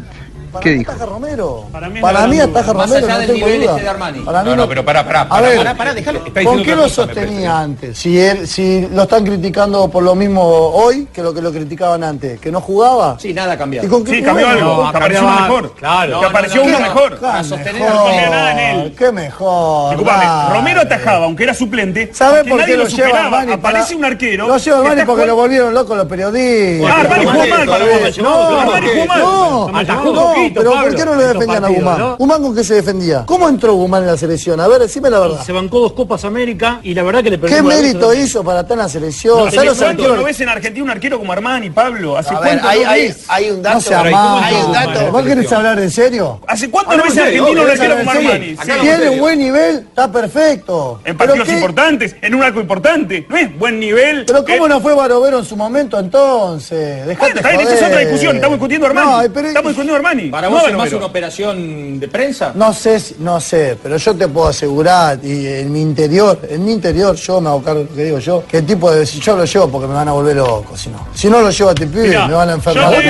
¿Qué 0.59 0.69
dijo? 0.71 0.91
Romero. 1.05 1.65
Para 1.71 1.89
mí, 1.89 1.99
Para 2.01 2.21
no, 2.21 2.27
mí 2.27 2.39
ataja 2.39 2.73
más 2.73 2.89
Romero, 2.89 3.05
allá 3.05 3.13
no 3.13 3.19
del 3.19 3.27
tengo 3.27 3.45
nivel 3.47 3.61
duda. 3.61 3.71
este 3.71 3.83
de 3.83 3.89
Armani. 3.89 4.19
Para 4.21 4.43
mí 4.43 4.49
No, 4.49 4.55
no, 4.55 4.67
pero 4.69 4.85
pará, 4.85 5.05
pará, 5.05 5.27
A 5.29 5.41
ver, 5.41 5.57
pará, 5.57 5.75
pará, 5.75 5.93
déjalo. 5.93 6.21
¿con 6.43 6.63
qué 6.63 6.75
lo 6.75 6.89
sostenía 6.89 7.59
antes? 7.59 7.97
Si, 7.97 8.19
él, 8.19 8.47
si 8.47 8.87
lo 8.91 9.03
están 9.03 9.23
criticando 9.25 9.89
por 9.89 10.03
lo 10.03 10.15
mismo 10.15 10.41
hoy 10.43 11.07
que 11.13 11.21
lo 11.21 11.33
que 11.33 11.41
lo 11.41 11.51
criticaban 11.51 12.03
antes, 12.03 12.39
que 12.39 12.51
no 12.51 12.61
jugaba. 12.61 13.17
Sí, 13.19 13.33
nada 13.33 13.53
ha 13.53 13.57
cambiado. 13.57 13.87
¿Y 13.87 13.89
con 13.89 14.03
qué 14.03 14.15
Sí, 14.15 14.23
cambió 14.23 14.47
algo, 14.47 14.83
No, 14.85 14.91
que 14.91 14.97
apareció 14.97 15.23
uno 15.27 15.41
mejor. 15.41 15.75
Claro. 15.75 16.19
Que 16.19 16.25
apareció 16.25 16.63
uno 16.63 16.79
mejor. 16.79 17.09
¿Qué 17.15 17.21
Para 17.21 17.43
sostener 17.43 17.81
no 17.81 18.03
cambia 18.05 18.29
nada 18.29 18.51
en 18.51 18.79
él. 18.79 18.95
Qué 18.97 19.11
mejor. 19.11 19.89
Disculpame. 19.91 20.53
Romero 20.55 20.81
atajaba, 20.81 21.25
aunque 21.25 21.43
era 21.43 21.53
suplente. 21.53 22.09
¿Sabe 22.13 22.39
porque 22.39 22.49
por 22.49 22.59
nadie 22.59 22.73
qué 22.73 22.77
lo 22.77 22.87
lleva 22.87 23.07
superaba. 23.07 23.25
Armani? 23.39 23.51
Aparece 23.53 23.85
Para- 23.85 23.97
un 23.97 24.05
arquero. 24.05 24.47
Lo 24.47 24.57
lleva 24.57 24.77
Armani 24.79 25.01
porque 25.05 25.25
lo 25.25 25.35
volvieron 25.35 25.73
locos 25.73 25.97
los 25.97 26.05
periodistas. 26.07 26.91
Ah, 26.91 26.99
Armani 27.01 27.25
jugó 27.25 27.47
mal 27.47 27.65
para 27.67 27.85
vos. 27.85 28.17
No, 28.19 28.59
Armani 28.59 28.87
jugó 28.93 29.05
mal. 29.05 29.19
no, 29.19 29.77
Atajó 29.79 30.33
un 30.49 30.53
pero 30.55 30.71
¿por 30.71 30.95
qué 30.95 31.05
no 31.05 31.15
lo 31.15 31.27
defendían 31.27 31.65
a 31.65 31.67
Guzmán? 31.69 31.99
¿no? 31.99 32.17
¿Guzmán 32.17 32.41
con 32.41 32.55
qué 32.55 32.63
se 32.63 32.75
defendía? 32.75 33.23
¿Cómo 33.25 33.47
entró 33.49 33.73
Guzmán 33.73 34.01
en 34.03 34.07
la 34.07 34.17
selección? 34.17 34.59
A 34.59 34.67
ver, 34.67 34.79
decime 34.81 35.09
la 35.09 35.19
verdad. 35.19 35.43
Se 35.43 35.51
bancó 35.51 35.79
dos 35.79 35.93
Copas 35.93 36.23
América 36.25 36.79
y 36.83 36.93
la 36.93 37.03
verdad 37.03 37.23
que 37.23 37.29
le 37.31 37.37
¿Qué 37.37 37.47
perdimos 37.47 37.73
la 37.73 37.81
mérito 37.81 38.13
hizo 38.13 38.43
para 38.43 38.61
estar 38.61 38.73
en 38.73 38.79
la 38.83 38.89
selección? 38.89 39.37
No, 39.37 39.43
¿Sabes 39.45 39.53
¿Desde 39.55 39.65
los 39.65 39.77
cuándo 39.77 40.03
arqueros? 40.03 40.17
no 40.17 40.23
ves 40.25 40.39
en 40.41 40.49
Argentina 40.49 40.83
un 40.83 40.89
arquero 40.91 41.19
como 41.19 41.31
Armani, 41.33 41.69
Pablo? 41.69 42.17
¿Hace 42.17 42.33
A 42.35 42.39
ver, 42.39 42.49
cuánto 42.59 42.67
hay- 42.69 42.83
no 42.83 42.89
hay- 42.89 43.01
ves? 43.07 43.25
hay 43.27 43.51
un 43.51 43.61
dato. 43.61 43.75
No 43.75 43.81
sea 43.81 43.97
Pero, 44.03 44.09
¿y 44.09 44.13
cómo 44.13 44.29
malo. 44.39 44.45
hay 44.45 44.55
un 44.65 44.71
dato? 44.73 45.11
¿Vos 45.11 45.23
querés 45.25 45.51
hablar 45.53 45.79
en 45.79 45.91
serio? 45.91 46.41
¿Hace 46.47 46.69
cuánto 46.69 46.91
Ah, 46.91 46.97
no 46.97 47.03
ves 47.03 47.13
en 47.17 47.19
Argentina 47.19 47.49
un 47.51 47.57
arquero 47.69 47.79
¿querés 47.79 47.97
como 47.97 48.11
Armani? 48.11 48.47
Sí, 48.49 48.57
Tiene 48.81 48.97
serio. 48.97 49.19
buen 49.21 49.39
nivel, 49.39 49.75
está 49.79 50.11
perfecto. 50.11 51.01
En 51.05 51.17
¿Pero 51.17 51.33
partidos 51.33 51.47
qué? 51.47 51.53
importantes, 51.55 52.15
en 52.21 52.35
un 52.35 52.43
arco 52.43 52.59
importante. 52.59 53.25
No 53.29 53.37
es 53.37 53.57
buen 53.59 53.79
nivel. 53.79 54.25
Pero 54.25 54.43
¿cómo 54.45 54.65
Eh, 54.65 54.69
no 54.69 54.79
fue 54.81 54.93
Barovero 54.95 55.39
en 55.39 55.45
su 55.45 55.55
momento 55.55 55.97
entonces? 55.99 57.05
Dejate 57.05 57.15
Bueno, 57.33 57.35
está 57.37 57.49
bien, 57.49 57.61
esa 57.61 57.73
es 57.75 57.83
otra 57.83 57.99
discusión. 57.99 58.35
Estamos 58.35 58.57
discutiendo 58.57 58.87
Armani. 58.87 59.27
No, 59.27 59.33
pero- 59.33 59.47
Estamos 59.47 59.69
discutiendo 59.71 59.93
a 59.95 59.97
Para 60.31 60.47
vos 60.47 60.63
es 60.67 60.75
más 60.75 60.91
una 60.93 61.05
operación 61.05 61.99
de 61.99 62.07
prensa. 62.07 62.51
No 62.55 62.73
sé, 62.73 63.01
no 63.19 63.39
sé, 63.39 63.77
pero 63.81 63.97
yo 63.97 64.15
te 64.15 64.27
puedo 64.27 64.47
asegurar, 64.47 65.19
y 65.23 65.47
en 65.47 65.71
mi 65.71 65.81
interior, 65.81 66.39
en 66.49 66.63
mi 66.65 66.71
interior, 66.73 67.15
yo 67.15 67.41
me 67.41 67.49
hago 67.49 67.61
cargo 67.63 67.79
de 67.83 67.89
lo 67.89 67.95
que 67.95 68.03
digo 68.03 68.19
yo, 68.19 68.43
que 68.47 68.57
el 68.57 68.65
tipo 68.65 68.91
de, 68.91 69.05
si 69.05 69.19
yo 69.19 69.35
lo 69.35 69.45
llevo 69.45 69.69
porque 69.69 69.87
me 69.87 69.93
van 69.93 70.07
a 70.07 70.11
volver 70.11 70.35
loco, 70.37 70.75
si 70.77 70.89
no. 70.89 71.07
Si 71.13 71.29
no 71.29 71.41
lo 71.41 71.49
llevo 71.49 71.69
a 71.69 71.73
este 71.73 71.87
pibe, 71.87 72.07
Mirá, 72.09 72.27
me 72.27 72.33
van 72.33 72.49
a 72.49 72.53
enfermar. 72.53 72.91
yo 72.91 72.97
te 72.97 73.03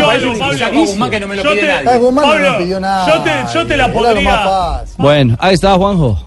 que 1.10 1.20
no 1.20 1.28
me 1.28 1.36
lo 1.36 1.44
Yo 1.44 1.52
pide 1.52 1.68
nadie. 1.68 1.90
Ah, 1.90 1.98
Guzmán 1.98 2.26
no 2.26 2.32
Pablo, 2.34 2.52
me 2.52 2.58
pidió 2.58 2.80
nada. 2.80 3.08
yo 3.16 3.24
te- 3.24 3.54
yo 3.54 3.68
te 3.68 3.78
la 3.78 3.92
podría- 3.92 4.22
más 4.22 4.44
fácil. 4.46 4.96
Bueno, 4.98 5.38
ahí 5.40 5.54
está 5.56 5.74
Juanjo. 5.76 6.26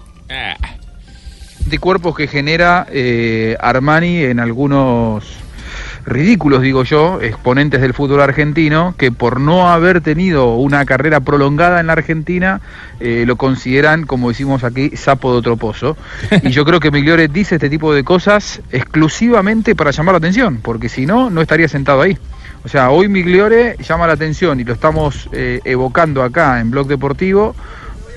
anticuerpos 1.65 2.15
que 2.15 2.27
genera 2.27 2.85
eh, 2.91 3.55
Armani 3.59 4.23
en 4.23 4.39
algunos 4.39 5.23
ridículos, 6.05 6.61
digo 6.61 6.83
yo, 6.83 7.21
exponentes 7.21 7.81
del 7.81 7.93
fútbol 7.93 8.21
argentino, 8.21 8.93
que 8.97 9.11
por 9.11 9.39
no 9.39 9.69
haber 9.69 10.01
tenido 10.01 10.55
una 10.55 10.85
carrera 10.85 11.21
prolongada 11.21 11.79
en 11.79 11.87
la 11.87 11.93
Argentina, 11.93 12.61
eh, 12.99 13.23
lo 13.25 13.35
consideran, 13.35 14.05
como 14.05 14.29
decimos 14.29 14.63
aquí, 14.63 14.95
sapo 14.95 15.31
de 15.31 15.37
otro 15.39 15.57
pozo. 15.57 15.97
Y 16.43 16.49
yo 16.49 16.65
creo 16.65 16.79
que 16.79 16.91
Migliore 16.91 17.27
dice 17.27 17.55
este 17.55 17.69
tipo 17.69 17.93
de 17.93 18.03
cosas 18.03 18.61
exclusivamente 18.71 19.75
para 19.75 19.91
llamar 19.91 20.13
la 20.13 20.17
atención, 20.17 20.59
porque 20.61 20.89
si 20.89 21.05
no, 21.05 21.29
no 21.29 21.41
estaría 21.41 21.67
sentado 21.67 22.01
ahí. 22.01 22.17
O 22.65 22.69
sea, 22.69 22.89
hoy 22.91 23.07
Migliore 23.07 23.75
llama 23.77 24.07
la 24.07 24.13
atención 24.13 24.59
y 24.59 24.63
lo 24.63 24.73
estamos 24.73 25.29
eh, 25.33 25.59
evocando 25.65 26.23
acá 26.23 26.59
en 26.59 26.71
Blog 26.71 26.87
Deportivo 26.87 27.55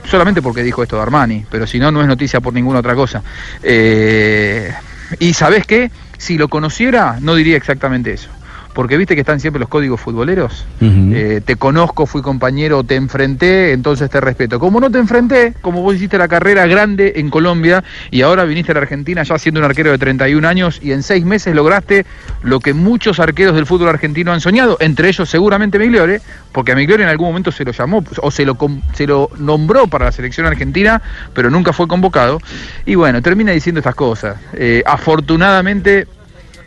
solamente 0.07 0.41
porque 0.41 0.63
dijo 0.63 0.83
esto 0.83 0.97
de 0.97 1.03
Armani, 1.03 1.45
pero 1.51 1.67
si 1.67 1.79
no, 1.79 1.91
no 1.91 2.01
es 2.01 2.07
noticia 2.07 2.41
por 2.41 2.55
ninguna 2.55 2.79
otra 2.79 2.95
cosa. 2.95 3.23
Eh, 3.63 4.73
y 5.19 5.35
sabes 5.35 5.67
qué, 5.67 5.91
si 6.19 6.39
lo 6.39 6.49
conociera, 6.49 7.19
no 7.21 7.35
diría 7.35 7.57
exactamente 7.57 8.13
eso. 8.13 8.36
Porque 8.77 8.98
viste 8.98 9.15
que 9.15 9.23
están 9.23 9.40
siempre 9.40 9.59
los 9.59 9.70
códigos 9.70 9.98
futboleros. 9.98 10.66
Eh, 11.15 11.40
te 11.43 11.57
conozco, 11.57 12.05
fui 12.05 12.20
compañero, 12.20 12.85
te 12.85 12.94
enfrenté, 12.94 13.73
entonces 13.73 14.11
te 14.11 14.20
respeto. 14.20 14.61
Como 14.61 14.81
no 14.81 14.90
te 14.90 14.98
enfrenté, 14.98 15.55
como 15.62 15.81
vos 15.81 15.94
hiciste 15.97 16.19
la 16.19 16.28
carrera 16.28 16.66
grande 16.66 17.15
en 17.16 17.31
Colombia 17.31 17.82
y 18.11 18.20
ahora 18.20 18.44
viniste 18.44 18.73
a 18.73 18.74
la 18.74 18.82
Argentina 18.82 19.23
ya 19.23 19.39
siendo 19.39 19.61
un 19.61 19.65
arquero 19.65 19.93
de 19.93 19.97
31 19.98 20.47
años 20.47 20.78
y 20.82 20.93
en 20.93 21.03
seis 21.03 21.24
meses 21.24 21.55
lograste 21.55 22.05
lo 22.43 22.61
que 22.61 22.74
muchos 22.74 23.19
arqueros 23.19 23.55
del 23.55 23.65
fútbol 23.65 23.89
argentino 23.89 24.31
han 24.31 24.43
soñado, 24.43 24.77
entre 24.81 25.09
ellos 25.09 25.27
seguramente 25.31 25.78
Migliore, 25.78 26.20
porque 26.53 26.73
a 26.73 26.74
Migliore 26.74 27.03
en 27.03 27.09
algún 27.09 27.28
momento 27.28 27.51
se 27.53 27.65
lo 27.65 27.73
llamó 27.73 28.05
o 28.20 28.31
se 28.31 28.44
lo, 28.44 28.57
com- 28.57 28.82
se 28.93 29.07
lo 29.07 29.31
nombró 29.39 29.86
para 29.86 30.05
la 30.05 30.12
selección 30.12 30.47
argentina, 30.47 31.01
pero 31.32 31.48
nunca 31.48 31.73
fue 31.73 31.89
convocado. 31.89 32.40
Y 32.85 32.94
bueno, 32.94 33.23
termina 33.23 33.53
diciendo 33.53 33.78
estas 33.81 33.94
cosas. 33.94 34.36
Eh, 34.53 34.82
afortunadamente 34.85 36.07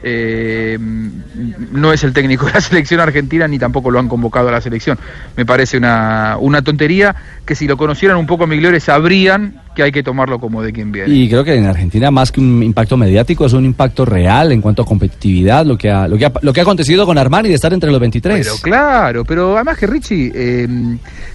eh, 0.02 0.78
no 0.80 1.92
es 1.92 2.04
el 2.04 2.14
técnico 2.14 2.46
de 2.46 2.54
la 2.54 2.62
selección 2.62 3.00
argentina 3.00 3.48
ni 3.48 3.60
tampoco 3.60 3.92
lo 3.92 4.00
han 4.00 4.08
convocado 4.08 4.50
a 4.50 4.52
la 4.52 4.62
selección. 4.62 4.98
Me 5.36 5.46
parece 5.46 5.78
una, 5.78 6.38
una 6.40 6.62
tontería 6.62 7.16
que 7.46 7.56
si 7.56 7.68
lo 7.68 7.78
conocieran 7.78 8.18
un 8.18 8.26
poco 8.28 8.46
a 8.46 8.48
Migliore 8.48 8.80
sabrían 8.80 9.62
que 9.76 9.84
hay 9.84 9.92
que 9.92 10.04
tomarlo 10.04 10.40
como 10.40 10.62
de 10.62 10.72
quien 10.72 10.92
viene. 10.92 11.14
Y 11.14 11.30
creo 11.30 11.44
que 11.44 11.56
en 11.56 11.66
Argentina 11.66 12.12
más 12.12 12.32
que 12.32 12.40
un 12.40 12.64
impacto 12.64 12.98
mediático 12.98 13.46
es 13.46 13.54
un 13.54 13.66
impacto 13.66 14.06
real 14.06 14.52
en 14.52 14.62
cuanto 14.62 14.82
a 14.82 14.86
competitividad, 14.86 15.66
lo 15.66 15.78
que 15.78 15.90
ha, 15.90 16.08
lo 16.08 16.18
que 16.18 16.26
ha, 16.26 16.34
lo 16.42 16.54
que 16.54 16.60
ha 16.60 16.64
acontecido 16.64 17.06
con 17.06 17.18
Armani 17.18 17.50
de 17.50 17.56
estar 17.56 17.74
entre 17.74 17.92
los 17.92 18.00
23. 18.00 18.46
Pero 18.46 18.58
claro, 18.62 19.26
pero 19.26 19.56
además 19.56 19.78
que 19.78 19.88
Richie, 19.88 20.32
eh, 20.34 20.68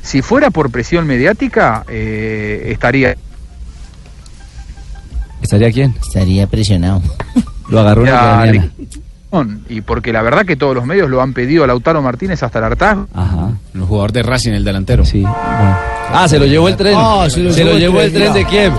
si 0.03 0.23
fuera 0.23 0.51
por 0.51 0.71
presión 0.71 1.07
mediática, 1.07 1.85
eh, 1.89 2.65
estaría... 2.67 3.17
¿Estaría 5.43 5.71
quién? 5.71 5.95
Estaría 6.01 6.47
presionado. 6.47 7.03
Lo 7.75 7.81
agarró 7.81 8.03
ucraniana. 8.03 8.71
Y 9.69 9.81
porque 9.81 10.13
la 10.13 10.23
verdad 10.23 10.45
que 10.47 10.55
todos 10.55 10.75
los 10.75 10.87
medios 10.87 11.11
lo 11.11 11.21
han 11.21 11.33
pedido 11.33 11.65
a 11.65 11.67
Lautaro 11.67 12.01
Martínez 12.01 12.43
hasta 12.43 12.61
el 12.61 12.65
hartazgo. 12.67 13.09
Ajá. 13.13 13.51
El 13.75 13.83
jugador 13.83 14.13
de 14.13 14.23
Racing, 14.23 14.53
el 14.53 14.65
delantero. 14.65 15.05
Sí, 15.05 15.23
bueno. 15.23 15.77
Ah, 16.13 16.27
se 16.29 16.39
lo 16.39 16.47
llevó 16.47 16.69
el 16.69 16.77
tren. 16.77 16.97
Se 17.29 17.65
lo, 17.65 17.77
llevó 17.77 18.01
el 18.01 18.13
tren 18.13 18.33
de 18.33 18.45
Kiev. 18.45 18.73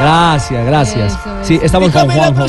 Gracias, 0.00 0.66
gracias. 0.66 1.18
Sí, 1.42 1.60
estamos 1.62 1.90
con 1.92 2.10
Juanjo. 2.10 2.46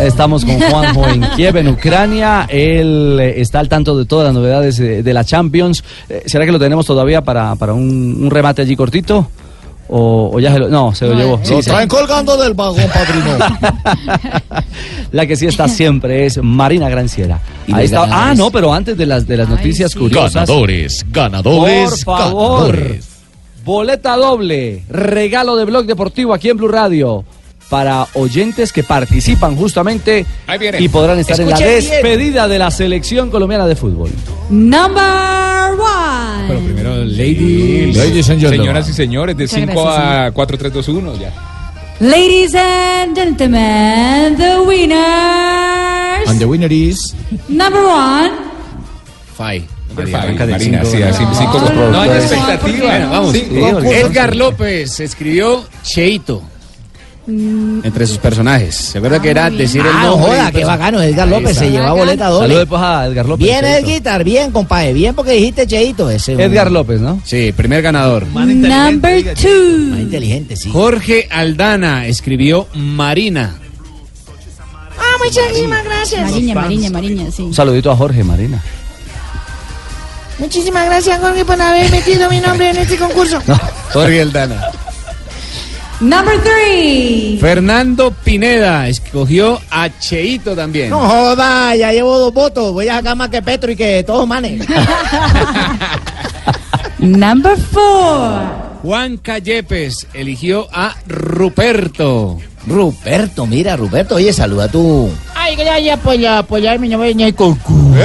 Estamos 0.00 0.44
con 0.44 0.60
Juanjo 0.60 1.06
en 1.08 1.22
Kiev, 1.36 1.56
en 1.56 1.68
Ucrania. 1.68 2.46
Él 2.50 3.18
eh, 3.20 3.40
está 3.40 3.60
al 3.60 3.68
tanto 3.68 3.96
de 3.96 4.04
todas 4.04 4.26
las 4.26 4.34
novedades 4.34 4.78
eh, 4.80 5.02
de 5.02 5.14
la 5.14 5.24
Champions. 5.24 5.84
Eh, 6.08 6.24
¿Será 6.26 6.44
que 6.44 6.52
lo 6.52 6.58
tenemos 6.58 6.84
todavía 6.84 7.22
para, 7.22 7.54
para 7.54 7.72
un, 7.72 8.18
un 8.20 8.30
remate 8.30 8.62
allí 8.62 8.76
cortito? 8.76 9.30
¿O, 9.88 10.30
o 10.34 10.40
ya 10.40 10.52
se 10.52 10.58
lo.? 10.58 10.68
No, 10.68 10.94
se 10.94 11.06
lo 11.06 11.14
llevó. 11.14 11.36
Lo 11.38 11.44
Sí, 11.44 11.54
sí. 11.62 11.70
traen 11.70 11.88
colgando 11.88 12.36
del 12.36 12.54
vagón, 12.54 12.82
padrino. 12.92 13.36
La 15.12 15.26
que 15.26 15.36
sí 15.36 15.46
está 15.46 15.68
siempre 15.68 16.26
es 16.26 16.42
Marina 16.42 16.88
Granciera. 16.88 17.40
Y 17.66 17.74
Ahí 17.74 17.84
está. 17.86 18.04
Ah, 18.10 18.34
no, 18.34 18.50
pero 18.50 18.72
antes 18.72 18.96
de 18.96 19.06
las, 19.06 19.26
de 19.26 19.36
las 19.36 19.48
noticias 19.48 19.94
curiosas. 19.94 20.34
Ganadores, 20.48 21.04
ganadores, 21.10 22.04
Por 22.04 22.16
favor. 22.16 22.72
ganadores. 22.72 23.08
Boleta 23.64 24.16
doble, 24.16 24.84
regalo 24.88 25.56
de 25.56 25.64
Blog 25.64 25.86
Deportivo 25.86 26.34
aquí 26.34 26.50
en 26.50 26.56
Blue 26.58 26.68
Radio. 26.68 27.24
Para 27.74 28.06
oyentes 28.14 28.72
que 28.72 28.84
participan 28.84 29.56
justamente 29.56 30.24
y 30.78 30.88
podrán 30.88 31.18
estar 31.18 31.40
en 31.40 31.50
la 31.50 31.56
bien. 31.56 31.70
despedida 31.70 32.46
de 32.46 32.56
la 32.60 32.70
selección 32.70 33.30
colombiana 33.30 33.66
de 33.66 33.74
fútbol. 33.74 34.10
Number 34.48 35.02
one. 35.72 36.44
Pero 36.46 36.60
primero, 36.60 36.94
ladies. 37.04 37.96
Ladies 37.96 38.30
and 38.30 38.40
gentlemen. 38.40 38.60
Señoras 38.60 38.88
y 38.88 38.92
señores, 38.92 39.36
de 39.36 39.42
Muchas 39.42 39.58
5 39.58 39.72
gracias, 39.82 40.28
a 40.28 40.30
4, 40.32 40.58
3, 40.58 40.72
2, 40.72 40.88
1, 40.88 41.18
ya. 41.18 41.32
Ladies 41.98 42.54
and 42.54 43.16
gentlemen, 43.16 44.36
the 44.36 44.60
winners. 44.64 46.28
And 46.28 46.38
the 46.38 46.46
winner 46.46 46.70
is... 46.72 47.12
Number 47.48 47.82
one. 47.82 48.30
Five. 49.36 49.64
Marina, 49.96 50.18
Marina, 50.18 50.46
Marina, 50.46 50.84
sí, 50.84 50.96
sí, 50.98 51.02
así, 51.02 51.24
no. 51.24 51.34
cinco 51.34 51.58
no 51.58 51.66
hay 51.66 52.08
productores. 52.08 52.22
expectativa. 52.32 52.86
Bueno, 52.86 53.10
vamos. 53.10 53.32
Sí, 53.32 53.48
Sí, 53.52 53.60
concurso. 53.60 53.92
Edgar 53.92 54.36
López 54.36 55.00
escribió 55.00 55.64
Cheito 55.82 56.42
entre 57.26 58.06
sus 58.06 58.18
personajes. 58.18 58.74
¿Se 58.74 58.98
acuerda 58.98 59.20
que 59.20 59.30
era 59.30 59.48
decir 59.50 59.80
el 59.80 59.86
Ah, 59.88 60.02
no 60.04 60.10
nombre? 60.16 60.30
joda, 60.32 60.52
qué 60.52 60.64
bacano, 60.64 61.00
Edgar 61.02 61.28
López 61.28 61.56
se 61.56 61.70
lleva 61.70 61.92
boleta 61.92 62.28
doble. 62.28 62.48
Saludos 62.48 62.68
pues, 62.68 62.82
a 62.82 63.06
Edgar 63.06 63.26
López. 63.26 63.46
Bien, 63.46 63.60
Cheito. 63.60 63.90
Edgar, 63.90 64.24
bien, 64.24 64.50
compadre, 64.50 64.92
bien 64.92 65.14
porque 65.14 65.32
dijiste 65.32 65.66
Cheito. 65.66 66.10
Ese 66.10 66.32
Edgar 66.34 66.70
López, 66.70 67.00
¿no? 67.00 67.20
Sí, 67.24 67.52
primer 67.56 67.82
ganador. 67.82 68.26
Number 68.26 69.34
two. 69.34 69.90
Más 69.90 70.00
inteligente, 70.00 70.56
sí. 70.56 70.70
Jorge 70.70 71.28
Aldana 71.30 72.06
escribió 72.06 72.66
Marina. 72.74 73.54
Ah, 74.98 75.16
muchísimas 75.24 75.84
gracias. 75.84 76.30
Mariña, 76.30 76.54
Mariña, 76.54 76.90
Mariña, 76.90 77.30
sí. 77.30 77.42
Un 77.42 77.54
saludito 77.54 77.90
a 77.90 77.96
Jorge 77.96 78.22
Marina. 78.22 78.62
Muchísimas 80.38 80.86
gracias, 80.86 81.20
Jorge, 81.20 81.44
por 81.44 81.60
haber 81.60 81.90
metido 81.90 82.28
mi 82.28 82.40
nombre 82.40 82.70
en 82.70 82.76
este 82.78 82.96
concurso. 82.96 83.40
Jorge 83.92 84.20
Aldana. 84.20 84.60
Number 86.04 86.38
three. 86.42 87.38
Fernando 87.40 88.10
Pineda 88.10 88.88
escogió 88.88 89.58
a 89.70 89.88
Cheito 89.98 90.54
también. 90.54 90.90
No 90.90 90.98
joda, 90.98 91.74
ya 91.76 91.92
llevo 91.92 92.18
dos 92.18 92.34
votos. 92.34 92.74
Voy 92.74 92.88
a 92.88 92.96
sacar 92.96 93.16
más 93.16 93.30
que 93.30 93.40
Petro 93.40 93.72
y 93.72 93.76
que 93.76 94.04
todos 94.04 94.28
manes. 94.28 94.66
Number 96.98 97.56
four. 97.56 98.64
Juan 98.82 99.16
Callepes 99.16 100.06
eligió 100.12 100.68
a 100.70 100.94
Ruperto. 101.08 102.38
Ruperto, 102.66 103.46
mira, 103.46 103.74
Ruperto, 103.74 104.16
oye, 104.16 104.30
saluda 104.34 104.68
tú. 104.68 105.08
Ay, 105.34 105.56
gracias 105.56 105.98
por 106.00 106.26
apoyar 106.26 106.78
mi 106.78 106.90
nombre 106.90 107.12
en 107.12 107.32
concurso. 107.32 107.98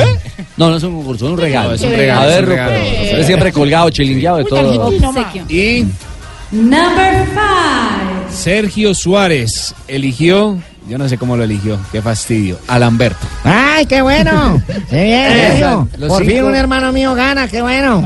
No, 0.55 0.69
no 0.69 0.77
es 0.77 0.83
un 0.83 0.95
concurso, 0.95 1.25
es 1.25 1.31
un 1.33 1.37
regalo. 1.37 1.69
No, 1.69 1.75
es 1.75 1.81
un 1.81 1.91
regalo, 1.91 2.21
A 2.21 2.29
es 2.29 2.35
ver. 2.35 2.45
Ruperto, 2.45 3.01
usted 3.03 3.25
siempre 3.25 3.51
colgado, 3.51 3.89
chilingueado 3.89 4.37
de 4.37 4.45
todo. 4.45 4.93
Y 5.49 5.85
Number 6.51 7.25
five. 7.33 8.31
Sergio 8.31 8.93
Suárez 8.95 9.73
eligió, 9.87 10.57
yo 10.87 10.97
no 10.97 11.07
sé 11.09 11.17
cómo 11.17 11.35
lo 11.37 11.43
eligió, 11.43 11.77
qué 11.91 12.01
fastidio, 12.01 12.57
a 12.67 12.79
Lamberto. 12.79 13.25
Ay, 13.43 13.85
qué 13.85 14.01
bueno. 14.01 14.61
Qué 14.89 15.03
bien, 15.03 15.31
Sergio. 15.31 15.87
Por 16.07 16.21
fin 16.23 16.31
cinco. 16.31 16.47
un 16.47 16.55
hermano 16.55 16.91
mío 16.91 17.13
gana, 17.15 17.47
qué 17.47 17.61
bueno. 17.61 18.03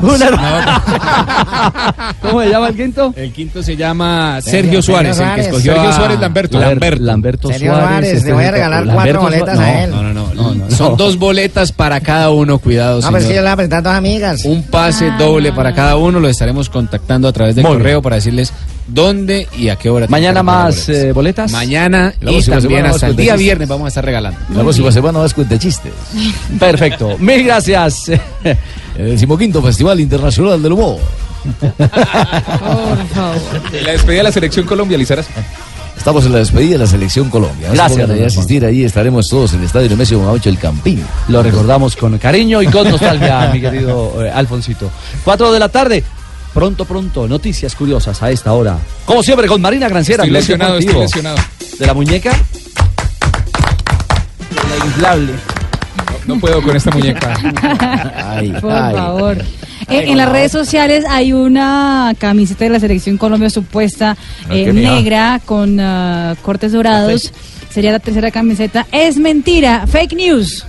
¿Cómo 2.22 2.40
se 2.42 2.48
llama 2.50 2.68
el 2.68 2.76
quinto? 2.76 3.12
El 3.16 3.32
quinto 3.32 3.62
se 3.62 3.76
llama 3.76 4.40
Sergio- 4.40 4.50
Sergio 4.50 4.82
Suárez, 4.82 5.16
Sergio 5.16 5.32
el 5.34 5.36
que 5.36 5.42
Suárez. 5.42 5.46
escogió 5.46 5.72
Sergio 5.74 5.88
a 5.90 5.92
Suárez 5.94 6.20
Lamberto. 6.20 6.58
Lamberto, 6.58 7.02
Lamberto 7.02 7.48
Sergio 7.48 7.70
Suárez. 7.72 7.88
Suárez, 7.88 8.12
este 8.14 8.28
le 8.28 8.34
voy 8.34 8.42
a 8.42 8.46
es 8.46 8.48
el 8.48 8.54
regalar 8.54 8.84
cuatro 8.84 8.96
Lamberto 9.04 9.20
boletas 9.22 9.58
a 9.58 9.82
él. 9.84 9.90
No, 9.90 10.02
no, 10.02 10.12
no, 10.14 10.34
no, 10.34 10.53
no. 10.68 10.76
Son 10.76 10.96
dos 10.98 11.18
boletas 11.18 11.72
para 11.72 12.00
cada 12.00 12.30
uno, 12.30 12.58
cuidado. 12.58 13.00
No, 13.00 13.06
pero 13.08 13.18
es 13.18 13.24
que 13.24 13.34
yo 13.34 13.40
le 13.40 13.46
voy 13.48 13.52
a 13.52 13.56
presentar 13.56 13.78
a 13.80 13.82
todas 13.82 13.98
amigas. 13.98 14.44
Un 14.44 14.62
pase 14.64 15.10
doble 15.18 15.52
para 15.52 15.74
cada 15.74 15.96
uno, 15.96 16.20
lo 16.20 16.28
estaremos 16.28 16.68
contactando 16.68 17.28
a 17.28 17.32
través 17.32 17.54
del 17.54 17.62
Muy 17.64 17.72
bien. 17.72 17.80
correo 17.82 18.02
para 18.02 18.16
decirles 18.16 18.52
dónde 18.86 19.48
y 19.56 19.68
a 19.70 19.76
qué 19.76 19.88
hora. 19.90 20.06
Mañana 20.08 20.42
más 20.42 20.86
boletas. 20.86 21.04
eh, 21.04 21.12
boletas. 21.12 21.52
Mañana 21.52 22.12
La 22.20 22.30
y 22.30 22.34
próxima 22.34 22.58
también 22.60 22.86
hasta 22.86 23.06
el 23.06 23.16
día 23.16 23.36
viernes 23.36 23.68
vamos 23.68 23.86
a 23.86 23.88
estar 23.88 24.04
regalando. 24.04 24.38
La 24.54 24.62
próxima 24.62 24.92
semana 24.92 25.18
vas 25.20 25.32
cuenta 25.34 25.58
chistes. 25.58 25.92
Perfecto. 26.58 27.16
Mil 27.18 27.44
gracias. 27.44 28.08
El 28.96 29.10
decimoquinto 29.10 29.60
Festival 29.62 29.98
Internacional 30.00 30.62
del 30.62 30.72
Humor. 30.72 30.98
Por 31.58 31.88
favor. 33.08 33.38
La 33.82 33.92
despedida 33.92 34.18
de 34.18 34.22
la 34.22 34.32
selección 34.32 34.66
Colombia, 34.66 34.96
Lizaras. 34.96 35.26
Estamos 35.96 36.26
en 36.26 36.32
la 36.32 36.38
despedida 36.38 36.72
de 36.72 36.78
la 36.78 36.86
selección 36.86 37.30
Colombia. 37.30 37.70
Gracias 37.72 38.06
por 38.06 38.22
asistir 38.22 38.64
ahí. 38.64 38.84
Estaremos 38.84 39.28
todos 39.28 39.52
en 39.54 39.60
el 39.60 39.66
Estadio 39.66 39.88
Nemesio 39.88 40.20
Mamacho 40.20 40.50
El 40.50 40.58
Campín. 40.58 41.02
Lo 41.28 41.42
recordamos 41.42 41.96
con 41.96 42.18
cariño 42.18 42.60
y 42.62 42.66
con 42.66 42.88
nostalgia, 42.88 43.50
mi 43.52 43.60
querido 43.60 44.22
eh, 44.24 44.30
Alfonsito. 44.30 44.90
Cuatro 45.24 45.52
de 45.52 45.58
la 45.58 45.68
tarde. 45.68 46.04
Pronto, 46.52 46.84
pronto, 46.84 47.26
noticias 47.26 47.74
curiosas 47.74 48.22
a 48.22 48.30
esta 48.30 48.52
hora. 48.52 48.76
Como 49.06 49.22
siempre, 49.22 49.48
con 49.48 49.60
Marina 49.60 49.88
Granciera. 49.88 50.22
Estoy 50.22 50.32
lesionado, 50.32 50.78
estoy 50.78 50.94
lesionado. 51.00 51.36
¿De 51.78 51.86
la 51.86 51.94
muñeca? 51.94 52.30
La 54.68 54.84
inflable. 54.86 55.32
No 56.26 56.38
puedo 56.38 56.62
con 56.62 56.76
esta 56.76 56.90
muñeca. 56.90 57.34
Ay, 58.24 58.52
Por 58.60 58.72
ay. 58.72 58.94
favor. 58.94 59.38
Eh, 59.88 60.04
en 60.10 60.16
las 60.16 60.28
redes 60.30 60.52
sociales 60.52 61.04
hay 61.08 61.32
una 61.32 62.14
camiseta 62.18 62.64
de 62.64 62.70
la 62.70 62.80
selección 62.80 63.16
Colombia 63.18 63.50
supuesta 63.50 64.16
Ah, 64.48 64.54
eh, 64.54 64.72
negra 64.72 65.40
con 65.44 65.78
ah, 65.80 66.34
cortes 66.42 66.72
dorados. 66.72 67.32
Sería 67.70 67.92
la 67.92 67.98
tercera 67.98 68.30
camiseta. 68.30 68.86
Es 68.92 69.16
mentira, 69.16 69.86
fake 69.86 70.12
news. 70.14 70.64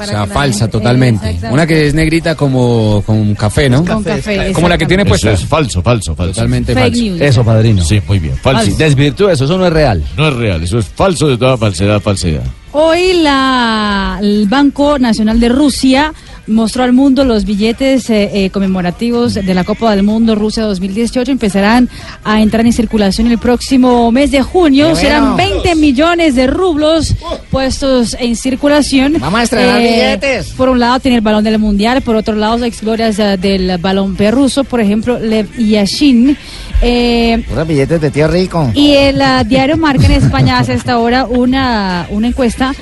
O 0.00 0.04
sea, 0.04 0.26
falsa 0.28 0.60
gente- 0.66 0.78
totalmente. 0.78 1.36
Una 1.50 1.66
que 1.66 1.88
es 1.88 1.94
negrita 1.94 2.36
como 2.36 3.02
con 3.04 3.34
café, 3.34 3.68
¿no? 3.68 3.84
Con 3.84 4.04
café, 4.04 4.52
Como 4.52 4.68
la 4.68 4.78
que 4.78 4.86
tiene 4.86 5.04
puesta. 5.04 5.32
es 5.32 5.44
falso, 5.44 5.82
falso, 5.82 6.14
falso. 6.14 6.34
Totalmente 6.34 6.72
Fake 6.72 6.84
falso. 6.94 7.02
news. 7.02 7.20
Eso, 7.20 7.44
padrino. 7.44 7.84
Sí, 7.84 8.00
muy 8.06 8.20
bien. 8.20 8.36
Falso. 8.36 8.62
Falso. 8.62 8.76
Desvirtúa 8.78 9.32
eso, 9.32 9.44
eso 9.46 9.58
no 9.58 9.66
es 9.66 9.72
real. 9.72 10.04
No 10.16 10.28
es 10.28 10.34
real, 10.34 10.62
eso 10.62 10.78
es 10.78 10.86
falso 10.86 11.26
de 11.26 11.36
toda 11.36 11.56
falsedad, 11.56 12.00
falsedad. 12.00 12.44
Hoy 12.70 13.14
la, 13.24 14.18
el 14.22 14.46
Banco 14.46 15.00
Nacional 15.00 15.40
de 15.40 15.48
Rusia 15.48 16.12
mostró 16.48 16.82
al 16.82 16.92
mundo 16.92 17.24
los 17.24 17.44
billetes 17.44 18.08
eh, 18.10 18.30
eh, 18.32 18.50
conmemorativos 18.50 19.34
de 19.34 19.54
la 19.54 19.64
Copa 19.64 19.94
del 19.94 20.02
Mundo 20.02 20.34
Rusia 20.34 20.64
2018. 20.64 21.30
Empezarán 21.30 21.88
a 22.24 22.40
entrar 22.40 22.64
en 22.66 22.72
circulación 22.72 23.26
el 23.30 23.38
próximo 23.38 24.10
mes 24.12 24.30
de 24.30 24.42
junio. 24.42 24.94
Serán 24.96 25.34
bueno. 25.36 25.62
20 25.62 25.74
millones 25.76 26.34
de 26.34 26.46
rublos 26.46 27.14
puestos 27.50 28.16
en 28.18 28.36
circulación. 28.36 29.16
Eh, 29.16 29.18
Vamos 29.20 29.40
a 29.40 29.42
estrenar 29.44 29.80
billetes. 29.80 30.48
Por 30.50 30.68
un 30.68 30.78
lado 30.78 31.00
tiene 31.00 31.16
el 31.16 31.22
balón 31.22 31.44
del 31.44 31.58
Mundial, 31.58 32.02
por 32.02 32.16
otro 32.16 32.34
lado 32.34 32.58
las 32.58 32.80
glorias 32.80 33.18
eh, 33.18 33.36
del 33.36 33.78
balón 33.78 34.16
ruso, 34.30 34.64
por 34.64 34.80
ejemplo, 34.80 35.18
Lev 35.18 35.48
Yashin. 35.56 36.36
Eh, 36.80 37.42
Puros 37.48 37.66
billetes 37.66 38.00
de 38.00 38.10
tío 38.10 38.28
rico. 38.28 38.70
y 38.74 38.92
el 38.92 39.20
ah, 39.20 39.42
diario 39.44 39.76
Marca 39.76 40.06
en 40.06 40.12
España 40.12 40.58
hace 40.58 40.74
hasta 40.74 40.92
ahora 40.92 41.24
una, 41.24 42.06
una 42.10 42.28
encuesta. 42.28 42.74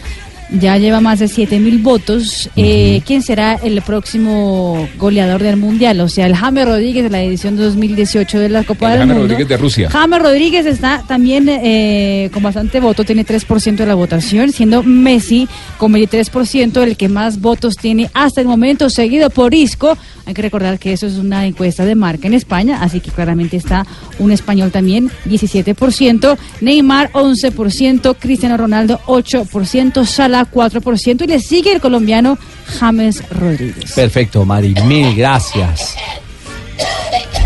Ya 0.50 0.78
lleva 0.78 1.00
más 1.00 1.18
de 1.18 1.26
7 1.26 1.58
mil 1.58 1.78
votos. 1.78 2.48
Eh, 2.54 3.02
¿Quién 3.04 3.20
será 3.22 3.54
el 3.54 3.82
próximo 3.82 4.88
goleador 4.96 5.42
del 5.42 5.56
Mundial? 5.56 6.00
O 6.00 6.08
sea, 6.08 6.26
el 6.26 6.36
James 6.36 6.64
Rodríguez 6.64 7.02
de 7.02 7.10
la 7.10 7.20
edición 7.20 7.56
2018 7.56 8.38
de 8.38 8.48
la 8.48 8.62
Copa 8.62 8.86
El 8.86 8.92
del 8.92 9.00
James 9.00 9.16
Mundo. 9.16 9.22
Rodríguez 9.24 9.48
de 9.48 9.56
Rusia. 9.56 9.90
James 9.90 10.22
Rodríguez 10.22 10.66
está 10.66 11.02
también 11.06 11.48
eh, 11.48 12.30
con 12.32 12.44
bastante 12.44 12.78
voto, 12.78 13.02
tiene 13.02 13.26
3% 13.26 13.76
de 13.76 13.86
la 13.86 13.96
votación, 13.96 14.52
siendo 14.52 14.84
Messi 14.84 15.48
con 15.78 15.92
23% 15.92 16.82
el 16.82 16.96
que 16.96 17.08
más 17.08 17.40
votos 17.40 17.76
tiene 17.76 18.08
hasta 18.14 18.40
el 18.40 18.46
momento, 18.46 18.88
seguido 18.88 19.30
por 19.30 19.52
Isco. 19.52 19.98
Hay 20.26 20.34
que 20.34 20.42
recordar 20.42 20.78
que 20.78 20.92
eso 20.92 21.06
es 21.06 21.16
una 21.16 21.46
encuesta 21.46 21.84
de 21.84 21.94
marca 21.94 22.26
en 22.26 22.34
España, 22.34 22.78
así 22.82 23.00
que 23.00 23.10
claramente 23.10 23.56
está 23.56 23.86
un 24.18 24.32
español 24.32 24.70
también, 24.70 25.10
17%, 25.24 26.36
Neymar 26.60 27.12
11%, 27.12 28.16
Cristiano 28.18 28.56
Ronaldo 28.56 29.00
8%, 29.06 30.04
Salah 30.04 30.35
4% 30.44 31.22
y 31.22 31.26
le 31.26 31.40
sigue 31.40 31.72
el 31.72 31.80
colombiano 31.80 32.38
James 32.78 33.22
Rodríguez. 33.30 33.92
Perfecto, 33.92 34.44
Mari. 34.44 34.74
Mil 34.84 35.14
gracias. 35.16 35.96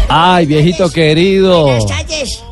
Ay, 0.08 0.46
viejito 0.46 0.90
querido. 0.90 1.64
Buenas 1.64 1.86
tardes. 1.86 2.42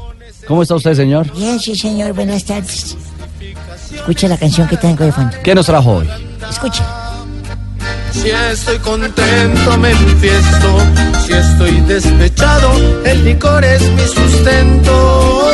¿Cómo 0.47 0.63
está 0.63 0.77
usted, 0.77 0.95
señor? 0.95 1.31
Bien, 1.35 1.59
sí, 1.59 1.75
señor, 1.77 2.13
buenas 2.13 2.45
tardes. 2.45 2.97
Escucha 3.93 4.29
la 4.29 4.37
canción 4.37 4.69
que 4.69 4.77
tengo 4.77 5.05
de 5.05 5.13
fondo. 5.13 5.37
¿Qué 5.43 5.55
nos 5.55 5.67
trajo 5.67 5.97
hoy? 5.97 6.09
Escucha. 6.49 6.87
Si 8.13 8.31
estoy 8.31 8.79
contento 8.79 9.79
me 9.79 9.91
enfiesto, 9.91 10.79
si 11.25 11.33
estoy 11.33 11.81
despechado, 11.83 12.73
el 13.05 13.25
licor 13.25 13.65
es 13.65 13.83
mi 13.83 14.03
sustento. 14.03 15.49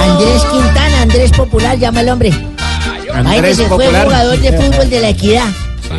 Andrés 0.00 0.44
Quintana, 0.44 1.02
Andrés 1.02 1.30
Popular, 1.32 1.78
llama 1.78 2.00
el 2.00 2.08
hombre. 2.08 2.55
Andrés 3.16 3.56
fue 3.68 3.86
jugador 3.88 4.38
de 4.38 4.52
fútbol 4.52 4.90
de 4.90 5.00
la 5.00 5.08
equidad. 5.10 5.46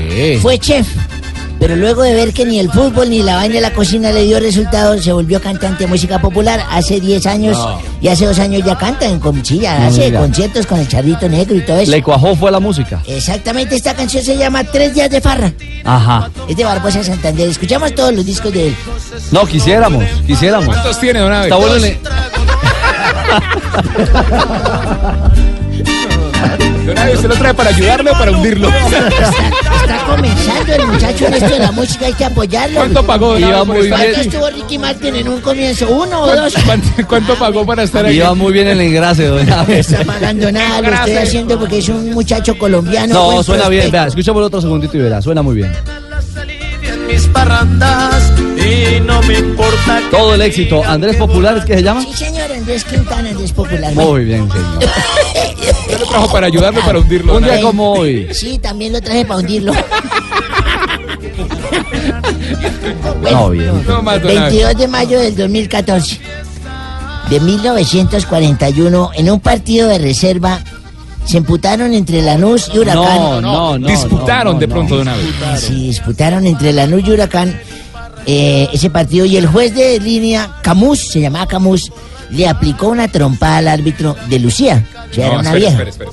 Sí. 0.10 0.38
Fue 0.42 0.58
chef. 0.60 0.88
Pero 1.60 1.76
luego 1.76 2.04
de 2.04 2.14
ver 2.14 2.34
que 2.34 2.46
ni 2.46 2.60
el 2.60 2.70
fútbol 2.72 3.10
ni 3.10 3.24
la 3.24 3.38
vaina 3.38 3.56
de 3.56 3.62
la 3.62 3.74
cocina 3.74 4.12
le 4.12 4.26
dio 4.26 4.40
resultados, 4.40 5.04
se 5.04 5.12
volvió 5.12 5.42
cantante 5.42 5.86
de 5.86 5.88
música 5.88 6.22
popular 6.22 6.64
hace 6.70 7.00
10 7.00 7.26
años 7.26 7.58
No. 7.58 7.80
y 8.00 8.10
hace 8.10 8.28
dos 8.28 8.38
años 8.38 8.62
ya 8.64 8.78
canta 8.78 9.08
en 9.08 9.20
Comchilla, 9.20 9.80
No 9.80 9.88
hace 9.88 10.14
conciertos 10.14 10.68
con 10.68 10.80
el 10.80 10.88
charrito 10.88 11.28
negro 11.28 11.56
y 11.56 11.62
todo 11.62 11.80
eso. 11.80 11.90
Le 11.90 12.04
cuajó 12.04 12.36
fue 12.36 12.52
la 12.52 12.60
música. 12.60 13.02
Exactamente, 13.08 13.76
esta 13.76 13.96
canción 13.96 14.24
se 14.24 14.38
llama 14.38 14.64
Tres 14.66 14.94
días 14.94 15.10
de 15.10 15.20
farra. 15.20 15.52
Ajá. 15.84 16.30
Es 16.48 16.56
de 16.56 16.64
Barbosa 16.64 17.04
Santander. 17.04 17.50
Escuchamos 17.50 17.96
todos 17.96 18.14
los 18.14 18.24
discos 18.24 18.54
de 18.54 18.68
él. 18.68 18.76
No, 19.32 19.44
quisiéramos, 19.48 20.04
quisiéramos. 20.28 20.68
¿Cuántos 20.68 21.00
tiene, 21.00 21.22
don 21.22 21.34
Abe? 21.34 21.46
Está 21.46 21.56
bueno 21.56 21.78
Abe, 26.96 27.14
¿usted 27.16 27.30
lo 27.30 27.36
trae 27.36 27.54
para 27.54 27.70
ayudarle 27.70 28.12
o 28.12 28.14
para 28.14 28.32
hundirlo? 28.32 28.70
Está 28.70 30.06
comenzando 30.06 30.74
el 30.74 30.88
muchacho 30.88 31.28
en 31.28 31.34
esto 31.34 31.50
de 31.50 31.60
la 31.60 31.72
música, 31.72 32.06
hay 32.06 32.14
que 32.14 32.26
apoyarlo. 32.26 32.80
¿Cuánto 32.80 33.06
pagó, 33.06 33.38
Iba 33.38 33.58
por 33.60 33.68
muy 33.68 33.88
bien. 33.88 33.92
¿Cuánto 33.92 34.20
estuvo 34.22 34.50
Ricky 34.50 34.78
Martin 34.78 35.16
en 35.16 35.28
un 35.28 35.42
comienzo? 35.42 35.88
¿Uno 35.90 36.22
o 36.22 36.36
dos? 36.36 36.54
¿Cuánto, 36.66 36.88
cuánto 37.08 37.36
pagó 37.36 37.66
para 37.66 37.84
estar 37.84 38.06
aquí? 38.06 38.16
Iba 38.16 38.34
muy 38.36 38.54
bien 38.54 38.68
el 38.68 38.80
engrase, 38.80 39.26
don. 39.26 39.46
No 39.46 39.64
está 39.68 40.04
pagando 40.04 40.52
nada, 40.52 40.82
lo 40.82 40.94
estoy 40.94 41.16
haciendo 41.18 41.60
porque 41.60 41.80
es 41.80 41.90
un 41.90 42.12
muchacho 42.12 42.58
colombiano. 42.58 43.14
No, 43.14 43.32
buen 43.32 43.44
suena 43.44 43.70
bien. 43.70 43.92
Vea, 43.92 44.08
escuchamos 44.08 44.44
otro 44.44 44.62
segundito 44.62 44.98
y 44.98 45.02
verá. 45.02 45.22
Suena 45.22 45.42
muy 45.42 45.56
bien. 45.56 45.74
En 46.84 47.08
mis 47.08 47.28
parrandas 47.28 48.32
y 48.58 49.00
no 49.02 49.22
me 49.24 49.40
importa 49.40 50.00
que 50.00 50.16
Todo 50.18 50.36
el 50.36 50.42
éxito. 50.42 50.84
Andrés 50.86 51.16
Popular, 51.18 51.58
¿es 51.58 51.66
que 51.66 51.76
se 51.76 51.84
llama? 51.84 52.02
Sí, 52.02 52.14
señor, 52.14 52.52
Andrés 52.52 52.84
Quintana, 52.84 53.30
Andrés 53.30 53.52
Popular. 53.52 53.94
Muy 53.94 54.26
bien, 54.26 54.50
señor. 54.50 54.92
Yo 55.92 56.00
lo 56.00 56.06
trajo 56.06 56.32
para 56.32 56.48
ayudarle 56.48 56.80
o 56.80 56.84
para 56.84 57.00
hundirlo. 57.00 57.38
Un 57.38 57.44
día 57.44 57.62
como 57.62 57.94
hoy. 57.94 58.28
Sí, 58.34 58.60
también 58.60 58.94
lo 58.94 59.02
traje 59.02 59.26
para 59.26 59.40
hundirlo. 59.40 59.74
No, 63.32 63.50
bien. 63.50 63.86
No 63.88 64.02
más, 64.02 64.22
don 64.22 64.32
Abe. 64.32 64.42
22 64.42 64.78
de 64.78 64.88
mayo 64.88 65.20
del 65.20 65.36
2014. 65.36 66.20
De 67.30 67.40
1941, 67.40 69.12
en 69.16 69.30
un 69.30 69.40
partido 69.40 69.90
de 69.90 69.98
reserva, 69.98 70.62
se 71.26 71.38
emputaron 71.38 71.94
entre 71.94 72.22
Lanús 72.22 72.72
y 72.74 72.80
Huracán. 72.80 73.04
No, 73.04 73.42
no, 73.42 73.80
no. 73.80 73.88
Disputaron 73.88 74.54
no, 74.54 74.60
de 74.60 74.68
no. 74.68 74.74
pronto, 74.74 74.98
don 74.98 75.08
Abe. 75.10 75.24
Sí, 75.58 75.88
disputaron 75.88 76.46
entre 76.48 76.72
Lanús 76.72 77.04
y 77.06 77.12
Huracán 77.12 77.60
eh, 78.30 78.68
ese 78.74 78.90
partido 78.90 79.26
y 79.26 79.38
el 79.38 79.48
juez 79.48 79.74
de 79.74 80.00
línea, 80.02 80.58
Camus, 80.62 81.00
se 81.00 81.22
llamaba 81.22 81.48
Camus, 81.48 81.94
le 82.30 82.48
aplicó 82.48 82.90
una 82.90 83.08
trompada 83.08 83.58
al 83.58 83.70
árbitro 83.70 84.18
de 84.28 84.40
Lucía. 84.40 84.86
O 85.10 85.14
sea, 85.14 85.26
era 85.28 85.36
No, 85.36 85.42
una 85.42 85.54
vieja. 85.54 85.72
espere, 85.72 85.90
espere. 85.90 86.12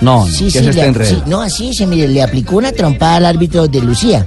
No, 0.00 0.26
Sí, 0.26 0.44
¿qué 0.44 0.50
sí, 0.50 0.58
es 0.68 0.76
le- 0.76 1.04
sí, 1.06 1.22
no, 1.26 1.40
así 1.40 1.74
se 1.74 1.86
mire, 1.86 2.08
le 2.08 2.22
aplicó 2.22 2.56
una 2.56 2.72
trompada 2.72 3.16
al 3.16 3.26
árbitro 3.26 3.66
de 3.68 3.80
Lucía. 3.80 4.24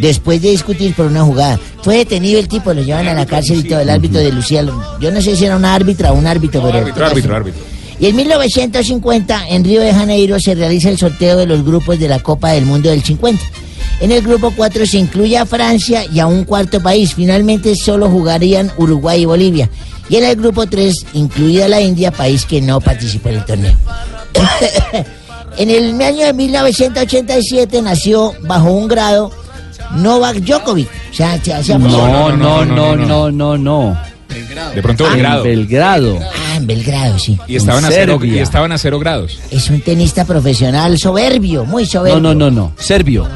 Después 0.00 0.40
de 0.40 0.50
discutir 0.50 0.94
por 0.94 1.06
una 1.06 1.22
jugada. 1.22 1.60
Fue 1.82 1.98
detenido 1.98 2.38
el 2.40 2.48
tipo, 2.48 2.72
lo 2.72 2.82
llevan 2.82 3.08
a 3.08 3.14
la 3.14 3.26
cárcel 3.26 3.60
y 3.60 3.64
todo, 3.68 3.80
el 3.80 3.90
árbitro 3.90 4.20
de 4.20 4.32
Lucía. 4.32 4.64
Yo 5.00 5.10
no 5.12 5.20
sé 5.20 5.36
si 5.36 5.44
era 5.44 5.56
una 5.56 5.74
árbitra 5.74 6.12
o 6.12 6.14
un 6.16 6.26
árbitro, 6.26 6.62
pero. 6.62 6.78
Árbitro, 6.78 7.06
árbitro, 7.06 7.36
árbitro. 7.36 7.60
Y 8.00 8.06
en 8.06 8.16
1950, 8.16 9.48
en 9.48 9.64
Río 9.64 9.80
de 9.82 9.92
Janeiro, 9.92 10.40
se 10.40 10.54
realiza 10.54 10.88
el 10.88 10.98
sorteo 10.98 11.36
de 11.36 11.46
los 11.46 11.64
grupos 11.64 11.98
de 11.98 12.08
la 12.08 12.20
Copa 12.20 12.52
del 12.52 12.64
Mundo 12.64 12.88
del 12.90 13.02
50. 13.02 13.42
En 14.00 14.10
el 14.10 14.22
grupo 14.22 14.52
4 14.56 14.86
se 14.86 14.98
incluye 14.98 15.36
a 15.36 15.46
Francia 15.46 16.04
y 16.12 16.18
a 16.18 16.26
un 16.26 16.44
cuarto 16.44 16.80
país. 16.80 17.14
Finalmente 17.14 17.76
solo 17.76 18.08
jugarían 18.10 18.72
Uruguay 18.78 19.22
y 19.22 19.26
Bolivia. 19.26 19.68
Y 20.12 20.16
en 20.18 20.24
el 20.24 20.36
grupo 20.36 20.66
3 20.66 21.06
incluida 21.14 21.68
la 21.68 21.80
India, 21.80 22.10
país 22.10 22.44
que 22.44 22.60
no 22.60 22.82
participó 22.82 23.30
en 23.30 23.34
el 23.36 23.44
torneo. 23.46 23.74
en 25.56 25.70
el 25.70 26.02
año 26.02 26.26
de 26.26 26.32
1987 26.34 27.80
nació 27.80 28.34
bajo 28.42 28.70
un 28.72 28.88
grado 28.88 29.30
Novak 29.96 30.36
Djokovic. 30.36 30.88
O 31.10 31.14
sea, 31.14 31.42
se- 31.42 31.62
se- 31.64 31.78
No, 31.78 31.88
no, 32.36 32.64
no, 32.66 32.94
no, 32.96 33.30
no, 33.30 33.56
no. 33.56 33.98
De 34.74 34.82
pronto 34.82 35.04
Ah, 35.06 35.10
Belgrado. 35.12 35.44
En 35.44 35.50
Belgrado. 35.56 36.18
Ah, 36.22 36.56
en 36.56 36.66
Belgrado, 36.66 37.18
sí. 37.18 37.38
Y 37.48 37.56
estaban, 37.56 37.84
a 37.84 37.90
cero, 37.90 38.18
y 38.22 38.38
estaban 38.38 38.72
a 38.72 38.78
cero 38.78 38.98
grados. 38.98 39.38
Es 39.50 39.68
un 39.70 39.80
tenista 39.80 40.24
profesional 40.24 40.98
soberbio, 40.98 41.64
muy 41.64 41.84
No, 41.84 41.88
soberbio. 41.88 42.20
no, 42.20 42.34
no, 42.34 42.50
no. 42.50 42.72
Serbio. 42.78 43.28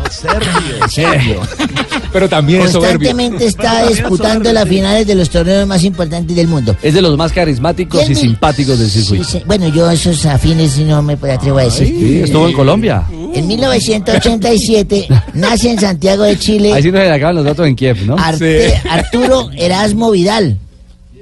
Serbio. 0.88 1.40
Pero 2.12 2.28
también 2.28 2.62
es 2.62 2.70
soberbio. 2.72 3.08
Constantemente 3.10 3.46
está 3.46 3.86
disputando 3.88 4.52
las 4.52 4.66
finales 4.68 5.06
de 5.06 5.14
los 5.14 5.28
torneos 5.28 5.66
más 5.66 5.84
importantes 5.84 6.34
del 6.34 6.48
mundo. 6.48 6.74
Es 6.82 6.94
de 6.94 7.02
los 7.02 7.16
más 7.16 7.32
carismáticos 7.32 8.08
y 8.08 8.14
simpáticos 8.14 8.78
del 8.78 8.88
Sí, 8.90 9.00
circuito. 9.02 9.24
sí. 9.24 9.42
Bueno, 9.46 9.68
yo 9.68 9.90
esos 9.90 10.24
afines 10.26 10.78
no 10.78 11.02
me 11.02 11.14
atrevo 11.14 11.58
a 11.58 11.64
decir. 11.64 11.88
Sí, 11.88 12.20
estuvo 12.24 12.48
en 12.48 12.54
Colombia. 12.54 13.02
En 13.34 13.46
1987 13.46 15.08
nace 15.34 15.70
en 15.70 15.80
Santiago 15.80 16.22
de 16.24 16.38
Chile 16.38 16.72
Ahí 16.72 16.82
sí 16.82 16.90
nos 16.90 17.00
le 17.02 17.10
acaban 17.12 17.34
los 17.36 17.44
datos 17.44 17.66
en 17.66 17.76
Kiev, 17.76 18.06
¿no? 18.06 18.16
Arte- 18.16 18.80
Arturo 18.88 19.50
Erasmo 19.56 20.10
Vidal. 20.10 20.58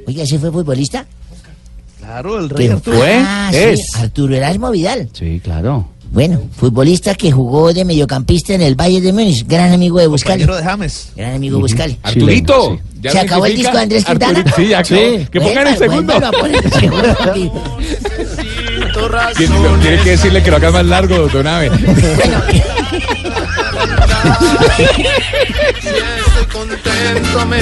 Oiga, 0.07 0.23
¿ese 0.23 0.39
fue 0.39 0.51
futbolista? 0.51 1.07
Claro, 1.99 2.39
el 2.39 2.53
¿Quién 2.53 2.81
¿Fue? 2.83 3.15
Ah, 3.15 3.49
sí, 3.51 3.59
es. 3.59 3.95
Arturo 3.97 4.35
Erasmo 4.35 4.71
Vidal. 4.71 5.09
Sí, 5.13 5.41
claro. 5.43 5.89
Bueno, 6.11 6.43
futbolista 6.57 7.15
que 7.15 7.33
jugó 7.33 7.73
de 7.73 7.85
mediocampista 7.85 8.55
en 8.55 8.63
el 8.63 8.75
Bayern 8.77 9.05
de 9.05 9.13
Múnich, 9.13 9.47
gran 9.49 9.73
amigo 9.73 9.99
de 9.99 10.07
Buscali. 10.07 10.45
Compañero 10.45 10.57
de 10.57 10.71
James. 10.71 11.13
Gran 11.17 11.35
amigo 11.35 11.57
de 11.57 11.63
Buscali. 11.63 11.99
Arturito. 12.03 12.79
¿ya 13.01 13.11
¿Se 13.11 13.19
acabó 13.21 13.47
el 13.47 13.57
disco 13.57 13.73
de 13.73 13.83
Andrés 13.83 14.05
Quintana? 14.05 14.39
Arturito, 14.39 14.57
Sí, 14.57 14.69
ya 14.69 14.79
acabó. 14.81 15.01
Sí. 15.01 15.27
Que 15.33 15.41
pongan 15.41 15.67
el 15.67 15.77
segundo. 15.77 16.13
Tiene, 19.37 20.03
que 20.03 20.11
decirle 20.11 20.43
que 20.43 20.51
lo 20.51 20.57
haga 20.57 20.71
más 20.71 20.87
largo, 20.87 21.29
don 21.29 21.47
Ave. 21.47 21.71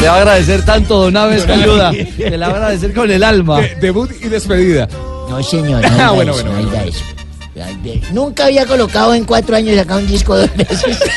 Le 0.01 0.09
va 0.09 0.15
a 0.15 0.19
agradecer 0.19 0.65
tanto, 0.65 0.97
don 1.05 1.17
Aves, 1.17 1.41
esta 1.43 1.55
ayuda. 1.55 1.93
Le 1.93 2.37
la 2.39 2.49
va 2.49 2.53
a 2.55 2.57
agradecer 2.57 2.93
con 2.95 3.11
el 3.11 3.23
alma. 3.23 3.61
De- 3.61 3.75
debut 3.77 4.11
y 4.21 4.29
despedida. 4.29 4.89
No, 5.29 5.43
señor, 5.43 5.83
no 5.83 5.89
Ah, 6.03 6.11
bueno, 6.11 6.33
eso, 6.33 6.45
bueno, 6.45 6.63
no 6.71 6.81
eso. 6.81 7.05
Nunca 8.13 8.47
había 8.47 8.67
colocado 8.67 9.15
en 9.15 9.25
cuatro 9.25 9.57
años 9.57 9.79
acá 9.79 9.97
un 9.97 10.07
disco 10.07 10.37
dos 10.37 10.51
veces. 10.57 10.99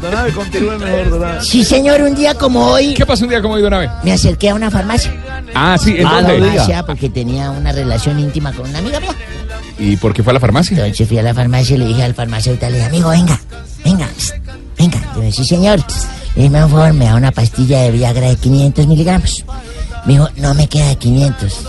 Don 0.00 0.14
Ave, 0.16 0.32
continúe 0.32 0.78
mejor, 0.78 1.10
Don 1.10 1.24
Ave. 1.24 1.40
Sí, 1.42 1.64
señor, 1.64 2.00
un 2.02 2.14
día 2.16 2.34
como 2.34 2.66
hoy 2.72 2.94
¿Qué 2.94 3.06
pasó 3.06 3.24
un 3.24 3.30
día 3.30 3.40
como 3.40 3.54
hoy, 3.54 3.62
don 3.62 3.72
Ave? 3.72 3.88
me 4.02 4.12
acerqué 4.12 4.50
a 4.50 4.54
una 4.54 4.70
farmacia. 4.70 5.12
Ah, 5.54 5.76
sí, 5.80 5.94
¿en 5.98 6.06
Ah, 6.06 6.22
no. 6.22 6.28
Farmacia 6.28 6.82
porque 6.84 7.08
tenía 7.08 7.50
una 7.50 7.70
relación 7.72 8.18
íntima 8.18 8.52
con 8.52 8.68
una 8.68 8.78
amiga 8.78 8.98
mía. 9.00 9.10
¿Y 9.78 9.96
por 9.96 10.12
qué 10.14 10.22
fue 10.22 10.32
a 10.32 10.34
la 10.34 10.40
farmacia? 10.40 10.76
Entonces 10.76 11.08
fui 11.08 11.18
a 11.18 11.22
la 11.22 11.34
farmacia 11.34 11.76
y 11.76 11.78
le 11.78 11.86
dije 11.86 12.02
al 12.02 12.14
farmacéutico, 12.14 12.66
le 12.66 12.74
dije, 12.74 12.86
amigo, 12.86 13.08
venga, 13.10 13.40
venga, 13.84 14.08
venga. 14.78 14.98
Yo 15.14 15.20
dije, 15.20 15.32
sí, 15.32 15.44
señor. 15.44 15.80
Le 16.36 16.42
dije, 16.44 16.64
un 16.64 16.70
favor, 16.70 16.92
me 16.92 17.06
da 17.06 17.16
una 17.16 17.32
pastilla 17.32 17.80
de 17.82 17.90
Viagra 17.90 18.28
de 18.28 18.36
500 18.36 18.86
miligramos. 18.86 19.44
Me 20.06 20.14
dijo, 20.14 20.28
no 20.36 20.54
me 20.54 20.68
queda 20.68 20.88
de 20.88 20.96
500. 20.96 21.64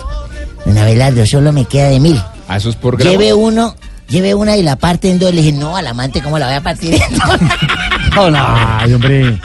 Don 0.66 0.78
Abelardo, 0.78 1.26
solo 1.26 1.52
me 1.52 1.66
queda 1.66 1.90
de 1.90 2.00
1000. 2.00 2.22
Ah, 2.48 2.58
eso 2.58 2.70
es 2.70 2.76
por 2.76 2.98
grado. 2.98 3.12
Lleve 3.12 3.34
uno, 3.34 3.76
lleve 4.10 4.34
una 4.34 4.56
y 4.58 4.64
la 4.64 4.76
parte 4.76 5.10
en 5.10 5.20
dos. 5.20 5.34
Le 5.34 5.42
dije, 5.42 5.58
no, 5.58 5.76
al 5.76 5.88
amante, 5.88 6.22
¿cómo 6.22 6.40
la 6.40 6.48
voy 6.48 6.56
a 6.56 6.62
partir 6.62 6.94
en 6.94 7.18
dos? 7.18 7.40
No, 8.16 8.30
no. 8.30 8.46
Ay, 8.48 8.94
hombre. 8.94 9.40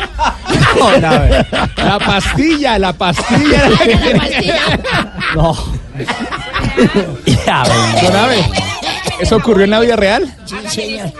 No, 0.79 0.99
no, 1.01 1.09
Ave. 1.09 1.47
La 1.77 1.99
pastilla, 1.99 2.79
la 2.79 2.93
pastilla. 2.93 3.63
No. 5.35 5.57
Ya. 7.47 7.65
Don 8.03 8.17
Ave, 8.17 8.37
¿eso 9.21 9.37
ocurrió 9.37 9.65
en 9.65 9.71
la 9.71 9.81
vida 9.81 9.97
real? 9.97 10.35
Sí, 10.47 10.57
señor. 10.69 11.13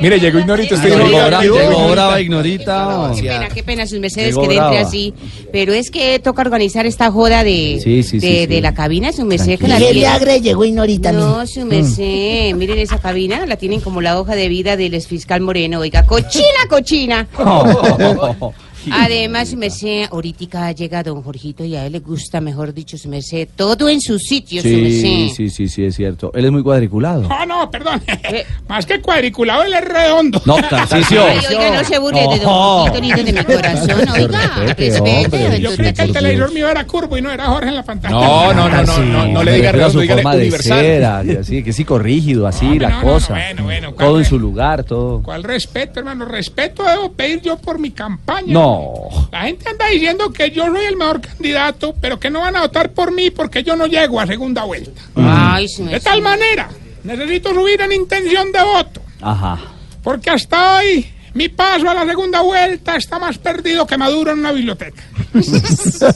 Mire, 0.00 0.20
llegó 0.20 0.38
Ignorito, 0.38 0.74
estoy 0.74 0.90
Llegó 0.90 1.06
Ignorito. 1.06 1.28
bra- 1.30 1.42
Llegó 1.42 1.90
brava 1.90 2.20
ignorita. 2.20 3.10
Qué 3.14 3.22
pena, 3.22 3.48
qué 3.48 3.62
pena, 3.62 3.86
sus 3.86 3.98
mercedes 4.00 4.28
Llegó 4.28 4.40
que 4.42 4.46
entre 4.54 4.56
brava. 4.70 4.80
así. 4.80 5.14
Pero 5.52 5.72
es 5.72 5.90
que 5.90 6.18
toca 6.18 6.42
organizar 6.42 6.84
esta 6.86 7.10
joda 7.10 7.44
de, 7.44 7.80
Sí, 7.82 8.02
sí, 8.02 8.20
sí, 8.20 8.26
de, 8.26 8.40
sí. 8.40 8.46
de 8.46 8.60
la 8.60 8.74
cabina, 8.74 9.12
su 9.12 9.24
merced 9.24 9.58
que 9.58 9.68
la 9.68 9.76
Dije 9.78 9.92
tiene. 9.92 10.08
Viagra 10.08 10.36
y 10.36 10.40
llegó 10.40 10.64
Ignorita. 10.64 11.12
No, 11.12 11.46
su 11.46 11.64
merced, 11.64 12.52
miren 12.54 12.78
esa 12.78 12.98
cabina, 12.98 13.46
la 13.46 13.56
tienen 13.56 13.80
como 13.80 14.00
la 14.02 14.18
hoja 14.20 14.34
de 14.34 14.48
vida 14.48 14.76
del 14.76 14.94
exfiscal 14.94 15.40
Moreno. 15.40 15.80
Oiga, 15.80 16.04
cochina, 16.04 16.66
cochina. 16.68 17.26
Además, 18.92 19.48
su 19.50 19.56
merced, 19.56 20.04
ahorita 20.10 20.72
llega 20.72 21.02
don 21.02 21.22
Jorgito 21.22 21.64
y 21.64 21.76
a 21.76 21.86
él 21.86 21.92
le 21.92 22.00
gusta, 22.00 22.40
mejor 22.40 22.72
dicho, 22.74 22.96
su 22.98 23.08
merced, 23.08 23.48
todo 23.56 23.88
en 23.88 24.00
su 24.00 24.18
sitio, 24.18 24.62
su 24.62 24.68
Sí, 24.68 24.76
merced. 24.76 25.34
sí, 25.36 25.50
sí, 25.50 25.68
sí, 25.68 25.84
es 25.84 25.94
cierto. 25.96 26.30
Él 26.34 26.44
es 26.46 26.52
muy 26.52 26.62
cuadriculado. 26.62 27.28
Ah, 27.30 27.44
no, 27.46 27.70
perdón. 27.70 28.02
Más 28.68 28.86
que 28.86 29.00
cuadriculado, 29.00 29.62
él 29.64 29.74
es 29.74 29.84
redondo. 29.84 30.40
No, 30.44 30.56
Tarcisio. 30.68 31.24
Ay, 31.24 31.38
oiga, 31.50 31.70
no 31.82 31.84
se 31.84 31.98
burle 31.98 32.20
de 32.20 32.26
don 32.26 32.42
No. 32.44 32.86
Jorgito 32.88 33.00
ni 33.00 33.12
de 33.22 33.32
mi 33.32 33.44
corazón, 33.44 34.08
oiga, 34.14 34.50
Respete. 34.76 35.60
Yo 35.60 35.74
creí 35.76 35.92
que 35.92 36.02
el 36.02 36.12
televisor 36.12 36.52
mío 36.52 36.68
era 36.68 36.86
curvo 36.86 37.16
y 37.16 37.22
no 37.22 37.30
era 37.30 37.46
Jorge 37.46 37.68
en 37.68 37.74
la 37.76 37.82
pantalla. 37.82 38.14
No, 38.14 38.52
no, 38.54 38.68
no, 38.68 38.82
no, 38.82 38.98
no, 39.04 39.26
no 39.28 39.42
le 39.44 39.52
diga 39.54 39.70
su 39.72 39.76
redondo, 39.76 40.00
dígale 40.00 40.22
forma 40.22 40.36
de 40.36 40.42
universal. 40.42 40.80
ser, 40.80 41.04
a- 41.04 41.18
así, 41.40 41.62
que 41.62 41.72
sí, 41.72 41.84
corrígido, 41.84 42.46
así, 42.46 42.66
No, 42.66 42.74
la 42.76 42.88
no, 42.90 42.96
no, 42.96 43.02
cosa. 43.02 43.32
bueno, 43.34 43.62
bueno, 43.64 43.94
¿cuál 43.94 44.08
todo 44.08 44.18
en 44.18 44.24
su 44.24 44.38
lugar, 44.38 44.84
todo. 44.84 45.22
¿Cuál 45.22 45.42
respeto, 45.42 46.00
hermano? 46.00 46.24
Respeto 46.24 46.84
debo 46.84 47.12
pedir 47.12 47.40
yo 47.42 47.56
por 47.56 47.78
mi 47.78 47.90
campaña. 47.90 48.52
No. 48.52 48.75
La 49.32 49.42
gente 49.42 49.68
anda 49.68 49.86
diciendo 49.88 50.32
que 50.32 50.50
yo 50.50 50.66
soy 50.66 50.84
el 50.86 50.96
mejor 50.96 51.20
candidato, 51.20 51.94
pero 52.00 52.18
que 52.18 52.30
no 52.30 52.40
van 52.40 52.56
a 52.56 52.60
votar 52.62 52.92
por 52.92 53.12
mí 53.12 53.30
porque 53.30 53.62
yo 53.62 53.76
no 53.76 53.86
llego 53.86 54.20
a 54.20 54.26
segunda 54.26 54.64
vuelta. 54.64 55.00
Ay, 55.16 55.68
su 55.68 55.84
De 55.86 56.00
tal 56.00 56.22
manera, 56.22 56.68
necesito 57.04 57.52
subir 57.54 57.80
en 57.80 57.92
intención 57.92 58.50
de 58.52 58.62
voto, 58.62 59.02
Ajá. 59.20 59.58
porque 60.02 60.30
hasta 60.30 60.76
hoy 60.78 61.06
mi 61.34 61.48
paso 61.48 61.88
a 61.90 61.94
la 61.94 62.06
segunda 62.06 62.40
vuelta 62.40 62.96
está 62.96 63.18
más 63.18 63.36
perdido 63.38 63.86
que 63.86 63.98
Maduro 63.98 64.32
en 64.32 64.38
una 64.38 64.52
biblioteca. 64.52 65.02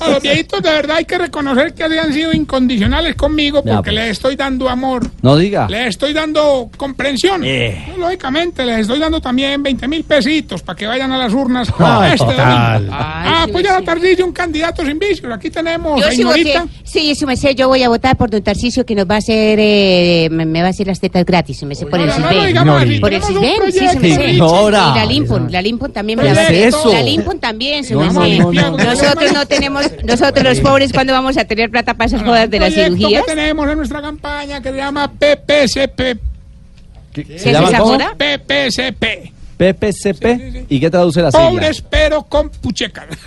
A 0.00 0.08
los 0.10 0.22
viejitos 0.22 0.62
de 0.62 0.70
verdad 0.70 0.96
hay 0.98 1.04
que 1.04 1.18
reconocer 1.18 1.74
que 1.74 1.84
han 1.84 2.12
sido 2.12 2.32
incondicionales 2.32 3.14
conmigo 3.16 3.62
Ya, 3.64 3.76
porque 3.76 3.90
pues. 3.90 4.02
les 4.02 4.10
estoy 4.12 4.36
dando 4.36 4.68
amor. 4.68 5.06
No 5.22 5.36
diga. 5.36 5.66
Les 5.68 5.88
estoy 5.88 6.12
dando 6.12 6.70
comprensión. 6.76 7.42
Eh. 7.44 7.92
Lógicamente, 7.98 8.64
les 8.64 8.80
estoy 8.80 8.98
dando 8.98 9.20
también 9.20 9.62
20 9.62 9.88
mil 9.88 10.04
pesitos 10.04 10.62
para 10.62 10.76
que 10.76 10.86
vayan 10.86 11.12
a 11.12 11.18
las 11.18 11.32
urnas 11.32 11.68
Ay, 11.78 12.12
este 12.14 12.24
total. 12.26 12.74
domingo. 12.86 12.96
Ay, 12.98 13.30
Ah, 13.32 13.42
sí, 13.44 13.50
apoyan 13.50 13.76
sí. 13.76 13.82
a 13.82 13.84
Tarcillo, 13.84 14.26
un 14.26 14.32
candidato 14.32 14.84
sin 14.84 14.98
vicios. 14.98 15.32
Aquí 15.32 15.50
tenemos 15.50 16.00
Yo 16.00 16.06
a 16.06 16.10
sí. 16.10 16.20
Ignorita. 16.20 16.66
Sí, 16.84 17.14
su 17.14 17.26
merced, 17.26 17.54
yo 17.54 17.68
voy 17.68 17.82
a 17.82 17.88
votar 17.88 18.16
por 18.16 18.30
don 18.30 18.42
Tarcicio 18.42 18.84
que 18.84 18.94
nos 18.94 19.06
va 19.08 19.16
a 19.16 19.18
hacer, 19.18 19.58
eh, 19.60 20.28
me, 20.30 20.44
me 20.46 20.60
va 20.60 20.68
a 20.68 20.70
hacer 20.70 20.86
las 20.86 20.98
tetas 21.00 21.24
gratis, 21.24 21.58
su 21.58 21.66
merced, 21.66 21.86
por 21.88 21.98
No, 21.98 22.04
el 22.04 22.10
no, 22.10 22.18
no 22.18 22.28
CISBEN. 22.28 22.46
digamos 22.48 22.82
así, 22.82 22.98
Por 22.98 23.12
el 23.14 23.22
CISBEN, 23.22 23.54
sí, 23.72 23.78
su 23.78 24.00
merced. 24.00 24.28
Y 24.30 24.36
la 24.38 25.04
Limpon, 25.06 25.52
la 25.52 25.62
Limpon 25.62 25.92
también 25.92 26.18
me 26.18 26.24
¿Qué 26.24 26.28
la 26.30 26.34
va 26.34 26.40
a 26.40 26.44
hacer. 26.44 26.68
eso? 26.68 26.92
La 26.92 27.02
Limpon 27.02 27.38
también, 27.38 27.84
su 27.84 27.98
merced. 27.98 28.40
No, 29.14 29.20
no. 29.20 29.20
Nosotros 29.20 29.32
no 29.32 29.46
tenemos, 29.46 29.90
nosotros 30.04 30.44
los 30.44 30.60
pobres, 30.60 30.92
cuando 30.92 31.12
vamos 31.12 31.36
a 31.36 31.44
tener 31.44 31.70
plata 31.70 31.94
para 31.94 32.06
esas 32.06 32.22
jodas 32.22 32.50
de 32.50 32.60
las 32.60 32.74
cirugías? 32.74 33.24
que 33.24 33.30
tenemos 33.34 33.68
en 33.70 33.76
nuestra 33.78 34.00
campaña 34.02 34.60
que 34.60 34.70
se 34.70 34.76
llama 34.76 35.10
PPCP. 35.12 36.18
¿Qué- 37.12 37.24
¿Qué 37.24 37.38
¿Se 37.38 37.50
es 37.50 37.52
llama 37.54 37.68
esa 37.68 37.78
joda? 37.80 38.14
PPCP. 39.60 40.20
PPCP. 40.20 40.66
¿Y 40.72 40.80
qué 40.80 40.90
traduce 40.90 41.20
la 41.20 41.30
sigla? 41.30 41.48
Pobres 41.50 41.82
pero 41.88 42.22
con 42.22 42.48
puchecas. 42.48 43.04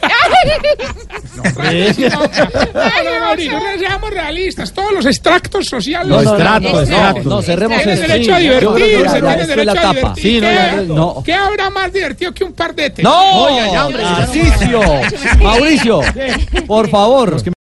No, 1.33 3.19
Mauricio, 3.25 3.59
seamos 3.79 4.09
realistas. 4.11 4.71
Todos 4.71 4.91
los 4.93 5.05
extractos 5.05 5.65
sociales. 5.65 6.07
No, 6.07 6.21
no, 6.21 6.37
no, 6.37 6.85
no, 6.85 7.23
no, 7.23 7.41
cerremos 7.41 7.81
Tienen 7.81 8.01
derecho 8.01 8.33
a 8.33 8.37
Sí, 8.37 8.43
divertirse, 8.43 9.21
tienen 9.21 9.47
derecho 9.47 9.71
a. 10.07 10.15
Sí, 10.15 10.41
no, 10.41 10.47
¿Qué- 10.47 10.85
no. 10.87 11.23
¿Qué 11.25 11.33
habrá 11.33 11.69
más 11.69 11.91
divertido 11.91 12.33
que 12.33 12.43
un 12.43 12.53
par 12.53 12.73
de 12.75 12.89
tetas? 12.89 13.03
¡No! 13.03 13.49
Mauricio, 13.73 14.81
Mauricio, 15.41 16.01
por 16.67 16.89
favor. 16.89 17.43